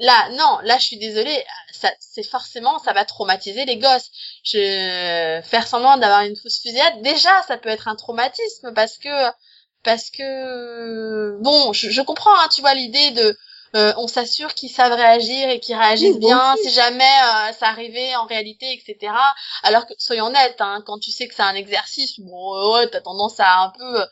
Là, 0.00 0.30
non, 0.30 0.58
là, 0.64 0.78
je 0.78 0.86
suis 0.86 0.96
désolée, 0.96 1.44
ça, 1.70 1.92
c'est 2.00 2.24
forcément, 2.24 2.78
ça 2.80 2.92
va 2.92 3.04
traumatiser 3.04 3.64
les 3.64 3.76
gosses. 3.76 4.10
Je 4.42 5.40
faire 5.44 5.66
semblant 5.68 5.96
d'avoir 5.98 6.22
une 6.22 6.34
fausse 6.34 6.60
fusillade, 6.60 7.02
déjà, 7.02 7.42
ça 7.46 7.56
peut 7.56 7.68
être 7.68 7.86
un 7.86 7.94
traumatisme 7.94 8.72
parce 8.74 8.98
que, 8.98 9.30
parce 9.84 10.10
que, 10.10 11.40
bon, 11.40 11.72
je, 11.72 11.90
je 11.90 12.02
comprends, 12.02 12.34
hein, 12.34 12.48
tu 12.52 12.62
vois, 12.62 12.74
l'idée 12.74 13.10
de 13.12 13.38
euh, 13.74 13.92
on 13.96 14.06
s'assure 14.06 14.54
qu'ils 14.54 14.70
savent 14.70 14.92
réagir 14.92 15.48
et 15.50 15.60
qu'ils 15.60 15.76
réagissent 15.76 16.18
bien 16.18 16.54
si 16.62 16.70
jamais 16.70 17.04
euh, 17.04 17.52
ça 17.52 17.68
arrivait 17.68 18.14
en 18.16 18.26
réalité, 18.26 18.72
etc. 18.72 19.12
Alors 19.62 19.86
que 19.86 19.94
soyons 19.98 20.26
honnêtes, 20.26 20.60
hein, 20.60 20.82
quand 20.86 20.98
tu 20.98 21.10
sais 21.10 21.28
que 21.28 21.34
c'est 21.34 21.42
un 21.42 21.54
exercice, 21.54 22.20
bon, 22.20 22.54
euh, 22.54 22.74
ouais, 22.74 22.88
t'as 22.88 23.00
tendance 23.00 23.38
à 23.40 23.60
un 23.62 23.70
peu 23.70 24.04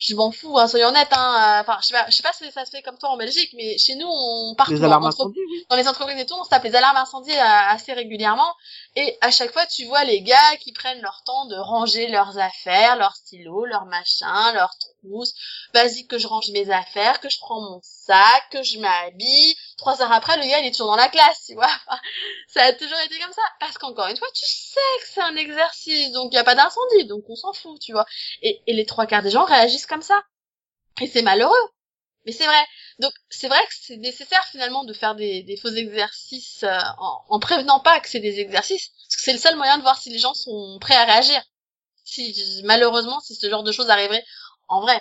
je 0.00 0.14
m'en 0.14 0.30
fous, 0.30 0.56
hein, 0.56 0.68
soyons 0.68 0.88
honnêtes. 0.88 1.12
Hein, 1.12 1.58
enfin, 1.60 1.78
je 1.82 1.88
sais 1.88 1.94
pas, 1.94 2.06
je 2.08 2.14
sais 2.14 2.22
pas 2.22 2.32
si 2.32 2.48
ça 2.52 2.64
se 2.64 2.70
fait 2.70 2.82
comme 2.82 2.96
toi 2.98 3.08
en 3.08 3.16
Belgique, 3.16 3.52
mais 3.56 3.76
chez 3.78 3.96
nous, 3.96 4.06
on 4.06 4.54
part 4.54 4.70
les 4.70 4.84
alarmes 4.84 5.06
incendies, 5.06 5.40
dans 5.68 5.74
les 5.74 5.88
entreprises 5.88 6.20
et 6.20 6.24
tout, 6.26 6.36
on 6.38 6.44
se 6.44 6.50
tape 6.50 6.62
les 6.62 6.76
alarmes 6.76 6.98
incendies 6.98 7.36
assez 7.36 7.92
régulièrement. 7.92 8.54
Et 9.00 9.16
à 9.20 9.30
chaque 9.30 9.52
fois, 9.52 9.64
tu 9.64 9.84
vois 9.84 10.02
les 10.02 10.22
gars 10.22 10.56
qui 10.58 10.72
prennent 10.72 11.00
leur 11.00 11.22
temps 11.24 11.46
de 11.46 11.54
ranger 11.54 12.08
leurs 12.08 12.36
affaires, 12.38 12.96
leurs 12.96 13.14
stylos, 13.14 13.64
leurs 13.64 13.84
machins, 13.84 14.54
leurs 14.54 14.76
trousses. 14.76 15.34
Vas-y 15.72 16.08
que 16.08 16.18
je 16.18 16.26
range 16.26 16.50
mes 16.50 16.68
affaires, 16.70 17.20
que 17.20 17.28
je 17.28 17.38
prends 17.38 17.60
mon 17.60 17.78
sac, 17.80 18.50
que 18.50 18.60
je 18.64 18.80
m'habille. 18.80 19.54
Trois 19.76 20.02
heures 20.02 20.10
après, 20.10 20.36
le 20.36 20.50
gars, 20.50 20.58
il 20.58 20.66
est 20.66 20.72
toujours 20.72 20.88
dans 20.88 20.96
la 20.96 21.08
classe, 21.08 21.44
tu 21.46 21.54
vois. 21.54 21.70
ça 22.48 22.64
a 22.64 22.72
toujours 22.72 22.98
été 23.06 23.20
comme 23.20 23.32
ça. 23.32 23.42
Parce 23.60 23.78
qu'encore 23.78 24.08
une 24.08 24.16
fois, 24.16 24.26
tu 24.34 24.46
sais 24.46 24.80
que 25.00 25.08
c'est 25.14 25.20
un 25.20 25.36
exercice, 25.36 26.10
donc 26.10 26.32
il 26.32 26.34
n'y 26.34 26.40
a 26.40 26.44
pas 26.44 26.56
d'incendie, 26.56 27.04
donc 27.04 27.22
on 27.28 27.36
s'en 27.36 27.52
fout, 27.52 27.80
tu 27.80 27.92
vois. 27.92 28.06
Et, 28.42 28.60
et 28.66 28.72
les 28.72 28.84
trois 28.84 29.06
quarts 29.06 29.22
des 29.22 29.30
gens 29.30 29.44
réagissent 29.44 29.86
comme 29.86 30.02
ça. 30.02 30.24
Et 31.00 31.06
c'est 31.06 31.22
malheureux. 31.22 31.54
Mais 32.26 32.32
c'est 32.32 32.46
vrai. 32.46 32.66
Donc 32.98 33.12
c'est 33.28 33.48
vrai 33.48 33.60
que 33.68 33.74
c'est 33.80 33.96
nécessaire 33.96 34.44
finalement 34.50 34.84
de 34.84 34.92
faire 34.92 35.14
des, 35.14 35.42
des 35.42 35.56
faux 35.56 35.68
exercices 35.68 36.64
euh, 36.64 36.78
en, 36.98 37.22
en, 37.28 37.38
prévenant 37.38 37.80
pas 37.80 38.00
que 38.00 38.08
c'est 38.08 38.20
des 38.20 38.40
exercices, 38.40 38.88
parce 38.88 39.16
que 39.16 39.22
c'est 39.22 39.32
le 39.32 39.38
seul 39.38 39.56
moyen 39.56 39.78
de 39.78 39.82
voir 39.82 39.98
si 39.98 40.10
les 40.10 40.18
gens 40.18 40.34
sont 40.34 40.78
prêts 40.80 40.96
à 40.96 41.04
réagir. 41.04 41.40
Si 42.04 42.62
malheureusement 42.64 43.20
si 43.20 43.34
ce 43.34 43.48
genre 43.48 43.62
de 43.62 43.72
choses 43.72 43.90
arriverait 43.90 44.24
en 44.66 44.80
vrai. 44.80 45.00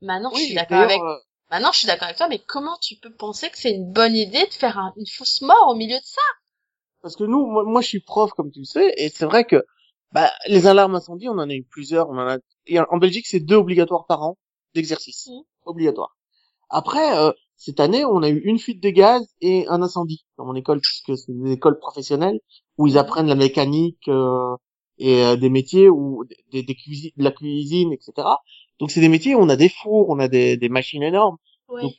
Maintenant 0.00 0.30
je 0.34 0.40
suis 0.40 0.54
d'accord 0.54 0.80
avec. 0.80 1.00
Euh, 1.00 1.16
Maintenant 1.50 1.70
je 1.72 1.78
suis 1.78 1.86
d'accord 1.86 2.06
avec 2.06 2.16
toi, 2.16 2.28
mais 2.28 2.40
comment 2.40 2.76
tu 2.80 2.96
peux 2.96 3.14
penser 3.14 3.48
que 3.50 3.58
c'est 3.58 3.70
une 3.70 3.92
bonne 3.92 4.16
idée 4.16 4.44
de 4.46 4.52
faire 4.52 4.92
une 4.96 5.06
fausse 5.06 5.42
mort 5.42 5.68
au 5.68 5.76
milieu 5.76 5.96
de 5.96 6.04
ça? 6.04 6.22
Parce 7.02 7.14
que 7.14 7.22
nous, 7.22 7.46
moi, 7.46 7.62
moi, 7.64 7.80
je 7.82 7.86
suis 7.86 8.00
prof 8.00 8.32
comme 8.32 8.50
tu 8.50 8.60
le 8.60 8.64
sais, 8.64 8.92
et 8.96 9.10
c'est 9.10 9.26
vrai 9.26 9.44
que 9.44 9.64
bah, 10.10 10.32
les 10.48 10.66
alarmes 10.66 10.96
incendie, 10.96 11.28
on 11.28 11.38
en 11.38 11.48
a 11.48 11.54
eu 11.54 11.62
plusieurs. 11.62 12.08
On 12.08 12.18
en 12.18 12.26
a 12.28 12.38
en 12.90 12.96
Belgique, 12.98 13.28
c'est 13.28 13.38
deux 13.38 13.54
obligatoires 13.54 14.06
par 14.06 14.22
an 14.24 14.38
d'exercice, 14.74 15.28
mmh. 15.28 15.40
obligatoire. 15.66 16.16
Après, 16.70 17.16
euh, 17.18 17.32
cette 17.56 17.80
année, 17.80 18.04
on 18.04 18.22
a 18.22 18.28
eu 18.28 18.40
une 18.44 18.58
fuite 18.58 18.82
de 18.82 18.90
gaz 18.90 19.26
et 19.40 19.66
un 19.68 19.82
incendie 19.82 20.24
dans 20.36 20.44
mon 20.44 20.54
école, 20.54 20.80
puisque 20.80 21.16
c'est 21.16 21.32
une 21.32 21.48
école 21.48 21.78
professionnelle 21.78 22.40
où 22.78 22.86
ils 22.86 22.98
apprennent 22.98 23.28
la 23.28 23.34
mécanique 23.34 24.08
euh, 24.08 24.56
et 24.98 25.22
euh, 25.22 25.36
des 25.36 25.48
métiers 25.48 25.88
ou 25.88 26.24
des, 26.50 26.62
des 26.62 26.74
cuisines, 26.74 27.12
de 27.16 27.24
la 27.24 27.30
cuisine, 27.30 27.92
etc. 27.92 28.28
Donc 28.78 28.90
c'est 28.90 29.00
des 29.00 29.08
métiers 29.08 29.34
où 29.34 29.38
on 29.38 29.48
a 29.48 29.56
des 29.56 29.68
fours, 29.68 30.10
on 30.10 30.18
a 30.18 30.28
des, 30.28 30.56
des 30.56 30.68
machines 30.68 31.02
énormes, 31.02 31.36
donc 31.68 31.94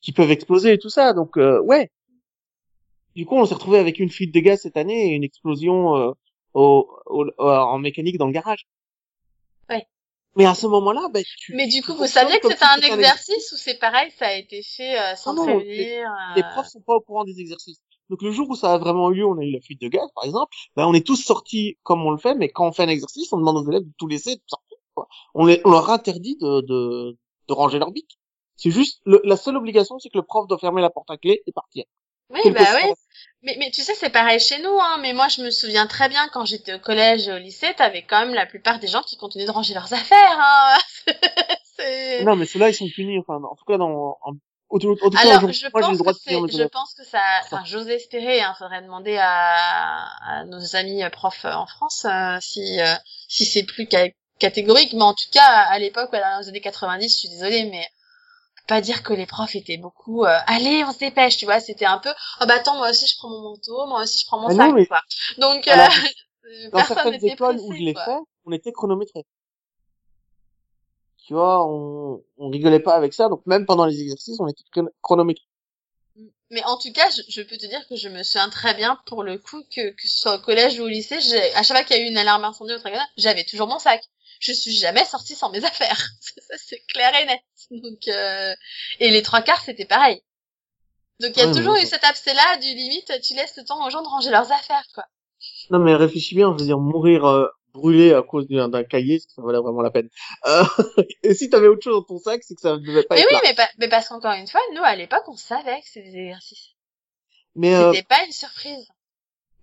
qui, 0.00 0.12
peuvent 0.12 0.30
exploser 0.30 0.72
et 0.74 0.78
tout 0.78 0.88
ça. 0.88 1.12
Donc 1.12 1.36
ouais. 1.36 1.90
Du 3.14 3.26
coup, 3.26 3.36
on 3.36 3.46
s'est 3.46 3.54
retrouvé 3.54 3.78
avec 3.78 3.98
une 3.98 4.10
fuite 4.10 4.32
de 4.32 4.40
gaz 4.40 4.60
cette 4.60 4.76
année 4.76 5.10
et 5.10 5.14
une 5.14 5.24
explosion 5.24 6.14
au, 6.54 6.88
en 7.38 7.78
mécanique 7.78 8.18
dans 8.18 8.26
le 8.26 8.32
garage. 8.32 8.66
Ouais. 9.68 9.86
Mais 10.36 10.44
à 10.44 10.54
ce 10.54 10.66
moment-là, 10.66 11.08
bah, 11.12 11.20
tu, 11.38 11.54
Mais 11.54 11.66
du 11.66 11.82
coup, 11.82 11.94
vous 11.94 12.06
saviez 12.06 12.38
que 12.40 12.48
c'était 12.48 12.64
un 12.64 12.80
exercice 12.80 13.52
ou 13.52 13.56
c'est 13.56 13.78
pareil, 13.78 14.10
ça 14.18 14.26
a 14.26 14.34
été 14.34 14.62
fait 14.62 14.98
euh, 14.98 15.16
sans 15.16 15.34
prévenir. 15.34 15.64
Les, 15.64 15.98
euh... 15.98 16.34
les 16.36 16.42
profs 16.42 16.68
sont 16.68 16.82
pas 16.82 16.94
au 16.94 17.00
courant 17.00 17.24
des 17.24 17.40
exercices. 17.40 17.80
Donc 18.10 18.22
le 18.22 18.30
jour 18.30 18.48
où 18.48 18.54
ça 18.54 18.74
a 18.74 18.78
vraiment 18.78 19.10
eu 19.10 19.16
lieu, 19.16 19.26
on 19.26 19.38
a 19.38 19.42
eu 19.42 19.50
la 19.50 19.60
fuite 19.60 19.80
de 19.80 19.88
gaz, 19.88 20.08
par 20.14 20.24
exemple, 20.24 20.54
ben, 20.76 20.86
on 20.86 20.94
est 20.94 21.04
tous 21.04 21.16
sortis 21.16 21.76
comme 21.82 22.04
on 22.06 22.10
le 22.10 22.18
fait, 22.18 22.34
mais 22.34 22.48
quand 22.50 22.68
on 22.68 22.72
fait 22.72 22.84
un 22.84 22.88
exercice, 22.88 23.32
on 23.32 23.38
demande 23.38 23.56
aux 23.56 23.68
élèves 23.68 23.82
de 23.82 23.92
tout 23.98 24.06
laisser, 24.06 24.36
de 24.36 24.42
sortir. 24.46 24.78
Quoi. 24.94 25.08
On, 25.34 25.46
les, 25.46 25.60
on 25.64 25.70
leur 25.70 25.90
interdit 25.90 26.36
de, 26.36 26.60
de, 26.60 27.16
de 27.48 27.52
ranger 27.52 27.78
leur 27.78 27.90
bic. 27.90 28.18
C'est 28.56 28.70
juste 28.70 29.02
la 29.04 29.36
seule 29.36 29.56
obligation, 29.56 29.98
c'est 29.98 30.08
que 30.08 30.16
le 30.18 30.24
prof 30.24 30.46
doit 30.46 30.58
fermer 30.58 30.80
la 30.82 30.90
porte 30.90 31.10
à 31.10 31.16
clé 31.16 31.42
et 31.46 31.52
partir. 31.52 31.84
Oui, 32.30 32.50
bah 32.50 32.64
oui. 32.74 32.92
Mais, 33.42 33.56
mais 33.58 33.70
tu 33.70 33.82
sais, 33.82 33.94
c'est 33.94 34.10
pareil 34.10 34.40
chez 34.40 34.60
nous, 34.60 34.78
hein. 34.80 34.98
Mais 35.00 35.12
moi, 35.12 35.28
je 35.28 35.42
me 35.42 35.50
souviens 35.50 35.86
très 35.86 36.08
bien 36.08 36.28
quand 36.32 36.44
j'étais 36.44 36.74
au 36.74 36.78
collège 36.78 37.28
et 37.28 37.32
au 37.32 37.38
lycée, 37.38 37.72
t'avais 37.76 38.02
quand 38.02 38.20
même 38.20 38.34
la 38.34 38.46
plupart 38.46 38.80
des 38.80 38.88
gens 38.88 39.02
qui 39.02 39.16
continuaient 39.16 39.46
de 39.46 39.52
ranger 39.52 39.74
leurs 39.74 39.92
affaires, 39.92 40.38
hein. 40.38 40.76
non, 42.24 42.36
mais 42.36 42.46
ceux-là, 42.46 42.70
ils 42.70 42.74
sont 42.74 42.88
punis. 42.88 43.18
Enfin, 43.18 43.36
en 43.36 43.54
tout 43.54 43.64
cas, 43.64 43.78
dans, 43.78 44.18
en, 44.22 44.32
Alors, 45.16 45.52
je, 45.52 45.68
pense 45.68 45.98
que 45.98 46.58
je 46.58 46.64
pense 46.64 46.94
que 46.94 47.04
ça, 47.04 47.20
enfin, 47.44 47.62
j'ose 47.64 47.88
espérer, 47.88 48.40
hein, 48.40 48.54
faudrait 48.58 48.82
demander 48.82 49.16
à, 49.16 50.06
à 50.26 50.44
nos 50.44 50.74
amis 50.74 51.02
profs 51.12 51.44
en 51.44 51.66
France 51.66 52.04
euh, 52.04 52.38
si 52.40 52.80
euh, 52.80 52.94
si 53.28 53.44
c'est 53.44 53.62
plus 53.62 53.88
catégorique, 54.40 54.92
mais 54.92 55.02
en 55.02 55.14
tout 55.14 55.30
cas, 55.30 55.46
à 55.46 55.78
l'époque, 55.78 56.10
dans 56.10 56.40
les 56.40 56.48
années 56.48 56.60
90, 56.60 57.08
je 57.08 57.16
suis 57.16 57.28
désolée, 57.28 57.66
mais 57.70 57.86
pas 58.66 58.80
dire 58.80 59.02
que 59.02 59.12
les 59.12 59.26
profs 59.26 59.54
étaient 59.54 59.76
beaucoup 59.76 60.24
euh, 60.24 60.38
allez 60.46 60.84
on 60.84 60.92
se 60.92 60.98
dépêche 60.98 61.36
tu 61.36 61.44
vois 61.44 61.60
c'était 61.60 61.86
un 61.86 61.98
peu 61.98 62.10
oh 62.40 62.46
bah 62.46 62.54
attends 62.54 62.76
moi 62.76 62.90
aussi 62.90 63.06
je 63.06 63.16
prends 63.16 63.30
mon 63.30 63.42
manteau 63.42 63.86
moi 63.86 64.02
aussi 64.02 64.18
je 64.18 64.26
prends 64.26 64.40
mon 64.40 64.48
ah 64.48 64.54
sac 64.54 64.88
quoi. 64.88 65.00
Donc 65.38 65.68
euh, 65.68 66.70
dans 66.72 66.84
certaines 66.84 67.24
écoles 67.24 67.58
où 67.60 67.72
je 67.72 67.80
l'ai 67.80 67.94
fait 67.94 68.18
on 68.44 68.52
était 68.52 68.72
chronométré 68.72 69.24
tu 71.26 71.34
vois 71.34 71.66
on, 71.66 72.22
on 72.38 72.48
rigolait 72.48 72.80
pas 72.80 72.94
avec 72.94 73.12
ça 73.12 73.28
donc 73.28 73.42
même 73.46 73.66
pendant 73.66 73.86
les 73.86 74.00
exercices 74.00 74.38
on 74.40 74.48
était 74.48 74.64
chronométré 75.02 75.46
mais 76.50 76.62
en 76.64 76.76
tout 76.78 76.92
cas, 76.92 77.10
je, 77.10 77.22
je, 77.28 77.42
peux 77.42 77.56
te 77.56 77.66
dire 77.66 77.86
que 77.88 77.96
je 77.96 78.08
me 78.08 78.22
souviens 78.22 78.48
très 78.48 78.74
bien 78.74 79.00
pour 79.06 79.24
le 79.24 79.38
coup 79.38 79.62
que, 79.64 79.90
que 79.90 80.08
ce 80.08 80.18
soit 80.18 80.36
au 80.36 80.40
collège 80.40 80.78
ou 80.78 80.84
au 80.84 80.88
lycée, 80.88 81.18
à 81.54 81.62
chaque 81.62 81.76
fois 81.76 81.84
qu'il 81.84 81.96
y 81.96 82.00
a 82.00 82.04
eu 82.04 82.08
une 82.08 82.16
alarme 82.16 82.44
incendie 82.44 82.72
au 82.72 82.78
j'avais 83.16 83.44
toujours 83.44 83.66
mon 83.66 83.78
sac. 83.78 84.04
Je 84.38 84.52
suis 84.52 84.72
jamais 84.72 85.04
sortie 85.04 85.34
sans 85.34 85.50
mes 85.50 85.64
affaires. 85.64 86.08
ça, 86.20 86.54
c'est 86.58 86.80
clair 86.86 87.12
et 87.20 87.26
net. 87.26 87.40
Donc, 87.70 88.08
euh... 88.08 88.54
et 89.00 89.10
les 89.10 89.22
trois 89.22 89.42
quarts, 89.42 89.60
c'était 89.60 89.86
pareil. 89.86 90.22
Donc, 91.20 91.32
il 91.36 91.40
y 91.40 91.42
a 91.42 91.52
toujours 91.52 91.76
eu 91.76 91.86
cet 91.86 92.04
abcès-là 92.04 92.58
du 92.58 92.68
limite, 92.68 93.10
tu 93.22 93.34
laisses 93.34 93.56
le 93.56 93.64
temps 93.64 93.86
aux 93.86 93.90
gens 93.90 94.02
de 94.02 94.08
ranger 94.08 94.30
leurs 94.30 94.52
affaires, 94.52 94.86
quoi. 94.94 95.04
Non, 95.70 95.78
mais 95.78 95.94
réfléchis 95.94 96.34
bien, 96.34 96.52
je 96.52 96.58
veux 96.58 96.66
dire, 96.66 96.78
mourir 96.78 97.24
euh, 97.24 97.46
brûlé 97.76 98.12
à 98.12 98.22
cause 98.22 98.46
d'un 98.48 98.84
cahier, 98.84 99.20
ça 99.20 99.42
valait 99.42 99.58
vraiment 99.58 99.82
la 99.82 99.90
peine. 99.90 100.08
Euh, 100.46 100.64
et 101.22 101.34
si 101.34 101.48
t'avais 101.48 101.68
autre 101.68 101.82
chose 101.82 101.94
dans 101.94 102.02
ton 102.02 102.18
sac, 102.18 102.42
c'est 102.42 102.54
que 102.54 102.60
ça 102.60 102.76
ne 102.76 102.78
devait 102.78 103.02
pas 103.02 103.14
mais 103.14 103.22
être 103.22 103.28
oui, 103.30 103.38
Mais, 103.56 103.64
mais 103.78 103.88
parce 103.88 104.08
qu'encore 104.08 104.32
une 104.32 104.46
fois, 104.46 104.60
nous, 104.74 104.82
à 104.82 104.96
l'époque, 104.96 105.24
on 105.28 105.36
savait 105.36 105.80
que 105.80 105.86
c'était 105.86 106.10
des 106.10 106.18
exercices. 106.18 106.74
Mais 107.54 107.74
euh... 107.74 107.92
C'était 107.92 108.06
pas 108.06 108.24
une 108.24 108.32
surprise. 108.32 108.88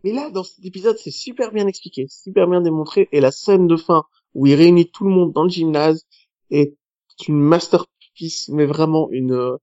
Mais 0.04 0.12
là, 0.12 0.30
dans 0.30 0.44
cet 0.44 0.64
épisode, 0.66 0.98
c'est 0.98 1.12
super 1.12 1.52
bien 1.52 1.68
expliqué, 1.68 2.08
super 2.10 2.48
bien 2.48 2.62
démontré, 2.62 3.08
et 3.12 3.22
la 3.22 3.32
scène 3.32 3.68
de 3.68 3.78
fin 3.78 4.06
où 4.34 4.48
il 4.48 4.56
réunit 4.56 4.90
tout 4.90 5.06
le 5.06 5.12
monde 5.12 5.32
dans 5.32 5.44
le 5.44 5.50
gymnase 5.50 6.06
est 6.50 6.76
une 7.28 7.40
mais 8.50 8.66
vraiment 8.66 9.10
une 9.12 9.34
euh, 9.34 9.58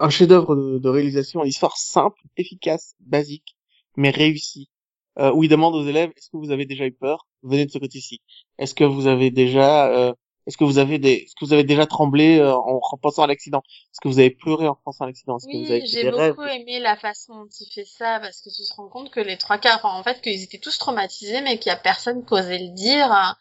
un 0.00 0.10
chef-d'œuvre 0.10 0.56
de, 0.56 0.88
réalisation, 0.88 1.42
une 1.42 1.48
histoire 1.48 1.76
simple, 1.76 2.20
efficace, 2.36 2.94
basique, 3.00 3.56
mais 3.96 4.10
réussie. 4.10 4.70
Euh, 5.18 5.32
où 5.32 5.44
il 5.44 5.48
demande 5.48 5.74
aux 5.74 5.86
élèves 5.86 6.10
est-ce 6.14 6.28
que 6.28 6.36
vous 6.36 6.50
avez 6.50 6.66
déjà 6.66 6.84
eu 6.84 6.92
peur? 6.92 7.26
Venez 7.42 7.64
de 7.64 7.70
ce 7.70 7.78
côté-ci. 7.78 8.20
Est-ce 8.58 8.74
que 8.74 8.84
vous 8.84 9.06
avez 9.06 9.30
déjà 9.30 9.88
euh, 9.88 10.12
est-ce 10.46 10.58
que 10.58 10.64
vous 10.64 10.76
avez 10.76 10.98
des 10.98 11.12
est-ce 11.12 11.34
que 11.40 11.46
vous 11.46 11.54
avez 11.54 11.64
déjà 11.64 11.86
tremblé 11.86 12.38
euh, 12.38 12.54
en, 12.54 12.98
pensant 12.98 13.22
à 13.22 13.26
l'accident? 13.26 13.62
Est-ce 13.92 14.00
que 14.02 14.08
vous 14.08 14.18
avez 14.18 14.30
pleuré 14.30 14.68
en 14.68 14.74
pensant 14.84 15.04
à 15.04 15.06
l'accident? 15.06 15.38
Oui, 15.46 15.82
j'ai 15.86 16.10
beaucoup 16.10 16.42
aimé 16.42 16.80
la 16.80 16.96
façon 16.96 17.34
dont 17.34 17.48
il 17.60 17.72
fait 17.72 17.86
ça 17.86 18.20
parce 18.20 18.42
que 18.42 18.50
tu 18.50 18.62
te 18.62 18.74
rends 18.74 18.88
compte 18.88 19.10
que 19.10 19.20
les 19.20 19.38
trois 19.38 19.56
quarts, 19.56 19.86
en 19.86 20.02
fait, 20.02 20.20
qu'ils 20.20 20.42
étaient 20.42 20.58
tous 20.58 20.76
traumatisés, 20.76 21.40
mais 21.40 21.58
qu'il 21.58 21.70
y 21.70 21.74
a 21.74 21.78
personne 21.78 22.24
qui 22.26 22.34
osait 22.34 22.58
le 22.58 22.74
dire. 22.74 23.36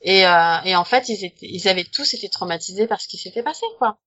Et, 0.00 0.26
euh, 0.26 0.60
et 0.64 0.76
en 0.76 0.84
fait, 0.84 1.08
ils, 1.08 1.24
étaient, 1.24 1.46
ils 1.46 1.68
avaient 1.68 1.84
tous 1.84 2.14
été 2.14 2.28
traumatisés 2.28 2.86
par 2.86 3.00
ce 3.00 3.08
qui 3.08 3.16
s'était 3.16 3.42
passé, 3.42 3.64
quoi. 3.78 3.98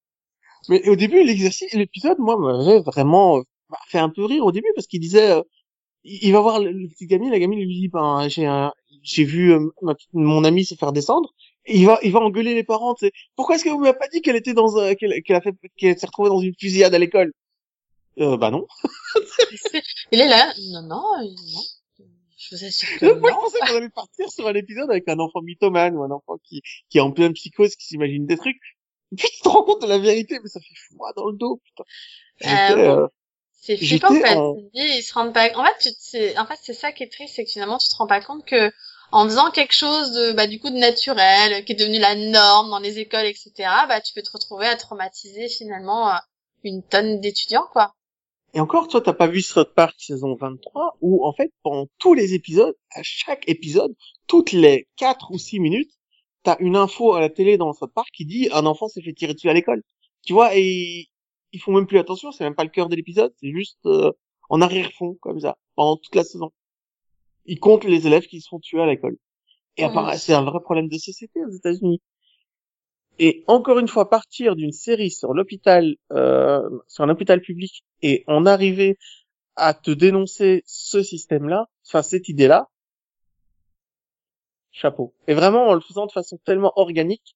Mais 0.69 0.87
au 0.89 0.95
début, 0.95 1.23
l'exercice, 1.23 1.73
l'épisode, 1.73 2.19
moi, 2.19 2.37
m'avait 2.37 2.81
vraiment 2.81 3.41
fait 3.87 3.99
un 3.99 4.09
peu 4.09 4.25
rire 4.25 4.45
au 4.45 4.51
début 4.51 4.71
parce 4.75 4.87
qu'il 4.87 4.99
disait, 4.99 5.31
euh, 5.31 5.41
il 6.03 6.31
va 6.33 6.41
voir 6.41 6.59
le, 6.59 6.87
petit 6.87 7.07
gamine, 7.07 7.31
la 7.31 7.39
gamine 7.39 7.59
lui 7.59 7.79
dit, 7.81 7.87
ben, 7.87 8.27
j'ai 8.29 8.47
j'ai 9.03 9.23
vu 9.23 9.53
euh, 9.53 9.69
mon 10.13 10.43
ami 10.43 10.65
se 10.65 10.75
faire 10.75 10.91
descendre. 10.91 11.33
Et 11.65 11.77
il 11.79 11.85
va, 11.85 11.99
il 12.01 12.11
va 12.11 12.19
engueuler 12.19 12.53
les 12.53 12.63
parents. 12.63 12.93
Tu 12.95 13.07
sais, 13.07 13.11
Pourquoi 13.35 13.55
est-ce 13.55 13.63
que 13.63 13.69
vous 13.69 13.79
m'avez 13.79 13.97
pas 13.97 14.07
dit 14.07 14.21
qu'elle 14.21 14.35
était 14.35 14.53
dans, 14.53 14.73
qu'elle, 14.95 15.21
qu'elle 15.23 15.35
a 15.35 15.41
fait, 15.41 15.55
qu'elle 15.77 15.97
s'est 15.97 16.05
retrouvée 16.05 16.29
dans 16.29 16.39
une 16.39 16.53
fusillade 16.57 16.93
à 16.93 16.99
l'école? 16.99 17.33
Euh, 18.19 18.37
Bah 18.37 18.51
non. 18.51 18.65
il 20.11 20.21
est 20.21 20.27
là. 20.27 20.53
Non, 20.71 20.81
non, 20.81 21.03
non. 21.21 21.61
Je 22.49 22.55
vous 22.55 22.63
assure 22.63 22.99
que 22.99 23.05
Moi, 23.19 23.29
je 23.29 23.35
pensais 23.35 23.59
qu'on 23.59 23.77
allait 23.77 23.89
partir 23.89 24.29
sur 24.31 24.47
un 24.47 24.53
épisode 24.53 24.89
avec 24.89 25.07
un 25.07 25.19
enfant 25.19 25.41
mythomane 25.41 25.95
ou 25.95 26.03
un 26.03 26.11
enfant 26.11 26.37
qui, 26.43 26.61
qui 26.89 26.97
est 26.97 27.01
en 27.01 27.11
pleine 27.11 27.33
psychose, 27.33 27.75
qui 27.75 27.87
s'imagine 27.87 28.25
des 28.25 28.37
trucs. 28.37 28.59
Puis 29.15 29.27
tu 29.29 29.41
te 29.41 29.49
rends 29.49 29.63
compte 29.63 29.81
de 29.81 29.87
la 29.87 29.97
vérité, 29.97 30.39
mais 30.41 30.49
ça 30.49 30.59
fait 30.59 30.75
froid 30.75 31.11
dans 31.15 31.27
le 31.27 31.37
dos, 31.37 31.61
putain. 31.63 31.83
Euh, 32.45 32.77
euh, 32.77 33.07
c'est 33.51 33.77
flippant, 33.77 34.09
en 34.09 34.21
fait. 34.21 34.35
En... 34.35 34.55
Ils 34.73 35.01
se 35.01 35.13
rendent 35.13 35.33
pas, 35.33 35.49
en 35.55 35.65
fait, 35.65 35.77
tu 35.81 35.89
c'est, 35.97 36.37
en 36.37 36.45
fait, 36.45 36.59
c'est 36.61 36.73
ça 36.73 36.91
qui 36.91 37.03
est 37.03 37.11
triste, 37.11 37.35
c'est 37.35 37.45
que 37.45 37.51
finalement, 37.51 37.77
tu 37.77 37.87
te 37.89 37.95
rends 37.95 38.07
pas 38.07 38.21
compte 38.21 38.45
que, 38.45 38.71
en 39.11 39.25
faisant 39.25 39.51
quelque 39.51 39.73
chose 39.73 40.11
de, 40.11 40.33
bah, 40.33 40.47
du 40.47 40.59
coup, 40.59 40.69
de 40.69 40.77
naturel, 40.77 41.63
qui 41.65 41.73
est 41.73 41.75
devenu 41.75 41.99
la 41.99 42.15
norme 42.15 42.69
dans 42.69 42.79
les 42.79 42.99
écoles, 42.99 43.25
etc., 43.25 43.51
bah, 43.87 44.01
tu 44.01 44.13
peux 44.13 44.21
te 44.21 44.31
retrouver 44.31 44.67
à 44.67 44.75
traumatiser, 44.75 45.47
finalement, 45.49 46.09
euh, 46.09 46.17
une 46.63 46.83
tonne 46.83 47.19
d'étudiants, 47.19 47.67
quoi. 47.71 47.93
Et 48.53 48.59
encore, 48.59 48.87
toi, 48.87 49.01
t'as 49.01 49.13
pas 49.13 49.27
vu 49.27 49.41
South 49.41 49.73
Park 49.75 49.95
saison 49.97 50.35
23, 50.35 50.97
où, 51.01 51.25
en 51.25 51.33
fait, 51.33 51.51
pendant 51.63 51.87
tous 51.97 52.13
les 52.13 52.33
épisodes, 52.33 52.75
à 52.91 53.01
chaque 53.03 53.47
épisode, 53.47 53.93
toutes 54.25 54.51
les 54.51 54.87
4 54.97 55.31
ou 55.31 55.37
6 55.37 55.59
minutes, 55.59 55.91
t'as 56.43 56.57
une 56.59 56.75
info 56.75 57.13
à 57.13 57.19
la 57.19 57.29
télé 57.29 57.57
dans 57.57 57.73
South 57.73 57.91
Park 57.93 58.07
qui 58.13 58.25
dit 58.25 58.49
un 58.53 58.65
enfant 58.65 58.87
s'est 58.87 59.01
fait 59.01 59.13
tirer 59.13 59.33
dessus 59.33 59.49
à 59.49 59.53
l'école. 59.53 59.83
Tu 60.25 60.33
vois, 60.33 60.55
et 60.55 61.07
ils 61.51 61.59
font 61.59 61.73
même 61.73 61.87
plus 61.87 61.99
attention, 61.99 62.31
c'est 62.31 62.43
même 62.43 62.55
pas 62.55 62.63
le 62.63 62.69
cœur 62.69 62.89
de 62.89 62.95
l'épisode, 62.95 63.33
c'est 63.39 63.51
juste 63.51 63.85
euh, 63.85 64.11
en 64.49 64.61
arrière-fond, 64.61 65.17
comme 65.21 65.39
ça, 65.39 65.57
pendant 65.75 65.97
toute 65.97 66.15
la 66.15 66.23
saison. 66.23 66.51
Ils 67.45 67.59
comptent 67.59 67.85
les 67.85 68.07
élèves 68.07 68.27
qui 68.27 68.41
se 68.41 68.47
font 68.49 68.59
tuer 68.59 68.81
à 68.81 68.85
l'école. 68.85 69.17
Et 69.77 69.83
apparemment, 69.83 70.17
c'est 70.17 70.33
un 70.33 70.43
vrai 70.43 70.59
problème 70.61 70.87
de 70.87 70.97
société 70.97 71.39
aux 71.45 71.51
États-Unis. 71.51 72.01
Et 73.19 73.43
encore 73.47 73.79
une 73.79 73.87
fois, 73.87 74.09
partir 74.09 74.55
d'une 74.55 74.71
série 74.71 75.11
sur 75.11 75.33
l'hôpital, 75.33 75.95
euh, 76.11 76.69
sur 76.87 77.03
un 77.03 77.09
hôpital 77.09 77.41
public, 77.41 77.83
et 78.01 78.23
en 78.27 78.45
arriver 78.45 78.97
à 79.55 79.73
te 79.73 79.91
dénoncer 79.91 80.63
ce 80.65 81.01
système-là, 81.01 81.67
enfin 81.85 82.03
cette 82.03 82.29
idée-là, 82.29 82.69
chapeau. 84.71 85.13
Et 85.27 85.33
vraiment 85.33 85.67
en 85.67 85.73
le 85.73 85.81
faisant 85.81 86.05
de 86.05 86.11
façon 86.11 86.37
tellement 86.45 86.73
organique 86.75 87.35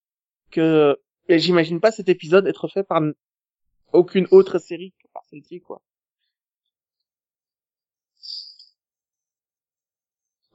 que 0.51 0.99
j'imagine 1.29 1.79
pas 1.79 1.91
cet 1.91 2.09
épisode 2.09 2.47
être 2.47 2.67
fait 2.67 2.83
par 2.83 3.01
aucune 3.93 4.27
autre 4.31 4.59
série 4.59 4.93
que 5.01 5.07
par 5.13 5.23
celle-ci, 5.25 5.61
quoi. 5.61 5.81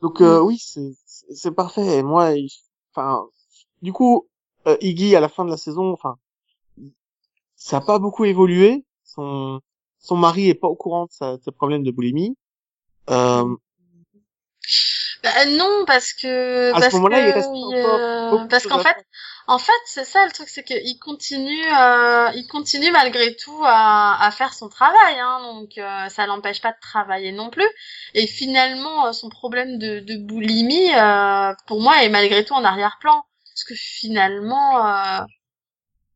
Donc 0.03 0.20
euh, 0.20 0.41
oui, 0.41 0.59
c'est 0.59 0.93
c'est 1.07 1.55
parfait. 1.55 1.99
Et 1.99 2.03
moi, 2.03 2.33
enfin, 2.93 3.27
du 3.83 3.93
coup, 3.93 4.29
euh, 4.67 4.77
Iggy 4.81 5.17
à 5.17 5.21
la 5.21 5.29
fin 5.29 5.45
de 5.45 5.51
la 5.51 5.57
saison, 5.57 5.93
enfin, 5.93 6.17
ça 7.57 7.79
a 7.79 7.81
pas 7.81 7.99
beaucoup 7.99 8.25
évolué. 8.25 8.85
Son 9.05 9.61
son 9.99 10.17
mari 10.17 10.49
est 10.49 10.55
pas 10.55 10.69
au 10.69 10.77
courant 10.77 11.07
de 11.07 11.11
sa, 11.11 11.37
ses 11.45 11.51
problèmes 11.51 11.83
de 11.83 11.91
boulimie. 11.91 12.37
Euh, 13.11 13.57
bah, 15.23 15.47
non, 15.47 15.85
parce 15.87 16.12
que 16.12 16.71
à 16.71 16.75
parce 16.75 16.91
ce 16.91 16.97
moment-là, 16.97 17.29
il 17.29 17.33
reste 17.33 17.49
euh, 17.49 18.47
parce 18.49 18.67
qu'en 18.67 18.79
fait, 18.79 18.97
en 19.49 19.59
fait, 19.59 19.73
c'est 19.87 20.05
ça 20.05 20.25
le 20.25 20.33
truc, 20.33 20.49
c'est 20.49 20.62
qu'il 20.62 20.99
continue, 21.01 21.64
euh, 21.73 22.31
il 22.35 22.47
continue 22.49 22.91
malgré 22.93 23.35
tout 23.35 23.61
à, 23.64 24.25
à 24.25 24.31
faire 24.31 24.55
son 24.55 24.69
travail, 24.69 25.19
hein, 25.19 25.41
donc 25.43 25.79
euh, 25.79 26.09
ça 26.09 26.27
l'empêche 26.27 26.61
pas 26.61 26.73
de 26.73 26.79
travailler 26.81 27.33
non 27.33 27.51
plus. 27.51 27.69
Et 28.14 28.27
finalement, 28.27 29.12
son 29.12 29.29
problème 29.29 29.79
de, 29.79 30.01
de 30.01 30.17
boulimie, 30.17 30.91
pour 31.67 31.81
moi, 31.81 32.03
est 32.03 32.09
malgré 32.09 32.45
tout 32.45 32.55
en 32.55 32.64
arrière-plan 32.64 33.25
parce 33.57 33.64
que 33.64 33.74
finalement 33.74 34.86
euh, 34.86 35.20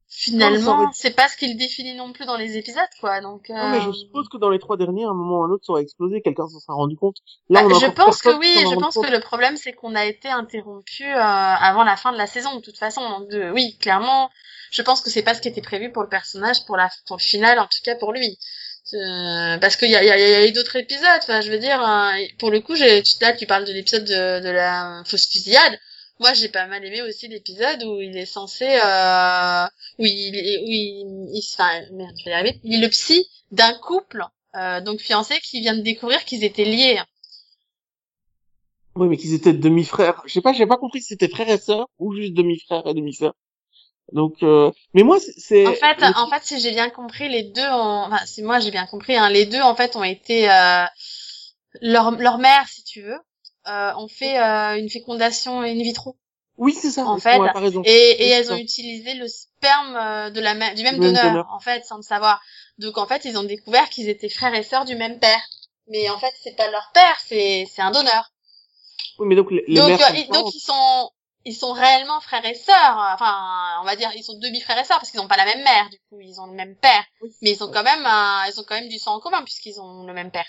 finalement 0.08 0.90
c'est 0.92 1.16
pas 1.16 1.26
ce 1.28 1.38
qu'il 1.38 1.56
définit 1.56 1.94
non 1.94 2.12
plus 2.12 2.26
dans 2.26 2.36
les 2.36 2.58
épisodes 2.58 2.84
quoi. 3.00 3.22
Donc 3.22 3.48
euh... 3.48 3.54
non, 3.54 3.70
mais 3.70 3.80
je 3.80 3.88
euh, 3.88 3.92
suppose 3.94 4.28
que 4.28 4.36
dans 4.36 4.50
les 4.50 4.58
trois 4.58 4.76
derniers 4.76 5.04
à 5.04 5.08
un 5.08 5.14
moment 5.14 5.38
ou 5.38 5.44
un 5.44 5.50
autre 5.50 5.64
ça 5.64 5.72
aurait 5.72 5.82
explosé 5.82 6.20
quelqu'un 6.20 6.46
s'en 6.48 6.60
sera 6.60 6.74
rendu 6.74 6.96
compte. 6.96 7.16
Là 7.48 7.62
bah, 7.62 7.74
je 7.80 7.86
pense 7.86 8.20
que 8.20 8.38
oui 8.38 8.54
je 8.70 8.74
pense 8.74 8.94
que 8.94 9.10
le 9.10 9.20
problème 9.20 9.56
c'est 9.56 9.72
qu'on 9.72 9.94
a 9.94 10.04
été 10.04 10.28
interrompu 10.28 11.04
euh, 11.04 11.16
avant 11.16 11.84
la 11.84 11.96
fin 11.96 12.12
de 12.12 12.18
la 12.18 12.26
saison 12.26 12.56
de 12.56 12.60
toute 12.60 12.76
façon. 12.76 13.00
Donc 13.08 13.30
de... 13.30 13.50
oui 13.52 13.78
clairement 13.78 14.30
je 14.70 14.82
pense 14.82 15.00
que 15.00 15.08
c'est 15.08 15.22
pas 15.22 15.34
ce 15.34 15.40
qui 15.40 15.48
était 15.48 15.62
prévu 15.62 15.90
pour 15.90 16.02
le 16.02 16.10
personnage 16.10 16.66
pour 16.66 16.76
la 16.76 16.90
pour 17.06 17.16
le 17.16 17.22
final 17.22 17.58
en 17.58 17.64
tout 17.64 17.80
cas 17.82 17.96
pour 17.96 18.12
lui. 18.12 18.36
Euh, 18.92 19.58
parce 19.58 19.76
qu'il 19.76 19.90
y 19.90 19.94
a, 19.94 20.02
y, 20.02 20.10
a, 20.10 20.18
y 20.18 20.34
a 20.34 20.46
eu 20.46 20.52
d'autres 20.52 20.74
épisodes. 20.76 21.20
Enfin, 21.22 21.42
je 21.42 21.50
veux 21.50 21.58
dire, 21.58 21.80
hein, 21.80 22.12
pour 22.38 22.50
le 22.50 22.60
coup, 22.60 22.74
là, 22.74 23.32
tu 23.32 23.46
parles 23.46 23.64
de 23.64 23.72
l'épisode 23.72 24.04
de, 24.04 24.40
de 24.40 24.48
la 24.48 25.02
fausse 25.06 25.28
fusillade. 25.30 25.78
Moi, 26.20 26.34
j'ai 26.34 26.50
pas 26.50 26.66
mal 26.66 26.84
aimé 26.84 27.00
aussi 27.00 27.28
l'épisode 27.28 27.82
où 27.82 27.98
il 27.98 28.14
est 28.14 28.26
censé, 28.26 28.66
euh, 28.66 29.64
où 29.98 30.04
il, 30.04 30.34
où 30.62 30.68
il, 30.68 31.30
il, 31.32 31.42
enfin, 31.54 31.80
merde, 31.92 32.14
je 32.18 32.24
vais 32.26 32.30
y 32.30 32.34
arriver. 32.34 32.60
Il 32.62 32.74
est 32.74 32.80
le 32.80 32.90
psy 32.90 33.26
d'un 33.52 33.72
couple, 33.72 34.26
euh, 34.54 34.82
donc 34.82 35.00
fiancé, 35.00 35.40
qui 35.40 35.60
vient 35.62 35.74
de 35.74 35.80
découvrir 35.80 36.22
qu'ils 36.26 36.44
étaient 36.44 36.66
liés. 36.66 37.00
Oui, 38.96 39.08
mais 39.08 39.16
qu'ils 39.16 39.32
étaient 39.32 39.54
demi-frères. 39.54 40.22
Je 40.26 40.32
sais 40.34 40.42
pas, 40.42 40.52
j'ai 40.52 40.66
pas 40.66 40.76
compris 40.76 41.00
si 41.00 41.06
c'était 41.06 41.28
frères 41.28 41.48
et 41.48 41.58
sœurs 41.58 41.88
ou 41.98 42.14
juste 42.14 42.34
demi-frères 42.34 42.86
et 42.86 42.92
demi-sœurs. 42.92 43.34
Donc, 44.12 44.42
euh... 44.42 44.70
mais 44.92 45.04
moi, 45.04 45.18
c'est. 45.20 45.66
En 45.66 45.72
fait, 45.72 46.02
en 46.02 46.28
fait, 46.28 46.42
si 46.42 46.60
j'ai 46.60 46.72
bien 46.72 46.90
compris, 46.90 47.30
les 47.30 47.44
deux 47.44 47.62
ont, 47.62 48.04
enfin, 48.04 48.26
si 48.26 48.42
moi 48.42 48.60
j'ai 48.60 48.72
bien 48.72 48.84
compris, 48.84 49.16
hein, 49.16 49.30
les 49.30 49.46
deux 49.46 49.60
en 49.62 49.74
fait 49.74 49.96
ont 49.96 50.04
été 50.04 50.50
euh... 50.50 50.84
leur 51.80 52.10
leur 52.10 52.36
mère, 52.38 52.68
si 52.68 52.84
tu 52.84 53.00
veux, 53.00 53.18
euh, 53.68 53.92
ont 53.96 54.08
fait 54.08 54.38
euh, 54.38 54.78
une 54.78 54.88
fécondation 54.88 55.60
in 55.60 55.74
vitro. 55.74 56.16
Oui, 56.56 56.74
c'est 56.74 56.90
ça. 56.90 57.06
En 57.06 57.18
fait, 57.18 57.38
et, 57.84 57.90
et 57.90 58.28
elles 58.28 58.52
ont 58.52 58.56
utilisé 58.56 59.14
le 59.14 59.28
sperme 59.28 59.96
euh, 59.96 60.30
de 60.30 60.40
la 60.40 60.54
même, 60.54 60.74
du 60.74 60.82
même, 60.82 60.98
donneur, 60.98 61.24
donneur, 61.24 61.48
en 61.50 61.60
fait, 61.60 61.84
sans 61.84 61.96
le 61.96 62.02
savoir. 62.02 62.40
Donc 62.78 62.98
en 62.98 63.06
fait, 63.06 63.24
ils 63.24 63.38
ont 63.38 63.44
découvert 63.44 63.88
qu'ils 63.88 64.08
étaient 64.08 64.28
frères 64.28 64.54
et 64.54 64.62
sœurs 64.62 64.84
du 64.84 64.94
même 64.94 65.18
père. 65.18 65.40
Mais 65.88 66.08
en 66.10 66.18
fait, 66.18 66.32
c'est 66.42 66.56
pas 66.56 66.70
leur 66.70 66.90
père, 66.92 67.16
c'est 67.26 67.66
c'est 67.70 67.82
un 67.82 67.90
donneur. 67.90 68.30
Oui, 69.18 69.26
mais 69.26 69.36
donc 69.36 69.50
les, 69.50 69.64
les 69.68 69.76
donc, 69.76 69.88
mères 69.88 70.00
euh, 70.00 70.32
donc 70.32 70.54
ils 70.54 70.60
sont 70.60 71.10
ils 71.46 71.56
sont 71.56 71.72
réellement 71.72 72.20
frères 72.20 72.44
et 72.44 72.54
sœurs. 72.54 73.10
Enfin, 73.14 73.80
on 73.80 73.84
va 73.84 73.96
dire 73.96 74.10
ils 74.14 74.22
sont 74.22 74.38
demi 74.38 74.60
frères 74.60 74.78
et 74.78 74.84
sœurs 74.84 74.98
parce 74.98 75.10
qu'ils 75.10 75.20
n'ont 75.20 75.28
pas 75.28 75.38
la 75.38 75.46
même 75.46 75.64
mère. 75.64 75.88
Du 75.90 75.98
coup, 76.08 76.20
ils 76.20 76.40
ont 76.40 76.46
le 76.46 76.54
même 76.54 76.76
père, 76.76 77.04
oui. 77.22 77.30
mais 77.42 77.52
ils 77.52 77.64
ont 77.64 77.70
quand 77.70 77.82
même 77.82 78.06
ils 78.48 78.60
ont 78.60 78.64
quand 78.68 78.74
même 78.74 78.88
du 78.88 78.98
sang 78.98 79.14
en 79.14 79.20
commun 79.20 79.42
puisqu'ils 79.42 79.80
ont 79.80 80.04
le 80.04 80.12
même 80.12 80.30
père. 80.30 80.48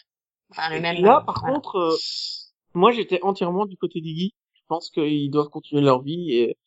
Enfin, 0.51 0.69
le 0.69 0.75
et 0.75 0.79
même. 0.81 0.97
Là, 0.97 1.23
par 1.25 1.39
voilà. 1.39 1.55
contre, 1.55 1.77
euh, 1.77 1.97
moi 2.73 2.91
j'étais 2.91 3.19
entièrement 3.23 3.65
du 3.65 3.77
côté 3.77 4.01
d'Iggy. 4.01 4.33
Je 4.53 4.61
pense 4.67 4.89
qu'ils 4.89 5.29
doivent 5.29 5.49
continuer 5.49 5.81
leur 5.81 6.01
vie 6.01 6.33
et 6.33 6.57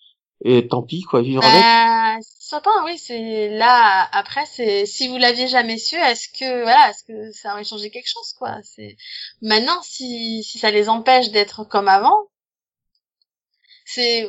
et 0.44 0.68
tant 0.68 0.82
pis 0.82 1.02
quoi, 1.02 1.22
vivre 1.22 1.42
avec. 1.44 1.62
Euh, 1.62 2.61
pas, 2.61 2.84
oui, 2.84 2.98
c'est 2.98 3.48
là. 3.48 4.09
Après, 4.12 4.44
c'est 4.46 4.86
si 4.86 5.09
vous 5.09 5.16
l'aviez 5.16 5.48
jamais 5.48 5.78
su, 5.78 5.96
est-ce 5.96 6.28
que 6.28 6.62
voilà, 6.62 6.90
est-ce 6.90 7.05
que 7.05 7.32
ça 7.32 7.52
aurait 7.52 7.64
changé 7.64 7.90
quelque 7.90 8.09
chose 8.09 8.32
quoi? 8.38 8.59
C'est 8.62 8.96
maintenant 9.40 9.80
si 9.82 10.42
si 10.44 10.59
ça 10.59 10.70
les 10.70 10.88
empêche 10.88 11.30
d'être 11.30 11.64
comme 11.64 11.88
avant, 11.88 12.28
c'est 13.84 14.28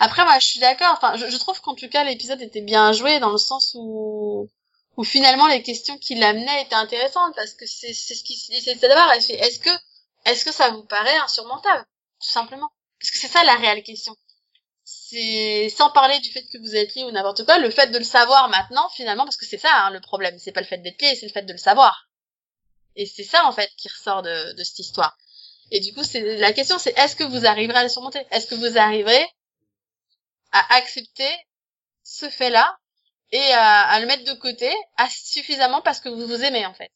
après 0.00 0.24
moi 0.24 0.38
je 0.38 0.46
suis 0.46 0.60
d'accord. 0.60 0.94
Enfin, 0.96 1.16
je, 1.16 1.28
je 1.28 1.36
trouve 1.38 1.60
qu'en 1.60 1.74
tout 1.74 1.88
cas 1.88 2.04
l'épisode 2.04 2.40
était 2.40 2.62
bien 2.62 2.92
joué 2.92 3.18
dans 3.18 3.30
le 3.30 3.38
sens 3.38 3.74
où 3.74 4.48
où 4.96 5.04
finalement 5.04 5.48
les 5.48 5.62
questions 5.62 5.98
qu'il 5.98 6.22
amenait 6.22 6.62
étaient 6.62 6.74
intéressantes 6.74 7.34
parce 7.34 7.54
que 7.54 7.66
c'est 7.66 7.92
c'est 7.92 8.14
ce 8.14 8.24
qu'il 8.24 8.36
essaie 8.56 8.76
d'abord. 8.76 9.12
Est-ce 9.12 9.58
que 9.58 9.70
est-ce 10.26 10.44
que 10.44 10.52
ça 10.52 10.70
vous 10.70 10.84
paraît 10.84 11.16
insurmontable 11.18 11.86
tout 12.20 12.28
simplement? 12.30 12.70
Parce 13.00 13.10
que 13.10 13.18
c'est 13.18 13.28
ça 13.28 13.44
la 13.44 13.56
réelle 13.56 13.82
question. 13.82 14.14
C'est 14.84 15.68
sans 15.68 15.90
parler 15.90 16.18
du 16.20 16.30
fait 16.30 16.44
que 16.46 16.58
vous 16.58 16.76
êtes 16.76 16.94
lié 16.94 17.04
ou 17.04 17.10
n'importe 17.10 17.44
quoi, 17.44 17.58
le 17.58 17.70
fait 17.70 17.88
de 17.88 17.98
le 17.98 18.04
savoir 18.04 18.48
maintenant 18.48 18.88
finalement, 18.90 19.24
parce 19.24 19.36
que 19.36 19.46
c'est 19.46 19.58
ça 19.58 19.72
hein, 19.72 19.90
le 19.90 20.00
problème, 20.00 20.38
c'est 20.38 20.52
pas 20.52 20.60
le 20.60 20.66
fait 20.66 20.78
d'être 20.78 21.00
lié, 21.02 21.14
c'est 21.16 21.26
le 21.26 21.32
fait 21.32 21.42
de 21.42 21.52
le 21.52 21.58
savoir. 21.58 22.08
Et 22.94 23.06
c'est 23.06 23.24
ça 23.24 23.46
en 23.46 23.52
fait 23.52 23.70
qui 23.76 23.88
ressort 23.88 24.22
de, 24.22 24.54
cette 24.58 24.78
histoire. 24.78 25.16
Et 25.70 25.80
du 25.80 25.92
coup, 25.92 26.02
la 26.14 26.52
question, 26.52 26.78
c'est 26.78 26.96
est-ce 26.96 27.16
que 27.16 27.24
vous 27.24 27.46
arriverez 27.46 27.78
à 27.78 27.82
le 27.82 27.88
surmonter? 27.88 28.24
Est-ce 28.30 28.46
que 28.46 28.54
vous 28.54 28.78
arriverez 28.78 29.26
à 30.52 30.76
accepter 30.76 31.28
ce 32.04 32.28
fait-là 32.30 32.78
et 33.32 33.52
à, 33.52 33.98
le 34.00 34.06
mettre 34.06 34.24
de 34.24 34.38
côté 34.38 34.72
suffisamment 35.10 35.82
parce 35.82 36.00
que 36.00 36.08
vous 36.08 36.26
vous 36.26 36.42
aimez 36.42 36.64
en 36.64 36.74
fait? 36.74 36.92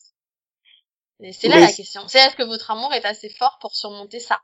Et 1.23 1.33
c'est 1.33 1.49
là 1.49 1.57
Mais 1.57 1.63
la 1.63 1.73
question. 1.73 2.03
C'est 2.09 2.19
est-ce 2.19 2.37
que 2.37 2.43
votre 2.43 2.71
amour 2.71 2.93
est 2.93 3.05
assez 3.05 3.29
fort 3.29 3.59
pour 3.61 3.75
surmonter 3.75 4.21
ça? 4.21 4.41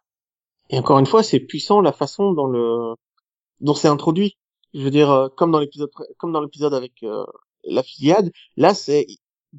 Et 0.71 0.79
encore 0.79 0.99
une 0.99 1.07
fois, 1.07 1.23
c'est 1.23 1.41
puissant 1.41 1.81
la 1.81 1.93
façon 1.93 2.33
dont 2.33 2.47
le 2.47 2.95
dont 3.61 3.75
c'est 3.75 3.89
introduit. 3.89 4.37
Je 4.75 4.81
veux 4.81 4.91
dire, 4.91 5.11
euh, 5.11 5.29
comme 5.29 5.53
dans 5.53 5.61
l'épisode, 5.61 5.91
comme 6.19 6.33
dans 6.33 6.43
l'épisode 6.43 6.75
avec 6.75 6.93
euh, 7.03 7.25
la 7.65 7.83
filiade, 7.83 8.31
là 8.57 8.75
c'est 8.75 9.07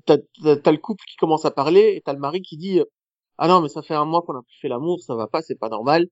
t'as, 0.05 0.18
t'as, 0.43 0.72
le 0.72 0.78
couple 0.78 1.03
qui 1.09 1.15
commence 1.15 1.45
à 1.45 1.51
parler 1.51 1.93
et 1.95 2.01
t'as 2.01 2.13
le 2.13 2.20
mari 2.20 2.41
qui 2.41 2.57
dit 2.57 2.82
ah 3.38 3.47
non 3.47 3.61
mais 3.61 3.70
ça 3.70 3.82
fait 3.82 3.95
un 3.95 4.05
mois 4.05 4.22
qu'on 4.22 4.38
a 4.38 4.43
plus 4.43 4.57
fait 4.61 4.68
l'amour, 4.68 5.01
ça 5.01 5.15
va 5.15 5.28
pas, 5.28 5.41
c'est 5.41 5.59
pas 5.59 5.70
normal. 5.70 6.07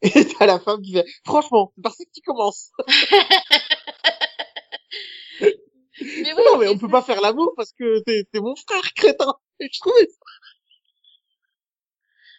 Et 0.02 0.26
t'as 0.26 0.46
la 0.46 0.60
femme 0.60 0.80
qui 0.80 0.92
fait 0.92 1.04
franchement, 1.24 1.72
c'est 1.74 1.82
parce 1.82 1.96
que 1.96 2.04
tu 2.14 2.20
commences. 2.24 2.70
mais 5.40 5.50
oui, 6.00 6.42
non 6.46 6.58
mais 6.58 6.68
on 6.68 6.78
peut 6.78 6.88
pas 6.88 7.02
faire 7.02 7.20
l'amour 7.20 7.52
parce 7.56 7.72
que 7.72 8.00
t'es 8.04 8.40
mon 8.40 8.54
frère 8.56 8.92
crétin. 8.94 9.34
Je 9.60 9.80
trouvais 9.80 10.06
ça. 10.06 10.18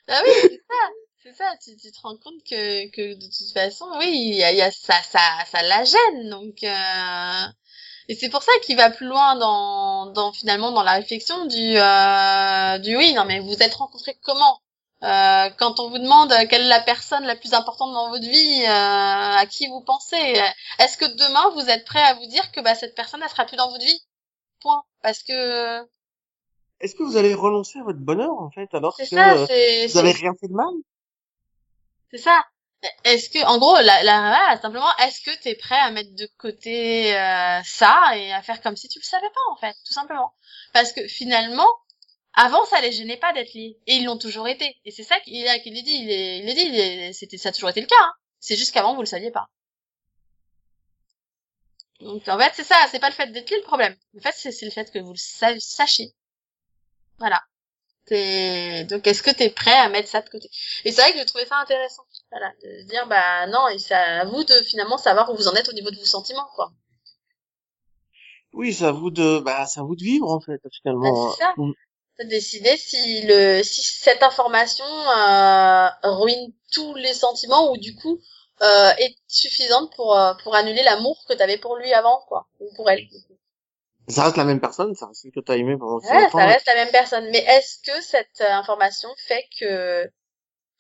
Ah 0.07 0.22
oui, 0.26 0.32
c'est 0.41 0.63
ça. 0.70 0.89
C'est 1.22 1.34
ça, 1.36 1.53
tu, 1.61 1.76
te 1.76 2.01
rends 2.01 2.17
compte 2.17 2.41
que, 2.49 2.89
que 2.91 3.13
de 3.15 3.26
toute 3.26 3.53
façon, 3.53 3.86
oui, 3.99 4.07
il 4.09 4.36
y 4.36 4.43
a, 4.43 4.53
y 4.53 4.61
a 4.61 4.72
ça, 4.72 4.95
ça, 5.03 5.20
ça 5.51 5.61
la 5.63 5.84
gêne, 5.84 6.30
donc 6.30 6.63
euh... 6.63 7.47
et 8.07 8.15
c'est 8.15 8.30
pour 8.30 8.41
ça 8.43 8.51
qu'il 8.63 8.78
va 8.78 8.89
plus 8.89 9.07
loin 9.07 9.36
dans, 9.36 10.07
dans 10.07 10.32
finalement 10.34 10.72
dans 10.72 10.84
la 10.84 10.93
réflexion 10.93 11.45
du, 11.45 11.78
euh, 11.78 12.78
du 12.80 12.95
oui, 12.97 13.13
non 13.13 13.26
mais 13.26 13.39
vous 13.39 13.61
êtes 13.63 13.74
rencontrés 13.76 14.17
comment? 14.24 14.61
Euh, 15.03 15.49
Quand 15.57 15.80
on 15.82 15.89
vous 15.89 15.99
demande 15.99 16.34
quelle 16.49 16.63
est 16.63 16.67
la 16.70 16.82
personne 16.82 17.26
la 17.26 17.36
plus 17.36 17.53
importante 17.53 17.93
dans 17.93 18.09
votre 18.09 18.28
vie, 18.28 18.63
euh, 18.63 19.38
à 19.41 19.45
qui 19.47 19.67
vous 19.67 19.82
pensez, 19.82 20.17
est-ce 20.80 20.97
que 20.97 21.05
demain 21.05 21.49
vous 21.55 21.70
êtes 21.70 21.86
prêt 21.86 22.01
à 22.03 22.13
vous 22.15 22.26
dire 22.28 22.51
que 22.51 22.61
bah 22.61 22.76
cette 22.76 22.95
personne 22.95 23.22
elle 23.24 23.30
sera 23.30 23.45
plus 23.45 23.57
dans 23.57 23.70
votre 23.72 23.86
vie? 23.86 24.01
Point, 24.61 24.84
parce 25.03 25.24
que 25.24 25.82
est-ce 26.80 26.95
que 26.95 27.03
vous 27.03 27.17
allez 27.17 27.34
renoncer 27.34 27.80
à 27.80 27.84
votre 27.84 27.99
bonheur 27.99 28.32
en 28.32 28.49
fait 28.49 28.73
alors 28.73 28.95
que 28.95 29.05
ça, 29.05 29.36
vous 29.36 29.97
avez 29.97 30.11
rien 30.11 30.34
fait 30.39 30.47
de 30.47 30.53
mal? 30.53 30.73
C'est 32.11 32.17
ça. 32.17 32.43
Est-ce 33.03 33.30
que, 33.30 33.45
en 33.45 33.57
gros, 33.57 33.75
la, 33.75 34.03
la 34.03 34.57
simplement, 34.61 34.88
est-ce 34.99 35.21
que 35.21 35.38
t'es 35.41 35.55
prêt 35.55 35.77
à 35.77 35.91
mettre 35.91 36.15
de 36.15 36.30
côté 36.38 37.13
euh, 37.13 37.59
ça 37.65 38.15
et 38.15 38.32
à 38.32 38.41
faire 38.41 38.61
comme 38.61 38.77
si 38.77 38.88
tu 38.88 38.99
le 38.99 39.03
savais 39.03 39.30
pas, 39.30 39.51
en 39.51 39.57
fait, 39.57 39.75
tout 39.86 39.93
simplement? 39.93 40.34
Parce 40.71 40.93
que 40.93 41.05
finalement, 41.07 41.67
avant, 42.34 42.63
ça 42.65 42.80
les 42.80 42.93
gênait 42.93 43.17
pas 43.17 43.34
d'être 43.34 43.53
liés, 43.53 43.77
et 43.86 43.95
ils 43.95 44.05
l'ont 44.05 44.17
toujours 44.17 44.47
été. 44.47 44.77
Et 44.86 44.91
c'est 44.91 45.03
ça 45.03 45.19
qu'il 45.19 45.45
qu'il 45.61 45.73
dit, 45.73 45.99
il 46.03 46.10
est, 46.10 46.39
il 46.39 46.49
est 46.49 46.53
dit, 46.53 46.69
il 46.72 47.14
c'était, 47.14 47.38
ça 47.38 47.49
a 47.49 47.51
toujours 47.51 47.69
été 47.69 47.81
le 47.81 47.88
cas. 47.88 47.95
Hein. 48.01 48.14
C'est 48.39 48.56
juste 48.56 48.73
qu'avant, 48.73 48.95
vous 48.95 49.01
le 49.01 49.07
saviez 49.07 49.31
pas. 49.31 49.49
Donc 51.99 52.26
en 52.30 52.39
fait, 52.39 52.53
c'est 52.56 52.64
ça, 52.64 52.77
c'est 52.89 52.99
pas 52.99 53.10
le 53.10 53.15
fait 53.15 53.27
d'être 53.27 53.49
lié 53.49 53.57
le 53.57 53.64
problème. 53.64 53.93
En 54.18 54.22
fait, 54.22 54.34
c'est 54.34 54.65
le 54.65 54.72
fait 54.72 54.89
que 54.89 54.99
vous 54.99 55.11
le 55.11 55.60
sachiez. 55.60 56.14
Voilà. 57.19 57.41
Donc, 58.85 59.05
est-ce 59.05 59.21
que 59.21 59.29
tu 59.29 59.43
es 59.43 59.49
prêt 59.49 59.77
à 59.77 59.89
mettre 59.89 60.09
ça 60.09 60.21
de 60.21 60.29
côté? 60.29 60.49
Et 60.83 60.91
c'est 60.91 61.01
vrai 61.01 61.11
que 61.11 61.19
j'ai 61.19 61.25
trouvé 61.25 61.45
ça 61.45 61.57
intéressant, 61.57 62.03
voilà, 62.31 62.51
de 62.63 62.81
se 62.81 62.87
dire, 62.87 63.05
bah 63.07 63.45
non, 63.47 63.67
et 63.67 63.77
c'est 63.77 63.93
à 63.93 64.25
vous 64.25 64.43
de 64.43 64.53
finalement 64.63 64.97
savoir 64.97 65.31
où 65.31 65.35
vous 65.35 65.47
en 65.47 65.53
êtes 65.53 65.69
au 65.69 65.73
niveau 65.73 65.91
de 65.91 65.97
vos 65.97 66.05
sentiments, 66.05 66.47
quoi. 66.55 66.71
Oui, 68.53 68.73
c'est 68.73 68.85
à 68.85 68.91
vous 68.91 69.11
de, 69.11 69.39
bah, 69.39 69.65
c'est 69.67 69.79
à 69.79 69.83
vous 69.83 69.95
de 69.95 70.03
vivre 70.03 70.31
en 70.31 70.39
fait, 70.39 70.59
finalement. 70.81 71.27
Bah, 71.27 71.35
c'est 71.37 71.43
ça. 71.43 71.53
Mm. 71.57 71.73
De 72.19 72.25
décider 72.25 72.75
si 72.75 73.21
le, 73.27 73.61
si 73.63 73.81
cette 73.81 74.23
information 74.23 74.83
euh, 74.85 75.87
ruine 76.03 76.51
tous 76.73 76.93
les 76.95 77.13
sentiments 77.13 77.71
ou 77.71 77.77
du 77.77 77.95
coup 77.95 78.19
euh, 78.61 78.91
est 78.97 79.15
suffisante 79.27 79.95
pour 79.95 80.17
euh, 80.17 80.33
pour 80.43 80.53
annuler 80.53 80.83
l'amour 80.83 81.23
que 81.29 81.33
tu 81.33 81.41
avais 81.41 81.57
pour 81.57 81.77
lui 81.77 81.93
avant, 81.93 82.19
quoi, 82.27 82.49
ou 82.59 82.69
pour 82.75 82.89
elle. 82.89 83.07
Ça 84.10 84.23
reste 84.23 84.38
la 84.38 84.45
même 84.45 84.60
personne, 84.60 84.95
ça 84.95 85.07
reste 85.07 85.22
ce 85.23 85.27
que 85.30 85.40
t'as 85.40 85.56
aimé 85.56 85.77
pendant 85.77 85.99
ouais, 85.99 86.30
ça 86.31 86.45
reste 86.45 86.65
la 86.65 86.76
même 86.76 86.91
personne. 86.91 87.30
Mais 87.31 87.40
est-ce 87.40 87.77
que 87.84 88.02
cette 88.02 88.41
euh, 88.41 88.52
information 88.52 89.10
fait 89.27 89.45
que, 89.60 90.06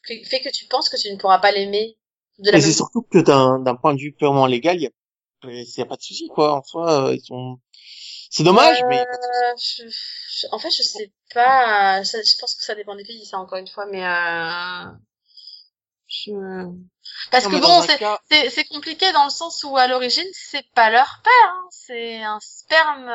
que, 0.03 0.23
fait 0.27 0.41
que 0.41 0.49
tu 0.49 0.65
penses 0.65 0.89
que 0.89 0.97
tu 0.97 1.11
ne 1.11 1.17
pourras 1.17 1.39
pas 1.39 1.51
l'aimer 1.51 1.97
de 2.39 2.49
la 2.49 2.57
Mais 2.57 2.61
c'est 2.61 2.73
surtout 2.73 3.03
que 3.03 3.19
d'un 3.19 3.75
point 3.75 3.93
de 3.93 3.99
vue 3.99 4.13
purement 4.13 4.47
légal, 4.47 4.77
il 4.77 4.83
y 4.83 4.87
a, 4.87 4.91
y 5.51 5.81
a 5.81 5.85
pas 5.85 5.95
de 5.95 6.01
souci 6.01 6.27
quoi. 6.29 6.55
En 6.55 6.63
soi, 6.63 7.09
euh, 7.09 7.15
ils 7.15 7.21
sont. 7.21 7.59
C'est 8.31 8.43
dommage, 8.43 8.81
euh, 8.81 8.87
mais. 8.89 9.05
Je, 9.57 9.83
je, 9.87 10.47
en 10.51 10.59
fait, 10.59 10.71
je 10.71 10.83
sais 10.83 11.11
pas. 11.33 12.03
Ça, 12.03 12.19
je 12.21 12.37
pense 12.39 12.55
que 12.55 12.63
ça 12.63 12.75
dépend 12.75 12.95
des 12.95 13.03
pays, 13.03 13.25
ça 13.25 13.37
encore 13.37 13.59
une 13.59 13.67
fois, 13.67 13.85
mais. 13.85 14.03
Euh... 14.03 14.91
Je... 16.07 16.31
Parce 17.31 17.45
non, 17.45 17.51
que 17.51 17.61
bon, 17.61 17.81
c'est 17.81 17.97
cas... 17.97 18.19
c'est 18.29 18.67
compliqué 18.67 19.11
dans 19.11 19.25
le 19.25 19.29
sens 19.29 19.63
où 19.63 19.77
à 19.77 19.87
l'origine 19.87 20.27
c'est 20.33 20.65
pas 20.73 20.89
leur 20.89 21.21
père, 21.23 21.53
hein. 21.53 21.67
c'est 21.69 22.21
un 22.23 22.39
sperme. 22.39 23.09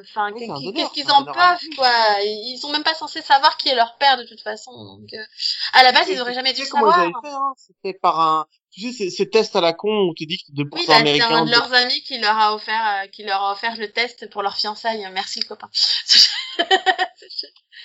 Enfin, 0.00 0.30
euh, 0.30 0.34
oui, 0.34 0.72
qu'est-ce 0.74 0.92
qu'ils 0.92 1.10
en 1.10 1.24
peuvent 1.24 1.68
quoi 1.76 1.90
Ils 2.22 2.58
sont 2.60 2.70
même 2.70 2.82
pas 2.82 2.94
censés 2.94 3.22
savoir 3.22 3.56
qui 3.56 3.68
est 3.68 3.74
leur 3.74 3.96
père 3.96 4.16
de 4.16 4.24
toute 4.24 4.40
façon. 4.40 4.72
Donc 4.72 5.12
euh, 5.12 5.24
à 5.72 5.82
la 5.82 5.92
base 5.92 6.08
ils 6.08 6.20
auraient 6.20 6.34
jamais 6.34 6.52
dû 6.52 6.64
savoir. 6.64 6.98
Hein. 6.98 7.52
C'était 7.56 7.98
par 7.98 8.20
un, 8.20 8.46
tu 8.74 8.92
sais, 8.92 9.10
ce 9.10 9.22
test 9.22 9.54
à 9.56 9.60
la 9.60 9.72
con 9.72 10.08
où 10.08 10.14
tu 10.14 10.26
dis 10.26 10.38
que 10.38 10.52
de 10.52 10.64
oui, 10.72 10.84
bah, 10.86 10.96
américain. 10.96 11.28
C'est 11.28 11.34
un 11.34 11.44
de 11.44 11.50
leurs 11.50 11.72
amis 11.72 12.02
qui 12.02 12.18
leur 12.18 12.36
a 12.36 12.54
offert, 12.54 13.02
euh, 13.04 13.06
qui 13.08 13.22
leur 13.22 13.42
a 13.42 13.52
offert 13.52 13.76
le 13.76 13.90
test 13.90 14.28
pour 14.30 14.42
leur 14.42 14.56
fiançailles. 14.56 15.06
Merci 15.12 15.40
copain. 15.40 15.70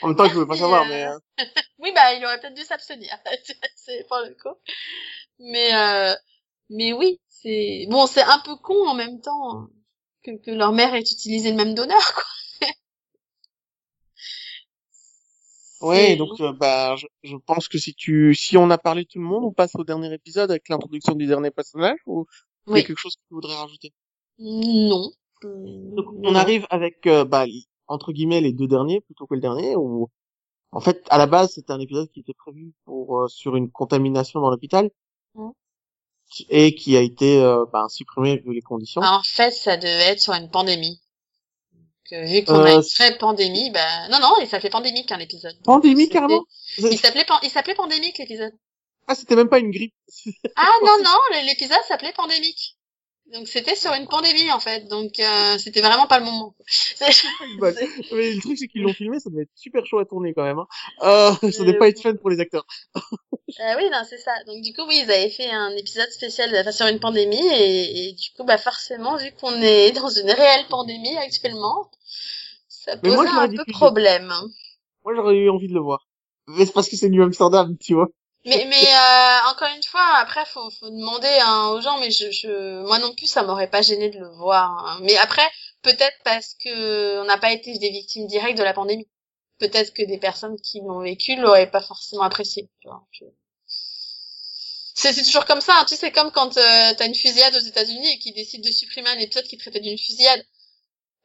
en 0.02 0.08
même 0.08 0.18
temps, 0.18 0.26
je 0.26 0.34
voulais 0.34 0.48
pas 0.48 0.58
savoir, 0.58 0.86
mais. 0.86 1.06
Euh... 1.06 1.20
oui, 1.80 1.92
bah, 1.94 2.14
il 2.14 2.26
aurait 2.26 2.40
peut-être 2.40 2.56
dû 2.56 2.64
s'abstenir. 2.64 3.16
c'est 3.76 4.08
pour 4.08 4.18
le 4.18 4.36
coup. 4.42 4.58
Mais 5.40 5.76
euh, 5.76 6.16
mais 6.70 6.94
oui, 6.94 7.20
c'est 7.28 7.86
bon, 7.90 8.08
c'est 8.08 8.24
un 8.24 8.40
peu 8.40 8.56
con 8.56 8.88
en 8.88 8.96
même 8.96 9.22
temps 9.22 9.68
que, 10.24 10.32
que 10.44 10.52
leur 10.52 10.72
mère 10.72 10.94
ait 10.94 11.00
utilisé 11.00 11.52
le 11.52 11.58
même 11.58 11.76
donneur, 11.76 12.14
quoi. 12.14 12.24
Ouais, 15.82 16.18
donc 16.18 16.40
euh, 16.42 16.52
bah 16.52 16.96
je, 16.98 17.08
je, 17.24 17.38
pense 17.38 17.70
que 17.70 17.78
si 17.78 17.94
tu 17.94 18.36
si 18.36 18.58
on 18.58 18.70
a 18.70 18.78
parlé 18.78 19.06
tout 19.06 19.20
le 19.20 19.26
monde, 19.26 19.46
on 19.46 19.54
passe 19.54 19.76
au 19.76 19.86
dernier 19.86 20.14
épisode 20.14 20.52
avec 20.52 20.68
l'introduction 20.68 21.16
du 21.16 21.26
dernier 21.26 21.52
personnage 21.52 21.98
ou 22.06 22.26
il 22.68 22.76
y 22.76 22.80
a 22.80 22.84
quelque 22.84 23.00
chose 23.00 23.16
que 23.16 23.22
tu 23.28 23.34
voudrais 23.34 23.56
rajouter? 23.56 23.94
Non. 24.40 25.10
Donc 25.42 26.06
on 26.24 26.36
arrive 26.36 26.68
avec 26.70 27.08
euh, 27.08 27.24
bah 27.24 27.46
entre 27.88 28.12
guillemets 28.12 28.42
les 28.42 28.52
deux 28.52 28.68
derniers 28.68 29.00
plutôt 29.00 29.26
que 29.26 29.36
le 29.36 29.40
dernier 29.40 29.78
ou 29.78 30.10
en 30.72 30.82
fait 30.82 31.06
à 31.10 31.18
la 31.18 31.28
base 31.28 31.54
c'était 31.54 31.72
un 31.72 31.80
épisode 31.80 32.10
qui 32.12 32.20
était 32.20 32.34
prévu 32.34 32.74
pour 32.84 33.22
euh, 33.22 33.28
sur 33.30 33.56
une 33.56 33.72
contamination 33.72 34.42
dans 34.42 34.50
l'hôpital 34.50 34.90
et 36.50 36.76
qui 36.76 36.98
a 36.98 37.02
été 37.02 37.42
bah, 37.72 37.88
supprimé 37.90 38.38
vu 38.38 38.54
les 38.54 38.62
conditions. 38.62 39.02
En 39.02 39.24
fait, 39.24 39.50
ça 39.50 39.78
devait 39.78 40.12
être 40.12 40.20
sur 40.20 40.34
une 40.34 40.52
pandémie 40.52 41.00
vu 42.12 42.44
qu'on 42.44 42.64
a 42.64 42.74
une 42.74 42.82
vraie 42.82 43.18
pandémie, 43.18 43.72
bah 43.72 44.08
non 44.10 44.20
non, 44.20 44.36
il 44.42 44.48
s'appelait 44.48 44.70
pandémique 44.70 45.12
un 45.12 45.20
épisode. 45.20 45.56
Pandémique 45.64 46.12
carrément. 46.12 46.44
Il 46.78 46.98
s'appelait 46.98 47.26
il 47.44 47.50
s'appelait 47.50 47.76
pandémique 47.76 48.18
l'épisode. 48.18 48.54
Ah 49.08 49.16
c'était 49.16 49.36
même 49.36 49.50
pas 49.50 49.60
une 49.60 49.72
grippe. 49.72 49.94
ah 50.56 50.72
non 50.84 51.04
non, 51.04 51.44
l'épisode 51.46 51.82
s'appelait 51.88 52.14
pandémique. 52.14 52.76
Donc 53.34 53.48
c'était 53.48 53.76
sur 53.76 53.94
une 53.94 54.08
pandémie 54.08 54.52
en 54.52 54.60
fait, 54.60 54.88
donc 54.88 55.20
euh, 55.20 55.58
c'était 55.60 55.82
vraiment 55.82 56.08
pas 56.08 56.20
le 56.20 56.26
moment. 56.26 56.56
mais 58.12 58.34
le 58.34 58.42
truc 58.42 58.58
c'est 58.58 58.68
qu'ils 58.68 58.82
l'ont 58.82 58.94
filmé, 58.94 59.20
ça 59.20 59.30
devait 59.30 59.44
être 59.44 59.52
super 59.56 59.86
chaud 59.86 60.00
à 60.00 60.06
tourner 60.06 60.34
quand 60.34 60.44
même. 60.44 60.58
Hein. 60.58 60.68
Euh, 61.04 61.52
ça 61.52 61.64
devait 61.64 61.78
pas 61.78 61.90
être 61.90 62.02
fun 62.02 62.16
pour 62.16 62.32
les 62.32 62.40
acteurs. 62.40 62.66
euh, 62.96 63.74
oui 63.78 63.84
non 63.92 64.02
c'est 64.10 64.18
ça. 64.18 64.32
Donc 64.48 64.64
du 64.64 64.74
coup 64.74 64.82
oui 64.88 65.02
ils 65.04 65.12
avaient 65.12 65.30
fait 65.30 65.50
un 65.50 65.70
épisode 65.78 66.10
spécial 66.10 66.56
enfin, 66.60 66.72
sur 66.72 66.88
une 66.88 67.00
pandémie 67.00 67.48
et, 67.54 68.10
et 68.10 68.14
du 68.14 68.32
coup 68.36 68.44
bah 68.46 68.58
forcément 68.58 69.16
vu 69.18 69.32
qu'on 69.40 69.62
est 69.62 69.92
dans 69.92 70.10
une 70.10 70.32
réelle 70.32 70.66
pandémie 70.68 71.18
actuellement, 71.18 71.92
ça 72.68 72.98
pose 72.98 73.28
un 73.28 73.50
peu 73.50 73.66
problème. 73.72 74.34
Moi 75.04 75.16
j'aurais 75.16 75.36
eu 75.36 75.50
envie 75.50 75.68
de 75.68 75.74
le 75.74 75.82
voir. 75.82 76.08
Mais 76.48 76.66
c'est 76.66 76.74
parce 76.74 76.90
que 76.90 76.96
c'est 76.96 77.10
New 77.10 77.24
Amsterdam 77.24 77.78
tu 77.78 77.94
vois. 77.94 78.10
Mais, 78.46 78.66
mais 78.70 78.88
euh, 78.88 79.52
encore 79.52 79.68
une 79.76 79.84
fois, 79.84 80.16
après, 80.18 80.46
faut, 80.46 80.70
faut 80.70 80.90
demander 80.90 81.28
hein, 81.42 81.70
aux 81.70 81.82
gens. 81.82 82.00
Mais 82.00 82.10
je, 82.10 82.32
je, 82.32 82.82
moi 82.84 83.00
non 83.00 83.14
plus, 83.14 83.28
ça 83.28 83.44
m'aurait 83.44 83.70
pas 83.70 83.82
gêné 83.82 84.10
de 84.10 84.20
le 84.20 84.30
voir. 84.30 84.86
Hein. 84.88 85.00
Mais 85.02 85.18
après, 85.18 85.48
peut-être 85.82 86.18
parce 86.24 86.56
que 86.56 87.20
on 87.22 87.26
n'a 87.26 87.38
pas 87.38 87.52
été 87.52 87.78
des 87.78 87.90
victimes 87.90 88.28
directes 88.28 88.58
de 88.58 88.64
la 88.64 88.74
pandémie. 88.74 89.08
Peut-être 89.58 89.94
que 89.94 90.04
des 90.04 90.18
personnes 90.18 90.56
qui 90.62 90.80
l'ont 90.80 91.02
vécu 91.02 91.36
l'auraient 91.36 91.70
pas 91.70 91.82
forcément 91.82 92.24
apprécié. 92.24 92.70
Tu 92.80 92.88
vois. 92.88 93.06
C'est, 94.96 95.12
c'est 95.12 95.24
toujours 95.24 95.46
comme 95.46 95.62
ça. 95.62 95.74
Hein. 95.78 95.86
Tu 95.86 95.96
sais, 95.96 96.12
comme 96.12 96.32
quand 96.32 96.58
euh, 96.58 96.94
t'as 96.98 97.08
une 97.08 97.16
fusillade 97.16 97.56
aux 97.56 97.60
États-Unis 97.60 98.14
et 98.14 98.20
qu'ils 98.20 98.34
décident 98.34 98.66
de 98.66 98.74
supprimer 98.74 99.10
un 99.10 99.20
épisode 99.20 99.46
qui 99.46 99.58
traitait 99.58 99.82
d'une 99.82 99.98
fusillade. 99.98 100.46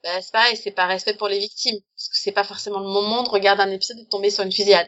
Bah, 0.04 0.20
c'est 0.20 0.32
pareil, 0.32 0.56
c'est 0.56 0.70
pas 0.70 0.84
respect 0.84 1.14
pour 1.14 1.28
les 1.28 1.38
victimes, 1.38 1.78
parce 1.96 2.08
que 2.08 2.16
c'est 2.18 2.32
pas 2.32 2.44
forcément 2.44 2.78
le 2.78 2.86
moment 2.86 3.22
de 3.22 3.30
regarder 3.30 3.62
un 3.62 3.70
épisode 3.70 3.98
et 3.98 4.04
de 4.04 4.08
tomber 4.08 4.28
sur 4.28 4.44
une 4.44 4.52
fusillade. 4.52 4.86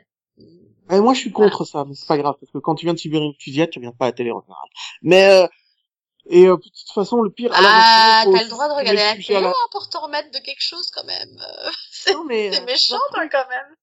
Et 0.91 1.01
moi, 1.01 1.15
je 1.15 1.21
suis 1.21 1.33
contre 1.33 1.65
ça, 1.65 1.87
mais 1.89 1.95
c'est 1.95 2.07
pas 2.07 2.19
grave, 2.19 2.37
parce 2.39 2.53
que 2.53 2.59
quand 2.59 2.75
tu 2.75 2.85
viens 2.85 2.93
de 2.93 2.99
subir 2.99 3.23
une 3.23 3.33
fusillade, 3.41 3.71
tu 3.71 3.81
viens 3.81 3.93
pas 3.93 4.05
à 4.05 4.09
la 4.09 4.13
télé 4.13 4.31
en 4.31 4.43
général. 4.43 4.69
Mais, 5.01 5.31
euh, 5.31 5.49
et 6.29 6.47
euh, 6.47 6.57
de 6.57 6.63
toute 6.63 6.93
façon, 6.95 7.23
le 7.23 7.31
pire... 7.31 7.51
Ah, 7.55 8.25
t'as 8.25 8.43
le 8.43 8.51
droit 8.51 8.69
de 8.69 8.75
regarder 8.75 9.01
la 9.01 9.15
télé 9.15 9.37
hein, 9.37 9.53
pour 9.71 9.89
te 9.89 9.97
remettre 9.97 10.31
de 10.33 10.39
quelque 10.45 10.61
chose, 10.61 10.91
quand 10.91 11.05
même. 11.05 11.41
c'est 11.91 12.15
euh, 12.15 12.65
méchant, 12.67 12.99
toi, 13.11 13.27
quand 13.29 13.49
même. 13.49 13.75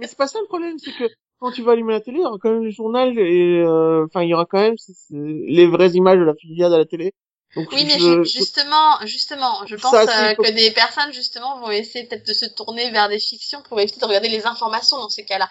Mais 0.00 0.08
c'est 0.08 0.18
pas 0.18 0.26
ça 0.26 0.40
le 0.40 0.46
problème, 0.46 0.76
c'est 0.78 0.92
que 0.92 1.08
quand 1.38 1.52
tu 1.52 1.62
vas 1.62 1.72
allumer 1.72 1.92
la 1.92 2.00
télé, 2.00 2.18
il 2.18 2.22
y 2.22 2.26
aura 2.26 2.38
quand 2.40 2.50
même 2.50 2.64
le 2.64 2.70
journal, 2.70 3.16
et 3.16 3.60
euh, 3.60 4.06
enfin, 4.06 4.22
il 4.22 4.28
y 4.28 4.34
aura 4.34 4.44
quand 4.44 4.58
même 4.58 4.76
les 5.10 5.66
vraies 5.68 5.90
images 5.90 6.18
de 6.18 6.24
la 6.24 6.34
fusillade 6.34 6.72
à 6.72 6.78
la 6.78 6.84
télé. 6.84 7.14
Donc, 7.56 7.68
oui, 7.72 7.84
mais 7.84 8.24
justement, 8.24 9.04
justement, 9.04 9.66
je 9.66 9.74
pense 9.74 9.92
que 9.92 10.50
des 10.52 10.70
personnes 10.70 11.12
justement 11.12 11.58
vont 11.60 11.70
essayer 11.70 12.06
peut-être 12.06 12.26
de 12.26 12.32
se 12.32 12.46
tourner 12.46 12.90
vers 12.90 13.08
des 13.08 13.18
fictions 13.18 13.62
pour 13.62 13.80
éviter 13.80 13.98
de 13.98 14.04
regarder 14.04 14.28
les 14.28 14.46
informations 14.46 14.98
dans 14.98 15.08
ces 15.08 15.24
cas-là. 15.24 15.48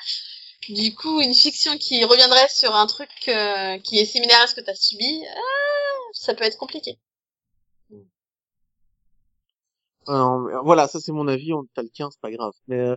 Du 0.69 0.93
coup, 0.95 1.19
une 1.19 1.33
fiction 1.33 1.77
qui 1.77 2.03
reviendrait 2.05 2.47
sur 2.49 2.73
un 2.75 2.85
truc 2.85 3.09
euh, 3.27 3.77
qui 3.79 3.99
est 3.99 4.05
similaire 4.05 4.41
à 4.41 4.47
ce 4.47 4.55
que 4.55 4.61
tu 4.61 4.69
as 4.69 4.75
subi, 4.75 5.23
euh, 5.25 6.11
ça 6.13 6.33
peut 6.33 6.43
être 6.43 6.57
compliqué. 6.57 6.97
voilà, 10.05 10.87
ça 10.87 10.99
c'est 10.99 11.11
mon 11.11 11.27
avis, 11.27 11.53
on 11.53 11.65
t'as 11.73 11.83
le 11.83 11.89
tien, 11.89 12.09
c'est 12.11 12.21
pas 12.21 12.31
grave. 12.31 12.53
Mais 12.67 12.79
euh, 12.79 12.95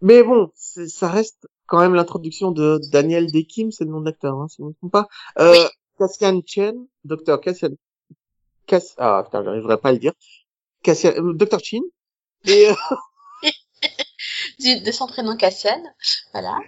mais 0.00 0.22
bon, 0.22 0.50
ça 0.54 1.08
reste 1.08 1.48
quand 1.66 1.80
même 1.80 1.94
l'introduction 1.94 2.50
de 2.52 2.80
Daniel 2.90 3.30
Dekim, 3.30 3.70
c'est 3.70 3.84
le 3.84 3.90
nom 3.90 4.00
de 4.00 4.06
l'acteur, 4.06 4.38
hein, 4.38 4.46
si 4.48 4.56
je 4.58 4.62
ne 4.62 4.68
me 4.68 4.74
trompe 4.74 4.92
pas. 4.92 5.08
Euh, 5.38 5.52
oui. 5.52 5.58
Cassian 5.98 6.40
Chen, 6.46 6.86
docteur 7.04 7.40
Cassian, 7.40 7.70
Cass... 8.66 8.94
ah 8.98 9.22
putain, 9.24 9.42
j'arriverai 9.44 9.78
pas 9.78 9.88
à 9.90 9.92
le 9.92 9.98
dire. 9.98 10.12
Cassian, 10.82 11.12
euh, 11.16 11.32
docteur 11.34 11.60
Chin. 11.60 11.82
Et 12.46 12.68
de 14.84 14.92
son 14.92 15.06
prénom 15.06 15.36
Cassian, 15.36 15.82
voilà. 16.32 16.58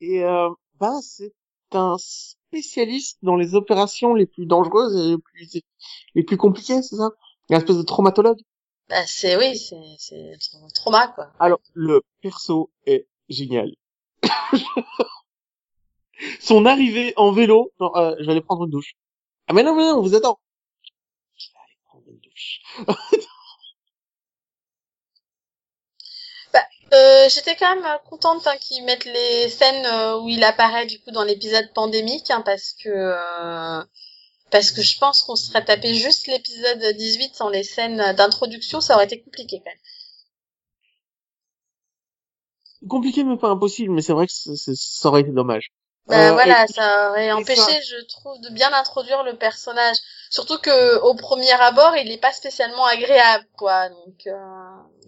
Et 0.00 0.24
euh, 0.24 0.50
bah 0.78 0.98
c'est 1.02 1.32
un 1.72 1.96
spécialiste 1.98 3.18
dans 3.22 3.36
les 3.36 3.54
opérations 3.54 4.14
les 4.14 4.26
plus 4.26 4.46
dangereuses 4.46 4.96
et 4.96 5.10
les 5.10 5.18
plus 5.18 5.62
les 6.14 6.22
plus 6.22 6.36
compliquées, 6.36 6.82
c'est 6.82 6.96
ça? 6.96 7.10
Une 7.48 7.56
espèce 7.56 7.76
de 7.76 7.82
traumatologue. 7.82 8.40
Bah 8.88 9.06
c'est 9.06 9.36
oui, 9.36 9.56
c'est 9.58 9.76
c'est 9.98 10.36
trauma 10.74 11.08
quoi. 11.08 11.32
Alors 11.38 11.60
le 11.74 12.02
perso 12.20 12.70
est 12.86 13.06
génial. 13.28 13.72
Son 16.40 16.66
arrivée 16.66 17.12
en 17.16 17.32
vélo, 17.32 17.72
non, 17.80 17.94
euh, 17.96 18.14
j'allais 18.20 18.40
prendre 18.40 18.64
une 18.64 18.70
douche. 18.70 18.94
Ah 19.48 19.52
mais 19.54 19.62
non 19.62 19.74
mais 19.74 19.84
non, 19.84 19.98
on 19.98 20.02
vous 20.02 20.14
attend. 20.14 20.38
Je 21.36 21.48
vais 21.52 21.58
aller 21.58 21.78
prendre 21.84 22.04
une 22.08 22.18
douche. 22.20 22.60
Euh, 26.94 27.26
j'étais 27.30 27.56
quand 27.56 27.74
même 27.74 27.98
contente 28.10 28.46
hein, 28.46 28.56
qu'ils 28.60 28.84
mettent 28.84 29.06
les 29.06 29.48
scènes 29.48 29.86
euh, 29.86 30.20
où 30.20 30.28
il 30.28 30.44
apparaît 30.44 30.84
du 30.84 31.00
coup 31.00 31.10
dans 31.10 31.24
l'épisode 31.24 31.72
pandémique 31.72 32.30
hein, 32.30 32.42
parce 32.44 32.74
que 32.74 33.14
parce 34.50 34.72
que 34.72 34.82
je 34.82 34.98
pense 34.98 35.22
qu'on 35.22 35.34
serait 35.34 35.64
tapé 35.64 35.94
juste 35.94 36.26
l'épisode 36.26 36.94
18 36.94 37.34
sans 37.34 37.48
les 37.48 37.62
scènes 37.62 38.12
d'introduction, 38.14 38.82
ça 38.82 38.94
aurait 38.96 39.06
été 39.06 39.22
compliqué 39.22 39.62
quand 39.64 39.70
même. 39.70 39.78
Compliqué 42.90 43.24
mais 43.24 43.38
pas 43.38 43.48
impossible, 43.48 43.94
mais 43.94 44.02
c'est 44.02 44.12
vrai 44.12 44.26
que 44.26 44.32
ça 44.34 45.08
aurait 45.08 45.22
été 45.22 45.30
dommage. 45.30 45.72
Ben 46.08 46.32
voilà, 46.32 46.66
ça 46.66 47.10
aurait 47.10 47.32
empêché, 47.32 47.80
je 47.88 48.04
trouve, 48.06 48.40
de 48.40 48.50
bien 48.50 48.72
introduire 48.72 49.22
le 49.22 49.36
personnage. 49.36 49.96
Surtout 50.30 50.58
que 50.58 51.00
au 51.00 51.14
premier 51.14 51.52
abord, 51.52 51.96
il 51.96 52.08
n'est 52.08 52.18
pas 52.18 52.32
spécialement 52.32 52.84
agréable, 52.86 53.46
quoi. 53.56 53.88
Donc. 53.88 54.26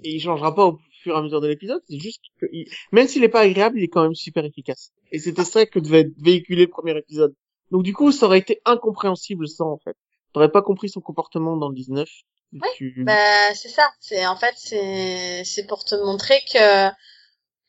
Et 0.05 0.15
il 0.15 0.21
changera 0.21 0.55
pas 0.55 0.67
au 0.67 0.79
fur 1.03 1.15
et 1.15 1.19
à 1.19 1.23
mesure 1.23 1.41
de 1.41 1.49
l'épisode, 1.49 1.83
c'est 1.89 1.99
juste 1.99 2.23
que, 2.41 2.47
même 2.91 3.07
s'il 3.07 3.23
est 3.25 3.29
pas 3.29 3.41
agréable, 3.41 3.79
il 3.79 3.85
est 3.85 3.89
quand 3.89 4.03
même 4.03 4.15
super 4.15 4.45
efficace. 4.45 4.91
Et 5.13 5.19
c'était 5.19 5.45
ça 5.45 5.67
que 5.67 5.79
devait 5.79 6.11
véhiculer 6.19 6.63
le 6.63 6.71
premier 6.71 6.97
épisode. 6.97 7.35
Donc 7.71 7.83
du 7.83 7.93
coup, 7.93 8.11
ça 8.11 8.27
aurait 8.27 8.39
été 8.39 8.61
incompréhensible 8.65 9.47
sans, 9.49 9.71
en 9.71 9.79
fait. 9.79 9.97
T'aurais 10.33 10.51
pas 10.51 10.63
compris 10.63 10.89
son 10.89 11.01
comportement 11.01 11.57
dans 11.57 11.69
le 11.69 11.75
19. 11.75 12.09
Oui, 12.53 12.93
bah, 12.99 13.55
c'est 13.55 13.69
ça. 13.69 13.91
C'est, 14.01 14.27
en 14.27 14.37
fait, 14.37 14.55
c'est, 14.57 15.43
c'est 15.45 15.67
pour 15.67 15.85
te 15.85 15.95
montrer 15.95 16.41
que, 16.53 16.89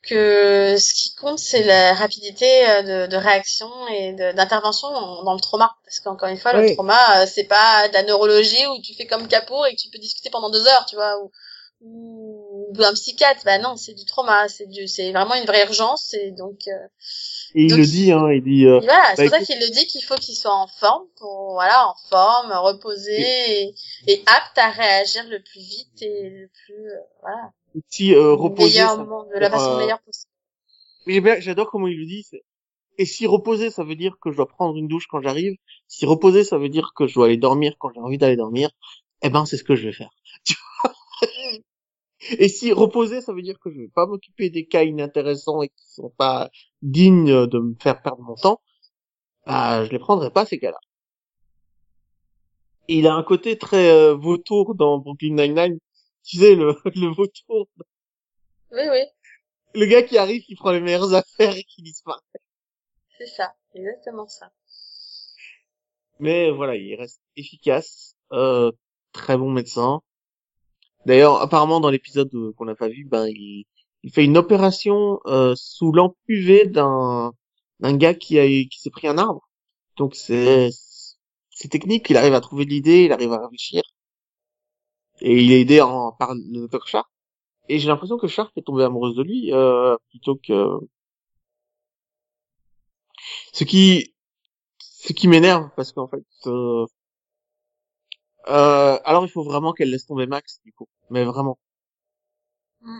que 0.08 0.78
ce 0.78 0.94
qui 0.94 1.16
compte, 1.16 1.40
c'est 1.40 1.64
la 1.64 1.94
rapidité 1.94 2.46
euh, 2.70 3.08
de, 3.08 3.12
de 3.12 3.18
réaction 3.18 3.70
et 3.88 4.14
d'intervention 4.14 4.90
dans, 5.24 5.34
le 5.34 5.40
trauma. 5.40 5.76
Parce 5.84 6.00
qu'encore 6.00 6.30
une 6.30 6.38
fois, 6.38 6.54
le 6.54 6.74
trauma, 6.74 7.22
euh, 7.22 7.26
c'est 7.28 7.46
pas 7.46 7.88
de 7.88 7.94
la 7.94 8.04
neurologie 8.04 8.66
où 8.68 8.82
tu 8.82 8.94
fais 8.94 9.08
comme 9.08 9.28
Capour 9.28 9.66
et 9.68 9.76
que 9.76 9.82
tu 9.82 9.90
peux 9.90 9.98
discuter 9.98 10.30
pendant 10.30 10.50
deux 10.50 10.68
heures, 10.68 10.86
tu 10.88 10.96
vois, 10.96 11.20
ou, 11.22 11.32
ou 11.82 12.84
un 12.84 12.94
psychiatre. 12.94 13.42
Bah 13.46 13.60
non 13.60 13.76
c'est 13.78 13.94
du 13.94 14.06
trauma 14.06 14.48
c'est 14.48 14.68
du 14.68 14.88
c'est 14.88 15.12
vraiment 15.12 15.36
une 15.36 15.46
vraie 15.46 15.64
urgence 15.64 16.14
et 16.14 16.32
donc 16.32 16.68
euh, 16.68 16.88
et 17.54 17.66
il 17.66 17.76
le 17.76 17.86
dit 17.86 18.12
hein 18.12 18.30
il 18.32 18.44
dit 18.44 18.66
euh, 18.66 18.80
voilà 18.80 19.14
c'est 19.16 19.24
pour 19.24 19.32
bah, 19.32 19.40
ça 19.40 19.46
qu'il 19.46 19.60
le 19.60 19.70
dit 19.70 19.86
qu'il 19.88 20.04
faut 20.04 20.16
qu'il 20.16 20.36
soit 20.36 20.56
en 20.56 20.68
forme 20.68 21.06
pour 21.18 21.54
voilà 21.54 21.88
en 21.88 21.96
forme 22.10 22.52
reposé 22.54 23.74
et, 24.08 24.24
apte 24.26 24.58
à 24.58 24.70
réagir 24.70 25.24
le 25.30 25.42
plus 25.42 25.60
vite 25.60 26.02
et 26.02 26.30
le 26.30 26.48
plus 26.48 26.92
euh, 26.92 27.00
voilà 27.22 27.52
si 27.90 28.14
euh, 28.14 28.34
reposer 28.34 28.80
ça, 28.80 28.98
de 28.98 29.40
la 29.40 29.50
façon 29.50 29.78
meilleure 29.78 30.02
possible 30.02 30.32
j'adore 31.42 31.70
comment 31.70 31.88
il 31.88 32.00
le 32.00 32.06
dit 32.06 32.26
et 32.98 33.06
si 33.06 33.28
reposer 33.28 33.70
ça 33.70 33.84
veut 33.84 33.96
dire 33.96 34.18
que 34.20 34.32
je 34.32 34.38
dois 34.38 34.48
prendre 34.48 34.76
une 34.78 34.88
douche 34.88 35.08
quand 35.08 35.22
j'arrive 35.22 35.56
si 35.88 36.06
reposer 36.06 36.44
ça 36.44 36.58
veut 36.58 36.70
dire 36.70 36.92
que 36.96 37.08
je 37.08 37.16
dois 37.16 37.26
aller 37.26 37.38
dormir 37.38 37.76
quand 37.78 37.92
j'ai 37.94 38.00
envie 38.00 38.18
d'aller 38.18 38.38
dormir 38.38 38.70
eh 39.22 39.30
ben 39.30 39.46
c'est 39.46 39.58
ce 39.58 39.64
que 39.64 39.76
je 39.76 39.88
vais 39.88 39.94
faire 39.94 40.12
Et 42.40 42.48
si 42.48 42.72
reposer, 42.72 43.22
ça 43.22 43.34
veut 43.34 43.42
dire 43.42 43.60
que 43.60 43.70
je 43.70 43.80
vais 43.82 43.88
pas 43.88 44.08
m'occuper 44.08 44.50
des 44.50 44.66
cas 44.66 44.84
inintéressants 44.84 45.62
et 45.62 45.70
qui 45.70 45.94
sont 45.94 46.12
pas 46.18 46.50
dignes 46.82 47.46
de 47.46 47.60
me 47.60 47.76
faire 47.80 48.02
perdre 48.02 48.24
mon 48.24 48.36
temps, 48.36 48.62
bah, 49.46 49.86
je 49.86 49.92
les 49.92 50.00
prendrai 50.00 50.32
pas 50.32 50.46
ces 50.46 50.60
cas-là. 50.60 50.80
il 52.88 53.08
a 53.08 53.14
un 53.16 53.24
côté 53.24 53.58
très 53.58 53.90
euh, 53.92 54.14
vautour 54.16 54.76
dans 54.76 55.00
Brooklyn 55.00 55.36
Nine-Nine. 55.36 55.80
Tu 56.26 56.38
sais, 56.38 56.56
le, 56.56 56.76
le 56.96 57.14
vautour. 57.14 57.68
Oui, 58.72 58.84
oui. 58.90 59.04
Le 59.74 59.86
gars 59.86 60.04
qui 60.04 60.18
arrive, 60.18 60.42
qui 60.44 60.56
prend 60.56 60.72
les 60.72 60.82
meilleures 60.82 61.14
affaires 61.14 61.56
et 61.56 61.64
qui 61.64 61.82
disparaît. 61.82 62.20
C'est 63.18 63.28
ça, 63.28 63.54
exactement 63.74 64.28
ça. 64.28 64.52
Mais 66.20 66.50
voilà, 66.52 66.76
il 66.76 66.96
reste 66.96 67.22
efficace, 67.36 68.16
euh, 68.32 68.72
très 69.12 69.38
bon 69.38 69.52
médecin. 69.52 70.02
D'ailleurs, 71.06 71.42
apparemment 71.42 71.80
dans 71.80 71.90
l'épisode 71.90 72.30
qu'on 72.58 72.66
n'a 72.66 72.76
pas 72.76 72.88
vu, 72.90 73.06
ben 73.06 73.28
il, 73.28 73.66
il 74.04 74.12
fait 74.12 74.24
une 74.26 74.38
opération 74.38 75.20
euh, 75.28 75.54
sous 75.56 75.92
lampe 75.92 76.18
UV 76.28 76.66
d'un 76.68 77.34
d'un 77.80 77.98
gars 77.98 78.14
qui 78.14 78.40
a 78.40 78.46
qui 78.48 78.80
s'est 78.80 78.90
pris 78.90 79.08
un 79.08 79.18
arbre. 79.18 79.50
Donc 79.98 80.16
c'est 80.16 80.70
c'est 81.52 81.70
technique, 81.70 82.10
il 82.10 82.18
arrive 82.18 82.34
à 82.34 82.42
trouver 82.42 82.66
l'idée, 82.66 83.06
il 83.06 83.12
arrive 83.14 83.34
à 83.34 83.42
réfléchir. 83.44 83.84
Et 85.22 85.42
il 85.42 85.52
est 85.52 85.62
aidé 85.62 85.82
en, 85.82 86.12
par 86.12 86.34
le 86.34 86.62
docteur 86.62 86.88
Sharp. 86.88 87.08
Et 87.70 87.80
j'ai 87.80 87.88
l'impression 87.88 88.18
que 88.18 88.28
Sharp 88.28 88.52
est 88.58 88.62
tombée 88.62 88.84
amoureuse 88.84 89.16
de 89.16 89.24
lui 89.24 89.52
euh, 89.54 89.96
plutôt 90.10 90.36
que 90.36 90.80
ce 93.54 93.64
qui 93.64 94.14
ce 94.80 95.14
qui 95.14 95.28
m'énerve 95.28 95.70
parce 95.76 95.92
qu'en 95.92 96.08
fait 96.08 96.24
euh, 96.48 96.86
euh, 98.48 99.00
alors 99.04 99.26
il 99.26 99.30
faut 99.30 99.44
vraiment 99.44 99.74
qu'elle 99.74 99.90
laisse 99.90 100.06
tomber 100.06 100.28
Max 100.28 100.60
du 100.66 100.74
coup 100.74 100.88
mais 101.10 101.24
vraiment 101.24 101.58
mm. 102.82 103.00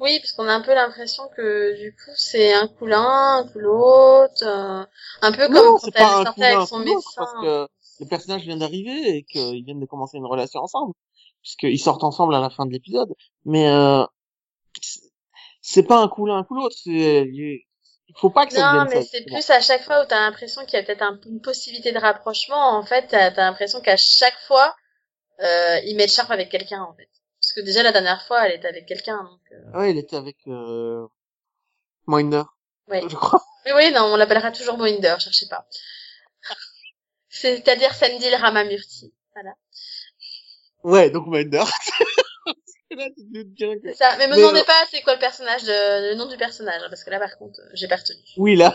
oui 0.00 0.18
parce 0.20 0.32
qu'on 0.32 0.48
a 0.48 0.54
un 0.54 0.62
peu 0.62 0.74
l'impression 0.74 1.24
que 1.36 1.78
du 1.80 1.92
coup 1.92 2.12
c'est 2.14 2.54
un 2.54 2.68
coup 2.68 2.86
l'un 2.86 3.38
un 3.38 3.48
coup 3.48 3.58
l'autre 3.58 4.44
euh, 4.44 4.84
un 5.22 5.32
peu 5.32 5.48
comme 5.48 5.78
quand 5.78 5.90
elle 5.94 6.24
sortait 6.24 6.44
avec 6.44 6.68
son 6.68 6.78
médecin 6.78 7.10
parce 7.16 7.34
que 7.34 7.68
le 8.00 8.06
personnage 8.06 8.42
vient 8.42 8.56
d'arriver 8.56 9.16
et 9.16 9.24
qu'ils 9.24 9.64
viennent 9.64 9.80
de 9.80 9.86
commencer 9.86 10.16
une 10.16 10.26
relation 10.26 10.60
ensemble 10.60 10.94
puisqu'ils 11.42 11.78
sortent 11.78 12.04
ensemble 12.04 12.34
à 12.34 12.40
la 12.40 12.50
fin 12.50 12.66
de 12.66 12.72
l'épisode 12.72 13.14
mais 13.44 13.68
euh, 13.68 14.04
c'est 15.60 15.82
pas 15.82 16.00
un 16.00 16.08
coup 16.08 16.26
l'un 16.26 16.38
un 16.38 16.44
coup 16.44 16.54
l'autre 16.54 16.76
il 18.08 18.16
faut 18.16 18.30
pas 18.30 18.46
que 18.46 18.54
ça 18.54 18.72
Non, 18.72 18.86
mais 18.90 19.02
c'est 19.02 19.24
plus 19.24 19.50
à 19.50 19.60
chaque 19.60 19.82
fois 19.82 20.02
où 20.02 20.06
t'as 20.06 20.20
l'impression 20.20 20.64
qu'il 20.64 20.78
y 20.78 20.82
a 20.82 20.82
peut-être 20.82 21.04
une 21.26 21.42
possibilité 21.42 21.92
de 21.92 21.98
rapprochement. 21.98 22.76
En 22.76 22.82
fait, 22.82 23.08
t'as 23.08 23.26
as, 23.26 23.36
l'impression 23.36 23.80
qu'à 23.80 23.96
chaque 23.98 24.38
fois, 24.46 24.74
euh, 25.40 25.78
ils 25.84 25.94
mettent 25.94 26.10
Sharp 26.10 26.30
avec 26.30 26.48
quelqu'un, 26.48 26.82
en 26.82 26.94
fait. 26.94 27.08
Parce 27.40 27.52
que 27.52 27.60
déjà 27.60 27.82
la 27.82 27.92
dernière 27.92 28.26
fois, 28.26 28.46
elle 28.46 28.56
était 28.56 28.68
avec 28.68 28.86
quelqu'un. 28.86 29.22
Donc, 29.24 29.40
euh... 29.52 29.78
Ouais, 29.78 29.90
elle 29.90 29.98
était 29.98 30.16
avec 30.16 30.36
euh... 30.46 31.06
Minder. 32.06 32.44
Oui. 32.88 33.00
Je 33.08 33.14
crois. 33.14 33.44
Oui, 33.66 33.72
oui, 33.76 33.92
non, 33.92 34.04
on 34.04 34.16
l'appellera 34.16 34.52
toujours 34.52 34.78
Minder, 34.78 35.16
cherchez 35.18 35.46
pas. 35.46 35.66
C'est-à-dire 37.28 37.92
Sandy 37.94 38.34
Ramamurti. 38.34 39.12
Voilà. 39.34 39.54
Ouais, 40.88 41.10
donc 41.10 41.26
Minder. 41.26 41.64
C'est 42.90 43.94
ça. 43.94 44.16
Mais 44.16 44.26
me 44.26 44.36
demandez 44.36 44.64
pas 44.64 44.86
c'est 44.90 45.02
quoi 45.02 45.12
le 45.12 45.20
personnage, 45.20 45.60
le 45.66 46.14
nom 46.14 46.26
du 46.26 46.38
personnage, 46.38 46.80
hein, 46.82 46.86
parce 46.88 47.04
que 47.04 47.10
là 47.10 47.18
par 47.18 47.36
contre, 47.36 47.60
j'ai 47.74 47.86
pas 47.86 47.96
retenu. 47.96 48.18
Oui 48.38 48.56
là. 48.56 48.74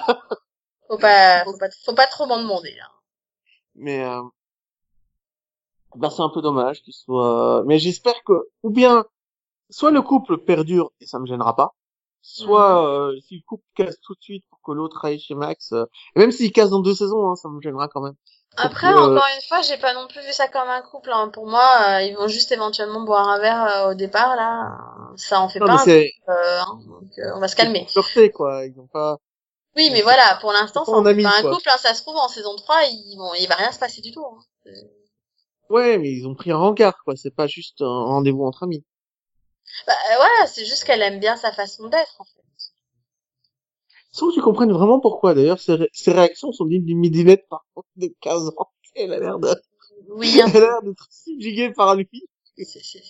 faut 0.87 0.99
pas, 0.99 1.43
faut 1.45 1.57
pas, 1.57 1.69
faut 1.83 1.95
pas 1.95 2.05
trop 2.05 2.27
m'en 2.27 2.39
demander 2.39 2.75
là. 2.75 2.91
Mais 3.73 4.05
euh... 4.05 4.21
bah 5.95 6.11
c'est 6.11 6.21
un 6.21 6.29
peu 6.29 6.43
dommage 6.43 6.83
qu'il 6.83 6.93
soit. 6.93 7.63
Mais 7.65 7.79
j'espère 7.79 8.23
que, 8.23 8.33
ou 8.61 8.69
bien, 8.69 9.05
soit 9.71 9.89
le 9.89 10.03
couple 10.03 10.37
perdure 10.37 10.91
et 11.01 11.07
ça 11.07 11.17
me 11.17 11.25
gênera 11.25 11.55
pas, 11.55 11.73
soit 12.21 12.83
mhm. 12.83 12.87
euh, 12.87 13.19
si 13.21 13.37
le 13.37 13.43
couple 13.47 13.65
casse 13.73 13.99
tout 13.99 14.13
de 14.13 14.21
suite 14.21 14.45
pour 14.51 14.61
que 14.61 14.73
l'autre 14.73 15.03
aille 15.03 15.19
chez 15.19 15.33
Max, 15.33 15.71
euh... 15.71 15.85
et 16.15 16.19
même 16.19 16.31
s'il 16.31 16.51
casse 16.51 16.69
dans 16.69 16.81
deux 16.81 16.93
saisons, 16.93 17.31
hein, 17.31 17.35
ça 17.35 17.49
me 17.49 17.59
gênera 17.61 17.87
quand 17.87 18.01
même. 18.01 18.15
Après, 18.57 18.87
encore 18.87 19.25
une 19.35 19.41
fois, 19.47 19.61
j'ai 19.61 19.77
pas 19.77 19.93
non 19.93 20.07
plus 20.07 20.21
vu 20.21 20.31
ça 20.31 20.47
comme 20.47 20.69
un 20.69 20.81
couple. 20.81 21.11
Hein. 21.11 21.29
Pour 21.29 21.47
moi, 21.47 21.67
euh, 21.87 22.01
ils 22.03 22.15
vont 22.15 22.27
juste 22.27 22.51
éventuellement 22.51 23.01
boire 23.01 23.27
un 23.27 23.39
verre 23.39 23.63
euh, 23.63 23.91
au 23.91 23.93
départ 23.95 24.35
là. 24.35 24.77
Ça 25.15 25.41
en 25.41 25.49
fait 25.49 25.59
pas. 25.59 25.83
Un 25.83 25.87
euh, 25.87 26.05
hein. 26.27 26.79
donc, 26.87 27.11
on 27.35 27.39
va 27.39 27.47
se 27.47 27.55
calmer. 27.55 27.87
Flirter 27.89 28.31
quoi. 28.31 28.65
Ils 28.65 28.79
ont 28.79 28.87
pas. 28.87 29.17
Oui, 29.75 29.89
mais 29.91 30.01
voilà, 30.01 30.37
pour 30.39 30.51
l'instant, 30.51 30.85
c'est 30.85 30.91
un 30.91 31.41
couple. 31.41 31.69
Hein. 31.69 31.77
Ça 31.79 31.95
se 31.95 32.01
trouve 32.03 32.15
en 32.15 32.27
saison 32.27 32.55
3, 32.55 32.83
ils 32.83 33.17
vont, 33.17 33.33
il 33.39 33.47
va 33.47 33.55
rien 33.55 33.71
se 33.71 33.79
passer 33.79 34.01
du 34.01 34.11
tout. 34.11 34.23
Hein. 34.23 34.71
Ouais, 35.69 35.97
mais 35.97 36.11
ils 36.11 36.27
ont 36.27 36.35
pris 36.35 36.51
un 36.51 36.57
rencard 36.57 37.03
quoi. 37.03 37.15
C'est 37.15 37.35
pas 37.35 37.47
juste 37.47 37.81
un 37.81 38.03
rendez-vous 38.05 38.45
entre 38.45 38.63
amis. 38.63 38.83
Bah 39.87 39.93
voilà, 40.15 40.45
c'est 40.45 40.65
juste 40.65 40.83
qu'elle 40.83 41.01
aime 41.01 41.19
bien 41.19 41.35
sa 41.37 41.51
façon 41.51 41.87
d'être 41.87 42.15
en 42.19 42.25
fait. 42.25 42.42
Sans 44.13 44.29
que 44.29 44.35
tu 44.35 44.41
comprennes 44.41 44.71
vraiment 44.71 44.99
pourquoi. 44.99 45.33
D'ailleurs, 45.33 45.59
ses, 45.59 45.89
ses 45.91 46.11
réactions 46.11 46.51
sont 46.51 46.65
dignes 46.65 46.85
du 46.85 46.95
midinette 46.95 47.47
par 47.49 47.65
contre 47.73 47.87
de 47.97 48.13
15 48.21 48.49
ans. 48.57 48.71
Elle 48.95 49.11
a 49.11 49.19
l'air 49.19 49.39
de... 49.39 49.49
Oui. 50.09 50.39
Elle 50.39 50.55
a 50.55 50.59
l'air 50.59 50.81
d'être 50.83 51.07
subjuguée 51.11 51.71
par 51.71 51.95
lui. 51.95 52.07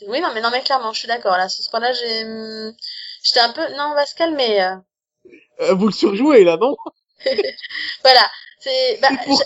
Oui, 0.07 0.21
non, 0.21 0.29
mais 0.33 0.39
non, 0.39 0.49
mais 0.51 0.61
clairement, 0.61 0.93
je 0.93 0.99
suis 0.99 1.07
d'accord. 1.07 1.35
Là, 1.35 1.49
sur 1.49 1.65
ce 1.65 1.69
point-là, 1.69 1.91
j'ai, 1.91 2.23
hum, 2.23 2.73
j'étais 3.21 3.41
un 3.41 3.51
peu, 3.51 3.61
non, 3.75 3.89
on 3.91 3.95
va 3.95 4.05
se 4.05 4.15
calmer. 4.15 4.63
Euh. 4.63 4.75
Euh, 5.59 5.73
vous 5.73 5.87
le 5.87 5.91
surjouez, 5.91 6.45
là, 6.45 6.55
non? 6.55 6.77
voilà. 8.03 8.21
C'est, 8.59 8.97
bah, 9.01 9.09
pour 9.25 9.43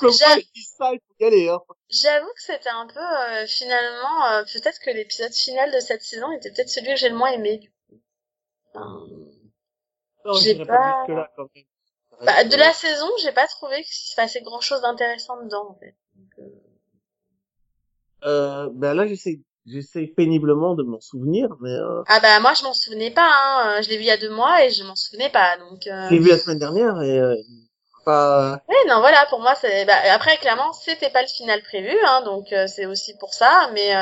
hein. 1.49 1.59
J'avoue 1.89 2.27
que 2.27 2.41
c'était 2.41 2.69
un 2.69 2.85
peu, 2.85 2.99
euh, 2.99 3.47
finalement, 3.47 4.25
euh, 4.27 4.43
peut-être 4.43 4.79
que 4.79 4.91
l'épisode 4.91 5.33
final 5.33 5.73
de 5.73 5.79
cette 5.79 6.03
saison 6.03 6.31
était 6.33 6.51
peut-être 6.51 6.69
celui 6.69 6.89
que 6.89 6.97
j'ai 6.97 7.09
le 7.09 7.15
moins 7.15 7.31
aimé, 7.31 7.57
du 7.57 7.71
coup. 7.71 7.99
Enfin, 8.75 9.07
j'ai 10.35 10.65
pas... 10.65 11.05
Bah, 12.25 12.43
de 12.43 12.55
la 12.55 12.73
saison, 12.73 13.07
j'ai 13.21 13.31
pas 13.31 13.47
trouvé 13.47 13.75
qu'il 13.83 13.93
se 13.93 14.15
passait 14.15 14.41
grand 14.41 14.61
chose 14.61 14.81
d'intéressant 14.81 15.41
dedans, 15.43 15.67
en 15.69 15.75
fait. 15.75 15.95
Donc, 16.15 16.31
euh... 16.39 18.27
euh 18.27 18.69
ben 18.73 18.95
là, 18.95 19.05
j'essaie, 19.05 19.41
j'essaie 19.67 20.07
péniblement 20.07 20.73
de 20.73 20.83
m'en 20.83 20.99
souvenir, 20.99 21.55
mais. 21.61 21.73
Euh... 21.73 22.01
Ah 22.07 22.19
bah 22.19 22.39
moi, 22.39 22.53
je 22.55 22.63
m'en 22.63 22.73
souvenais 22.73 23.11
pas. 23.11 23.29
Hein. 23.29 23.81
Je 23.83 23.89
l'ai 23.89 23.97
vu 23.97 24.03
il 24.03 24.07
y 24.07 24.11
a 24.11 24.17
deux 24.17 24.31
mois 24.31 24.63
et 24.63 24.71
je 24.71 24.83
m'en 24.83 24.95
souvenais 24.95 25.29
pas. 25.29 25.57
Donc. 25.57 25.85
Euh... 25.85 26.07
Je 26.09 26.15
l'ai 26.15 26.19
vu 26.19 26.29
la 26.29 26.39
semaine 26.39 26.57
dernière 26.57 26.99
et 27.03 27.19
euh, 27.19 27.35
pas. 28.03 28.63
Ouais, 28.67 28.87
non, 28.87 28.99
voilà. 28.99 29.27
Pour 29.29 29.39
moi, 29.39 29.53
c'est. 29.53 29.85
Bah, 29.85 29.97
après, 30.11 30.37
clairement, 30.37 30.73
c'était 30.73 31.11
pas 31.11 31.21
le 31.21 31.27
final 31.27 31.61
prévu, 31.61 31.95
hein, 32.03 32.23
donc 32.23 32.51
euh, 32.51 32.65
c'est 32.65 32.87
aussi 32.87 33.15
pour 33.19 33.35
ça. 33.35 33.69
Mais 33.73 33.93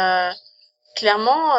clairement, 0.96 1.52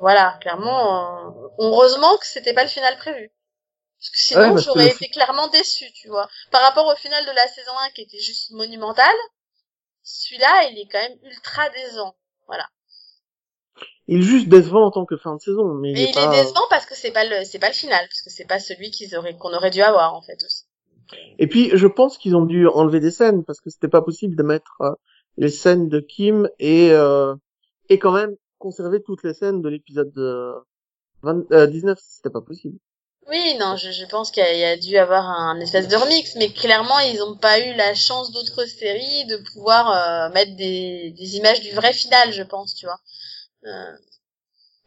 voilà, 0.00 0.38
clairement, 0.40 1.34
heureusement 1.58 2.16
que 2.16 2.26
c'était 2.26 2.54
pas 2.54 2.64
le 2.64 2.70
final 2.70 2.96
prévu. 2.96 3.30
Parce 3.98 4.10
que 4.10 4.18
sinon, 4.18 4.56
j'aurais 4.56 4.88
été 4.88 5.08
clairement 5.08 5.48
déçu, 5.48 5.84
tu 5.92 6.08
vois. 6.08 6.26
Par 6.50 6.62
rapport 6.62 6.86
au 6.86 6.96
final 6.96 7.24
de 7.26 7.32
la 7.32 7.46
saison 7.48 7.72
1 7.86 7.90
qui 7.90 8.02
était 8.02 8.18
juste 8.18 8.50
monumental, 8.52 9.14
celui-là, 10.02 10.70
il 10.70 10.78
est 10.78 10.88
quand 10.90 10.98
même 10.98 11.18
ultra 11.22 11.68
décevant. 11.68 12.16
Voilà. 12.46 12.66
Il 14.08 14.20
est 14.20 14.22
juste 14.22 14.48
décevant 14.48 14.86
en 14.86 14.90
tant 14.90 15.04
que 15.04 15.18
fin 15.18 15.36
de 15.36 15.40
saison, 15.40 15.74
mais, 15.74 15.92
mais 15.92 16.02
il, 16.04 16.18
est, 16.18 16.30
décevant 16.30 16.66
parce 16.70 16.86
que 16.86 16.96
c'est 16.96 17.12
pas 17.12 17.24
le 17.24 17.44
c'est 17.44 17.58
pas 17.58 17.68
le 17.68 17.74
final, 17.74 18.04
parce 18.08 18.22
que 18.22 18.30
c'est 18.30 18.46
pas 18.46 18.58
celui 18.58 18.90
qu'ils 18.90 19.14
auraient 19.16 19.36
qu'on 19.36 19.52
aurait 19.52 19.70
dû 19.70 19.82
avoir 19.82 20.14
en 20.14 20.22
fait 20.22 20.42
aussi. 20.42 20.64
Et 21.38 21.46
puis 21.46 21.70
je 21.74 21.86
pense 21.86 22.18
qu'ils 22.18 22.34
ont 22.34 22.44
dû 22.44 22.66
enlever 22.66 23.00
des 23.00 23.10
scènes 23.10 23.44
parce 23.44 23.60
que 23.60 23.70
c'était 23.70 23.88
pas 23.88 24.02
possible 24.02 24.34
de 24.34 24.42
mettre 24.42 24.78
euh, 24.80 24.92
les 25.36 25.48
scènes 25.48 25.88
de 25.88 26.00
Kim 26.00 26.48
et 26.58 26.90
euh, 26.90 27.36
et 27.88 27.98
quand 27.98 28.12
même 28.12 28.34
conserver 28.60 29.02
toutes 29.02 29.24
les 29.24 29.34
scènes 29.34 29.62
de 29.62 29.68
l'épisode 29.68 30.12
19, 31.24 31.34
euh, 31.52 32.00
c'était 32.00 32.30
pas 32.30 32.40
possible. 32.40 32.78
Oui, 33.28 33.56
non, 33.60 33.76
je, 33.76 33.90
je 33.90 34.04
pense 34.06 34.30
qu'il 34.30 34.42
y, 34.42 34.64
a 34.64 34.76
dû 34.76 34.96
avoir 34.96 35.24
un 35.28 35.60
espèce 35.60 35.88
de 35.88 35.96
remix, 35.96 36.34
mais 36.36 36.48
clairement, 36.48 36.98
ils 37.00 37.18
n'ont 37.18 37.36
pas 37.36 37.60
eu 37.60 37.74
la 37.74 37.94
chance 37.94 38.32
d'autres 38.32 38.64
séries 38.64 39.26
de 39.26 39.36
pouvoir 39.52 39.90
euh, 39.90 40.32
mettre 40.32 40.56
des, 40.56 41.14
des 41.16 41.36
images 41.36 41.60
du 41.60 41.70
vrai 41.72 41.92
final, 41.92 42.32
je 42.32 42.42
pense, 42.42 42.74
tu 42.74 42.86
vois. 42.86 42.98
Euh... 43.66 43.96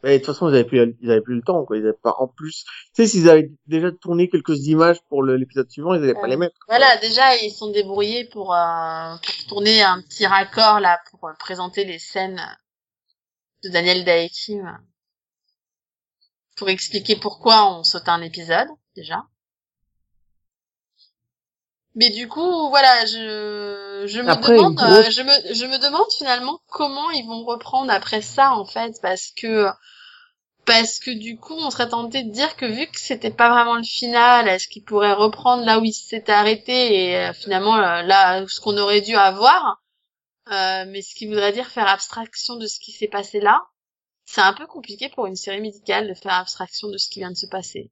Mais 0.02 0.18
de 0.18 0.18
toute 0.18 0.34
façon, 0.34 0.50
ils 0.50 0.54
avaient 0.54 0.64
plus, 0.64 0.96
ils 1.00 1.10
avaient 1.10 1.22
plus 1.22 1.36
le 1.36 1.42
temps, 1.42 1.64
quoi. 1.64 1.78
Ils 1.78 1.84
avaient 1.84 1.94
pas, 1.94 2.14
en 2.18 2.28
plus, 2.28 2.64
tu 2.94 3.02
sais, 3.02 3.06
s'ils 3.06 3.30
avaient 3.30 3.50
déjà 3.66 3.90
tourné 3.90 4.28
quelques 4.28 4.66
images 4.66 4.98
pour 5.08 5.22
l'épisode 5.22 5.70
suivant, 5.70 5.94
ils 5.94 6.00
n'allaient 6.00 6.12
pas 6.12 6.26
les 6.26 6.36
mettre. 6.36 6.56
Voilà, 6.68 6.98
déjà, 6.98 7.36
ils 7.36 7.50
sont 7.50 7.70
débrouillés 7.70 8.26
pour, 8.26 8.54
euh, 8.54 9.14
pour 9.22 9.46
tourner 9.48 9.82
un 9.82 10.02
petit 10.02 10.26
raccord, 10.26 10.80
là, 10.80 11.00
pour 11.10 11.30
présenter 11.38 11.86
les 11.86 11.98
scènes 11.98 12.42
de 13.64 13.70
Daniel 13.70 14.04
Daekim 14.04 14.78
pour 16.56 16.68
expliquer 16.68 17.16
pourquoi 17.16 17.74
on 17.74 17.82
saute 17.82 18.08
un 18.08 18.22
épisode, 18.22 18.68
déjà. 18.94 19.24
Mais 21.96 22.10
du 22.10 22.28
coup, 22.28 22.68
voilà, 22.70 23.06
je, 23.06 24.04
je 24.06 24.20
me 24.20 24.34
demande, 24.34 24.80
euh, 24.80 25.10
je 25.10 25.22
me, 25.22 25.54
je 25.54 25.64
me 25.66 25.78
demande 25.78 26.10
finalement 26.16 26.60
comment 26.68 27.10
ils 27.10 27.26
vont 27.26 27.44
reprendre 27.44 27.92
après 27.92 28.20
ça, 28.20 28.52
en 28.52 28.64
fait, 28.64 28.94
parce 29.00 29.30
que, 29.30 29.68
parce 30.64 30.98
que 30.98 31.12
du 31.12 31.36
coup, 31.38 31.54
on 31.54 31.70
serait 31.70 31.88
tenté 31.88 32.24
de 32.24 32.32
dire 32.32 32.56
que 32.56 32.66
vu 32.66 32.86
que 32.86 32.98
c'était 32.98 33.30
pas 33.30 33.48
vraiment 33.48 33.76
le 33.76 33.84
final, 33.84 34.48
est-ce 34.48 34.66
qu'ils 34.66 34.84
pourraient 34.84 35.12
reprendre 35.12 35.64
là 35.64 35.78
où 35.78 35.84
ils 35.84 35.92
s'étaient 35.92 36.32
arrêtés 36.32 37.10
et 37.10 37.16
euh, 37.18 37.32
finalement 37.32 37.76
euh, 37.76 38.02
là, 38.02 38.44
ce 38.48 38.60
qu'on 38.60 38.76
aurait 38.76 39.00
dû 39.00 39.14
avoir, 39.14 39.80
mais 40.48 41.02
ce 41.02 41.14
qui 41.14 41.26
voudrait 41.26 41.52
dire 41.52 41.66
faire 41.68 41.88
abstraction 41.88 42.56
de 42.56 42.66
ce 42.66 42.78
qui 42.78 42.92
s'est 42.92 43.08
passé 43.08 43.40
là 43.40 43.66
c'est 44.24 44.40
un 44.40 44.52
peu 44.52 44.66
compliqué 44.66 45.08
pour 45.14 45.26
une 45.26 45.36
série 45.36 45.60
médicale 45.60 46.08
de 46.08 46.14
faire 46.14 46.34
abstraction 46.34 46.88
de 46.88 46.96
ce 46.96 47.08
qui 47.08 47.20
vient 47.20 47.30
de 47.30 47.36
se 47.36 47.46
passer. 47.46 47.90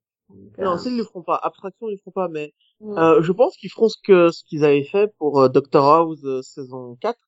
non, 0.58 0.78
ça, 0.78 0.88
ils 0.88 0.96
le 0.96 1.04
feront 1.04 1.22
pas. 1.22 1.36
Abstraction, 1.36 1.88
ils 1.88 1.92
le 1.92 1.98
feront 1.98 2.12
pas, 2.12 2.28
mais 2.28 2.54
euh, 2.82 3.22
je 3.22 3.32
pense 3.32 3.56
qu'ils 3.56 3.70
feront 3.70 3.88
ce 3.88 3.98
que 4.02 4.30
ce 4.30 4.42
qu'ils 4.44 4.64
avaient 4.64 4.84
fait 4.84 5.12
pour 5.18 5.40
euh, 5.40 5.48
Doctor 5.48 5.84
House 5.86 6.20
euh, 6.24 6.42
saison 6.42 6.96
4, 7.00 7.18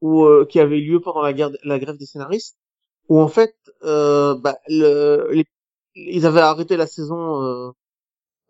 ou 0.00 0.24
euh, 0.24 0.46
qui 0.46 0.60
avait 0.60 0.78
lieu 0.78 1.00
pendant 1.00 1.22
la, 1.22 1.32
guerre, 1.32 1.50
la 1.64 1.78
grève 1.78 1.98
des 1.98 2.06
scénaristes, 2.06 2.56
où 3.08 3.20
en 3.20 3.28
fait, 3.28 3.56
bah, 3.82 4.58
le, 4.68 5.28
les, 5.32 5.44
ils 5.96 6.26
avaient 6.26 6.40
arrêté 6.40 6.76
la 6.76 6.86
saison 6.86 7.74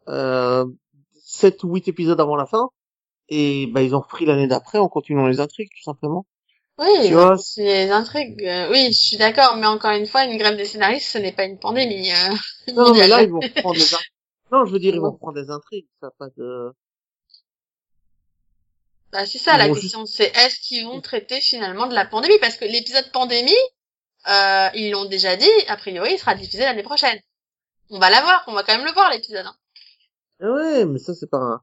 euh, 0.09 0.67
7 1.15 1.65
ou 1.65 1.75
8 1.75 1.89
épisodes 1.89 2.21
avant 2.21 2.37
la 2.37 2.47
fin, 2.47 2.69
et 3.29 3.67
bah, 3.69 3.83
ils 3.83 3.95
ont 3.95 4.01
repris 4.01 4.27
l'année 4.27 4.47
d'après 4.47 4.79
en 4.79 4.89
continuant 4.89 5.27
les 5.27 5.41
intrigues, 5.41 5.71
tout 5.71 5.83
simplement. 5.83 6.27
Oui, 6.79 7.13
c'est 7.39 7.63
les 7.63 7.91
intrigues. 7.91 8.43
Euh, 8.45 8.71
oui, 8.71 8.89
je 8.93 8.99
suis 8.99 9.17
d'accord, 9.17 9.57
mais 9.57 9.67
encore 9.67 9.93
une 9.93 10.07
fois, 10.07 10.25
une 10.25 10.39
grève 10.39 10.57
des 10.57 10.65
scénaristes, 10.65 11.09
ce 11.09 11.19
n'est 11.19 11.33
pas 11.33 11.45
une 11.45 11.59
pandémie. 11.59 12.11
Euh, 12.11 12.35
non, 12.75 12.95
mais 12.95 13.07
là, 13.07 13.23
ils 13.23 13.31
vont 13.31 13.39
prendre 13.39 13.77
des 13.77 13.95
intrigues. 13.95 14.13
Non, 14.51 14.65
je 14.67 14.73
veux 14.73 14.79
dire, 14.79 14.95
ils 14.95 15.01
vont 15.01 15.13
prendre 15.13 15.41
des 15.41 15.51
intrigues, 15.51 15.87
ça 16.01 16.11
pas 16.19 16.29
de... 16.37 16.73
Bah, 19.13 19.27
c'est 19.27 19.39
ça 19.39 19.57
la 19.57 19.69
question, 19.69 20.07
c'est 20.07 20.37
est-ce 20.37 20.59
qu'ils 20.59 20.85
vont 20.85 21.01
traiter 21.01 21.41
finalement 21.41 21.87
de 21.87 21.95
la 21.95 22.05
pandémie? 22.05 22.39
Parce 22.41 22.57
que 22.57 22.65
l'épisode 22.65 23.13
pandémie, 23.13 23.53
euh, 24.29 24.69
ils 24.75 24.91
l'ont 24.91 25.05
déjà 25.05 25.37
dit, 25.37 25.49
a 25.69 25.77
priori, 25.77 26.15
il 26.15 26.19
sera 26.19 26.35
diffusé 26.35 26.65
l'année 26.65 26.83
prochaine. 26.83 27.21
On 27.91 28.01
va 28.01 28.11
l'avoir, 28.11 28.43
on 28.49 28.53
va 28.53 28.65
quand 28.65 28.77
même 28.77 28.87
le 28.87 28.93
voir 28.93 29.13
l'épisode. 29.13 29.47
Hein. 29.47 29.57
Ah 30.41 30.51
ouais, 30.51 30.85
mais 30.85 30.99
ça 30.99 31.15
c'est 31.15 31.31
pas 31.31 31.39
un... 31.39 31.63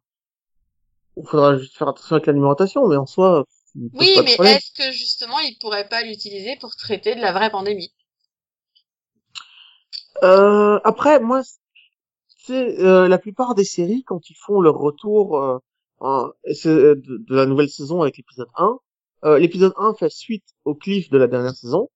Il 1.21 1.27
faudra 1.27 1.57
juste 1.57 1.77
faire 1.77 1.87
attention 1.87 2.15
avec 2.15 2.25
l'alimentation, 2.25 2.87
mais 2.87 2.97
en 2.97 3.05
soi... 3.05 3.45
Oui, 3.75 4.17
mais 4.25 4.33
est-ce 4.33 4.73
que 4.73 4.91
justement 4.91 5.39
ils 5.39 5.57
pourraient 5.61 5.87
pas 5.87 6.01
l'utiliser 6.01 6.57
pour 6.59 6.75
traiter 6.75 7.15
de 7.15 7.21
la 7.21 7.31
vraie 7.31 7.49
pandémie? 7.49 7.93
Euh, 10.23 10.79
Après, 10.83 11.21
moi, 11.21 11.41
c'est 12.45 12.79
euh, 12.79 13.07
la 13.07 13.17
plupart 13.17 13.55
des 13.55 13.63
séries 13.63 14.03
quand 14.03 14.29
ils 14.29 14.35
font 14.35 14.61
leur 14.61 14.75
retour 14.75 15.37
euh, 15.37 15.57
euh 16.01 16.31
de, 16.65 17.01
de, 17.05 17.35
la 17.35 17.45
nouvelle 17.45 17.69
saison 17.69 18.01
avec 18.01 18.17
l'épisode 18.17 18.49
1, 18.57 18.77
euh, 19.23 19.39
l'épisode 19.39 19.73
1 19.77 19.93
fait 19.93 20.09
suite 20.09 20.45
au 20.65 20.75
cliff 20.75 21.09
de 21.09 21.17
la 21.17 21.27
dernière 21.27 21.55
saison, 21.55 21.89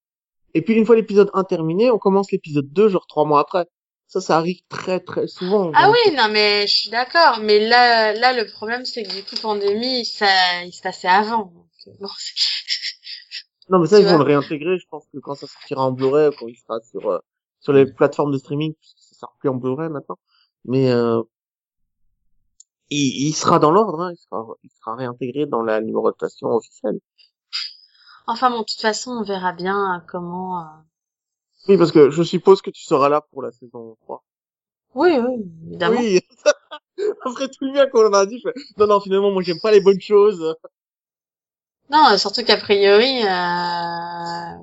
et 0.54 0.62
puis 0.62 0.76
une 0.76 0.86
fois 0.86 0.96
l'épisode 0.96 1.30
1 1.34 1.44
terminé, 1.44 1.92
on 1.92 1.98
commence 1.98 2.32
l'épisode 2.32 2.72
2 2.72 2.90
genre 2.90 3.08
trois 3.08 3.26
mois 3.26 3.42
après. 3.42 3.66
Ça, 4.08 4.22
ça 4.22 4.38
arrive 4.38 4.62
très 4.70 5.00
très 5.00 5.28
souvent. 5.28 5.72
Ah 5.74 5.90
oui, 5.92 6.16
non 6.16 6.30
mais 6.32 6.68
je 6.68 6.74
suis 6.74 6.90
d'accord. 6.90 7.40
Mais 7.42 7.60
là, 7.68 8.14
là 8.14 8.34
le 8.34 8.46
problème 8.52 8.86
c'est 8.86 9.04
que 9.04 9.14
du 9.14 9.24
coup 9.24 9.36
pandémie, 9.42 10.06
ça, 10.06 10.64
il 10.64 10.74
se 10.74 10.82
passait 10.82 11.08
avant. 11.08 11.52
non 13.70 13.80
mais 13.80 13.88
ça 13.88 14.00
ils 14.00 14.06
vont 14.06 14.18
le 14.18 14.24
réintégrer. 14.24 14.78
Je 14.78 14.86
pense 14.90 15.06
que 15.12 15.18
quand 15.20 15.36
ça 15.36 15.48
sortira 15.48 15.84
en 15.86 15.92
Blu-ray, 15.92 16.32
quand 16.38 16.48
il 16.48 16.56
sera 16.56 16.80
sur 16.82 17.10
euh, 17.10 17.20
sur 17.60 17.74
les 17.74 17.86
plateformes 17.92 18.32
de 18.32 18.38
streaming, 18.38 18.74
ça 18.82 19.16
sort 19.20 19.36
plus 19.40 19.50
en 19.50 19.56
Blu-ray 19.56 19.90
maintenant. 19.90 20.18
Mais 20.66 20.92
euh, 20.92 21.22
il, 22.90 23.28
il, 23.28 23.34
sera 23.34 23.60
dans 23.60 23.72
l'ordre. 23.72 24.02
Hein. 24.02 24.14
Il 24.14 24.18
sera 24.18 24.46
il 24.64 24.70
sera 24.70 24.96
réintégré 24.96 25.46
dans 25.46 25.62
la 25.62 25.82
numérotation 25.82 26.50
officielle. 26.50 27.00
Enfin 28.28 28.50
bon, 28.50 28.60
de 28.60 28.64
toute 28.64 28.82
façon, 28.82 29.12
on 29.12 29.24
verra 29.24 29.54
bien 29.54 30.04
comment. 30.08 30.60
Euh, 30.60 30.64
oui, 31.68 31.78
parce 31.78 31.92
que 31.92 32.10
je 32.10 32.24
suppose 32.24 32.62
que 32.62 32.70
tu 32.70 32.84
seras 32.84 33.10
là 33.10 33.22
pour 33.32 33.42
la 33.42 33.52
saison 33.52 33.96
3. 34.02 34.24
Oui, 34.96 35.18
oui, 35.18 35.46
évidemment. 35.68 36.00
Oui. 36.00 36.22
Après 37.26 37.48
tout 37.50 37.66
le 37.66 37.74
bien 37.74 37.88
qu'on 37.88 38.08
en 38.08 38.14
a 38.14 38.26
dit, 38.26 38.40
je 38.40 38.50
fais... 38.50 38.60
non, 38.78 38.88
non, 38.88 39.00
finalement, 39.02 39.32
moi, 39.32 39.44
j'aime 39.44 39.60
pas 39.62 39.72
les 39.72 39.82
bonnes 39.82 40.00
choses. 40.00 40.56
Non, 41.90 42.18
surtout 42.18 42.44
qu'a 42.44 42.58
priori, 42.58 43.24
euh... 43.24 43.28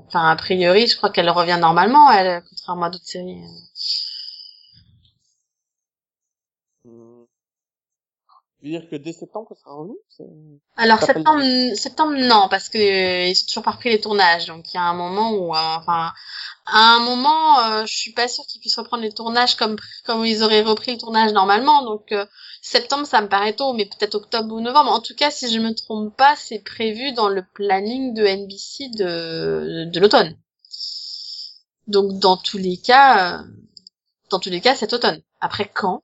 enfin, 0.06 0.30
a 0.30 0.36
priori, 0.36 0.86
je 0.86 0.96
crois 0.96 1.10
qu'elle 1.10 1.30
revient 1.30 1.58
normalement, 1.60 2.10
elle, 2.10 2.42
contrairement 2.48 2.86
à 2.86 2.90
d'autres 2.90 3.06
séries. 3.06 3.42
Dire 8.70 8.88
que 8.88 8.96
dès 8.96 9.12
septembre, 9.12 9.48
ça 9.48 9.54
sera 9.56 9.74
revenu 9.74 9.96
Alors 10.76 11.00
septembre, 11.00 11.42
septembre 11.74 12.14
non, 12.16 12.48
parce 12.48 12.68
que 12.68 12.78
euh, 12.78 13.28
ils 13.28 13.34
sont 13.34 13.46
toujours 13.46 13.62
pas 13.62 13.72
repris 13.72 13.90
les 13.90 14.00
tournages, 14.00 14.46
donc 14.46 14.72
il 14.72 14.76
y 14.76 14.80
a 14.80 14.82
un 14.82 14.94
moment 14.94 15.32
où, 15.32 15.54
euh, 15.54 15.58
enfin, 15.58 16.12
à 16.66 16.96
un 16.96 17.00
moment, 17.00 17.60
euh, 17.60 17.86
je 17.86 17.94
suis 17.94 18.12
pas 18.12 18.28
sûre 18.28 18.44
qu'ils 18.46 18.60
puissent 18.60 18.78
reprendre 18.78 19.02
les 19.02 19.12
tournages 19.12 19.56
comme 19.56 19.76
comme 20.04 20.24
ils 20.24 20.42
auraient 20.42 20.62
repris 20.62 20.92
le 20.92 20.98
tournage 20.98 21.32
normalement, 21.32 21.82
donc 21.84 22.14
septembre 22.62 23.06
ça 23.06 23.20
me 23.20 23.28
paraît 23.28 23.54
tôt, 23.54 23.72
mais 23.72 23.86
peut-être 23.86 24.14
octobre 24.14 24.54
ou 24.54 24.60
novembre. 24.60 24.92
En 24.92 25.00
tout 25.00 25.14
cas, 25.14 25.30
si 25.30 25.52
je 25.52 25.58
me 25.58 25.74
trompe 25.74 26.16
pas, 26.16 26.36
c'est 26.36 26.60
prévu 26.60 27.12
dans 27.12 27.28
le 27.28 27.44
planning 27.54 28.14
de 28.14 28.24
NBC 28.24 28.90
de 28.96 29.90
de 29.90 30.00
l'automne. 30.00 30.36
Donc 31.88 32.18
dans 32.20 32.36
tous 32.36 32.58
les 32.58 32.76
cas, 32.76 33.42
dans 34.30 34.38
tous 34.38 34.50
les 34.50 34.60
cas, 34.60 34.76
cet 34.76 34.92
automne. 34.92 35.20
Après 35.40 35.68
quand? 35.72 36.02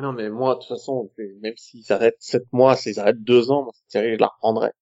Non, 0.00 0.12
mais 0.12 0.28
moi, 0.28 0.54
de 0.54 0.60
toute 0.60 0.68
façon, 0.68 1.10
même 1.40 1.56
s'ils 1.56 1.92
arrêtent 1.92 2.20
sept 2.20 2.44
mois, 2.52 2.76
s'ils 2.76 2.98
arrêtent 3.00 3.22
deux 3.22 3.50
ans, 3.50 3.70
cette 3.72 3.90
série, 3.90 4.14
je 4.14 4.20
la 4.20 4.28
reprendrai. 4.28 4.72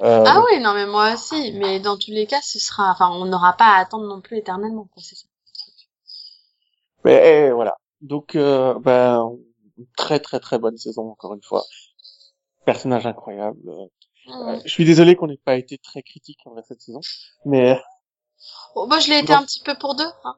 Euh... 0.00 0.24
Ah 0.26 0.42
oui, 0.50 0.60
non, 0.60 0.74
mais 0.74 0.86
moi 0.86 1.14
aussi. 1.14 1.52
Mais 1.52 1.80
dans 1.80 1.96
tous 1.96 2.10
les 2.10 2.26
cas, 2.26 2.40
ce 2.42 2.58
sera, 2.58 2.90
enfin, 2.90 3.10
on 3.10 3.26
n'aura 3.26 3.54
pas 3.54 3.76
à 3.76 3.80
attendre 3.80 4.06
non 4.06 4.20
plus 4.20 4.38
éternellement, 4.38 4.88
quoi, 4.92 5.02
c'est 5.02 5.16
ça. 5.16 5.26
Mais 7.04 7.46
eh, 7.48 7.52
voilà. 7.52 7.76
Donc, 8.00 8.34
euh, 8.36 8.78
ben, 8.78 9.36
très 9.96 10.20
très 10.20 10.40
très 10.40 10.58
bonne 10.58 10.76
saison 10.76 11.10
encore 11.10 11.34
une 11.34 11.42
fois. 11.42 11.64
Personnage 12.64 13.06
incroyable. 13.06 13.58
Euh, 14.28 14.58
je 14.64 14.70
suis 14.70 14.84
désolé 14.84 15.16
qu'on 15.16 15.26
n'ait 15.26 15.36
pas 15.36 15.56
été 15.56 15.78
très 15.78 16.02
critique 16.02 16.38
envers 16.46 16.64
cette 16.64 16.80
saison, 16.80 17.00
mais. 17.44 17.80
Oh, 18.74 18.86
bah, 18.86 19.00
je 19.00 19.10
l'ai 19.10 19.18
été 19.18 19.32
un 19.32 19.42
petit 19.42 19.62
peu 19.62 19.74
pour 19.76 19.96
deux. 19.96 20.08
Hein. 20.24 20.36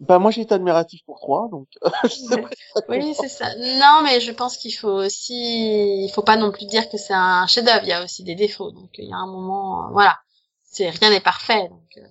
Bah 0.00 0.18
moi 0.18 0.30
j'ai 0.30 0.40
été 0.40 0.54
admiratif 0.54 1.04
pour 1.04 1.20
trois, 1.20 1.48
donc. 1.50 1.68
oui 2.88 3.14
c'est 3.14 3.28
ça. 3.28 3.54
Non 3.56 4.02
mais 4.02 4.20
je 4.20 4.32
pense 4.32 4.56
qu'il 4.56 4.74
faut 4.74 4.88
aussi, 4.88 6.04
il 6.04 6.10
faut 6.10 6.22
pas 6.22 6.38
non 6.38 6.52
plus 6.52 6.64
dire 6.64 6.88
que 6.88 6.96
c'est 6.96 7.14
un 7.14 7.46
chef-d'œuvre. 7.46 7.82
Il 7.82 7.88
y 7.88 7.92
a 7.92 8.02
aussi 8.02 8.24
des 8.24 8.34
défauts, 8.34 8.70
donc 8.70 8.90
il 8.96 9.10
y 9.10 9.12
a 9.12 9.16
un 9.16 9.26
moment, 9.26 9.84
euh, 9.84 9.92
voilà, 9.92 10.18
c'est 10.62 10.88
rien 10.88 11.10
n'est 11.10 11.20
parfait. 11.20 11.68
Donc. 11.68 11.98
Euh. 11.98 12.06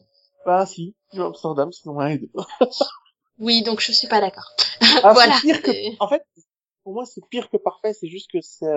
Bah 0.46 0.68
si, 0.68 0.96
Amsterdam 1.14 1.72
sinon 1.72 1.98
rien 1.98 2.18
oui 3.40 3.64
donc 3.64 3.82
je 3.82 3.92
suis 3.92 4.08
pas 4.08 4.22
d'accord. 4.22 4.52
Ah, 5.04 5.14
voilà. 5.14 5.36
Pire 5.42 5.62
que... 5.64 5.72
En 6.00 6.08
fait, 6.08 6.24
pour 6.84 6.94
moi 6.94 7.06
c'est 7.06 7.22
pire 7.30 7.50
que 7.50 7.58
parfait. 7.58 7.94
C'est 7.94 8.08
juste 8.08 8.30
que 8.32 8.40
c'est 8.42 8.68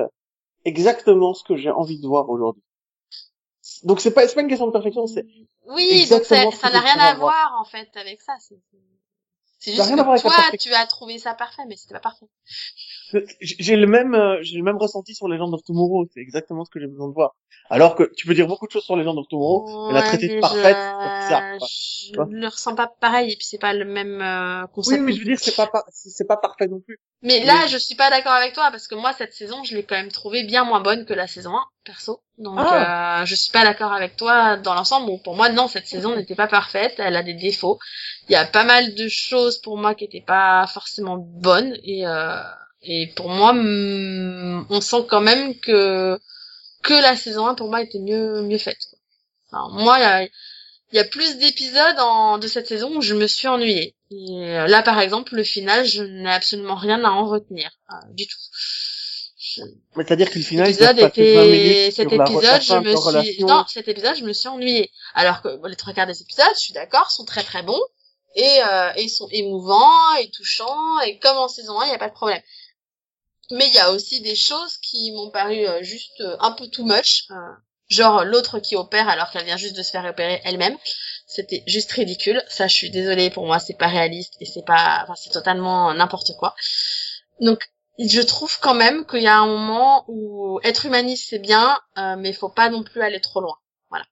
exactement 0.65 1.35
ce 1.35 1.45
que 1.45 1.57
j'ai 1.57 1.71
envie 1.71 2.01
de 2.01 2.07
voir 2.07 2.31
aujourd'hui. 2.31 2.63
Donc 3.85 4.01
c'est 4.01 4.15
pas 4.15 4.27
c'est 4.27 4.35
pas 4.35 4.41
une 4.41 4.49
question 4.49 4.67
de 4.67 4.73
perfection, 4.73 5.07
c'est 5.07 5.27
oui 5.67 6.09
donc 6.09 6.25
ça 6.25 6.71
n'a 6.71 6.81
rien 6.81 6.99
à 6.99 7.15
voir 7.15 7.59
en 7.61 7.65
fait 7.65 7.91
avec 7.95 8.23
ça. 8.23 8.35
C'est 8.41 8.59
c'est 9.63 9.75
juste 9.77 9.91
que 9.91 10.21
toi, 10.21 10.57
tu 10.59 10.75
as 10.75 10.87
trouvé 10.87 11.21
ça 11.21 11.35
parfait, 11.35 11.63
mais 11.69 11.77
c'était 11.77 11.95
pas 11.95 12.01
parfait. 12.01 12.27
J'ai 13.41 13.77
le 13.77 13.87
même, 13.87 14.15
euh, 14.15 14.39
j'ai 14.43 14.57
le 14.57 14.63
même 14.63 14.77
ressenti 14.77 15.15
sur 15.15 15.29
Legend 15.29 15.53
of 15.55 15.63
Tomorrow. 15.65 16.07
C'est 16.13 16.21
exactement 16.21 16.65
ce 16.65 16.71
que 16.71 16.81
j'ai 16.81 16.87
besoin 16.87 17.09
de 17.09 17.15
voir. 17.15 17.35
Alors 17.71 17.95
que 17.95 18.11
tu 18.17 18.27
peux 18.27 18.35
dire 18.35 18.47
beaucoup 18.47 18.67
de 18.67 18.73
choses 18.73 18.85
sur 18.85 18.97
Legend 18.97 19.19
of 19.19 19.29
Tomorrow, 19.29 19.89
mais 19.89 19.95
la 19.95 20.03
traiter 20.03 20.29
de 20.29 20.41
parfaite, 20.41 20.77
je... 21.61 22.13
je 22.13 22.37
le 22.37 22.47
ressens 22.47 22.75
pas 22.75 22.93
pareil, 23.01 23.33
et 23.33 23.37
puis 23.37 23.47
c'est 23.47 23.59
pas 23.61 23.73
le 23.73 23.85
même 23.85 24.21
euh, 24.21 24.67
concept. 24.69 25.01
Oui, 25.01 25.07
mais 25.07 25.13
je 25.13 25.19
veux 25.21 25.25
dire, 25.25 25.39
c'est 25.39 25.55
pas, 25.55 25.71
c'est 25.91 26.27
pas 26.27 26.37
parfait 26.37 26.67
non 26.69 26.81
plus. 26.81 26.99
Mais 27.23 27.45
là, 27.45 27.67
je 27.69 27.79
suis 27.79 27.95
pas 27.95 28.11
d'accord 28.11 28.33
avec 28.33 28.53
toi, 28.53 28.71
parce 28.73 28.89
que 28.89 28.97
moi, 28.97 29.13
cette 29.13 29.33
saison, 29.33 29.63
je 29.63 29.77
l'ai 29.77 29.85
quand 29.85 29.95
même 29.95 30.11
trouvée 30.11 30.43
bien 30.43 30.65
moins 30.65 30.81
bonne 30.81 31.07
que 31.07 31.15
la 31.15 31.29
saison 31.29 31.57
1, 31.57 31.63
perso. 31.85 32.21
Donc, 32.37 32.59
ah. 32.59 33.23
euh, 33.23 33.27
je 33.27 33.35
suis 33.37 33.53
pas 33.53 33.63
d'accord 33.63 33.93
avec 33.93 34.17
toi 34.17 34.57
dans 34.57 34.75
l'ensemble. 34.75 35.07
Bon, 35.07 35.19
pour 35.19 35.37
moi, 35.37 35.49
non, 35.49 35.69
cette 35.69 35.87
saison 35.87 36.17
n'était 36.17 36.35
pas 36.35 36.49
parfaite, 36.49 36.95
elle 36.99 37.17
a 37.17 37.23
des 37.23 37.35
défauts. 37.35 37.79
Il 38.29 38.33
y 38.33 38.37
a 38.37 38.45
pas 38.45 38.65
mal 38.65 38.95
de 38.95 39.07
choses 39.09 39.61
pour 39.61 39.79
moi 39.79 39.95
qui 39.95 40.05
étaient 40.05 40.25
pas 40.27 40.67
forcément 40.67 41.17
bonnes, 41.17 41.77
et, 41.85 42.07
euh, 42.07 42.43
et 42.83 43.09
pour 43.09 43.29
moi, 43.29 43.53
on 43.55 44.81
sent 44.81 45.05
quand 45.09 45.21
même 45.21 45.59
que 45.59 46.19
que 46.83 46.95
la 46.95 47.17
saison 47.17 47.47
1 47.47 47.55
pour 47.55 47.69
moi 47.69 47.81
était 47.81 48.01
mieux 48.01 48.43
mieux 48.43 48.59
faite. 48.59 48.89
Alors, 49.53 49.71
moi, 49.71 49.99
il 49.99 50.03
y 50.03 50.05
a, 50.05 50.29
y 50.93 50.99
a, 50.99 51.05
plus 51.05 51.37
d'épisodes 51.37 52.41
de 52.41 52.49
cette 52.49 52.67
saison 52.67 52.97
où 52.97 53.01
je 53.01 53.15
me 53.15 53.27
suis 53.27 53.47
ennuyée. 53.47 53.95
Et 54.11 54.31
euh, 54.31 54.67
là, 54.67 54.83
par 54.83 54.99
exemple, 54.99 55.37
le 55.37 55.45
final, 55.45 55.85
je 55.85 56.03
n'ai 56.03 56.31
absolument 56.31 56.75
rien 56.75 57.05
à 57.05 57.11
en 57.11 57.27
retenir 57.27 57.71
euh, 57.91 57.95
du 58.15 58.27
tout. 58.27 58.39
Mais 59.97 60.05
c'est-à-dire 60.05 60.31
que 60.31 60.39
le 60.39 60.45
final, 60.45 60.69
épisode 60.69 60.99
était... 60.99 61.91
cet 61.91 62.13
épisode, 62.13 62.63
je 62.63 62.79
me 62.79 63.23
suis, 63.23 63.45
non, 63.45 63.65
cet 63.69 63.89
épisode, 63.89 64.17
je 64.17 64.25
me 64.25 64.33
suis 64.33 64.49
ennuyée. 64.49 64.91
Alors 65.15 65.43
que 65.43 65.49
les 65.69 65.77
trois 65.77 65.93
quarts 65.93 66.07
des 66.07 66.21
épisodes, 66.23 66.47
je 66.55 66.61
suis 66.61 66.73
d'accord, 66.73 67.11
sont 67.11 67.25
très 67.25 67.43
très 67.43 67.63
bons 67.63 67.81
et, 68.35 68.63
euh, 68.65 68.93
et 68.97 69.03
ils 69.03 69.11
sont 69.11 69.29
émouvants 69.31 70.15
et 70.21 70.31
touchants 70.31 71.01
et 71.01 71.19
comme 71.19 71.37
en 71.37 71.49
saison 71.49 71.81
1, 71.81 71.85
il 71.85 71.89
n'y 71.91 71.95
a 71.95 71.99
pas 71.99 72.09
de 72.09 72.15
problème. 72.15 72.41
Mais 73.51 73.67
il 73.69 73.75
y 73.75 73.79
a 73.79 73.93
aussi 73.93 74.21
des 74.21 74.37
choses 74.37 74.79
qui 74.79 75.13
m'ont 75.13 75.31
paru 75.31 75.67
euh, 75.67 75.83
juste 75.83 76.21
euh, 76.21 76.37
un 76.41 76.53
peu 76.53 76.69
too 76.69 76.85
much. 76.85 77.25
Euh, 77.31 77.35
genre 77.89 78.25
l'autre 78.25 78.61
qui 78.61 78.77
opère 78.77 79.09
alors 79.09 79.31
qu'elle 79.31 79.45
vient 79.45 79.57
juste 79.57 79.77
de 79.77 79.83
se 79.83 79.91
faire 79.91 80.05
opérer 80.05 80.41
elle-même. 80.45 80.79
C'était 81.27 81.63
juste 81.67 81.93
ridicule. 81.93 82.43
Ça, 82.49 82.67
je 82.69 82.75
suis 82.75 82.91
désolée, 82.91 83.31
pour 83.31 83.47
moi, 83.47 83.59
c'est 83.59 83.77
pas 83.77 83.89
réaliste 83.89 84.37
et 84.41 84.47
c'est 84.47 84.65
pas, 84.65 85.01
enfin, 85.03 85.15
c'est 85.17 85.31
totalement 85.31 85.93
n'importe 85.95 86.33
quoi. 86.39 86.55
Donc, 87.41 87.71
je 87.99 88.21
trouve 88.21 88.59
quand 88.61 88.75
même 88.75 89.07
qu'il 89.07 89.23
y 89.23 89.27
a 89.27 89.39
un 89.39 89.47
moment 89.47 90.05
où 90.09 90.61
être 90.63 90.87
humaniste 90.87 91.29
c'est 91.31 91.39
bien, 91.39 91.79
mais 91.97 92.31
il 92.31 92.35
faut 92.35 92.49
pas 92.49 92.71
non 92.71 92.83
plus 92.83 93.03
aller 93.03 93.21
trop 93.21 93.41
loin. 93.41 93.59
Voilà. 93.89 94.05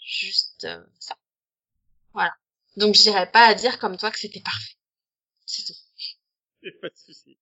Juste 0.00 0.66
ça. 0.98 1.16
Voilà. 2.12 2.32
Donc, 2.76 2.94
j'irai 2.94 3.30
pas 3.30 3.46
à 3.46 3.54
dire 3.54 3.78
comme 3.78 3.96
toi 3.96 4.10
que 4.10 4.18
c'était 4.18 4.40
parfait. 4.40 4.74
C'est 5.46 5.64
tout. 5.64 5.78
Pas 6.82 6.88
de 6.88 6.96
souci. 6.96 7.37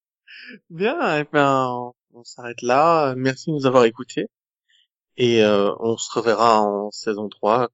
Bien, 0.71 1.17
et 1.17 1.21
eh 1.21 1.29
ben, 1.33 1.93
on 2.15 2.25
s'arrête 2.25 2.63
là. 2.63 3.15
Merci 3.17 3.51
de 3.51 3.57
nous 3.57 3.67
avoir 3.67 3.85
écoutés. 3.85 4.27
Et 5.17 5.43
euh, 5.43 5.73
on 5.81 5.97
se 5.97 6.11
reverra 6.13 6.63
en 6.63 6.91
saison 6.91 7.29
3. 7.29 7.69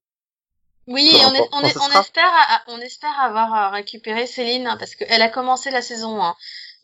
Oui, 0.87 1.13
on, 1.15 1.35
on, 1.53 1.63
on, 1.63 2.01
espère, 2.01 2.65
on 2.69 2.79
espère 2.81 3.21
avoir 3.21 3.55
euh, 3.55 3.71
récupéré 3.71 4.27
Céline, 4.27 4.67
hein, 4.67 4.77
parce 4.79 4.95
qu'elle 4.95 5.23
a 5.23 5.29
commencé 5.29 5.71
la 5.71 5.83
saison 5.83 6.21
1, 6.21 6.35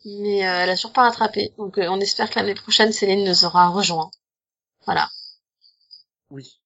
mais 0.05 0.47
euh, 0.47 0.63
elle 0.63 0.69
a 0.69 0.75
toujours 0.75 0.93
pas 0.93 1.03
rattrapé. 1.03 1.53
Donc 1.57 1.77
on 1.77 1.99
espère 1.99 2.29
que 2.29 2.39
l'année 2.39 2.55
prochaine, 2.55 2.93
Céline 2.93 3.25
nous 3.25 3.45
aura 3.45 3.67
rejoint. 3.69 4.09
Voilà. 4.85 5.09
Oui. 6.29 6.59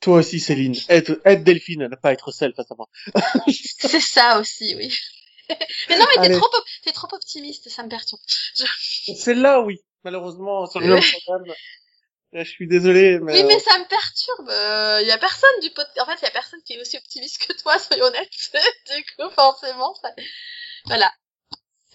Toi 0.00 0.18
aussi, 0.18 0.38
Céline. 0.38 0.76
Aide, 0.88 1.20
aide 1.24 1.42
Delphine 1.42 1.82
à 1.82 1.88
ne 1.88 1.96
pas 1.96 2.12
être 2.12 2.30
seule 2.30 2.54
face 2.54 2.70
à 2.70 2.76
moi. 2.76 2.88
c'est 3.48 4.00
ça 4.00 4.38
aussi, 4.38 4.74
oui. 4.76 4.96
Mais 5.88 5.98
non, 5.98 6.04
mais 6.16 6.28
t'es 6.28 6.34
trop, 6.34 6.50
t'es 6.84 6.92
trop 6.92 7.08
optimiste, 7.12 7.68
ça 7.68 7.82
me 7.82 7.88
perturbe. 7.88 8.20
C'est 9.16 9.34
là, 9.34 9.60
oui. 9.60 9.80
Malheureusement, 10.04 10.66
sur 10.66 10.80
le 10.80 11.00
je 12.32 12.50
suis 12.50 12.66
désolé, 12.66 13.18
mais... 13.20 13.32
Oui, 13.32 13.44
mais 13.44 13.58
ça 13.58 13.78
me 13.78 13.84
perturbe. 13.88 14.48
Il 14.48 14.52
euh, 14.52 15.02
y 15.02 15.10
a 15.10 15.18
personne 15.18 15.60
du 15.62 15.70
podcast... 15.70 16.00
En 16.00 16.06
fait, 16.06 16.18
il 16.20 16.24
y 16.24 16.28
a 16.28 16.32
personne 16.32 16.60
qui 16.64 16.74
est 16.74 16.80
aussi 16.80 16.96
optimiste 16.96 17.46
que 17.46 17.52
toi, 17.60 17.78
soyons 17.78 18.04
honnêtes. 18.04 18.30
du 18.94 19.04
coup, 19.16 19.30
forcément, 19.30 19.94
ça... 19.94 20.10
Voilà. 20.86 21.10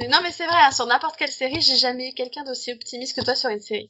Non, 0.10 0.20
mais 0.24 0.32
c'est 0.32 0.48
vrai, 0.48 0.58
hein, 0.58 0.72
sur 0.72 0.88
n'importe 0.88 1.18
quelle 1.18 1.32
série, 1.32 1.62
j'ai 1.62 1.76
jamais 1.76 2.10
eu 2.10 2.14
quelqu'un 2.14 2.44
d'aussi 2.44 2.72
optimiste 2.72 3.16
que 3.16 3.24
toi 3.24 3.36
sur 3.36 3.50
une 3.50 3.62
série. 3.62 3.90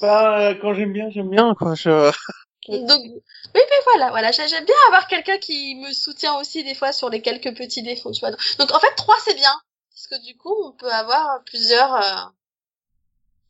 Bah, 0.00 0.54
quand 0.60 0.72
j'aime 0.74 0.92
bien, 0.92 1.10
j'aime 1.10 1.28
bien, 1.28 1.54
quoi. 1.54 1.74
Je... 1.74 2.10
Donc, 2.68 3.02
oui, 3.02 3.20
mais 3.54 3.82
voilà, 3.84 4.10
voilà, 4.10 4.30
j'aime 4.32 4.64
bien 4.64 4.74
avoir 4.88 5.06
quelqu'un 5.06 5.38
qui 5.38 5.76
me 5.76 5.92
soutient 5.92 6.38
aussi 6.38 6.64
des 6.64 6.74
fois 6.74 6.92
sur 6.92 7.10
les 7.10 7.22
quelques 7.22 7.56
petits 7.56 7.82
défauts, 7.82 8.12
tu 8.12 8.20
vois. 8.20 8.30
Donc, 8.58 8.72
en 8.72 8.80
fait, 8.80 8.94
trois, 8.96 9.16
c'est 9.24 9.34
bien. 9.34 9.54
Parce 9.90 10.08
que 10.08 10.26
du 10.26 10.36
coup, 10.36 10.54
on 10.64 10.72
peut 10.72 10.92
avoir 10.92 11.42
plusieurs, 11.44 11.94
euh, 11.94 12.30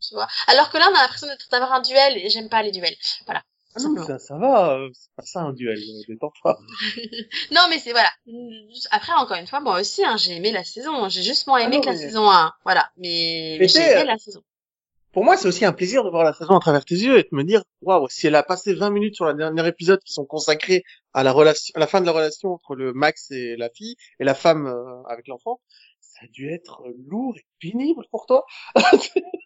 tu 0.00 0.14
vois. 0.14 0.28
Alors 0.46 0.70
que 0.70 0.78
là, 0.78 0.88
on 0.90 0.94
a 0.94 1.02
l'impression 1.02 1.26
d'avoir 1.50 1.72
un 1.72 1.80
duel 1.80 2.16
et 2.18 2.30
j'aime 2.30 2.48
pas 2.48 2.62
les 2.62 2.70
duels. 2.70 2.96
Voilà. 3.24 3.42
Ah 3.74 3.82
non, 3.82 4.06
ça, 4.06 4.18
ça 4.18 4.38
va, 4.38 4.72
euh, 4.72 4.88
c'est 4.94 5.10
pas 5.16 5.22
ça 5.22 5.40
un 5.40 5.52
duel, 5.52 5.78
détends 6.08 6.32
pas. 6.42 6.58
non, 7.50 7.62
mais 7.68 7.78
c'est 7.78 7.90
voilà. 7.90 8.10
Après, 8.90 9.12
encore 9.12 9.36
une 9.36 9.46
fois, 9.46 9.60
moi 9.60 9.78
aussi, 9.78 10.02
hein, 10.02 10.16
j'ai 10.16 10.36
aimé 10.36 10.50
la 10.50 10.64
saison. 10.64 11.08
J'ai 11.10 11.22
juste 11.22 11.46
moins 11.46 11.60
ah 11.60 11.64
aimé 11.64 11.80
que 11.80 11.86
la 11.86 11.96
saison 11.96 12.30
1. 12.30 12.52
Voilà. 12.64 12.90
Mais, 12.96 13.58
mais 13.60 13.68
j'ai 13.68 13.80
aimé 13.80 14.04
la 14.04 14.16
saison. 14.16 14.42
Pour 15.16 15.24
moi, 15.24 15.38
c'est 15.38 15.48
aussi 15.48 15.64
un 15.64 15.72
plaisir 15.72 16.04
de 16.04 16.10
voir 16.10 16.24
la 16.24 16.34
saison 16.34 16.58
à 16.58 16.60
travers 16.60 16.84
tes 16.84 16.94
yeux 16.94 17.18
et 17.18 17.22
de 17.22 17.28
me 17.32 17.42
dire, 17.42 17.62
waouh, 17.80 18.06
si 18.10 18.26
elle 18.26 18.34
a 18.34 18.42
passé 18.42 18.74
20 18.74 18.90
minutes 18.90 19.14
sur 19.14 19.24
le 19.24 19.32
dernier 19.32 19.66
épisode 19.66 19.98
qui 20.04 20.12
sont 20.12 20.26
consacrés 20.26 20.84
à 21.14 21.22
la 21.22 21.32
relation, 21.32 21.72
à 21.74 21.80
la 21.80 21.86
fin 21.86 22.02
de 22.02 22.06
la 22.06 22.12
relation 22.12 22.52
entre 22.52 22.74
le 22.74 22.92
Max 22.92 23.30
et 23.30 23.56
la 23.56 23.70
fille 23.70 23.96
et 24.20 24.24
la 24.24 24.34
femme 24.34 24.66
euh, 24.66 25.02
avec 25.08 25.26
l'enfant, 25.28 25.62
ça 26.02 26.18
a 26.24 26.26
dû 26.26 26.52
être 26.52 26.82
lourd 27.06 27.34
et 27.38 27.46
pénible 27.58 28.04
pour 28.10 28.26
toi. 28.26 28.44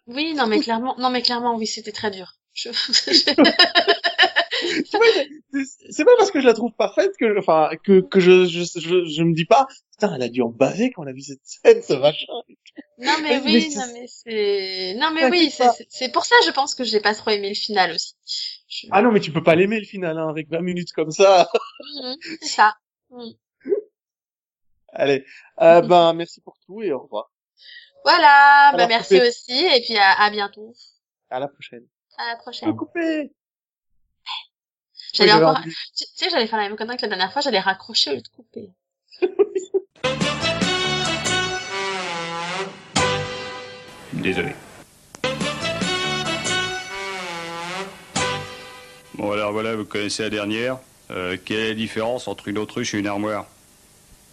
oui, 0.07 0.33
non, 0.33 0.45
mais 0.45 0.59
clairement, 0.59 0.93
non, 0.99 1.09
mais 1.09 1.21
clairement, 1.21 1.55
oui, 1.55 1.67
c'était 1.67 1.93
très 1.93 2.11
dur. 2.11 2.33
Je... 2.51 2.67
c'est 5.89 6.05
pas 6.05 6.15
parce 6.17 6.31
que 6.31 6.41
je 6.41 6.45
la 6.45 6.53
trouve 6.53 6.71
parfaite 6.73 7.11
que, 7.17 7.37
enfin, 7.37 7.69
que, 7.83 8.01
que 8.01 8.19
je, 8.19 8.45
je, 8.45 8.63
je, 9.05 9.23
me 9.23 9.33
dis 9.33 9.45
pas, 9.45 9.67
putain, 9.91 10.15
elle 10.15 10.21
a 10.21 10.29
dû 10.29 10.41
en 10.41 10.49
baser 10.49 10.91
quand 10.91 11.03
on 11.03 11.07
a 11.07 11.13
vu 11.13 11.21
cette 11.21 11.41
scène, 11.43 11.81
ce 11.81 11.93
machin. 11.93 12.33
Non, 12.97 13.13
mais 13.21 13.39
oui, 13.43 13.69
non, 13.75 13.83
mais 13.93 14.05
c'est, 14.07 14.95
non, 14.97 15.11
mais 15.11 15.29
oui, 15.29 15.51
c'est 15.89 16.11
pour 16.11 16.25
ça, 16.25 16.35
je 16.45 16.51
pense 16.51 16.75
que 16.75 16.83
j'ai 16.83 16.99
pas 16.99 17.15
trop 17.15 17.31
aimé 17.31 17.49
le 17.49 17.55
final 17.55 17.91
aussi. 17.91 18.15
Ah 18.91 19.01
non, 19.01 19.11
mais 19.11 19.19
tu 19.19 19.31
peux 19.31 19.43
pas 19.43 19.55
l'aimer, 19.55 19.79
le 19.79 19.85
final, 19.85 20.17
hein, 20.17 20.29
avec 20.29 20.49
20 20.49 20.61
minutes 20.61 20.93
comme 20.93 21.11
ça. 21.11 21.49
Mhm, 21.79 22.15
c'est 22.41 22.47
ça. 22.47 22.75
Mhm. 23.09 23.33
Allez, 24.93 25.25
euh, 25.61 25.81
ben, 25.81 26.13
merci 26.13 26.41
pour 26.41 26.57
tout 26.65 26.81
et 26.81 26.91
au 26.91 26.99
revoir. 26.99 27.31
Voilà, 28.03 28.73
ben, 28.75 28.87
merci 28.87 29.19
aussi, 29.21 29.65
et 29.65 29.81
puis 29.81 29.97
à, 29.97 30.21
à 30.21 30.29
bientôt. 30.29 30.73
À 31.29 31.39
la 31.39 31.47
prochaine. 31.47 31.85
À 32.17 32.27
la 32.27 32.35
prochaine. 32.37 32.75
Couper. 32.75 33.31
J'allais 35.13 35.33
encore, 35.33 35.59
tu, 35.61 36.05
sais, 36.15 36.29
j'allais 36.29 36.47
faire 36.47 36.59
la 36.59 36.69
même 36.69 36.77
connerie 36.77 36.95
que 36.97 37.01
la 37.01 37.09
dernière 37.09 37.33
fois, 37.33 37.41
j'allais 37.41 37.59
raccrocher 37.59 38.11
au 38.11 38.15
lieu 38.15 38.21
de 38.21 38.27
couper. 38.29 38.69
Désolé. 44.13 44.53
Bon 49.15 49.31
alors 49.31 49.51
voilà, 49.51 49.75
vous 49.75 49.85
connaissez 49.85 50.23
la 50.23 50.29
dernière. 50.29 50.77
Euh, 51.11 51.37
quelle 51.43 51.59
est 51.59 51.67
la 51.69 51.73
différence 51.75 52.27
entre 52.27 52.47
une 52.47 52.57
autruche 52.57 52.93
et 52.93 52.99
une 52.99 53.07
armoire? 53.07 53.45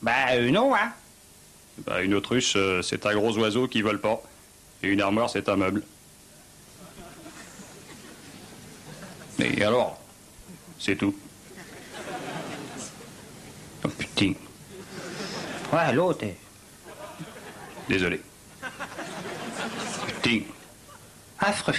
Bah 0.03 0.13
euh, 0.33 0.51
non, 0.51 0.75
hein. 0.75 0.93
Bah 1.79 2.03
une 2.03 2.15
autruche, 2.15 2.55
euh, 2.57 2.83
c'est 2.83 3.07
un 3.07 3.15
gros 3.15 3.37
oiseau 3.39 3.67
qui 3.67 3.83
vole 3.83 4.01
pas. 4.01 4.23
Et 4.83 4.89
une 4.89 5.01
armoire, 5.01 5.29
c'est 5.31 5.49
un 5.49 5.57
meuble. 5.57 5.83
Et 9.41 9.65
alors? 9.65 9.99
C'est 10.79 10.97
tout. 10.97 11.15
Oh 13.85 13.89
putain. 13.89 14.33
Ouais, 15.73 15.93
l'autre. 15.93 16.27
Désolé. 17.89 18.21
Putain. 20.07 20.41
Affreux. 21.39 21.75